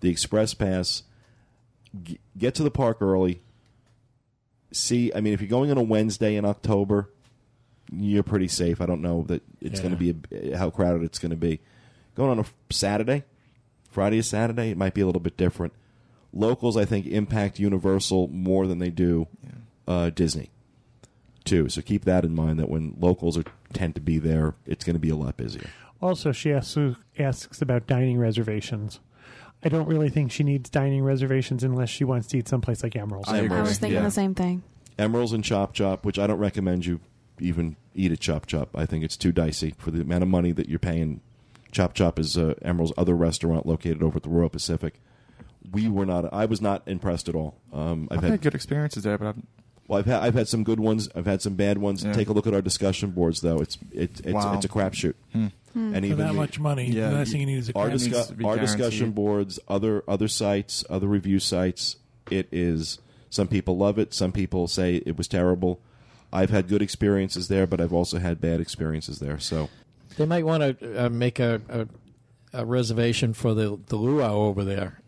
the 0.00 0.08
Express 0.08 0.54
Pass. 0.54 1.02
G- 2.04 2.20
get 2.38 2.54
to 2.54 2.62
the 2.62 2.70
park 2.70 2.98
early. 3.00 3.40
See, 4.72 5.12
I 5.14 5.20
mean, 5.20 5.32
if 5.32 5.40
you're 5.40 5.48
going 5.48 5.70
on 5.70 5.78
a 5.78 5.82
Wednesday 5.82 6.36
in 6.36 6.44
October, 6.44 7.10
you're 7.92 8.22
pretty 8.22 8.48
safe. 8.48 8.80
I 8.80 8.86
don't 8.86 9.02
know 9.02 9.22
that 9.28 9.42
it's 9.60 9.80
Yeah. 9.80 9.88
going 9.88 9.96
to 9.96 10.12
be 10.12 10.50
a, 10.52 10.56
how 10.56 10.70
crowded 10.70 11.02
it's 11.02 11.18
going 11.18 11.30
to 11.30 11.36
be. 11.36 11.60
Going 12.14 12.30
on 12.30 12.38
a 12.38 12.72
Saturday, 12.72 13.24
Friday 13.90 14.18
is 14.18 14.26
Saturday, 14.28 14.70
it 14.70 14.76
might 14.76 14.94
be 14.94 15.00
a 15.00 15.06
little 15.06 15.20
bit 15.20 15.36
different. 15.36 15.72
Locals, 16.32 16.76
I 16.76 16.84
think, 16.84 17.06
impact 17.06 17.58
Universal 17.58 18.28
more 18.28 18.66
than 18.66 18.78
they 18.78 18.90
do 18.90 19.26
uh, 19.88 20.10
Disney, 20.10 20.50
too. 21.46 21.68
So 21.68 21.80
keep 21.82 22.04
that 22.04 22.24
in 22.24 22.34
mind 22.34 22.58
that 22.58 22.68
when 22.68 22.96
locals 22.98 23.38
are 23.38 23.44
tend 23.72 23.94
to 23.94 24.00
be 24.00 24.18
there, 24.18 24.54
it's 24.66 24.84
going 24.84 24.94
to 24.94 25.00
be 25.00 25.10
a 25.10 25.16
lot 25.16 25.36
busier. 25.36 25.68
Also, 26.02 26.30
she 26.32 26.52
asks, 26.52 26.76
asks 27.18 27.62
about 27.62 27.86
dining 27.86 28.18
reservations. 28.18 29.00
I 29.64 29.68
don't 29.70 29.88
really 29.88 30.10
think 30.10 30.30
she 30.30 30.44
needs 30.44 30.68
dining 30.68 31.02
reservations 31.02 31.64
unless 31.64 31.88
she 31.88 32.04
wants 32.04 32.26
to 32.28 32.38
eat 32.38 32.46
someplace 32.48 32.82
like 32.82 32.92
Emeril's. 32.94 33.28
I 33.28 33.38
I 33.46 33.62
was 33.62 33.78
thinking 33.78 33.96
Yeah. 33.96 34.02
the 34.02 34.10
same 34.10 34.34
thing. 34.34 34.62
Emeril's 34.98 35.32
and 35.32 35.42
Tchoup 35.42 35.72
Chop, 35.72 36.04
which 36.04 36.18
I 36.18 36.26
don't 36.26 36.38
recommend 36.38 36.84
you 36.86 37.00
even 37.40 37.76
eat 37.94 38.12
at 38.12 38.18
Tchoup 38.20 38.46
Chop. 38.46 38.68
I 38.74 38.84
think 38.86 39.04
it's 39.04 39.16
too 39.16 39.32
dicey 39.32 39.74
for 39.78 39.90
the 39.90 40.02
amount 40.02 40.22
of 40.22 40.28
money 40.28 40.52
that 40.52 40.68
you're 40.68 40.78
paying. 40.78 41.20
Tchoup 41.72 41.94
Chop 41.94 42.18
is 42.18 42.36
uh, 42.38 42.54
Emeril's 42.62 42.92
other 42.96 43.14
restaurant 43.14 43.66
located 43.66 44.02
over 44.02 44.16
at 44.18 44.22
the 44.22 44.28
Royal 44.28 44.48
Pacific. 44.50 45.00
We 45.72 45.88
were 45.88 46.06
not. 46.06 46.32
I 46.32 46.44
was 46.44 46.60
not 46.60 46.82
impressed 46.86 47.28
at 47.28 47.34
all. 47.34 47.56
Um, 47.72 48.08
I've 48.10 48.18
I've 48.18 48.22
had 48.24 48.30
had 48.32 48.40
good 48.42 48.54
experiences 48.54 49.02
there, 49.02 49.18
but 49.18 49.28
I've, 49.28 49.36
well, 49.88 49.98
I've 49.98 50.06
had 50.06 50.22
I've 50.22 50.34
had 50.34 50.48
some 50.48 50.64
good 50.64 50.80
ones. 50.80 51.08
I've 51.14 51.26
had 51.26 51.42
some 51.42 51.54
bad 51.54 51.78
ones. 51.78 52.04
Yeah. 52.04 52.12
Take 52.12 52.28
a 52.28 52.32
look 52.32 52.46
at 52.46 52.54
our 52.54 52.62
discussion 52.62 53.10
boards, 53.10 53.40
though. 53.40 53.58
It's 53.58 53.78
it's 53.92 54.20
it's, 54.20 54.32
Wow. 54.32 54.54
it's 54.54 54.64
a 54.64 54.68
crapshoot. 54.68 55.14
And 55.34 55.52
For 55.74 55.96
even 56.06 56.18
that 56.18 56.28
the- 56.28 56.32
much 56.32 56.58
money, 56.58 56.90
Yeah, 56.90 57.10
the 57.10 57.16
last 57.16 57.32
thing 57.32 57.40
you 57.42 57.46
need 57.46 57.58
is 57.58 57.68
a 57.68 57.76
our, 57.78 57.90
discu- 57.90 58.08
discu- 58.08 58.12
needs 58.12 58.26
to 58.28 58.34
be 58.34 58.44
our 58.46 58.56
discussion 58.56 59.10
boards, 59.12 59.60
other 59.68 60.02
other 60.08 60.28
sites, 60.28 60.84
other 60.88 61.06
review 61.06 61.38
sites. 61.38 61.96
It 62.30 62.48
is. 62.50 62.98
Some 63.30 63.46
people 63.48 63.76
love 63.76 63.98
it. 63.98 64.14
Some 64.14 64.32
people 64.32 64.68
say 64.68 64.96
it 65.04 65.16
was 65.18 65.28
terrible. 65.28 65.80
I've 66.32 66.50
had 66.50 66.68
good 66.68 66.80
experiences 66.82 67.48
there, 67.48 67.66
but 67.66 67.80
I've 67.80 67.92
also 67.92 68.18
had 68.18 68.40
bad 68.40 68.60
experiences 68.60 69.18
there. 69.20 69.38
So 69.38 69.68
They 70.16 70.24
might 70.26 70.44
want 70.46 70.80
to 70.80 71.06
uh, 71.06 71.08
make 71.10 71.38
a, 71.38 71.60
a, 71.68 72.60
a 72.62 72.64
reservation 72.64 73.32
for 73.34 73.52
the 73.54 73.78
the 73.86 73.96
luau 73.96 74.34
over 74.34 74.64
there 74.64 75.00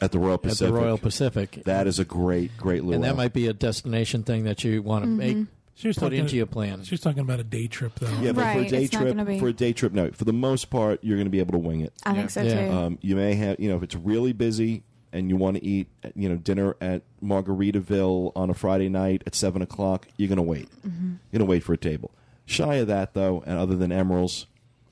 at 0.00 0.12
the 0.12 0.18
Royal 0.18 0.38
Pacific. 0.38 0.38
at 0.38 0.42
Pacific, 0.42 0.74
the 0.74 0.80
Royal 0.80 0.98
Pacific. 0.98 1.62
that 1.64 1.86
is 1.86 1.98
a 1.98 2.04
great 2.04 2.56
great 2.56 2.84
luau. 2.84 2.94
and 2.94 3.04
that 3.04 3.16
might 3.16 3.32
be 3.32 3.46
a 3.46 3.52
destination 3.52 4.22
thing 4.22 4.44
that 4.44 4.64
you 4.64 4.82
want 4.82 5.04
to 5.04 5.08
make 5.08 5.46
She 5.76 5.88
was 5.88 5.96
put 5.96 6.06
talking- 6.06 6.18
into 6.20 6.36
your 6.36 6.46
plan. 6.46 6.82
She 6.84 6.92
was 6.94 7.00
talking 7.00 7.20
about 7.20 7.40
a 7.40 7.44
day 7.44 7.66
trip, 7.66 7.98
though. 7.98 8.08
yeah, 8.20 8.32
but 8.32 8.52
for 8.54 8.60
a 8.60 8.68
day 8.68 8.84
it's 8.84 8.90
trip, 8.96 9.26
be- 9.26 9.38
for 9.40 9.48
a 9.48 9.52
day 9.52 9.72
trip, 9.72 9.92
no. 9.92 10.10
For 10.12 10.24
the 10.24 10.32
most 10.32 10.70
part, 10.70 11.02
you're 11.02 11.16
going 11.16 11.26
to 11.26 11.30
be 11.30 11.40
able 11.40 11.52
to 11.52 11.58
wing 11.58 11.80
it. 11.80 11.92
I 12.04 12.10
Yeah. 12.10 12.16
think 12.16 12.30
so 12.30 12.42
Yeah. 12.42 12.68
too. 12.68 12.72
Um, 12.74 12.98
you 13.02 13.16
may 13.16 13.34
have, 13.34 13.58
you 13.58 13.68
know, 13.68 13.76
if 13.76 13.82
it's 13.82 13.96
really 13.96 14.32
busy 14.32 14.84
and 15.12 15.28
you 15.28 15.36
want 15.36 15.56
to 15.56 15.64
eat, 15.64 15.88
you 16.14 16.28
know, 16.28 16.36
dinner 16.36 16.76
at 16.80 17.02
Margaritaville 17.48 18.32
on 18.36 18.50
a 18.50 18.54
Friday 18.54 18.88
night 18.88 19.22
at 19.26 19.34
seven 19.34 19.62
o'clock, 19.62 20.08
you're 20.16 20.28
going 20.28 20.36
to 20.36 20.42
wait. 20.42 20.68
Mm-hmm. 20.86 21.06
You're 21.32 21.38
going 21.38 21.46
to 21.46 21.50
wait 21.50 21.62
for 21.62 21.72
a 21.72 21.76
table. 21.78 22.10
Shy 22.46 22.74
of 22.76 22.86
that, 22.88 23.14
though, 23.14 23.42
and 23.46 23.58
other 23.58 23.74
than 23.76 23.90
Emeril's, 23.90 24.46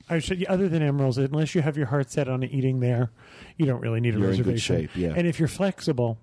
I 0.09 0.19
should, 0.19 0.43
other 0.45 0.67
than 0.67 0.81
Emeril's, 0.81 1.17
unless 1.17 1.55
you 1.55 1.61
have 1.61 1.77
your 1.77 1.87
heart 1.87 2.11
set 2.11 2.27
on 2.27 2.43
eating 2.43 2.79
there, 2.79 3.11
you 3.57 3.65
don't 3.65 3.79
really 3.81 4.01
need 4.01 4.15
a 4.15 4.19
You're 4.19 4.31
in 4.31 4.43
good 4.43 4.61
shape, 4.61 4.91
yeah. 4.95 5.13
And 5.15 5.25
if 5.27 5.39
you're 5.39 5.47
flexible, 5.47 6.17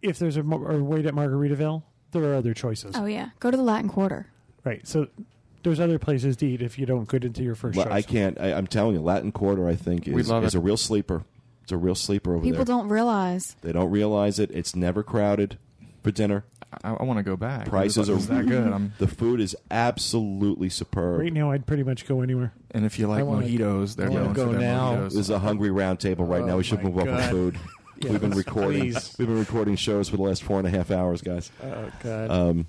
if 0.00 0.18
there's 0.18 0.36
a, 0.36 0.42
mo- 0.42 0.64
a 0.64 0.82
wait 0.82 1.06
at 1.06 1.14
Margaritaville, 1.14 1.82
there 2.12 2.22
are 2.24 2.34
other 2.34 2.54
choices. 2.54 2.94
oh 2.96 3.06
yeah, 3.06 3.30
go 3.40 3.50
to 3.50 3.56
the 3.56 3.62
Latin 3.62 3.88
Quarter. 3.88 4.28
Right. 4.64 4.86
So 4.86 5.08
there's 5.62 5.80
other 5.80 5.98
places 5.98 6.36
to 6.38 6.46
eat 6.46 6.62
if 6.62 6.78
you 6.78 6.86
don't 6.86 7.08
get 7.08 7.24
into 7.24 7.42
your 7.42 7.54
first 7.54 7.76
La- 7.76 7.84
choice. 7.84 7.92
I 7.92 8.02
can't. 8.02 8.40
I, 8.40 8.52
I'm 8.54 8.66
telling 8.66 8.94
you, 8.94 9.02
Latin 9.02 9.32
Quarter, 9.32 9.68
I 9.68 9.74
think, 9.74 10.06
is, 10.06 10.30
love 10.30 10.44
is 10.44 10.54
a 10.54 10.60
real 10.60 10.76
sleeper. 10.76 11.24
It's 11.62 11.72
a 11.72 11.76
real 11.76 11.94
sleeper 11.94 12.32
over 12.34 12.42
People 12.42 12.58
there. 12.58 12.64
People 12.66 12.78
don't 12.78 12.88
realize. 12.88 13.56
They 13.62 13.72
don't 13.72 13.90
realize 13.90 14.38
it. 14.38 14.50
It's 14.52 14.76
never 14.76 15.02
crowded 15.02 15.58
for 16.04 16.12
dinner. 16.12 16.44
I, 16.84 16.92
I 16.92 17.02
want 17.02 17.18
to 17.18 17.22
go 17.24 17.36
back. 17.36 17.68
Prices 17.68 18.08
It 18.08 18.14
was- 18.14 18.28
it 18.28 18.32
are 18.32 18.36
that 18.36 18.46
good. 18.46 18.72
I'm, 18.72 18.92
The 18.98 19.08
food 19.08 19.40
is 19.40 19.56
absolutely 19.70 20.68
superb. 20.68 21.20
Right 21.20 21.32
now, 21.32 21.50
I'd 21.50 21.66
pretty 21.66 21.82
much 21.82 22.06
go 22.06 22.20
anywhere. 22.20 22.52
and 22.70 22.84
if 22.84 22.98
you 22.98 23.06
like 23.08 23.20
I 23.20 23.22
wanna- 23.24 23.46
mojitos, 23.46 23.96
they're 23.96 24.06
I 24.06 24.10
wanna 24.10 24.24
known 24.26 24.32
go 24.34 24.46
for 24.46 24.52
their 24.52 24.60
now. 24.60 24.94
mojitos. 24.96 25.04
This 25.10 25.14
is 25.16 25.30
a 25.30 25.38
hungry 25.40 25.70
round 25.72 25.98
table 26.00 26.24
right 26.24 26.42
Oh, 26.42 26.46
now. 26.46 26.56
We 26.58 26.62
should 26.62 26.82
my 26.82 26.90
move 26.90 26.98
up 27.00 27.06
God. 27.06 27.30
food. 27.30 27.58
Yes, 28.00 28.10
we've 28.10 28.20
been 28.20 28.32
recording. 28.32 28.80
please. 28.92 29.14
We've 29.18 29.28
been 29.28 29.38
recording 29.38 29.76
shows 29.76 30.08
for 30.08 30.16
the 30.16 30.22
last 30.24 30.42
four 30.42 30.58
and 30.58 30.66
a 30.66 30.70
half 30.70 30.90
hours, 30.90 31.22
guys. 31.22 31.52
Oh 31.62 31.90
God! 32.02 32.28
Um, 32.28 32.66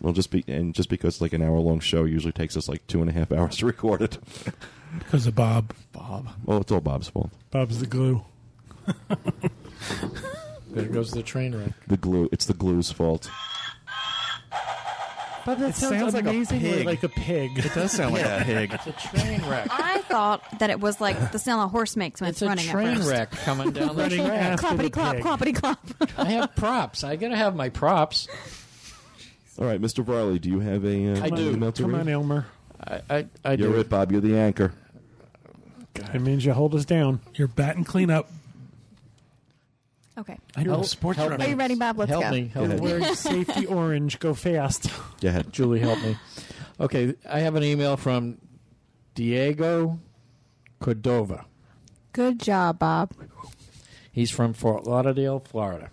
well, 0.00 0.12
just 0.12 0.30
be 0.30 0.44
and 0.46 0.72
just 0.72 0.88
because 0.88 1.20
like 1.20 1.32
an 1.32 1.42
hour 1.42 1.58
long 1.58 1.80
show 1.80 2.04
usually 2.04 2.30
takes 2.32 2.56
us 2.56 2.68
like 2.68 2.86
two 2.86 3.00
and 3.00 3.10
a 3.10 3.12
half 3.12 3.32
hours 3.32 3.56
to 3.56 3.66
record 3.66 4.02
it. 4.02 4.18
Because 5.00 5.26
of 5.26 5.34
Bob. 5.34 5.74
Bob. 5.92 6.28
Well, 6.44 6.58
it's 6.62 6.70
all 6.72 6.80
Bob's 6.80 7.08
fault. 7.08 7.30
Bob's 7.50 7.80
the 7.80 7.86
glue. 7.86 8.22
there 10.78 10.88
goes 10.88 11.10
the 11.10 11.22
train 11.22 11.54
wreck. 11.54 11.72
The 11.86 11.96
glue. 11.96 12.28
It's 12.32 12.46
the 12.46 12.54
glue's 12.54 12.90
fault. 12.92 13.30
But 15.46 15.60
that 15.60 15.70
It 15.70 15.74
sounds 15.76 16.12
like 16.12 16.26
a 16.26 16.28
amazingly 16.28 16.70
pig. 16.72 16.86
like 16.86 17.02
a 17.02 17.08
pig. 17.08 17.58
It 17.58 17.72
does 17.74 17.92
sound 17.92 18.12
like 18.14 18.24
a 18.26 18.42
pig. 18.44 18.70
It's 18.74 18.86
a 18.86 18.92
train 19.16 19.40
wreck. 19.48 19.68
I 19.70 20.02
thought 20.02 20.42
that 20.58 20.68
it 20.68 20.78
was 20.78 21.00
like 21.00 21.32
the 21.32 21.38
sound 21.38 21.62
a 21.62 21.68
horse 21.68 21.96
makes 21.96 22.20
when 22.20 22.28
it's 22.28 22.42
it's, 22.42 22.42
a 22.42 22.48
running 22.48 22.66
train 22.66 22.88
at 22.88 22.96
first. 22.98 23.08
wreck 23.10 23.30
coming 23.30 23.70
down 23.70 23.96
the 23.96 24.02
Running 24.02 24.26
track. 24.26 24.40
after 24.40 24.66
Cloppity 24.66 24.82
the 24.82 24.90
clop, 24.90 25.14
pig. 25.16 25.24
cloppity 25.24 25.54
clop. 25.56 25.86
I 26.18 26.24
have 26.32 26.54
props. 26.54 27.02
I 27.02 27.16
gotta 27.16 27.36
have 27.36 27.56
my 27.56 27.70
props. 27.70 28.28
All 29.58 29.64
right, 29.64 29.80
Mr. 29.80 30.04
Varley, 30.04 30.38
do 30.38 30.50
you 30.50 30.60
have 30.60 30.84
a 30.84 31.12
uh, 31.18 31.24
I 31.24 31.30
do. 31.30 31.50
email 31.52 31.72
to 31.72 31.82
Come 31.82 31.92
read? 31.92 32.00
on, 32.02 32.08
Elmer. 32.08 32.46
I 32.86 33.00
I, 33.08 33.26
I 33.44 33.52
You're 33.54 33.72
do. 33.72 33.80
it, 33.80 33.88
Bob. 33.88 34.12
You're 34.12 34.20
the 34.20 34.36
anchor. 34.36 34.72
It 36.12 36.20
means 36.20 36.44
you 36.44 36.52
hold 36.52 36.74
us 36.74 36.84
down. 36.84 37.20
You're 37.34 37.48
batting 37.48 37.84
cleanup. 37.84 38.30
Okay. 40.18 40.36
I 40.56 40.64
know 40.64 40.72
Help- 40.72 40.86
sports 40.86 41.16
help 41.16 41.30
writing. 41.30 41.46
Are 41.46 41.50
you 41.50 41.56
ready, 41.56 41.76
Bob? 41.76 41.96
Let's 41.98 42.10
help 42.10 42.24
go. 42.24 42.30
me, 42.32 42.48
help 42.48 42.66
me. 42.66 42.74
ahead. 42.74 42.80
Wearing 42.82 43.14
safety 43.14 43.66
orange. 43.66 44.18
Go 44.18 44.34
fast. 44.34 44.90
Go 45.20 45.28
ahead. 45.28 45.52
Julie, 45.52 45.80
help 45.80 46.00
me. 46.02 46.16
Okay, 46.80 47.14
I 47.28 47.40
have 47.40 47.54
an 47.54 47.62
email 47.62 47.96
from 47.96 48.38
Diego 49.14 50.00
Cordova. 50.80 51.44
Good 52.12 52.40
job, 52.40 52.80
Bob. 52.80 53.12
He's 54.10 54.30
from 54.30 54.52
Fort 54.54 54.84
Lauderdale, 54.84 55.38
Florida. 55.40 55.90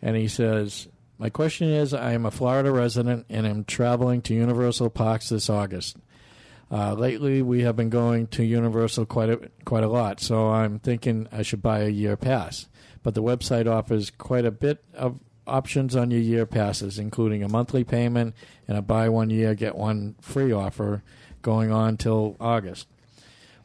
And 0.00 0.16
he 0.16 0.28
says, 0.28 0.88
My 1.18 1.28
question 1.28 1.68
is 1.68 1.92
I 1.92 2.12
am 2.12 2.24
a 2.24 2.30
Florida 2.30 2.70
resident 2.70 3.26
and 3.28 3.46
am 3.46 3.64
traveling 3.64 4.22
to 4.22 4.34
Universal 4.34 4.90
Parks 4.90 5.28
this 5.28 5.50
August. 5.50 5.96
Uh, 6.70 6.94
lately, 6.94 7.42
we 7.42 7.62
have 7.62 7.76
been 7.76 7.90
going 7.90 8.26
to 8.28 8.42
Universal 8.42 9.04
quite 9.04 9.28
a, 9.28 9.50
quite 9.66 9.84
a 9.84 9.88
lot, 9.88 10.20
so 10.20 10.48
I'm 10.48 10.78
thinking 10.78 11.28
I 11.30 11.42
should 11.42 11.60
buy 11.60 11.80
a 11.80 11.88
year 11.88 12.16
pass. 12.16 12.66
But 13.02 13.14
the 13.14 13.22
website 13.22 13.70
offers 13.70 14.10
quite 14.10 14.44
a 14.44 14.50
bit 14.50 14.84
of 14.94 15.18
options 15.46 15.96
on 15.96 16.10
your 16.10 16.20
year 16.20 16.46
passes, 16.46 16.98
including 16.98 17.42
a 17.42 17.48
monthly 17.48 17.84
payment 17.84 18.34
and 18.68 18.78
a 18.78 18.82
buy 18.82 19.08
one 19.08 19.30
year, 19.30 19.54
get 19.54 19.74
one 19.74 20.14
free 20.20 20.52
offer 20.52 21.02
going 21.42 21.72
on 21.72 21.96
till 21.96 22.36
August. 22.40 22.86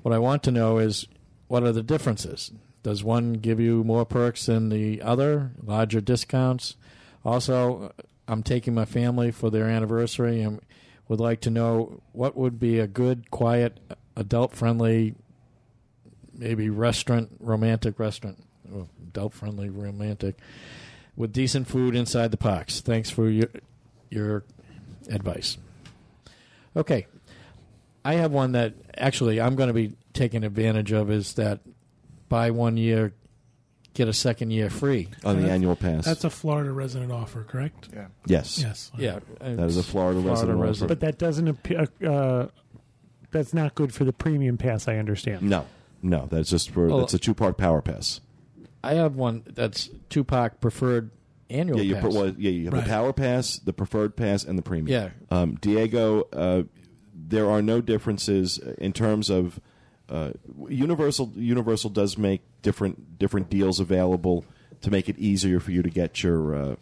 What 0.02 0.14
I 0.14 0.20
want 0.20 0.44
to 0.44 0.52
know 0.52 0.78
is 0.80 1.08
what 1.48 1.64
are 1.64 1.72
the 1.72 1.84
differences? 1.84 2.52
Does 2.84 3.04
one 3.04 3.34
give 3.34 3.60
you 3.60 3.84
more 3.84 4.06
perks 4.06 4.46
than 4.46 4.70
the 4.70 5.02
other, 5.02 5.52
larger 5.64 6.02
discounts? 6.02 6.76
Also, 7.24 7.94
I'm 8.28 8.44
taking 8.44 8.74
my 8.74 8.86
family 8.86 9.32
for 9.32 9.50
their 9.50 9.66
anniversary 9.66 10.42
and 10.42 10.62
would 11.08 11.20
like 11.20 11.42
to 11.42 11.50
know 11.50 12.02
what 12.12 12.36
would 12.36 12.60
be 12.60 12.80
a 12.80 12.88
good, 12.88 13.30
quiet, 13.32 13.80
adult 14.16 14.54
friendly, 14.54 15.16
maybe 16.34 16.70
restaurant, 16.70 17.30
romantic 17.40 18.00
restaurant, 18.00 18.44
oh. 18.74 18.88
Adult 19.18 19.34
friendly, 19.34 19.70
romantic, 19.70 20.36
with 21.16 21.34
decent 21.34 21.68
food 21.68 21.96
inside 21.96 22.30
the 22.32 22.38
parks. 22.38 22.80
Thanks 22.82 23.10
for 23.10 23.28
your, 23.30 23.50
your 24.12 24.44
advice. 25.10 25.58
Okay. 26.76 27.08
I 28.06 28.14
have 28.16 28.32
one 28.32 28.52
that 28.54 28.76
actually 28.96 29.42
I'm 29.42 29.56
going 29.56 29.68
to 29.68 29.74
be 29.74 29.94
taking 30.14 30.44
advantage 30.44 30.92
of 30.92 31.10
is 31.12 31.34
that 31.34 31.60
buy 32.30 32.52
one 32.52 32.78
year, 32.78 33.14
get 33.96 34.08
a 34.08 34.14
second 34.14 34.52
year 34.52 34.70
free. 34.70 35.10
On 35.26 35.42
the 35.42 35.50
annual 35.50 35.76
pass. 35.76 36.06
That's 36.06 36.24
a 36.24 36.30
Florida 36.30 36.72
resident 36.72 37.12
offer, 37.12 37.44
correct? 37.44 37.90
Yeah. 37.94 38.08
yes. 38.28 38.60
Yes. 38.62 38.92
Yeah, 38.98 39.20
That 39.40 39.60
is 39.66 39.78
a 39.78 39.84
Florida, 39.84 40.20
resident. 40.20 40.62
offer. 40.64 40.88
But 40.88 41.00
that 41.02 41.18
doesn't 41.18 41.48
appear. 41.48 41.88
Uh, 42.06 42.48
that's 43.32 43.54
not 43.54 43.74
good 43.76 43.94
for 43.94 44.06
the 44.06 44.14
premium 44.14 44.58
pass. 44.58 44.88
I 44.88 44.98
understand. 44.98 45.42
No, 45.42 45.66
no. 46.02 46.28
That's 46.30 46.50
just 46.50 46.70
for 46.70 46.88
Well- 46.88 47.00
that's 47.00 47.14
a 47.16 47.20
two 47.20 47.34
part 47.34 47.58
power 47.58 47.82
pass. 47.82 48.22
I 48.84 48.94
have 48.96 49.16
one 49.16 49.44
that's 49.46 49.90
two 50.10 50.24
park 50.24 50.60
preferred 50.62 51.12
annual 51.50 51.78
Yeah, 51.80 51.84
you 51.84 51.94
pass. 51.96 52.04
put, 52.04 52.14
well, 52.14 52.36
yeah, 52.38 52.52
you 52.52 52.64
have 52.66 52.74
Right. 52.74 52.84
the 52.84 52.90
power 52.90 53.14
pass, 53.14 53.58
the 53.60 53.74
preferred 53.74 54.16
pass, 54.16 54.44
and 54.44 54.58
the 54.58 54.62
premium. 54.62 54.88
Yeah. 54.90 55.10
Um, 55.36 55.58
Diego, 55.62 56.28
uh, 56.34 56.64
there 57.14 57.50
are 57.50 57.62
no 57.62 57.82
differences 57.82 58.58
in 58.78 58.94
terms 58.94 59.30
of 59.30 59.60
uh, 60.10 60.32
Universal. 60.70 61.34
Universal 61.36 61.90
does 61.90 62.18
make 62.18 62.42
different 62.62 63.18
different 63.20 63.50
deals 63.50 63.80
available 63.80 64.46
to 64.82 64.92
make 64.92 65.10
it 65.10 65.18
easier 65.18 65.60
for 65.60 65.72
you 65.72 65.82
to 65.82 65.90
get 65.90 66.24
your 66.24 66.56
uh, 66.56 66.76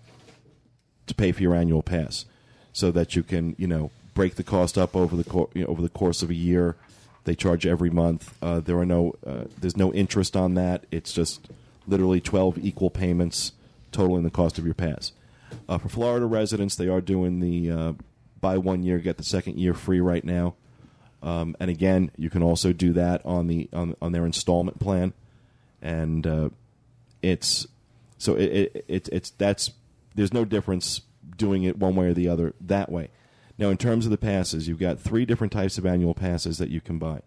to 1.07 1.15
pay 1.15 1.31
for 1.31 1.41
your 1.41 1.55
annual 1.55 1.81
pass, 1.81 2.25
so 2.73 2.91
that 2.91 3.15
you 3.15 3.23
can 3.23 3.55
you 3.57 3.65
know 3.67 3.89
break 4.13 4.35
the 4.35 4.43
cost 4.43 4.77
up 4.77 4.95
over 4.95 5.15
the 5.15 5.23
co- 5.23 5.49
you 5.53 5.61
know, 5.61 5.67
over 5.67 5.81
the 5.81 5.89
course 5.89 6.21
of 6.23 6.29
a 6.29 6.35
year 6.35 6.75
They 7.25 7.33
charge 7.35 7.65
every 7.65 7.89
month. 7.89 8.33
Uh, 8.41 8.59
there 8.59 8.77
are 8.77 8.85
no 8.85 9.13
uh, 9.25 9.45
there's 9.59 9.75
no 9.77 9.91
interest 9.93 10.35
on 10.37 10.53
that. 10.55 10.85
It's 10.91 11.11
just 11.11 11.49
literally 11.87 12.21
twelve 12.21 12.57
equal 12.57 12.89
payments 12.89 13.53
totaling 13.91 14.23
the 14.23 14.29
cost 14.29 14.57
of 14.57 14.65
your 14.65 14.73
pass. 14.73 15.13
Uh, 15.69 15.77
for 15.77 15.89
Florida 15.89 16.25
residents, 16.25 16.75
they 16.75 16.87
are 16.87 17.01
doing 17.01 17.39
the 17.39 17.71
uh, 17.71 17.93
buy 18.41 18.57
one 18.57 18.83
year 18.83 18.99
get 18.99 19.17
the 19.17 19.23
second 19.23 19.57
year 19.57 19.73
free 19.73 19.99
right 19.99 20.23
now. 20.23 20.55
Um, 21.23 21.55
and 21.59 21.71
again, 21.71 22.11
you 22.17 22.29
can 22.29 22.43
also 22.43 22.73
do 22.73 22.93
that 22.93 23.25
on 23.25 23.47
the 23.47 23.69
on, 23.73 23.95
on 24.01 24.11
their 24.11 24.25
installment 24.25 24.79
plan, 24.79 25.13
and 25.81 26.27
uh, 26.27 26.49
it's 27.21 27.67
so 28.17 28.35
it, 28.35 28.51
it, 28.51 28.85
it 28.87 29.09
it's 29.11 29.29
that's 29.31 29.71
there's 30.13 30.33
no 30.33 30.45
difference 30.45 31.01
doing 31.35 31.63
it 31.63 31.77
one 31.77 31.95
way 31.95 32.07
or 32.07 32.13
the 32.13 32.29
other 32.29 32.53
that 32.61 32.91
way. 32.91 33.09
Now, 33.57 33.69
in 33.69 33.77
terms 33.77 34.05
of 34.05 34.11
the 34.11 34.17
passes, 34.17 34.67
you've 34.67 34.79
got 34.79 34.99
three 34.99 35.25
different 35.25 35.53
types 35.53 35.77
of 35.77 35.85
annual 35.85 36.13
passes 36.13 36.57
that 36.57 36.69
you 36.69 36.81
can 36.81 36.99
buy. 36.99 37.21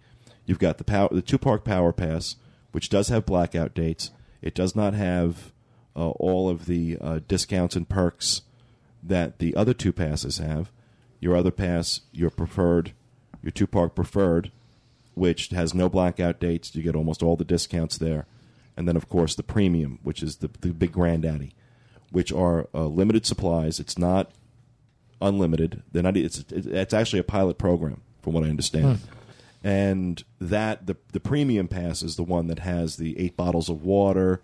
You've 0.44 0.58
got 0.58 0.78
the 0.78 0.84
power, 0.84 1.08
the 1.10 1.22
two 1.22 1.38
park 1.38 1.64
power 1.64 1.92
pass, 1.92 2.36
which 2.72 2.90
does 2.90 3.08
have 3.08 3.26
blackout 3.26 3.74
dates. 3.74 4.10
It 4.40 4.54
does 4.54 4.76
not 4.76 4.94
have 4.94 5.52
uh, 5.96 6.10
all 6.10 6.48
of 6.48 6.66
the 6.66 6.98
uh, 7.00 7.20
discounts 7.26 7.76
and 7.76 7.88
perks 7.88 8.42
that 9.02 9.38
the 9.38 9.54
other 9.56 9.74
two 9.74 9.92
passes 9.92 10.38
have. 10.38 10.70
Your 11.20 11.36
other 11.36 11.50
pass, 11.50 12.02
your 12.12 12.30
preferred, 12.30 12.92
your 13.42 13.50
two 13.50 13.66
park 13.66 13.94
preferred, 13.94 14.52
which 15.14 15.48
has 15.48 15.74
no 15.74 15.88
blackout 15.88 16.38
dates. 16.38 16.74
You 16.74 16.82
get 16.82 16.94
almost 16.94 17.22
all 17.22 17.36
the 17.36 17.44
discounts 17.44 17.98
there. 17.98 18.26
And 18.76 18.86
then, 18.86 18.96
of 18.96 19.08
course, 19.08 19.34
the 19.34 19.42
premium, 19.42 19.98
which 20.04 20.22
is 20.22 20.36
the, 20.36 20.48
the 20.60 20.72
big 20.72 20.92
granddaddy, 20.92 21.52
which 22.12 22.32
are 22.32 22.68
uh, 22.72 22.86
limited 22.86 23.26
supplies. 23.26 23.80
It's 23.80 23.98
not 23.98 24.30
unlimited. 25.20 25.82
They're 25.90 26.04
not. 26.04 26.16
It's 26.16 26.44
it's 26.50 26.94
actually 26.94 27.18
a 27.18 27.24
pilot 27.24 27.58
program, 27.58 28.02
from 28.22 28.34
what 28.34 28.44
I 28.44 28.50
understand. 28.50 29.00
And 29.64 30.22
that 30.40 30.86
the 30.86 30.96
the 31.12 31.20
premium 31.20 31.66
pass 31.68 32.02
is 32.02 32.16
the 32.16 32.22
one 32.22 32.46
that 32.46 32.60
has 32.60 32.96
the 32.96 33.18
eight 33.18 33.36
bottles 33.36 33.68
of 33.68 33.82
water 33.82 34.40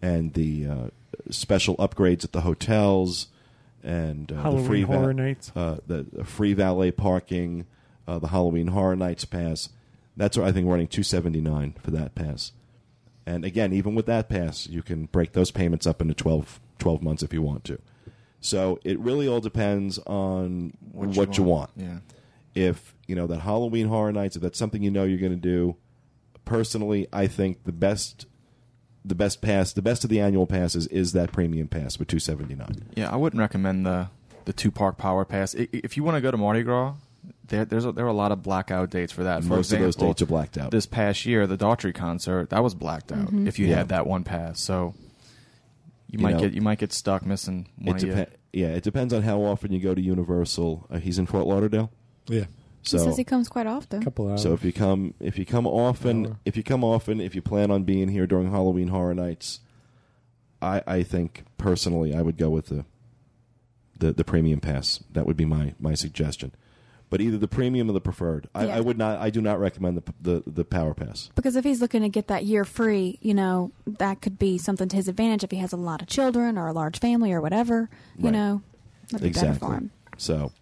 and 0.00 0.34
the 0.34 0.66
uh, 0.66 0.86
special 1.30 1.76
upgrades 1.76 2.24
at 2.24 2.32
the 2.32 2.42
hotels 2.42 3.26
and 3.82 4.30
uh, 4.30 4.36
the 4.36 4.42
Halloween 4.42 4.66
free 4.66 4.82
va- 4.84 4.92
Horror 4.98 5.14
Nights. 5.14 5.52
uh, 5.56 5.78
the, 5.86 6.06
the 6.12 6.24
free 6.24 6.54
valet 6.54 6.92
parking, 6.92 7.66
uh, 8.06 8.18
the 8.20 8.28
Halloween 8.28 8.68
Horror 8.68 8.94
Nights 8.96 9.24
pass. 9.24 9.68
That's 10.16 10.36
what 10.36 10.46
I 10.46 10.52
think 10.52 10.68
running 10.68 10.86
two 10.88 11.02
seventy 11.02 11.40
nine 11.40 11.74
for 11.82 11.90
that 11.90 12.14
pass. 12.14 12.52
And 13.26 13.44
again, 13.44 13.72
even 13.72 13.94
with 13.94 14.06
that 14.06 14.28
pass, 14.28 14.66
you 14.68 14.82
can 14.82 15.06
break 15.06 15.32
those 15.32 15.52
payments 15.52 15.86
up 15.86 16.00
into 16.02 16.12
12, 16.12 16.58
12 16.80 17.02
months 17.02 17.22
if 17.22 17.32
you 17.32 17.40
want 17.40 17.62
to. 17.64 17.78
So 18.40 18.80
it 18.82 18.98
really 18.98 19.28
all 19.28 19.40
depends 19.40 19.98
on 20.00 20.72
what, 20.90 21.38
you, 21.38 21.44
want. 21.44 21.70
Yeah. 21.76 21.98
If 22.54 22.94
you 23.06 23.14
know 23.14 23.26
that 23.26 23.40
Halloween 23.40 23.88
Horror 23.88 24.12
Nights, 24.12 24.36
if 24.36 24.42
that's 24.42 24.58
something 24.58 24.82
you 24.82 24.90
know 24.90 25.04
you're 25.04 25.18
going 25.18 25.32
to 25.32 25.36
do, 25.36 25.76
personally, 26.44 27.06
I 27.12 27.26
think 27.26 27.64
the 27.64 27.72
best, 27.72 28.26
the 29.04 29.14
best 29.14 29.40
pass, 29.42 29.72
the 29.72 29.82
best 29.82 30.04
of 30.04 30.10
the 30.10 30.20
annual 30.20 30.46
passes 30.46 30.86
is 30.88 31.12
that 31.12 31.32
premium 31.32 31.68
pass 31.68 31.98
with 31.98 32.08
two 32.08 32.18
seventy 32.18 32.54
nine. 32.54 32.84
Yeah, 32.94 33.10
I 33.10 33.16
wouldn't 33.16 33.40
recommend 33.40 33.86
the 33.86 34.08
the 34.44 34.52
two 34.52 34.70
park 34.70 34.98
power 34.98 35.24
pass. 35.24 35.54
I- 35.56 35.68
If 35.72 35.96
you 35.96 36.04
want 36.04 36.16
to 36.16 36.20
go 36.20 36.30
to 36.30 36.36
Mardi 36.36 36.62
Gras, 36.62 36.94
there 37.46 37.64
there's 37.64 37.84
a, 37.84 37.92
there 37.92 38.04
are 38.04 38.08
a 38.08 38.12
lot 38.12 38.32
of 38.32 38.42
blackout 38.42 38.90
dates 38.90 39.12
for 39.12 39.24
that. 39.24 39.42
For 39.42 39.48
Most 39.50 39.72
of 39.72 39.78
those 39.80 39.96
dates 39.96 40.20
are 40.22 40.26
blacked 40.26 40.58
out. 40.58 40.70
This 40.72 40.86
past 40.86 41.24
year, 41.26 41.46
the 41.46 41.56
Daughtry 41.58 41.94
concert 41.94 42.50
that 42.50 42.62
was 42.62 42.74
blacked 42.74 43.12
out. 43.12 43.32
If 43.32 43.58
you 43.58 43.66
Yeah. 43.68 43.76
had 43.76 43.88
that 43.88 44.06
one 44.06 44.24
pass, 44.24 44.60
so 44.60 44.94
you, 46.08 46.18
You 46.18 46.22
might 46.24 46.32
know, 46.34 46.40
get 46.40 46.52
you 46.52 46.60
might 46.60 46.78
get 46.78 46.92
stuck 46.92 47.24
missing 47.24 47.68
one 47.78 47.96
It 47.96 48.02
of 48.02 48.08
your. 48.16 48.26
yeah, 48.52 48.66
it 48.68 48.82
depends 48.82 49.14
on 49.14 49.22
how 49.22 49.40
often 49.42 49.72
you 49.72 49.80
go 49.80 49.94
to 49.94 50.00
Universal. 50.00 50.86
Uh, 50.90 50.98
he's 50.98 51.18
in 51.18 51.26
Fort 51.26 51.46
Lauderdale, 51.46 51.90
Yeah, 52.28 52.44
so 52.82 52.98
he 52.98 53.04
says 53.04 53.16
he 53.16 53.24
comes 53.24 53.48
quite 53.48 53.66
often. 53.66 54.02
couple 54.02 54.28
hours. 54.30 54.42
So 54.42 54.52
if 54.52 54.64
you 54.64 54.72
come, 54.72 55.14
if 55.20 55.38
you 55.38 55.44
come 55.46 55.66
often, 55.66 56.26
Hour. 56.26 56.36
if 56.44 56.56
you 56.56 56.62
come 56.62 56.84
often, 56.84 57.20
if 57.20 57.34
you 57.34 57.42
plan 57.42 57.70
on 57.70 57.82
being 57.84 58.08
here 58.08 58.26
during 58.26 58.50
Halloween 58.50 58.88
Horror 58.88 59.14
Nights, 59.14 59.60
I, 60.60 60.82
I 60.86 61.02
think 61.02 61.44
personally 61.58 62.14
I 62.14 62.22
would 62.22 62.36
go 62.36 62.50
with 62.50 62.66
the, 62.66 62.84
the 63.98 64.12
the 64.12 64.24
premium 64.24 64.60
pass. 64.60 65.02
That 65.12 65.26
would 65.26 65.36
be 65.36 65.44
my 65.44 65.74
my 65.80 65.94
suggestion. 65.94 66.52
But 67.10 67.20
either 67.20 67.36
the 67.36 67.48
premium 67.48 67.90
or 67.90 67.92
the 67.92 68.00
preferred. 68.00 68.48
I, 68.54 68.64
Yeah. 68.66 68.76
I 68.76 68.80
would 68.80 68.96
not. 68.96 69.18
I 69.18 69.28
do 69.28 69.42
not 69.42 69.60
recommend 69.60 69.98
the 69.98 70.12
the, 70.20 70.42
the 70.50 70.64
power 70.64 70.94
pass. 70.94 71.28
Because 71.34 71.56
if 71.56 71.64
he's 71.64 71.82
looking 71.82 72.00
to 72.02 72.08
get 72.08 72.28
that 72.28 72.44
year 72.46 72.64
free, 72.64 73.18
you 73.20 73.34
know, 73.34 73.70
that 73.86 74.22
could 74.22 74.38
be 74.38 74.56
something 74.56 74.88
to 74.88 74.96
his 74.96 75.08
advantage 75.08 75.44
if 75.44 75.50
he 75.50 75.58
has 75.58 75.72
a 75.74 75.76
lot 75.76 76.00
of 76.00 76.08
children 76.08 76.56
or 76.56 76.68
a 76.68 76.72
large 76.72 76.98
family 77.00 77.30
or 77.32 77.42
whatever. 77.42 77.90
You 78.16 78.24
Right. 78.24 78.32
know, 78.32 78.62
that'd 79.10 79.24
be 79.24 79.30
better 79.34 79.46
Exactly. 79.48 79.68
for 79.68 79.74
him. 79.74 79.90
So 80.16 80.52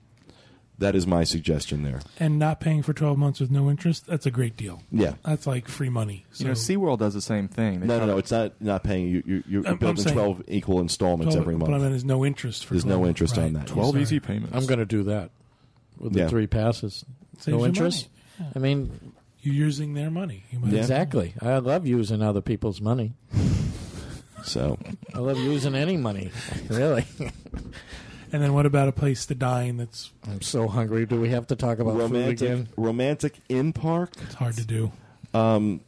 that 0.80 0.94
is 0.96 1.06
my 1.06 1.24
suggestion 1.24 1.82
there. 1.84 2.00
And 2.18 2.38
not 2.38 2.58
paying 2.60 2.82
for 2.82 2.92
12 2.92 3.16
months 3.16 3.38
with 3.40 3.50
no 3.50 3.70
interest, 3.70 4.06
that's 4.06 4.26
a 4.26 4.30
great 4.30 4.56
deal. 4.56 4.82
Yeah. 4.90 5.14
That's 5.24 5.46
like 5.46 5.68
free 5.68 5.88
money. 5.90 6.26
So 6.32 6.42
you 6.44 6.48
know, 6.48 6.54
SeaWorld 6.54 6.98
does 6.98 7.14
the 7.14 7.20
same 7.22 7.48
thing. 7.48 7.80
They 7.80 7.86
No, 7.86 7.98
no, 8.00 8.06
no. 8.06 8.18
It's 8.18 8.30
not 8.32 8.60
not 8.60 8.82
paying 8.82 9.06
you. 9.08 9.22
you 9.24 9.42
you're 9.48 9.62
I'm- 9.64 9.74
I'm 9.74 9.78
building 9.78 10.02
saying- 10.02 10.14
twelve 10.16 10.42
equal 10.48 10.80
installments 10.80 11.34
12 11.34 11.42
every 11.46 11.56
month. 11.56 11.70
But 11.70 11.76
I 11.76 11.78
mean, 11.80 11.90
there's 11.90 12.04
no 12.04 12.24
interest 12.26 12.64
for 12.66 12.74
There's 12.74 12.84
12 12.84 12.98
no 13.00 13.04
months, 13.06 13.20
interest 13.20 13.38
on 13.38 13.52
that. 13.54 13.66
twelve 13.68 13.90
Sorry. 13.92 14.02
easy 14.02 14.20
payments. 14.20 14.56
I'm 14.56 14.66
going 14.66 14.80
to 14.80 14.86
do 14.86 15.04
that 15.04 15.30
with 15.98 16.16
Yeah. 16.16 16.24
the 16.24 16.30
three 16.30 16.46
passes. 16.46 17.04
Saves 17.38 17.56
no 17.56 17.64
interest. 17.64 18.08
money. 18.38 18.52
I 18.54 18.58
mean, 18.58 19.12
You're 19.42 19.54
using 19.54 19.94
their 19.94 20.10
money. 20.10 20.44
You 20.50 20.58
might 20.60 20.72
Yeah. 20.72 20.80
exactly. 20.80 21.32
I 21.40 21.56
love 21.58 21.86
using 21.86 22.20
other 22.22 22.40
people's 22.42 22.80
money. 22.82 23.14
So 24.44 24.78
I 25.14 25.18
love 25.18 25.38
using 25.38 25.74
any 25.74 25.96
money. 25.98 26.30
Really, 26.68 27.04
And 28.32 28.42
then 28.42 28.52
what 28.54 28.66
about 28.66 28.88
a 28.88 28.92
place 28.92 29.26
to 29.26 29.34
dine 29.34 29.76
that's 29.76 30.12
I'm 30.28 30.40
so 30.42 30.68
hungry. 30.68 31.06
Do 31.06 31.20
we 31.20 31.30
have 31.30 31.46
to 31.48 31.56
talk 31.56 31.78
about 31.78 31.92
food 31.94 32.00
romantic, 32.02 32.40
again? 32.40 32.68
romantic 32.76 33.34
in 33.48 33.72
park. 33.72 34.12
it's 34.22 34.34
hard 34.34 34.54
to 34.56 34.64
do? 34.64 34.92
Um, 35.32 35.80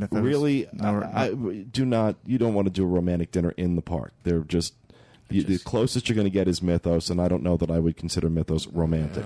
If 0.00 0.08
really, 0.12 0.68
no, 0.72 1.02
I, 1.02 1.26
I- 1.28 1.34
do 1.70 1.84
not. 1.84 2.16
You 2.26 2.38
don't 2.38 2.54
want 2.54 2.66
to 2.66 2.70
do 2.72 2.84
a 2.84 2.86
romantic 2.86 3.30
dinner 3.32 3.52
in 3.56 3.76
the 3.76 3.82
park. 3.82 4.12
They're 4.24 4.40
just 4.40 4.74
the, 5.28 5.42
the 5.42 5.58
closest 5.58 6.08
you're 6.08 6.16
going 6.16 6.26
to 6.26 6.30
get 6.30 6.48
is 6.48 6.60
Mythos, 6.60 7.08
and 7.08 7.20
I 7.20 7.28
don't 7.28 7.42
know 7.42 7.56
that 7.56 7.70
I 7.70 7.78
would 7.78 7.96
consider 7.96 8.28
Mythos 8.28 8.66
romantic. 8.66 9.24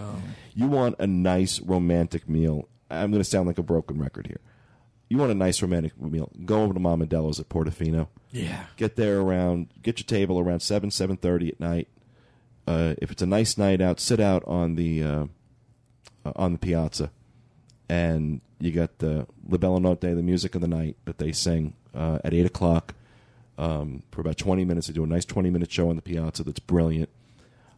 You 0.54 0.68
want 0.68 0.96
a 0.98 1.06
nice 1.06 1.60
romantic 1.60 2.28
meal. 2.28 2.68
I'm 2.90 3.10
going 3.10 3.22
to 3.22 3.28
sound 3.28 3.46
like 3.48 3.58
a 3.58 3.62
broken 3.62 3.98
record 3.98 4.26
here. 4.26 4.40
You 5.08 5.16
want 5.18 5.32
a 5.32 5.34
nice 5.34 5.60
romantic 5.62 6.00
meal? 6.00 6.30
Go 6.44 6.62
over 6.62 6.74
to 6.74 6.80
Mama 6.80 7.06
Della's 7.06 7.40
at 7.40 7.48
Portofino. 7.48 8.08
Yeah. 8.32 8.64
Get 8.76 8.96
there 8.96 9.20
around. 9.20 9.68
Get 9.82 9.98
your 9.98 10.04
table 10.06 10.38
around 10.38 10.60
seven 10.60 10.90
seven 10.90 11.16
thirty 11.16 11.48
at 11.48 11.58
night. 11.58 11.88
Uh, 12.66 12.94
if 12.98 13.10
it's 13.10 13.22
a 13.22 13.26
nice 13.26 13.58
night 13.58 13.80
out, 13.80 14.00
sit 14.00 14.20
out 14.20 14.42
on 14.46 14.74
the 14.76 15.02
uh, 15.02 15.26
uh, 16.24 16.32
on 16.36 16.52
the 16.52 16.58
piazza, 16.58 17.10
and 17.88 18.40
you 18.58 18.72
got 18.72 18.98
the 18.98 19.26
La 19.48 19.58
Bella 19.58 19.80
Notte, 19.80 20.00
the 20.00 20.22
music 20.22 20.54
of 20.54 20.60
the 20.60 20.68
night 20.68 20.96
that 21.04 21.18
they 21.18 21.32
sing 21.32 21.74
uh, 21.94 22.18
at 22.24 22.32
eight 22.32 22.46
o'clock 22.46 22.94
um, 23.58 24.02
for 24.10 24.22
about 24.22 24.38
twenty 24.38 24.64
minutes. 24.64 24.86
They 24.86 24.94
do 24.94 25.04
a 25.04 25.06
nice 25.06 25.26
twenty 25.26 25.50
minute 25.50 25.70
show 25.70 25.90
on 25.90 25.96
the 25.96 26.02
piazza 26.02 26.42
that's 26.42 26.60
brilliant. 26.60 27.10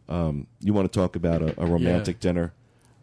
Um, 0.07 0.47
you 0.61 0.73
want 0.73 0.91
to 0.91 0.99
talk 0.99 1.17
about 1.17 1.41
a, 1.41 1.61
a 1.61 1.65
romantic 1.65 2.21
dinner? 2.21 2.53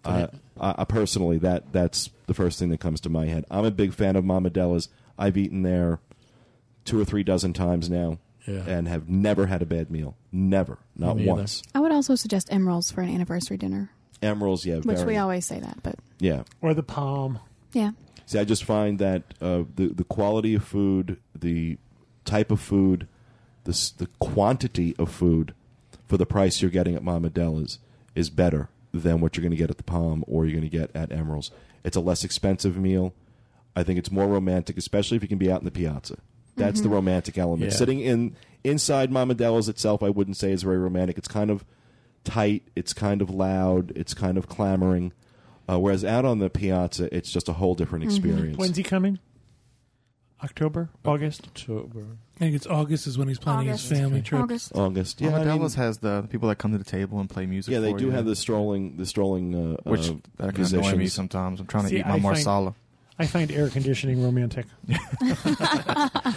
Uh, 0.06 0.28
I, 0.58 0.74
I 0.78 0.84
personally, 0.84 1.38
that 1.38 1.72
that's 1.72 2.10
the 2.26 2.34
first 2.34 2.58
thing 2.58 2.70
that 2.70 2.80
comes 2.80 3.00
to 3.02 3.10
my 3.10 3.26
head. 3.26 3.44
I'm 3.50 3.64
a 3.64 3.70
big 3.70 3.92
fan 3.92 4.16
of 4.16 4.24
Mama 4.24 4.50
Della's. 4.50 4.88
I've 5.18 5.36
eaten 5.36 5.62
there 5.62 6.00
two 6.84 7.00
or 7.00 7.04
three 7.04 7.22
dozen 7.22 7.52
times 7.52 7.88
now, 7.88 8.18
Yeah. 8.46 8.64
and 8.66 8.86
have 8.88 9.08
never 9.08 9.46
had 9.46 9.62
a 9.62 9.66
bad 9.66 9.90
meal. 9.90 10.16
Never, 10.32 10.78
not 10.96 11.16
Me 11.16 11.22
either. 11.22 11.32
once. 11.34 11.62
I 11.74 11.80
would 11.80 11.92
also 11.92 12.14
suggest 12.14 12.48
Emeril's 12.50 12.90
for 12.90 13.00
an 13.00 13.08
anniversary 13.08 13.56
dinner, 13.56 13.90
Emeril's, 14.22 14.66
yeah, 14.66 14.76
which 14.76 14.98
very, 14.98 15.14
we 15.14 15.16
always 15.16 15.46
say 15.46 15.60
that, 15.60 15.82
but 15.82 15.96
yeah. 16.18 16.42
or 16.60 16.74
the 16.74 16.82
palm. 16.82 17.38
yeah. 17.72 17.92
See, 18.26 18.38
I 18.38 18.44
just 18.44 18.64
find 18.64 18.98
that 19.00 19.22
uh, 19.42 19.64
the 19.76 19.88
the 19.88 20.04
quality 20.04 20.54
of 20.54 20.64
food, 20.64 21.18
the 21.38 21.76
type 22.24 22.50
of 22.50 22.58
food, 22.60 23.06
the 23.64 23.72
s- 23.72 23.90
the 23.90 24.06
quantity 24.18 24.94
of 24.98 25.10
food 25.10 25.54
for 26.06 26.16
the 26.16 26.24
price 26.26 26.62
you're 26.62 26.70
getting 26.70 26.94
at 26.94 27.02
Mama 27.02 27.28
Della's 27.30 27.78
is 28.14 28.30
better 28.30 28.68
than 28.92 29.20
what 29.20 29.36
you're 29.36 29.42
going 29.42 29.50
to 29.50 29.56
get 29.58 29.68
at 29.70 29.76
the 29.76 29.82
Palm 29.82 30.24
or 30.26 30.44
you're 30.46 30.58
going 30.58 30.70
to 30.70 30.74
get 30.78 30.90
at 30.96 31.10
Emeril's. 31.10 31.50
It's 31.82 31.96
a 31.96 32.00
less 32.00 32.24
expensive 32.24 32.76
meal. 32.78 33.12
I 33.76 33.82
think 33.82 33.98
it's 33.98 34.10
more 34.10 34.26
romantic, 34.28 34.78
especially 34.78 35.16
if 35.16 35.22
you 35.22 35.28
can 35.28 35.36
be 35.38 35.50
out 35.50 35.60
in 35.60 35.64
the 35.66 35.70
piazza. 35.70 36.16
That's 36.56 36.80
the 36.80 36.88
romantic 36.88 37.36
element. 37.38 37.70
Yeah. 37.72 37.76
Sitting 37.76 38.00
in 38.00 38.36
inside 38.62 39.10
Mama 39.10 39.34
Della's 39.34 39.68
itself, 39.68 40.02
I 40.02 40.10
wouldn't 40.10 40.36
say 40.36 40.52
is 40.52 40.62
very 40.62 40.78
romantic. 40.78 41.18
It's 41.18 41.28
kind 41.28 41.50
of 41.50 41.64
tight. 42.24 42.62
It's 42.76 42.92
kind 42.92 43.20
of 43.22 43.30
loud. 43.30 43.92
It's 43.96 44.14
kind 44.14 44.38
of 44.38 44.48
clamoring. 44.48 45.12
Uh, 45.68 45.78
whereas 45.80 46.04
out 46.04 46.24
on 46.24 46.38
the 46.38 46.50
piazza, 46.50 47.14
it's 47.14 47.30
just 47.30 47.48
a 47.48 47.54
whole 47.54 47.74
different 47.74 48.04
experience. 48.04 48.56
When's 48.58 48.76
he 48.76 48.82
coming? 48.82 49.18
October, 50.42 50.90
August. 51.06 51.46
October. 51.46 52.04
I 52.36 52.38
think 52.38 52.54
it's 52.54 52.66
August 52.66 53.06
is 53.06 53.16
when 53.16 53.28
he's 53.28 53.38
planning 53.38 53.70
August. 53.70 53.88
his 53.88 53.98
family 53.98 54.20
trip. 54.20 54.42
August. 54.42 54.72
August. 54.74 55.20
Yeah, 55.20 55.30
Yeah, 55.30 55.52
I 55.52 55.56
mean, 55.58 55.70
has 55.70 55.98
the, 55.98 56.20
the 56.20 56.28
people 56.28 56.48
that 56.50 56.56
come 56.56 56.72
to 56.72 56.78
the 56.78 56.84
table 56.84 57.18
and 57.18 57.30
play 57.30 57.46
music. 57.46 57.72
yeah, 57.72 57.80
they 57.80 57.92
for 57.92 57.98
do 57.98 58.06
you, 58.06 58.10
have 58.10 58.26
the 58.26 58.36
strolling, 58.36 58.98
the 58.98 59.06
strolling, 59.06 59.54
uh, 59.54 59.76
which 59.90 60.10
uh, 60.10 60.14
that 60.38 60.54
can 60.54 60.64
annoy 60.66 60.96
me 60.96 61.06
sometimes. 61.06 61.60
I'm 61.60 61.66
trying 61.66 61.88
to 61.88 61.96
eat 61.96 62.04
my 62.04 62.10
I 62.10 62.12
find- 62.12 62.22
marsala. 62.22 62.74
I 63.18 63.26
find 63.26 63.52
air 63.52 63.68
conditioning 63.68 64.22
romantic. 64.24 64.66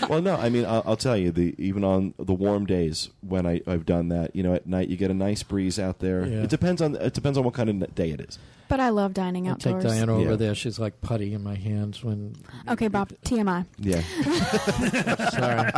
well, 0.09 0.21
no, 0.21 0.35
I 0.39 0.49
mean, 0.49 0.63
I'll, 0.65 0.83
I'll 0.85 0.97
tell 0.97 1.17
you, 1.17 1.31
the 1.31 1.55
even 1.57 1.83
on 1.83 2.13
the 2.19 2.33
warm 2.33 2.65
days 2.67 3.09
when 3.21 3.47
I, 3.47 3.61
I've 3.65 3.85
done 3.85 4.09
that, 4.09 4.35
you 4.35 4.43
know, 4.43 4.53
at 4.53 4.67
night 4.67 4.87
you 4.87 4.95
get 4.95 5.09
a 5.09 5.15
nice 5.15 5.41
breeze 5.41 5.79
out 5.79 5.99
there. 5.99 6.25
Yeah. 6.25 6.43
It 6.43 6.49
depends 6.49 6.81
on 6.81 6.95
it 6.95 7.13
depends 7.13 7.37
on 7.37 7.43
what 7.43 7.55
kind 7.55 7.69
of 7.83 7.95
day 7.95 8.11
it 8.11 8.21
is. 8.21 8.37
But 8.69 8.79
I 8.79 8.89
love 8.89 9.13
dining 9.13 9.49
I 9.49 9.53
take 9.55 9.75
outdoors. 9.75 9.93
Diana 9.93 10.13
over 10.17 10.31
Yeah. 10.31 10.35
there. 10.35 10.53
She's 10.55 10.77
like 10.77 11.01
putty 11.01 11.33
in 11.33 11.41
my 11.41 11.55
hands 11.55 12.03
when. 12.03 12.35
Okay, 12.67 12.89
Bob. 12.89 13.11
TMI. 13.25 13.65
Yeah. 13.79 14.01
Sorry. 15.29 15.71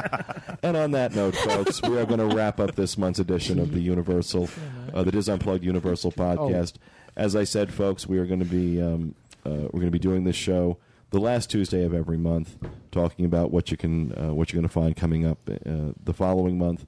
And 0.63 0.75
on 0.75 0.91
that 0.91 1.15
note, 1.15 1.35
folks, 1.35 1.81
we 1.83 1.97
are 1.97 2.05
going 2.05 2.19
to 2.19 2.35
wrap 2.35 2.59
up 2.59 2.75
this 2.75 2.97
month's 2.97 3.19
edition 3.19 3.59
of 3.59 3.71
the 3.71 3.79
Universal, 3.79 4.49
uh, 4.93 5.03
the 5.03 5.11
DIS 5.11 5.29
Unplugged 5.29 5.63
Universal 5.63 6.13
podcast. 6.13 6.73
As 7.15 7.35
I 7.35 7.43
said, 7.43 7.71
folks, 7.73 8.07
we 8.07 8.17
are 8.17 8.25
going 8.25 8.39
to 8.39 8.45
be 8.45 8.81
um, 8.81 9.13
uh, 9.45 9.51
we're 9.71 9.81
going 9.81 9.85
to 9.85 9.91
be 9.91 9.99
doing 9.99 10.23
this 10.23 10.35
show 10.35 10.77
the 11.11 11.19
last 11.19 11.49
Tuesday 11.49 11.83
of 11.83 11.93
every 11.93 12.17
month, 12.17 12.57
talking 12.91 13.25
about 13.25 13.51
what 13.51 13.71
you 13.71 13.77
can 13.77 14.13
uh, 14.17 14.33
what 14.33 14.51
you're 14.51 14.61
going 14.61 14.69
to 14.69 14.73
find 14.73 14.95
coming 14.95 15.25
up 15.25 15.37
uh, 15.49 15.93
the 16.03 16.13
following 16.13 16.57
month, 16.57 16.85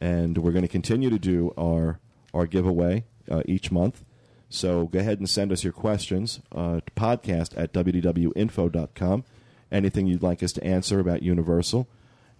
and 0.00 0.38
we're 0.38 0.52
going 0.52 0.62
to 0.62 0.68
continue 0.68 1.10
to 1.10 1.18
do 1.18 1.52
our 1.58 1.98
our 2.32 2.46
giveaway 2.46 3.04
uh, 3.30 3.42
each 3.46 3.70
month. 3.70 4.04
So 4.48 4.86
go 4.86 4.98
ahead 5.00 5.18
and 5.18 5.28
send 5.28 5.50
us 5.50 5.64
your 5.64 5.72
questions 5.72 6.40
uh, 6.54 6.80
to 6.80 6.92
podcast 6.96 7.54
at 7.56 7.72
wdwinfo.com. 7.72 9.24
Anything 9.72 10.06
you'd 10.06 10.22
like 10.22 10.42
us 10.42 10.52
to 10.52 10.64
answer 10.64 11.00
about 11.00 11.22
Universal. 11.22 11.88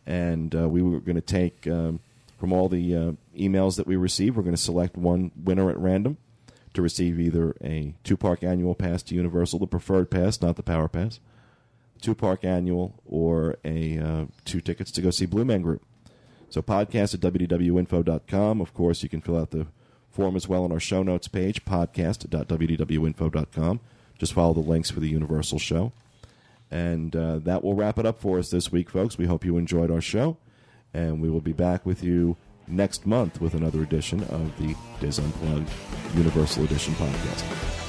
And 0.07 0.55
uh, 0.55 0.69
we 0.69 0.83
were 0.83 1.01
going 1.01 1.17
to 1.17 1.23
take 1.23 1.67
um, 1.67 2.01
from 2.39 2.53
all 2.53 2.69
the 2.69 2.95
uh, 2.95 3.13
emails 3.37 3.77
that 3.77 3.87
we 3.87 3.97
receive, 3.97 4.37
we're 4.37 4.43
going 4.43 4.55
to 4.55 4.61
select 4.61 4.97
one 4.97 5.33
winner 5.43 5.71
at 5.71 5.79
random 5.79 6.19
to 6.75 6.83
receive 6.83 7.19
either 7.19 7.57
a 7.63 7.95
two 8.05 8.17
park 8.17 8.43
annual 8.43 8.75
pass 8.75 9.03
to 9.05 9.15
Universal, 9.15 9.61
the 9.61 9.67
preferred 9.67 10.11
pass, 10.11 10.43
not 10.43 10.57
the 10.57 10.63
power 10.63 10.89
pass, 10.89 11.21
two 12.01 12.15
park 12.15 12.45
annual, 12.45 12.95
or 13.07 13.57
a 13.65 13.99
uh, 13.99 14.25
two 14.45 14.61
tickets 14.61 14.91
to 14.93 15.01
go 15.01 15.11
see 15.11 15.27
Blue 15.27 15.45
Man 15.45 15.63
Group. 15.63 15.83
So 16.51 16.63
podcast 16.63 17.15
at 17.15 17.21
wdwinfo.com. 17.21 18.61
Of 18.61 18.75
course, 18.75 19.03
you 19.03 19.09
can 19.09 19.21
fill 19.21 19.39
out 19.39 19.51
the 19.51 19.67
form 20.11 20.37
as 20.37 20.47
well 20.47 20.63
on 20.65 20.71
our 20.71 20.81
show 20.81 21.03
notes 21.03 21.27
page, 21.27 21.65
podcast.wdwinfo.com. 21.65 23.81
Just 24.19 24.33
follow 24.33 24.55
the 24.55 24.61
links 24.61 24.91
for 24.91 25.01
the 25.01 25.09
Universal 25.09 25.59
show. 25.59 25.91
And 26.71 27.17
uh, 27.17 27.41
that 27.41 27.65
will 27.65 27.75
wrap 27.75 27.99
it 27.99 28.07
up 28.07 28.21
for 28.21 28.39
us 28.39 28.51
this 28.51 28.71
week, 28.71 28.91
folks. 28.91 29.19
We 29.19 29.27
hope 29.27 29.45
you 29.45 29.57
enjoyed 29.57 29.91
our 29.91 30.01
show. 30.01 30.37
And 30.93 31.21
we 31.21 31.29
will 31.29 31.41
be 31.41 31.53
back 31.53 31.85
with 31.85 32.05
you 32.05 32.37
next 32.69 33.07
month 33.07 33.41
with 33.41 33.55
another 33.55 33.83
edition 33.83 34.23
of 34.25 34.57
the 34.59 34.75
DIS 35.01 35.19
Unplugged 35.19 35.71
Universal 36.15 36.65
Edition 36.65 36.95
podcast. 36.95 37.84